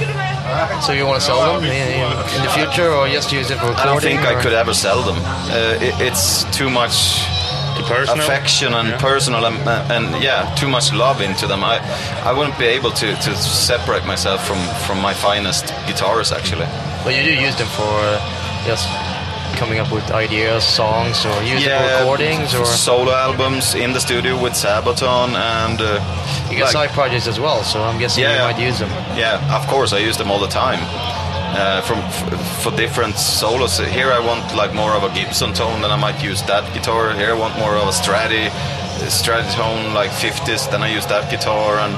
So 0.85 0.91
you 0.93 1.05
want 1.05 1.19
to 1.19 1.25
sell 1.25 1.39
them 1.59 1.63
in, 1.63 1.71
in, 1.71 2.05
in 2.35 2.41
the 2.45 2.51
future, 2.53 2.89
or 2.91 3.07
just 3.07 3.31
use 3.31 3.49
it 3.49 3.57
for 3.57 3.67
recording? 3.69 3.81
I 3.81 3.85
don't 3.85 4.01
think 4.01 4.21
I 4.21 4.39
could 4.41 4.53
ever 4.53 4.73
sell 4.73 5.01
them. 5.01 5.17
Uh, 5.49 5.87
it, 5.87 5.95
it's 6.07 6.43
too 6.55 6.69
much 6.69 6.95
personal? 7.87 8.21
affection 8.23 8.73
and 8.73 8.89
Yeah. 8.89 8.97
personal 9.09 9.45
and, 9.45 9.57
and 9.95 10.05
yeah, 10.23 10.53
too 10.55 10.67
much 10.69 10.93
love 10.93 11.21
into 11.21 11.47
them. 11.47 11.63
I 11.63 11.75
I 12.29 12.31
wouldn't 12.37 12.57
be 12.59 12.65
able 12.77 12.91
to, 13.01 13.07
to 13.25 13.31
separate 13.69 14.05
myself 14.05 14.39
from, 14.47 14.59
from 14.85 14.97
my 15.01 15.13
finest 15.13 15.65
guitars 15.87 16.31
actually. 16.31 16.67
But 17.03 17.11
you 17.17 17.23
do 17.23 17.33
use 17.47 17.55
them 17.57 17.67
for 17.79 17.89
uh, 18.11 18.19
just 18.69 18.85
coming 19.55 19.79
up 19.79 19.91
with 19.91 20.03
ideas, 20.11 20.63
songs, 20.63 21.25
or 21.25 21.33
it 21.41 21.61
for 21.63 21.99
recordings, 21.99 22.53
or 22.55 22.65
solo 22.65 23.11
albums 23.11 23.75
in 23.75 23.93
the 23.93 23.99
studio 23.99 24.41
with 24.41 24.53
Sabaton 24.53 25.29
and 25.35 25.79
uh, 25.81 25.99
you 26.49 26.57
get 26.57 26.63
like- 26.63 26.71
side 26.73 26.89
projects 26.91 27.27
as 27.27 27.39
well. 27.39 27.63
So 27.63 27.81
I'm 27.81 27.97
guessing 27.99 28.23
Yeah. 28.23 28.47
you 28.47 28.53
might 28.53 28.61
use 28.67 28.79
them. 28.79 28.89
Yeah, 29.17 29.39
of 29.55 29.67
course, 29.67 29.93
I 29.93 29.99
use 29.99 30.17
them 30.17 30.29
all 30.31 30.39
the 30.39 30.47
time. 30.65 30.79
Uh, 31.55 31.81
from 31.81 31.99
f- 31.99 32.63
for 32.63 32.71
different 32.75 33.15
solos. 33.15 33.77
Here 33.77 34.11
I 34.11 34.17
want 34.19 34.55
like 34.55 34.73
more 34.73 34.93
of 34.97 35.03
a 35.03 35.09
Gibson 35.13 35.53
tone, 35.53 35.81
then 35.83 35.91
I 35.91 35.95
might 35.97 36.19
use 36.23 36.41
that 36.43 36.63
guitar. 36.73 37.13
Here 37.13 37.29
I 37.29 37.37
want 37.37 37.55
more 37.59 37.75
of 37.75 37.83
a 37.87 37.91
Strati, 37.91 38.49
Strati 39.05 39.53
tone 39.53 39.93
like 39.93 40.09
50s, 40.09 40.71
then 40.71 40.81
I 40.81 40.87
use 40.91 41.05
that 41.13 41.29
guitar, 41.29 41.77
and 41.77 41.93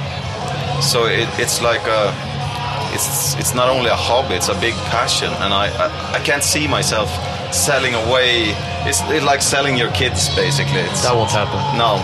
so 0.83 1.05
it, 1.05 1.29
it's 1.39 1.61
like 1.61 1.79
a, 1.87 2.11
it's 2.93 3.35
it's 3.39 3.53
not 3.55 3.69
only 3.69 3.89
a 3.89 3.95
hobby, 3.95 4.35
it's 4.35 4.49
a 4.49 4.59
big 4.59 4.73
passion, 4.91 5.31
and 5.39 5.53
I 5.53 5.67
I, 5.85 6.17
I 6.17 6.19
can't 6.25 6.43
see 6.43 6.67
myself 6.67 7.07
selling 7.55 7.93
away. 7.95 8.53
It's, 8.87 9.01
it's 9.09 9.25
like 9.25 9.41
selling 9.41 9.77
your 9.77 9.91
kids 9.91 10.29
basically. 10.35 10.81
It's, 10.81 11.01
That 11.03 11.15
won't 11.15 11.31
happen. 11.31 11.59
no, 11.77 11.97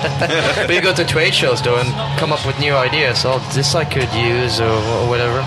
but 0.66 0.74
you 0.74 0.80
go 0.80 0.94
to 0.94 1.04
trade 1.04 1.34
shows 1.34 1.60
though 1.62 1.76
and 1.78 1.88
come 2.18 2.32
up 2.32 2.44
with 2.46 2.58
new 2.60 2.74
ideas. 2.74 3.24
Oh, 3.24 3.38
this 3.54 3.74
I 3.74 3.84
could 3.84 4.12
use, 4.14 4.60
or, 4.60 4.68
or 4.70 5.08
whatever. 5.08 5.40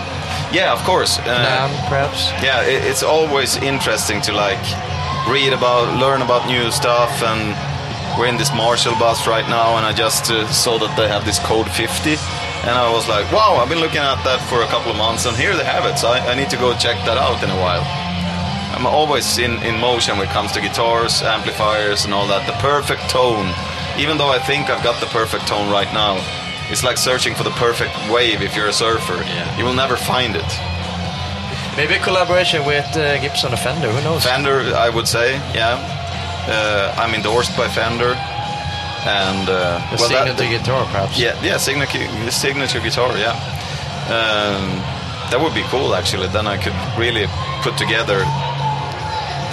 yeah, 0.51 0.73
of 0.73 0.79
course. 0.83 1.19
Uh, 1.19 1.23
NAMM, 1.25 1.89
perhaps. 1.89 2.29
yeah 2.43 2.61
it, 2.63 2.83
it's 2.89 3.03
always 3.03 3.55
interesting 3.57 4.21
to 4.21 4.31
like 4.33 4.61
read 5.29 5.53
about 5.53 5.87
learn 5.99 6.21
about 6.21 6.45
new 6.47 6.69
stuff 6.71 7.23
and 7.23 7.55
we're 8.19 8.27
in 8.27 8.37
this 8.37 8.53
marshall 8.53 8.93
bus 8.99 9.25
right 9.25 9.47
now 9.49 9.77
and 9.77 9.85
i 9.85 9.93
just 9.93 10.29
uh, 10.29 10.45
saw 10.51 10.77
that 10.77 10.93
they 10.97 11.07
have 11.07 11.23
this 11.25 11.39
code 11.39 11.65
50 11.71 12.11
and 12.67 12.75
i 12.77 12.91
was 12.91 13.07
like 13.07 13.25
wow 13.31 13.55
i've 13.55 13.69
been 13.69 13.79
looking 13.79 14.03
at 14.03 14.19
that 14.27 14.37
for 14.51 14.61
a 14.61 14.67
couple 14.67 14.91
of 14.91 14.97
months 14.97 15.25
and 15.25 15.35
here 15.37 15.55
they 15.55 15.63
have 15.63 15.85
it 15.89 15.97
so 15.97 16.09
i, 16.09 16.19
I 16.19 16.35
need 16.35 16.49
to 16.51 16.57
go 16.57 16.75
check 16.77 16.97
that 17.07 17.17
out 17.17 17.41
in 17.41 17.49
a 17.49 17.55
while 17.57 17.81
i'm 18.83 18.93
always 18.93 19.37
in, 19.37 19.51
in 19.63 19.79
motion 19.79 20.17
when 20.17 20.27
it 20.27 20.31
comes 20.33 20.51
to 20.51 20.59
guitars 20.59 21.21
amplifiers 21.21 22.03
and 22.05 22.13
all 22.13 22.27
that 22.27 22.45
the 22.47 22.53
perfect 22.59 23.09
tone 23.09 23.47
even 23.97 24.17
though 24.17 24.29
i 24.29 24.39
think 24.39 24.69
i've 24.69 24.83
got 24.83 24.99
the 24.99 25.05
perfect 25.07 25.47
tone 25.47 25.71
right 25.71 25.91
now 25.93 26.17
it's 26.69 26.83
like 26.83 26.97
searching 26.97 27.33
for 27.33 27.43
the 27.43 27.51
perfect 27.51 27.93
wave 28.11 28.41
if 28.41 28.55
you're 28.57 28.67
a 28.67 28.73
surfer 28.73 29.15
you 29.57 29.63
will 29.63 29.73
never 29.73 29.95
find 29.95 30.35
it 30.35 30.51
Maybe 31.75 31.95
a 31.95 31.99
collaboration 32.03 32.63
with 32.67 32.85
uh, 32.95 33.19
Gibson 33.19 33.51
or 33.51 33.57
Fender. 33.57 33.89
Who 33.91 33.99
knows? 34.03 34.23
Fender, 34.23 34.59
I 34.77 34.89
would 34.89 35.07
say, 35.07 35.33
yeah. 35.55 35.81
Uh, 36.47 36.93
I'm 37.01 37.15
endorsed 37.15 37.57
by 37.57 37.67
Fender, 37.67 38.13
and 38.13 39.49
uh, 39.49 39.81
A 39.81 39.95
well, 39.97 40.07
that- 40.09 40.37
signature 40.37 40.59
guitar, 40.59 40.85
perhaps. 40.85 41.17
yeah, 41.19 41.33
yeah, 41.41 41.57
signature, 41.57 42.05
signature 42.29 42.79
guitar, 42.79 43.17
yeah. 43.17 43.33
Um, 44.05 44.77
that 45.31 45.39
would 45.41 45.55
be 45.55 45.63
cool, 45.73 45.95
actually. 45.95 46.27
Then 46.27 46.45
I 46.45 46.57
could 46.61 46.77
really 46.95 47.25
put 47.65 47.75
together 47.75 48.21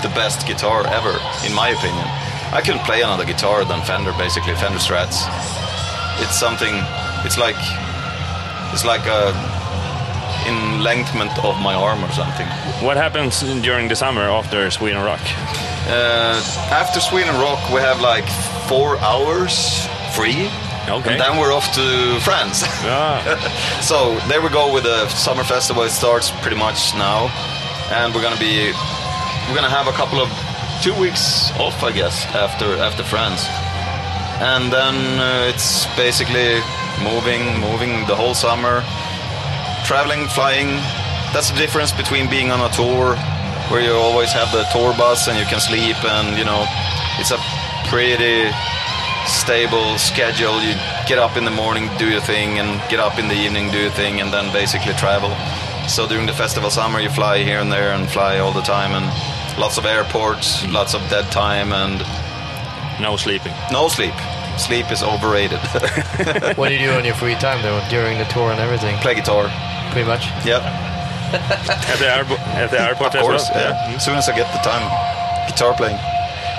the 0.02 0.08
best 0.10 0.46
guitar 0.46 0.86
ever, 0.86 1.14
in 1.46 1.54
my 1.54 1.68
opinion. 1.70 2.06
I 2.52 2.60
couldn't 2.64 2.84
play 2.84 3.02
another 3.02 3.24
guitar 3.24 3.64
than 3.64 3.80
Fender, 3.82 4.12
basically 4.18 4.54
Fender 4.54 4.78
Strats. 4.78 5.22
It's 6.22 6.38
something. 6.38 6.74
It's 7.24 7.38
like 7.38 7.56
it's 8.72 8.84
like 8.84 9.06
a 9.06 9.32
enlengthment 10.46 11.32
of 11.44 11.60
my 11.60 11.74
arm 11.74 12.02
or 12.04 12.10
something. 12.12 12.46
What 12.86 12.96
happens 12.96 13.40
during 13.62 13.88
the 13.88 13.96
summer 13.96 14.22
after 14.22 14.70
Sweden 14.70 15.02
Rock? 15.02 15.20
Uh, 15.86 16.40
after 16.70 17.00
Sweden 17.00 17.34
Rock, 17.36 17.60
we 17.70 17.80
have 17.80 18.00
like 18.00 18.26
four 18.68 18.98
hours 18.98 19.86
free. 20.14 20.48
Okay. 20.88 21.12
And 21.12 21.20
then 21.20 21.38
we're 21.38 21.52
off 21.52 21.72
to 21.74 22.18
France. 22.24 22.64
Ah, 22.82 23.20
so 23.82 24.16
there 24.28 24.40
we 24.40 24.48
go 24.48 24.72
with 24.72 24.84
the 24.84 25.08
summer 25.08 25.44
festival. 25.44 25.82
It 25.84 25.90
starts 25.90 26.30
pretty 26.42 26.56
much 26.56 26.94
now, 26.94 27.28
and 27.92 28.14
we're 28.14 28.22
gonna 28.22 28.40
be 28.40 28.72
we're 29.50 29.56
gonna 29.56 29.68
have 29.68 29.88
a 29.88 29.96
couple 29.98 30.20
of 30.20 30.30
two 30.80 30.94
weeks 30.94 31.50
off, 31.58 31.82
I 31.82 31.90
guess, 31.90 32.24
after 32.38 32.78
after 32.78 33.02
France, 33.02 33.42
and 34.38 34.70
then 34.70 34.94
uh, 35.18 35.50
it's 35.50 35.90
basically 35.98 36.62
moving, 37.02 37.58
moving 37.58 38.06
the 38.06 38.14
whole 38.14 38.34
summer, 38.34 38.86
traveling, 39.82 40.30
flying. 40.30 40.78
That's 41.34 41.50
the 41.50 41.58
difference 41.58 41.90
between 41.90 42.30
being 42.30 42.52
on 42.54 42.62
a 42.62 42.70
tour, 42.70 43.18
where 43.74 43.82
you 43.82 43.90
always 43.90 44.30
have 44.30 44.54
the 44.54 44.62
tour 44.70 44.94
bus 44.94 45.26
and 45.26 45.36
you 45.36 45.44
can 45.46 45.58
sleep, 45.58 45.98
and 46.06 46.38
you 46.38 46.44
know, 46.46 46.62
it's 47.18 47.34
a 47.34 47.40
pretty 47.90 48.54
stable 49.26 49.98
schedule. 49.98 50.62
You 50.62 50.78
get 51.10 51.18
up 51.18 51.36
in 51.36 51.44
the 51.44 51.50
morning, 51.50 51.90
do 51.98 52.06
your 52.06 52.22
thing, 52.22 52.62
and 52.62 52.78
get 52.88 53.00
up 53.00 53.18
in 53.18 53.26
the 53.26 53.34
evening, 53.34 53.72
do 53.74 53.82
your 53.82 53.96
thing, 53.98 54.20
and 54.20 54.32
then 54.32 54.52
basically 54.52 54.94
travel. 54.94 55.34
So 55.88 56.06
during 56.06 56.26
the 56.26 56.38
festival 56.38 56.70
summer, 56.70 57.00
you 57.00 57.10
fly 57.10 57.42
here 57.42 57.58
and 57.58 57.72
there 57.72 57.90
and 57.98 58.08
fly 58.08 58.38
all 58.38 58.52
the 58.52 58.62
time, 58.62 58.94
and 58.94 59.10
lots 59.58 59.78
of 59.78 59.84
airports, 59.86 60.66
lots 60.68 60.94
of 60.94 61.00
dead 61.10 61.30
time, 61.32 61.72
and 61.72 62.00
no 63.00 63.16
sleeping. 63.16 63.52
no 63.72 63.88
sleep. 63.88 64.14
Sleep 64.58 64.90
is 64.92 65.02
overrated. 65.02 65.58
What 66.58 66.68
do 66.68 66.74
you 66.74 66.80
do 66.86 66.92
on 66.92 67.04
your 67.04 67.14
free 67.14 67.34
time 67.36 67.62
though, 67.62 67.80
during 67.88 68.18
the 68.18 68.24
tour 68.24 68.50
and 68.50 68.60
everything? 68.60 68.96
Play 68.98 69.14
guitar. 69.14 69.48
Pretty 69.92 70.06
much. 70.06 70.26
Yep, 70.44 70.62
At 70.62 71.98
the, 71.98 72.04
airpo- 72.06 72.38
at 72.54 72.70
the 72.70 72.80
airport 72.80 73.14
of 73.14 73.20
as 73.20 73.22
course. 73.22 73.48
well? 73.54 73.72
Yeah. 73.88 73.94
As 73.96 74.04
soon 74.04 74.16
as 74.16 74.28
I 74.28 74.36
get 74.36 74.50
the 74.52 74.58
time, 74.58 74.84
guitar 75.48 75.74
playing. 75.74 75.98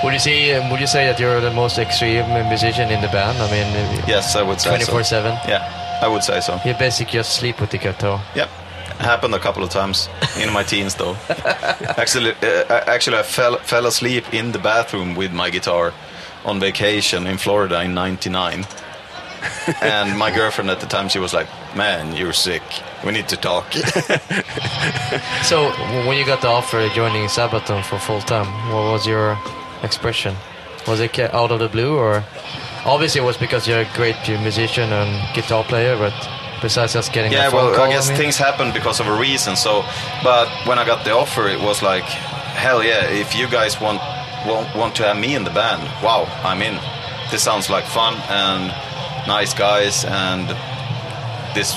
Would 0.02 0.12
you 0.14 0.18
say 0.18 0.52
um, 0.54 0.70
Would 0.70 0.80
you 0.80 0.86
say 0.88 1.06
that 1.06 1.20
you're 1.20 1.40
the 1.40 1.52
most 1.52 1.78
extreme 1.78 2.26
musician 2.48 2.90
in 2.90 3.00
the 3.02 3.08
band? 3.08 3.38
I 3.38 3.48
mean, 3.50 3.68
uh, 3.76 4.04
Yes, 4.08 4.34
I 4.34 4.42
would 4.42 4.60
say 4.60 4.76
so. 4.80 4.92
24/7. 4.92 5.46
Yeah, 5.48 5.62
I 6.02 6.08
would 6.08 6.24
say 6.24 6.40
so. 6.40 6.58
You 6.64 6.74
basically 6.74 7.12
just 7.12 7.34
sleep 7.38 7.60
with 7.60 7.70
the 7.70 7.78
guitar. 7.78 8.20
Yep. 8.34 8.48
Happened 9.02 9.34
a 9.34 9.38
couple 9.38 9.64
of 9.64 9.70
times 9.70 10.08
in 10.40 10.52
my 10.52 10.62
teens, 10.62 10.94
though. 10.94 11.16
actually, 11.98 12.32
uh, 12.42 12.84
actually, 12.86 13.18
I 13.18 13.22
fell 13.22 13.56
fell 13.58 13.86
asleep 13.86 14.32
in 14.32 14.52
the 14.52 14.58
bathroom 14.58 15.16
with 15.16 15.32
my 15.32 15.50
guitar 15.50 15.92
on 16.44 16.60
vacation 16.60 17.26
in 17.26 17.36
Florida 17.36 17.82
in 17.82 17.94
'99. 17.94 18.64
and 19.82 20.16
my 20.16 20.30
girlfriend 20.30 20.70
at 20.70 20.80
the 20.80 20.86
time, 20.86 21.08
she 21.08 21.18
was 21.18 21.34
like, 21.34 21.48
"Man, 21.76 22.16
you're 22.16 22.32
sick. 22.32 22.62
We 23.04 23.12
need 23.12 23.28
to 23.28 23.36
talk." 23.36 23.66
So 25.42 25.70
when 26.06 26.16
you 26.16 26.24
got 26.24 26.40
the 26.40 26.48
offer 26.48 26.88
joining 26.94 27.28
Sabaton 27.28 27.84
for 27.84 27.98
full 27.98 28.20
time, 28.20 28.46
what 28.72 28.92
was 28.92 29.06
your 29.06 29.36
expression? 29.82 30.34
Was 30.86 31.00
it 31.00 31.18
out 31.18 31.50
of 31.50 31.58
the 31.58 31.68
blue, 31.68 31.98
or 31.98 32.24
obviously 32.86 33.20
it 33.20 33.24
was 33.24 33.36
because 33.36 33.68
you're 33.68 33.80
a 33.80 33.90
great 33.94 34.16
musician 34.28 34.90
and 34.92 35.34
guitar 35.34 35.64
player, 35.64 35.96
but 35.98 36.14
besides 36.62 36.92
just 36.94 37.12
getting 37.12 37.32
yeah, 37.32 37.50
well, 37.50 37.78
I 37.78 37.90
guess 37.90 38.08
mean? 38.08 38.16
things 38.16 38.36
happen 38.38 38.72
because 38.72 39.00
of 39.00 39.06
a 39.06 39.18
reason. 39.18 39.56
So, 39.56 39.84
but 40.22 40.48
when 40.66 40.78
I 40.78 40.86
got 40.86 41.04
the 41.04 41.12
offer, 41.12 41.48
it 41.48 41.60
was 41.60 41.82
like, 41.82 42.04
hell 42.04 42.82
yeah! 42.82 43.10
If 43.10 43.34
you 43.34 43.48
guys 43.48 43.80
want 43.80 44.00
want, 44.46 44.74
want 44.74 44.94
to 44.96 45.02
have 45.04 45.18
me 45.18 45.34
in 45.34 45.44
the 45.44 45.50
band, 45.50 45.82
wow, 46.02 46.24
I'm 46.42 46.62
in. 46.62 46.78
This 47.30 47.42
sounds 47.42 47.68
like 47.68 47.84
fun 47.84 48.14
and 48.28 48.68
nice 49.26 49.52
guys 49.54 50.04
and 50.04 50.48
this 51.54 51.74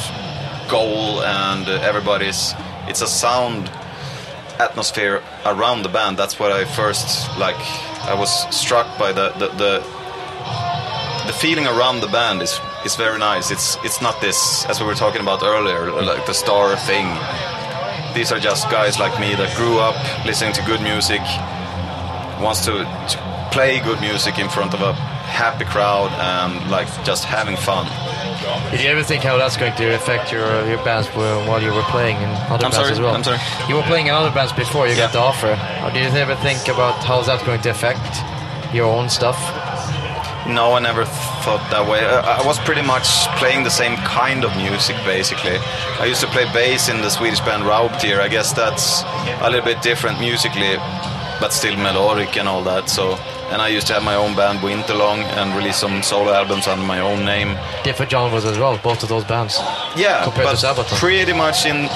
goal 0.70 1.22
and 1.24 1.68
everybody's. 1.68 2.54
It's 2.88 3.02
a 3.02 3.08
sound 3.08 3.70
atmosphere 4.60 5.24
around 5.46 5.82
the 5.82 5.90
band. 5.90 6.18
That's 6.18 6.40
what 6.40 6.52
I 6.52 6.64
first 6.64 7.28
like. 7.38 7.60
I 8.06 8.14
was 8.14 8.32
struck 8.56 8.88
by 8.98 9.12
the 9.12 9.32
the. 9.32 9.48
the 9.50 9.96
the 11.26 11.34
feeling 11.34 11.66
around 11.66 12.02
the 12.02 12.08
band 12.08 12.42
is 12.44 12.60
is 12.86 12.96
very 12.96 13.18
nice. 13.18 13.50
It's 13.52 13.78
it's 13.84 14.02
not 14.02 14.22
this 14.22 14.66
as 14.66 14.80
we 14.80 14.86
were 14.86 14.96
talking 14.96 15.22
about 15.22 15.44
earlier, 15.44 15.92
like 15.92 16.26
the 16.26 16.34
star 16.34 16.78
thing. 16.78 17.08
These 18.14 18.32
are 18.32 18.40
just 18.40 18.70
guys 18.70 19.00
like 19.00 19.20
me 19.20 19.36
that 19.36 19.58
grew 19.58 19.80
up 19.80 19.98
listening 20.26 20.54
to 20.54 20.62
good 20.64 20.82
music, 20.82 21.20
wants 22.40 22.64
to, 22.66 22.86
to 23.12 23.50
play 23.52 23.80
good 23.80 24.00
music 24.00 24.40
in 24.40 24.48
front 24.48 24.74
of 24.74 24.82
a 24.82 24.94
happy 24.94 25.66
crowd 25.66 26.12
and 26.14 26.72
like 26.72 26.88
just 27.04 27.26
having 27.26 27.58
fun. 27.58 27.86
Did 28.72 28.82
you 28.82 28.90
ever 28.90 29.04
think 29.04 29.24
how 29.24 29.38
that's 29.38 29.58
going 29.58 29.76
to 29.76 29.96
affect 29.96 30.32
your 30.32 30.48
your 30.68 30.82
bands 30.86 31.08
while 31.10 31.62
you 31.62 31.74
were 31.74 31.88
playing 31.90 32.18
in 32.18 32.30
other 32.54 32.66
I'm 32.66 32.72
bands 32.72 32.78
sorry, 32.78 32.92
as 32.92 33.00
well? 33.02 33.16
I'm 33.16 33.24
sorry. 33.24 33.40
You 33.68 33.76
were 33.76 33.88
playing 33.90 34.08
in 34.08 34.14
other 34.14 34.32
bands 34.32 34.54
before 34.54 34.88
you 34.88 34.96
got 34.96 35.12
the 35.12 35.20
offer. 35.20 35.58
Or 35.84 35.92
did 35.92 36.14
you 36.14 36.20
ever 36.20 36.36
think 36.36 36.68
about 36.68 37.04
how 37.04 37.22
that's 37.22 37.44
going 37.44 37.62
to 37.62 37.70
affect 37.72 38.06
your 38.74 38.86
own 38.86 39.10
stuff? 39.10 39.40
No, 40.48 40.74
I 40.74 40.80
never 40.80 41.06
thought 41.44 41.66
that 41.72 41.90
way. 41.90 42.00
I, 42.06 42.38
I 42.42 42.46
was 42.46 42.60
pretty 42.60 42.84
much 42.84 43.08
playing 43.40 43.64
the 43.64 43.72
same 43.72 43.96
kind 43.98 44.46
of 44.46 44.56
music, 44.58 44.96
basically. 45.06 45.58
I 46.00 46.06
used 46.06 46.22
to 46.22 46.28
play 46.28 46.46
bass 46.54 46.88
in 46.88 47.02
the 47.02 47.10
Swedish 47.10 47.40
band 47.42 47.64
Raubtier. 47.64 48.20
I 48.20 48.28
guess 48.28 48.54
that's 48.54 49.02
a 49.42 49.50
little 49.50 49.66
bit 49.66 49.82
different 49.82 50.20
musically, 50.20 50.76
but 51.42 51.50
still 51.52 51.76
melodic 51.78 52.38
and 52.38 52.48
all 52.48 52.64
that. 52.64 52.90
So, 52.90 53.16
and 53.50 53.60
I 53.62 53.70
used 53.70 53.88
to 53.88 53.94
have 53.94 54.04
my 54.04 54.16
own 54.16 54.36
band 54.36 54.60
Winterlong 54.60 55.24
and 55.40 55.56
release 55.58 55.78
some 55.78 56.04
solo 56.04 56.32
albums 56.32 56.68
under 56.68 56.86
my 56.86 57.00
own 57.00 57.26
name. 57.26 57.58
Different 57.84 58.12
genres 58.12 58.46
as 58.46 58.60
well, 58.60 58.78
both 58.84 59.02
of 59.02 59.10
those 59.10 59.24
bands. 59.24 59.58
Yeah, 59.98 60.24
Compared 60.24 60.46
but 60.46 60.58
to 60.60 60.66
Sabaton. 60.68 61.00
pretty 61.00 61.34
much 61.34 61.66
in, 61.66 61.90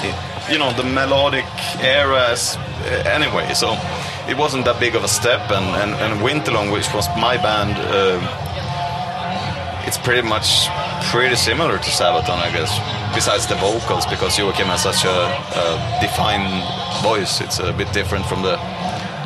you 0.50 0.58
know, 0.58 0.72
the 0.72 0.82
melodic 0.84 1.46
eras 1.82 2.56
uh, 2.56 3.04
anyway. 3.06 3.54
So 3.54 3.76
it 4.30 4.36
wasn't 4.36 4.64
that 4.64 4.78
big 4.78 4.94
of 4.94 5.04
a 5.04 5.08
step. 5.08 5.50
And 5.50 5.66
and, 5.82 5.92
and 6.00 6.20
Winterlong, 6.20 6.72
which 6.72 6.88
was 6.94 7.08
my 7.18 7.36
band, 7.36 7.74
uh, 7.76 8.20
it's 9.86 9.98
pretty 9.98 10.26
much 10.26 10.68
pretty 11.10 11.36
similar 11.36 11.76
to 11.76 11.90
Sabaton, 11.90 12.38
I 12.38 12.50
guess. 12.52 12.72
Besides 13.14 13.46
the 13.48 13.56
vocals, 13.56 14.06
because 14.06 14.38
Joachim 14.38 14.68
has 14.68 14.82
such 14.82 15.04
a, 15.04 15.10
a 15.10 15.98
defined 16.00 16.62
voice, 17.02 17.40
it's 17.40 17.58
a 17.58 17.72
bit 17.72 17.92
different 17.92 18.24
from 18.26 18.42
the 18.42 18.56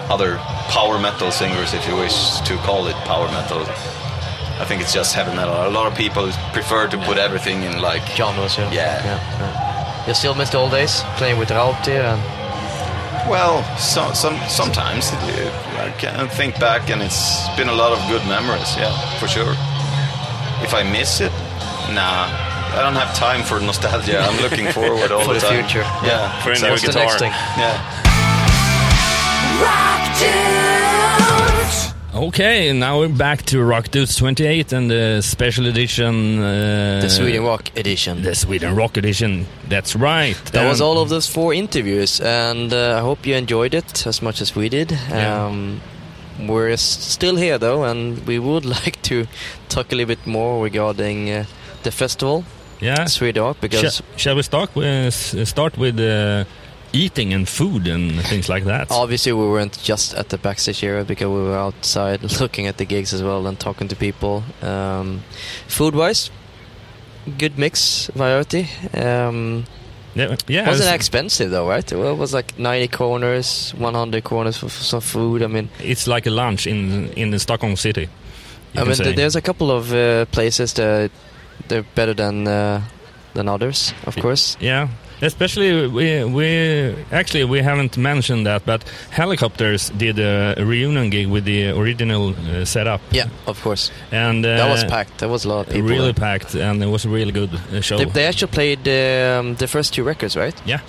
other 0.08 0.36
power 0.72 0.98
metal 0.98 1.30
singers, 1.30 1.74
if 1.74 1.86
you 1.86 1.94
wish 1.96 2.40
to 2.48 2.56
call 2.58 2.86
it 2.86 2.96
power 3.04 3.28
metal. 3.28 3.60
I 4.56 4.64
think 4.64 4.80
it's 4.80 4.94
just 4.94 5.14
heavy 5.14 5.34
metal. 5.36 5.52
A 5.52 5.68
lot 5.68 5.86
of 5.90 5.98
people 5.98 6.30
prefer 6.52 6.86
to 6.88 6.98
put 7.04 7.18
everything 7.18 7.62
in 7.62 7.82
like 7.82 8.02
Genres, 8.16 8.56
yeah. 8.56 8.72
Yeah. 8.72 9.04
yeah. 9.04 10.06
You 10.06 10.14
still 10.14 10.34
miss 10.34 10.50
the 10.50 10.58
old 10.58 10.70
days 10.70 11.02
playing 11.16 11.38
with 11.38 11.48
Raubtier 11.50 12.04
and 12.04 12.22
Well, 13.28 13.62
so, 13.78 14.12
some 14.12 14.36
sometimes 14.48 15.10
uh, 15.12 15.88
I 15.88 15.90
can 15.98 16.28
think 16.28 16.60
back, 16.60 16.90
and 16.90 17.02
it's 17.02 17.48
been 17.56 17.68
a 17.68 17.74
lot 17.74 17.92
of 17.92 17.98
good 18.10 18.22
memories. 18.28 18.76
Yeah, 18.76 18.92
for 19.18 19.26
sure. 19.28 19.54
If 20.62 20.74
I 20.74 20.82
miss 20.84 21.20
it, 21.20 21.32
nah, 21.96 22.28
I 22.76 22.80
don't 22.82 22.94
have 22.94 23.14
time 23.16 23.42
for 23.42 23.58
nostalgia. 23.60 24.18
I'm 24.20 24.40
looking 24.42 24.70
forward 24.76 25.10
all 25.10 25.24
For 25.24 25.34
the, 25.34 25.40
the 25.40 25.46
time. 25.46 25.64
future. 25.64 25.84
Yeah, 26.04 26.28
For 26.42 26.50
a 26.52 26.58
new 26.58 26.72
exactly. 26.72 26.80
the 26.80 26.92
guitar. 26.92 27.04
next 27.04 27.18
thing? 27.18 27.32
Yeah. 27.56 27.80
Rock 29.62 30.18
Dudes. 30.18 30.63
Okay, 32.28 32.72
now 32.72 33.00
we're 33.00 33.08
back 33.08 33.42
to 33.42 33.62
Rock 33.62 33.90
Dudes 33.90 34.16
28 34.16 34.72
and 34.72 34.90
the 34.90 35.20
special 35.20 35.66
edition. 35.66 36.38
Uh, 36.42 37.00
The 37.02 37.10
Sweden 37.10 37.44
Rock 37.44 37.70
edition. 37.76 38.22
The 38.22 38.34
Sweden 38.34 38.74
Rock 38.74 38.96
edition. 38.96 39.46
That's 39.68 39.94
right. 39.94 40.34
That 40.52 40.66
was 40.66 40.80
all 40.80 40.98
of 41.02 41.08
those 41.10 41.26
four 41.28 41.52
interviews, 41.52 42.20
and 42.20 42.72
uh, 42.72 42.96
I 42.96 43.00
hope 43.00 43.26
you 43.26 43.34
enjoyed 43.36 43.74
it 43.74 44.06
as 44.06 44.22
much 44.22 44.40
as 44.40 44.54
we 44.56 44.68
did. 44.70 44.90
Yeah. 44.92 45.44
Um, 45.46 45.80
we're 46.48 46.76
still 46.78 47.36
here 47.36 47.58
though, 47.58 47.84
and 47.84 48.26
we 48.26 48.38
would 48.38 48.64
like 48.84 49.02
to 49.02 49.26
talk 49.68 49.92
a 49.92 49.94
little 49.96 50.14
bit 50.16 50.26
more 50.26 50.64
regarding 50.64 51.30
uh, 51.30 51.44
the 51.82 51.90
festival, 51.90 52.44
Yeah. 52.80 53.04
Sweden 53.06 53.42
Rock, 53.42 53.56
because 53.60 53.96
Sh- 53.96 54.20
shall 54.22 54.36
we 54.36 54.42
start 54.42 54.74
with, 54.74 54.86
s- 54.86 55.48
start 55.48 55.76
with 55.76 56.00
uh, 56.00 56.44
eating 56.94 57.34
and 57.34 57.48
food 57.48 57.86
and 57.88 58.20
things 58.26 58.48
like 58.48 58.64
that? 58.64 58.90
obviously 58.90 59.32
we 59.32 59.46
weren't 59.46 59.76
just 59.82 60.14
at 60.14 60.28
the 60.28 60.38
backstage 60.38 60.82
area 60.84 61.04
because 61.04 61.26
we 61.28 61.42
were 61.42 61.58
outside 61.58 62.22
looking 62.40 62.66
at 62.66 62.76
the 62.78 62.84
gigs 62.84 63.12
as 63.12 63.22
well 63.22 63.46
and 63.46 63.58
talking 63.58 63.88
to 63.88 63.96
people. 63.96 64.42
Um, 64.62 65.20
food-wise, 65.68 66.30
good 67.38 67.58
mix, 67.58 68.06
variety. 68.14 68.68
Um, 68.94 69.64
yeah, 70.14 70.36
yeah. 70.46 70.68
wasn't 70.68 70.86
it's- 70.86 70.94
expensive 70.94 71.50
though, 71.50 71.68
right? 71.68 71.92
Well, 71.92 72.12
it 72.14 72.18
was 72.18 72.32
like 72.32 72.58
90 72.58 72.88
corners, 72.88 73.72
100 73.76 74.22
corners 74.24 74.56
for, 74.56 74.68
for 74.68 74.84
some 74.84 75.00
food. 75.00 75.42
I 75.42 75.48
mean, 75.48 75.68
It's 75.80 76.06
like 76.06 76.26
a 76.26 76.30
lunch 76.30 76.66
in 76.66 77.08
in 77.16 77.30
the 77.30 77.38
Stockholm 77.38 77.76
city. 77.76 78.08
I 78.76 78.84
mean, 78.84 78.94
th- 78.94 79.16
there's 79.16 79.36
a 79.36 79.42
couple 79.42 79.70
of 79.70 79.92
uh, 79.92 80.24
places 80.32 80.72
that 80.74 81.10
they're 81.68 81.84
better 81.94 82.14
than 82.14 82.46
uh, 82.46 82.80
than 83.34 83.48
others, 83.48 83.92
of 84.06 84.16
course. 84.16 84.56
Yeah, 84.60 84.88
especially 85.22 85.86
we 85.88 86.24
we 86.24 86.94
actually 87.12 87.44
we 87.44 87.60
haven't 87.60 87.96
mentioned 87.96 88.46
that, 88.46 88.64
but 88.64 88.84
Hellacopters 89.10 89.96
did 89.96 90.18
a 90.18 90.54
reunion 90.64 91.10
gig 91.10 91.28
with 91.28 91.44
the 91.44 91.70
original 91.70 92.34
uh, 92.34 92.64
setup. 92.64 93.00
Yeah, 93.10 93.28
of 93.46 93.60
course. 93.62 93.90
and 94.10 94.44
uh, 94.44 94.56
that 94.56 94.70
was 94.70 94.84
packed. 94.84 95.18
That 95.18 95.28
was 95.28 95.44
a 95.44 95.48
lot 95.48 95.66
of 95.66 95.72
people. 95.72 95.88
really 95.88 96.12
packed, 96.12 96.54
and 96.54 96.82
it 96.82 96.88
was 96.88 97.04
a 97.04 97.08
really 97.08 97.32
good 97.32 97.54
uh, 97.54 97.80
show. 97.80 97.98
They, 97.98 98.04
they 98.04 98.26
actually 98.26 98.52
played 98.52 98.80
um, 98.88 99.54
the 99.56 99.66
first 99.68 99.94
two 99.94 100.04
records, 100.04 100.36
right? 100.36 100.54
yeah. 100.66 100.80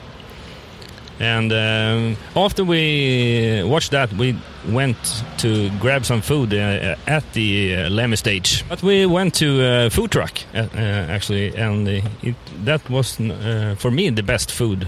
And 1.20 1.52
um, 1.54 2.18
after 2.36 2.64
we 2.66 3.64
watched 3.66 3.92
that, 3.92 4.12
we 4.14 4.36
went 4.70 4.98
to 5.38 5.70
grab 5.80 6.04
some 6.06 6.22
food 6.22 6.54
uh, 6.54 6.96
at 7.08 7.24
the 7.34 7.76
uh, 7.76 7.90
Lemmy 7.90 8.18
stage. 8.18 8.64
But 8.68 8.84
we 8.84 9.06
went 9.06 9.34
to 9.36 9.62
a 9.86 9.90
food 9.90 10.12
truck, 10.12 10.32
uh, 10.54 10.68
uh, 10.74 10.78
actually, 11.10 11.56
and 11.56 11.88
uh, 11.88 12.02
it, 12.22 12.36
that 12.66 12.90
was, 12.90 13.18
uh, 13.20 13.76
for 13.78 13.92
me, 13.92 14.10
the 14.10 14.24
best 14.24 14.52
food 14.52 14.88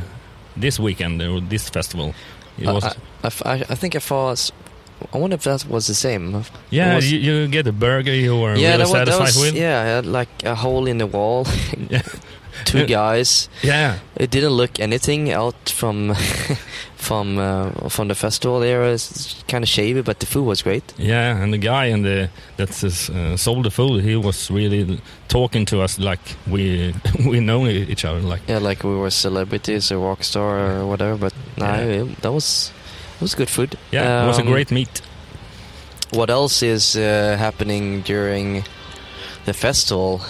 this 0.57 0.79
weekend, 0.79 1.21
or 1.21 1.39
this 1.39 1.69
festival. 1.69 2.13
It 2.57 2.67
I, 2.67 2.71
was, 2.73 2.83
I, 2.83 2.95
I 3.45 3.53
I- 3.69 3.75
think 3.75 3.95
I 3.95 3.99
thought. 3.99 4.51
I 5.13 5.17
wonder 5.19 5.35
if 5.35 5.43
that 5.43 5.63
was 5.69 5.85
the 5.85 5.93
same. 5.93 6.43
yeah, 6.71 6.95
was- 6.95 7.11
you, 7.11 7.19
you 7.19 7.47
get 7.47 7.67
a 7.67 7.71
burger 7.71 8.11
you 8.13 8.35
were 8.35 8.55
yeah, 8.55 8.71
really 8.71 8.77
that 8.77 8.79
was, 8.79 8.91
that 8.93 9.07
satisfied 9.07 9.25
was 9.25 9.51
with. 9.53 9.55
yeah, 9.55 10.01
like 10.03 10.43
a 10.43 10.55
hole 10.55 10.87
in 10.87 10.97
the 10.97 11.05
wall. 11.05 11.45
Two 12.65 12.85
guys. 12.85 13.49
Yeah, 13.63 13.99
It 14.15 14.31
didn't 14.31 14.53
look 14.57 14.79
anything 14.79 15.31
out 15.31 15.69
from 15.69 16.13
from 16.95 17.37
uh, 17.37 17.89
from 17.89 18.07
the 18.07 18.15
festival 18.15 18.63
area. 18.63 18.93
It's 18.93 19.35
kind 19.47 19.63
of 19.63 19.69
shady, 19.69 20.01
but 20.01 20.19
the 20.19 20.25
food 20.25 20.45
was 20.45 20.61
great. 20.63 20.83
yeah, 20.97 21.43
and 21.43 21.53
the 21.53 21.57
guy 21.57 21.85
in 21.85 22.03
the 22.03 22.29
that 22.57 22.69
uh, 22.83 23.37
sold 23.37 23.65
the 23.65 23.71
food, 23.71 24.03
he 24.03 24.15
was 24.15 24.49
really 24.51 24.99
talking 25.27 25.65
to 25.65 25.81
us 25.81 25.99
like 25.99 26.19
we 26.47 26.93
we 27.25 27.39
know 27.39 27.67
each 27.67 28.05
other. 28.05 28.19
Like, 28.21 28.41
Yeah, 28.47 28.59
like 28.59 28.83
we 28.83 28.95
were 28.95 29.11
celebrities 29.11 29.91
or 29.91 29.99
rock 29.99 30.23
star 30.23 30.79
or 30.79 30.85
whatever. 30.87 31.17
But 31.17 31.33
no, 31.57 31.65
Yeah. 31.65 32.01
it- 32.03 32.21
that 32.21 32.31
was 32.33 32.71
it 33.15 33.21
was 33.21 33.35
good 33.35 33.49
food. 33.49 33.75
yeah, 33.91 34.23
it 34.23 34.27
was 34.27 34.37
a 34.37 34.41
Um, 34.41 34.47
great 34.47 34.71
meet. 34.71 35.01
What 36.13 36.29
else 36.29 36.63
is 36.65 36.95
uh, 36.95 37.35
happening 37.37 38.01
during 38.05 38.63
the 39.45 39.53
festival? 39.53 40.21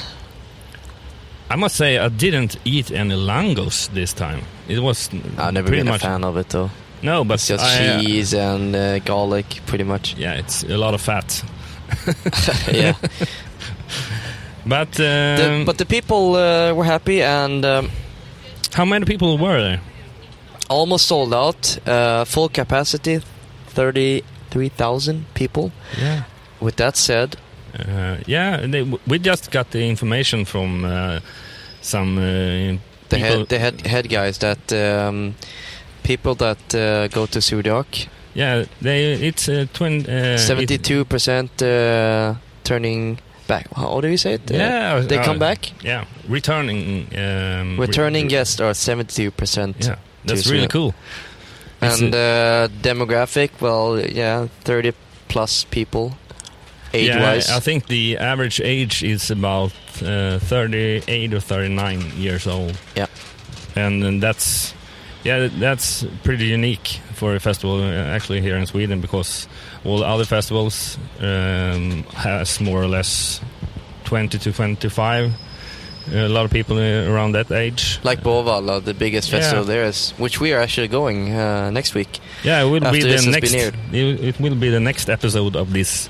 I 1.49 1.55
must 1.55 1.75
say, 1.75 1.97
I 1.97 2.09
didn't 2.09 2.57
eat 2.65 2.91
any 2.91 3.15
langos 3.15 3.89
this 3.93 4.13
time. 4.13 4.41
It 4.67 4.79
was 4.79 5.09
I've 5.37 5.53
never 5.53 5.69
been 5.71 5.87
much 5.87 6.01
a 6.03 6.05
fan 6.07 6.23
of 6.23 6.35
it 6.37 6.49
though. 6.49 6.69
no, 7.01 7.23
but 7.23 7.35
It's 7.35 7.47
just 7.47 7.63
I, 7.63 7.87
uh, 7.87 8.01
cheese 8.01 8.33
and 8.33 8.75
uh, 8.75 8.99
garlic, 8.99 9.61
pretty 9.65 9.83
much. 9.85 10.15
yeah, 10.17 10.33
it's 10.39 10.63
a 10.63 10.77
lot 10.77 10.93
of 10.93 11.01
fat. 11.01 11.43
yeah. 12.71 12.93
But 14.65 14.91
The- 14.93 15.47
um, 15.59 15.65
but 15.65 15.77
the 15.77 15.85
people 15.85 16.35
uh, 16.35 16.73
were 16.73 16.83
happy 16.83 17.21
and 17.23 17.63
um, 17.65 17.89
how 18.73 18.85
many 18.85 19.05
people 19.05 19.37
were 19.37 19.61
there? 19.61 19.79
almost 20.69 21.05
sold 21.07 21.33
out. 21.33 21.77
Uh, 21.87 22.25
full 22.25 22.49
capacity, 22.49 23.21
thirty-three 23.67 24.69
thousand 24.69 25.25
people. 25.33 25.71
Yeah, 25.97 26.23
With 26.59 26.75
that 26.75 26.97
said, 26.97 27.35
Uh, 27.35 27.39
yeah, 28.27 28.65
they, 28.65 28.83
we 29.07 29.19
just 29.19 29.51
got 29.51 29.71
the 29.71 29.87
information 29.89 30.45
from 30.45 30.83
uh, 30.85 31.19
some 31.81 32.17
uh, 32.17 32.77
The 33.09 33.19
head, 33.19 33.47
the 33.47 33.57
head, 33.59 33.87
head 33.87 34.09
guys 34.09 34.37
that 34.39 34.71
um, 34.73 35.35
people 36.03 36.35
that 36.35 36.75
uh, 36.75 37.07
go 37.07 37.25
to 37.25 37.39
Sudak, 37.39 38.07
yeah, 38.33 38.65
they 38.81 39.13
it's 39.13 39.47
uh, 39.47 39.65
twin. 39.73 40.05
Uh, 40.05 40.37
seventy-two 40.37 41.05
percent 41.05 41.61
uh, 41.61 42.35
turning 42.63 43.19
back. 43.47 43.67
How 43.73 44.01
do 44.01 44.07
you 44.09 44.17
say 44.17 44.33
it? 44.33 44.51
Uh, 44.51 44.55
yeah, 44.57 44.99
they 45.07 45.19
uh, 45.19 45.23
come 45.23 45.39
back. 45.39 45.71
Yeah, 45.83 46.03
returning. 46.27 47.07
Um, 47.15 47.79
re- 47.79 47.87
Returning 47.87 48.27
guests 48.27 48.59
are 48.59 48.73
seventy-two 48.73 49.31
percent. 49.31 49.75
Yeah, 49.79 49.95
that's 50.25 50.51
really 50.51 50.67
cool. 50.67 50.93
And 51.79 52.13
uh, 52.13 52.67
demographic, 52.81 53.51
well, 53.61 53.99
yeah, 53.99 54.47
thirty 54.65 54.91
plus 55.29 55.63
people, 55.63 56.11
age-wise. 56.97 57.49
Yeah, 57.49 57.57
I 57.57 57.59
think 57.59 57.87
the 57.87 58.17
average 58.17 58.61
age 58.61 59.03
is 59.03 59.31
about 59.31 59.71
uh, 60.03 60.39
38 60.39 61.33
or 61.33 61.39
39 61.39 62.11
years 62.17 62.47
old. 62.47 62.77
Yeah. 62.95 63.07
And, 63.75 64.01
then 64.03 64.19
that's 64.19 64.73
yeah, 65.23 65.49
that's 65.59 66.05
pretty 66.23 66.45
unique 66.45 66.99
for 67.13 67.35
a 67.35 67.39
festival 67.39 67.81
uh, 67.81 68.15
actually 68.15 68.41
here 68.41 68.55
in 68.57 68.65
Sweden 68.65 69.01
because 69.01 69.47
all 69.83 70.03
other 70.03 70.25
festivals 70.25 70.97
um, 71.19 72.03
has 72.13 72.59
more 72.61 72.81
or 72.81 72.87
less 72.87 73.41
20 74.05 74.37
to 74.39 74.51
25. 74.53 75.33
A 76.13 76.27
lot 76.29 76.45
of 76.45 76.51
people 76.51 76.77
uh, 76.77 77.11
around 77.11 77.33
that 77.33 77.51
age. 77.51 77.99
like 78.03 78.21
Bråvalla, 78.23 78.81
the 78.81 78.93
biggest 78.93 79.29
Yeah. 79.29 79.39
festival 79.39 79.65
there 79.65 79.83
is, 79.83 80.11
which 80.17 80.39
we 80.39 80.53
are 80.53 80.61
actually 80.61 80.87
going 80.87 81.33
uh, 81.35 81.69
next 81.71 81.93
week. 81.95 82.19
Yeah, 82.43 82.63
it 82.63 82.69
will 82.69 82.91
be 82.91 83.01
the 83.01 83.29
next. 83.29 83.53
It, 83.53 83.75
it 83.93 84.39
will 84.39 84.55
be 84.55 84.69
the 84.69 84.79
next 84.79 85.09
episode 85.09 85.57
of 85.57 85.73
this 85.73 86.09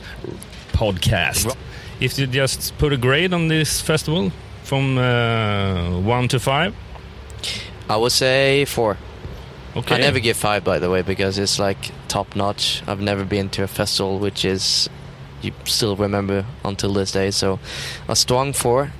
podcast. 0.78 1.56
If 2.00 2.20
you 2.20 2.28
just 2.28 2.78
put 2.78 2.94
a 2.94 2.98
grade 2.98 3.34
on 3.34 3.48
this 3.48 3.82
festival 3.82 4.32
from 4.64 4.98
uh, 4.98 6.00
one 6.00 6.28
to 6.28 6.40
five, 6.40 6.74
I 7.90 7.98
would 7.98 8.12
say 8.12 8.66
four. 8.66 8.98
okay. 9.76 9.96
I 9.96 10.00
never 10.00 10.20
give 10.20 10.38
five, 10.38 10.64
by 10.64 10.80
the 10.80 10.90
way, 10.90 11.02
because 11.02 11.40
it's 11.40 11.58
like 11.60 11.92
top 12.08 12.36
notch. 12.36 12.84
I've 12.88 13.02
never 13.02 13.26
been 13.26 13.50
to 13.50 13.64
a 13.64 13.68
festival 13.68 14.20
which 14.20 14.46
is 14.46 14.90
you 15.42 15.52
still 15.66 15.96
remember 15.96 16.46
until 16.64 16.94
this 16.94 17.12
day. 17.12 17.32
So 17.32 17.60
a 18.08 18.16
strong 18.16 18.54
four, 18.54 18.92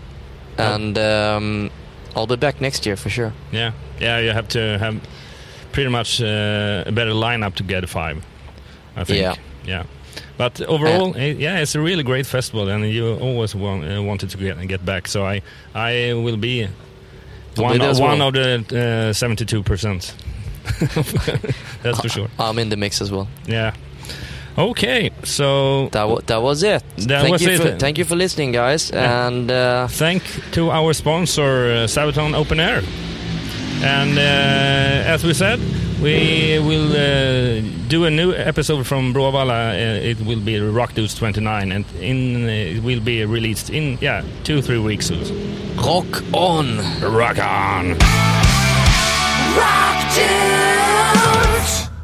and 0.58 0.98
um, 0.98 1.70
I'll 2.16 2.28
be 2.28 2.36
back 2.38 2.62
next 2.62 2.86
year 2.86 2.96
for 2.96 3.10
sure. 3.10 3.34
Yeah, 3.52 3.72
yeah. 4.00 4.20
You 4.20 4.32
have 4.32 4.48
to 4.50 4.78
have 4.80 4.96
pretty 5.72 5.90
much 5.90 6.22
uh, 6.22 6.84
a 6.88 6.92
better 6.92 7.14
lineup 7.14 7.56
to 7.56 7.64
get 7.64 7.84
a 7.84 7.88
five. 7.88 8.26
I 8.96 9.04
think. 9.04 9.20
Yeah. 9.20 9.36
Yeah. 9.66 9.84
But 10.38 10.62
overall, 10.62 11.16
eh, 11.18 11.34
yeah, 11.40 11.60
it's 11.62 11.74
a 11.76 11.80
really 11.82 12.04
great 12.04 12.26
festival, 12.28 12.70
and 12.70 12.86
you 12.86 13.16
always 13.20 13.56
want, 13.56 13.84
uh, 13.86 14.02
wanted 14.04 14.30
to 14.30 14.38
get 14.38 14.68
get 14.68 14.86
back. 14.86 15.08
So 15.08 15.26
I 15.26 15.42
I 15.74 16.14
will 16.14 16.38
be 16.38 16.68
one 17.56 17.80
be 17.80 17.86
one 17.86 18.20
well. 18.20 18.28
of 18.28 18.34
the 18.68 19.14
seventy 19.14 19.46
two 19.46 19.64
percent. 19.64 20.14
That's 21.84 22.00
for 22.02 22.10
sure. 22.10 22.28
I'm 22.40 22.60
in 22.60 22.70
the 22.70 22.76
mix 22.78 23.02
as 23.02 23.10
well. 23.12 23.28
Yeah. 23.48 23.74
Okay, 24.58 25.12
so 25.24 25.90
That 25.92 26.26
that 26.28 26.42
was 26.42 26.64
it. 26.64 26.84
That 26.98 27.22
thank 27.22 27.32
was 27.32 27.42
you 27.44 27.52
it. 27.52 27.62
For, 27.62 27.78
thank 27.78 27.98
you 27.98 28.06
for 28.06 28.16
listening, 28.16 28.52
guys, 28.54 28.90
Yeah. 28.92 29.28
and 29.28 29.52
uh, 29.52 29.88
thank 29.88 30.24
to 30.54 30.72
our 30.72 30.94
sponsor, 30.94 31.44
uh, 31.44 31.88
Sabaton 31.88 32.34
Open 32.36 32.60
Air. 32.60 32.82
And 33.84 34.18
uh, 34.18 34.22
as 35.14 35.24
we 35.24 35.34
said, 35.34 35.60
we 36.02 36.60
will 36.60 36.92
uh, 36.92 37.62
do 37.88 38.06
a 38.06 38.10
new 38.10 38.34
episode 38.34 38.86
from 38.88 39.14
Bråvalla. 39.14 39.72
Uh, 39.72 40.10
it 40.10 40.20
will 40.22 40.40
be 40.40 40.60
Rock 40.60 40.94
Dudes 40.94 41.16
29, 41.16 41.72
and 41.72 41.86
in 42.00 42.46
uh, 42.46 42.48
it 42.48 42.84
will 42.84 43.00
be 43.00 43.24
released 43.26 43.70
in 43.70 43.98
yeah 44.02 44.24
two 44.44 44.62
three 44.62 44.80
weeks. 44.80 45.12
rock 45.78 46.24
on. 46.34 46.78
Rock 47.02 47.40
on! 47.40 47.98
Rock 49.58 50.14
dude. 50.16 51.97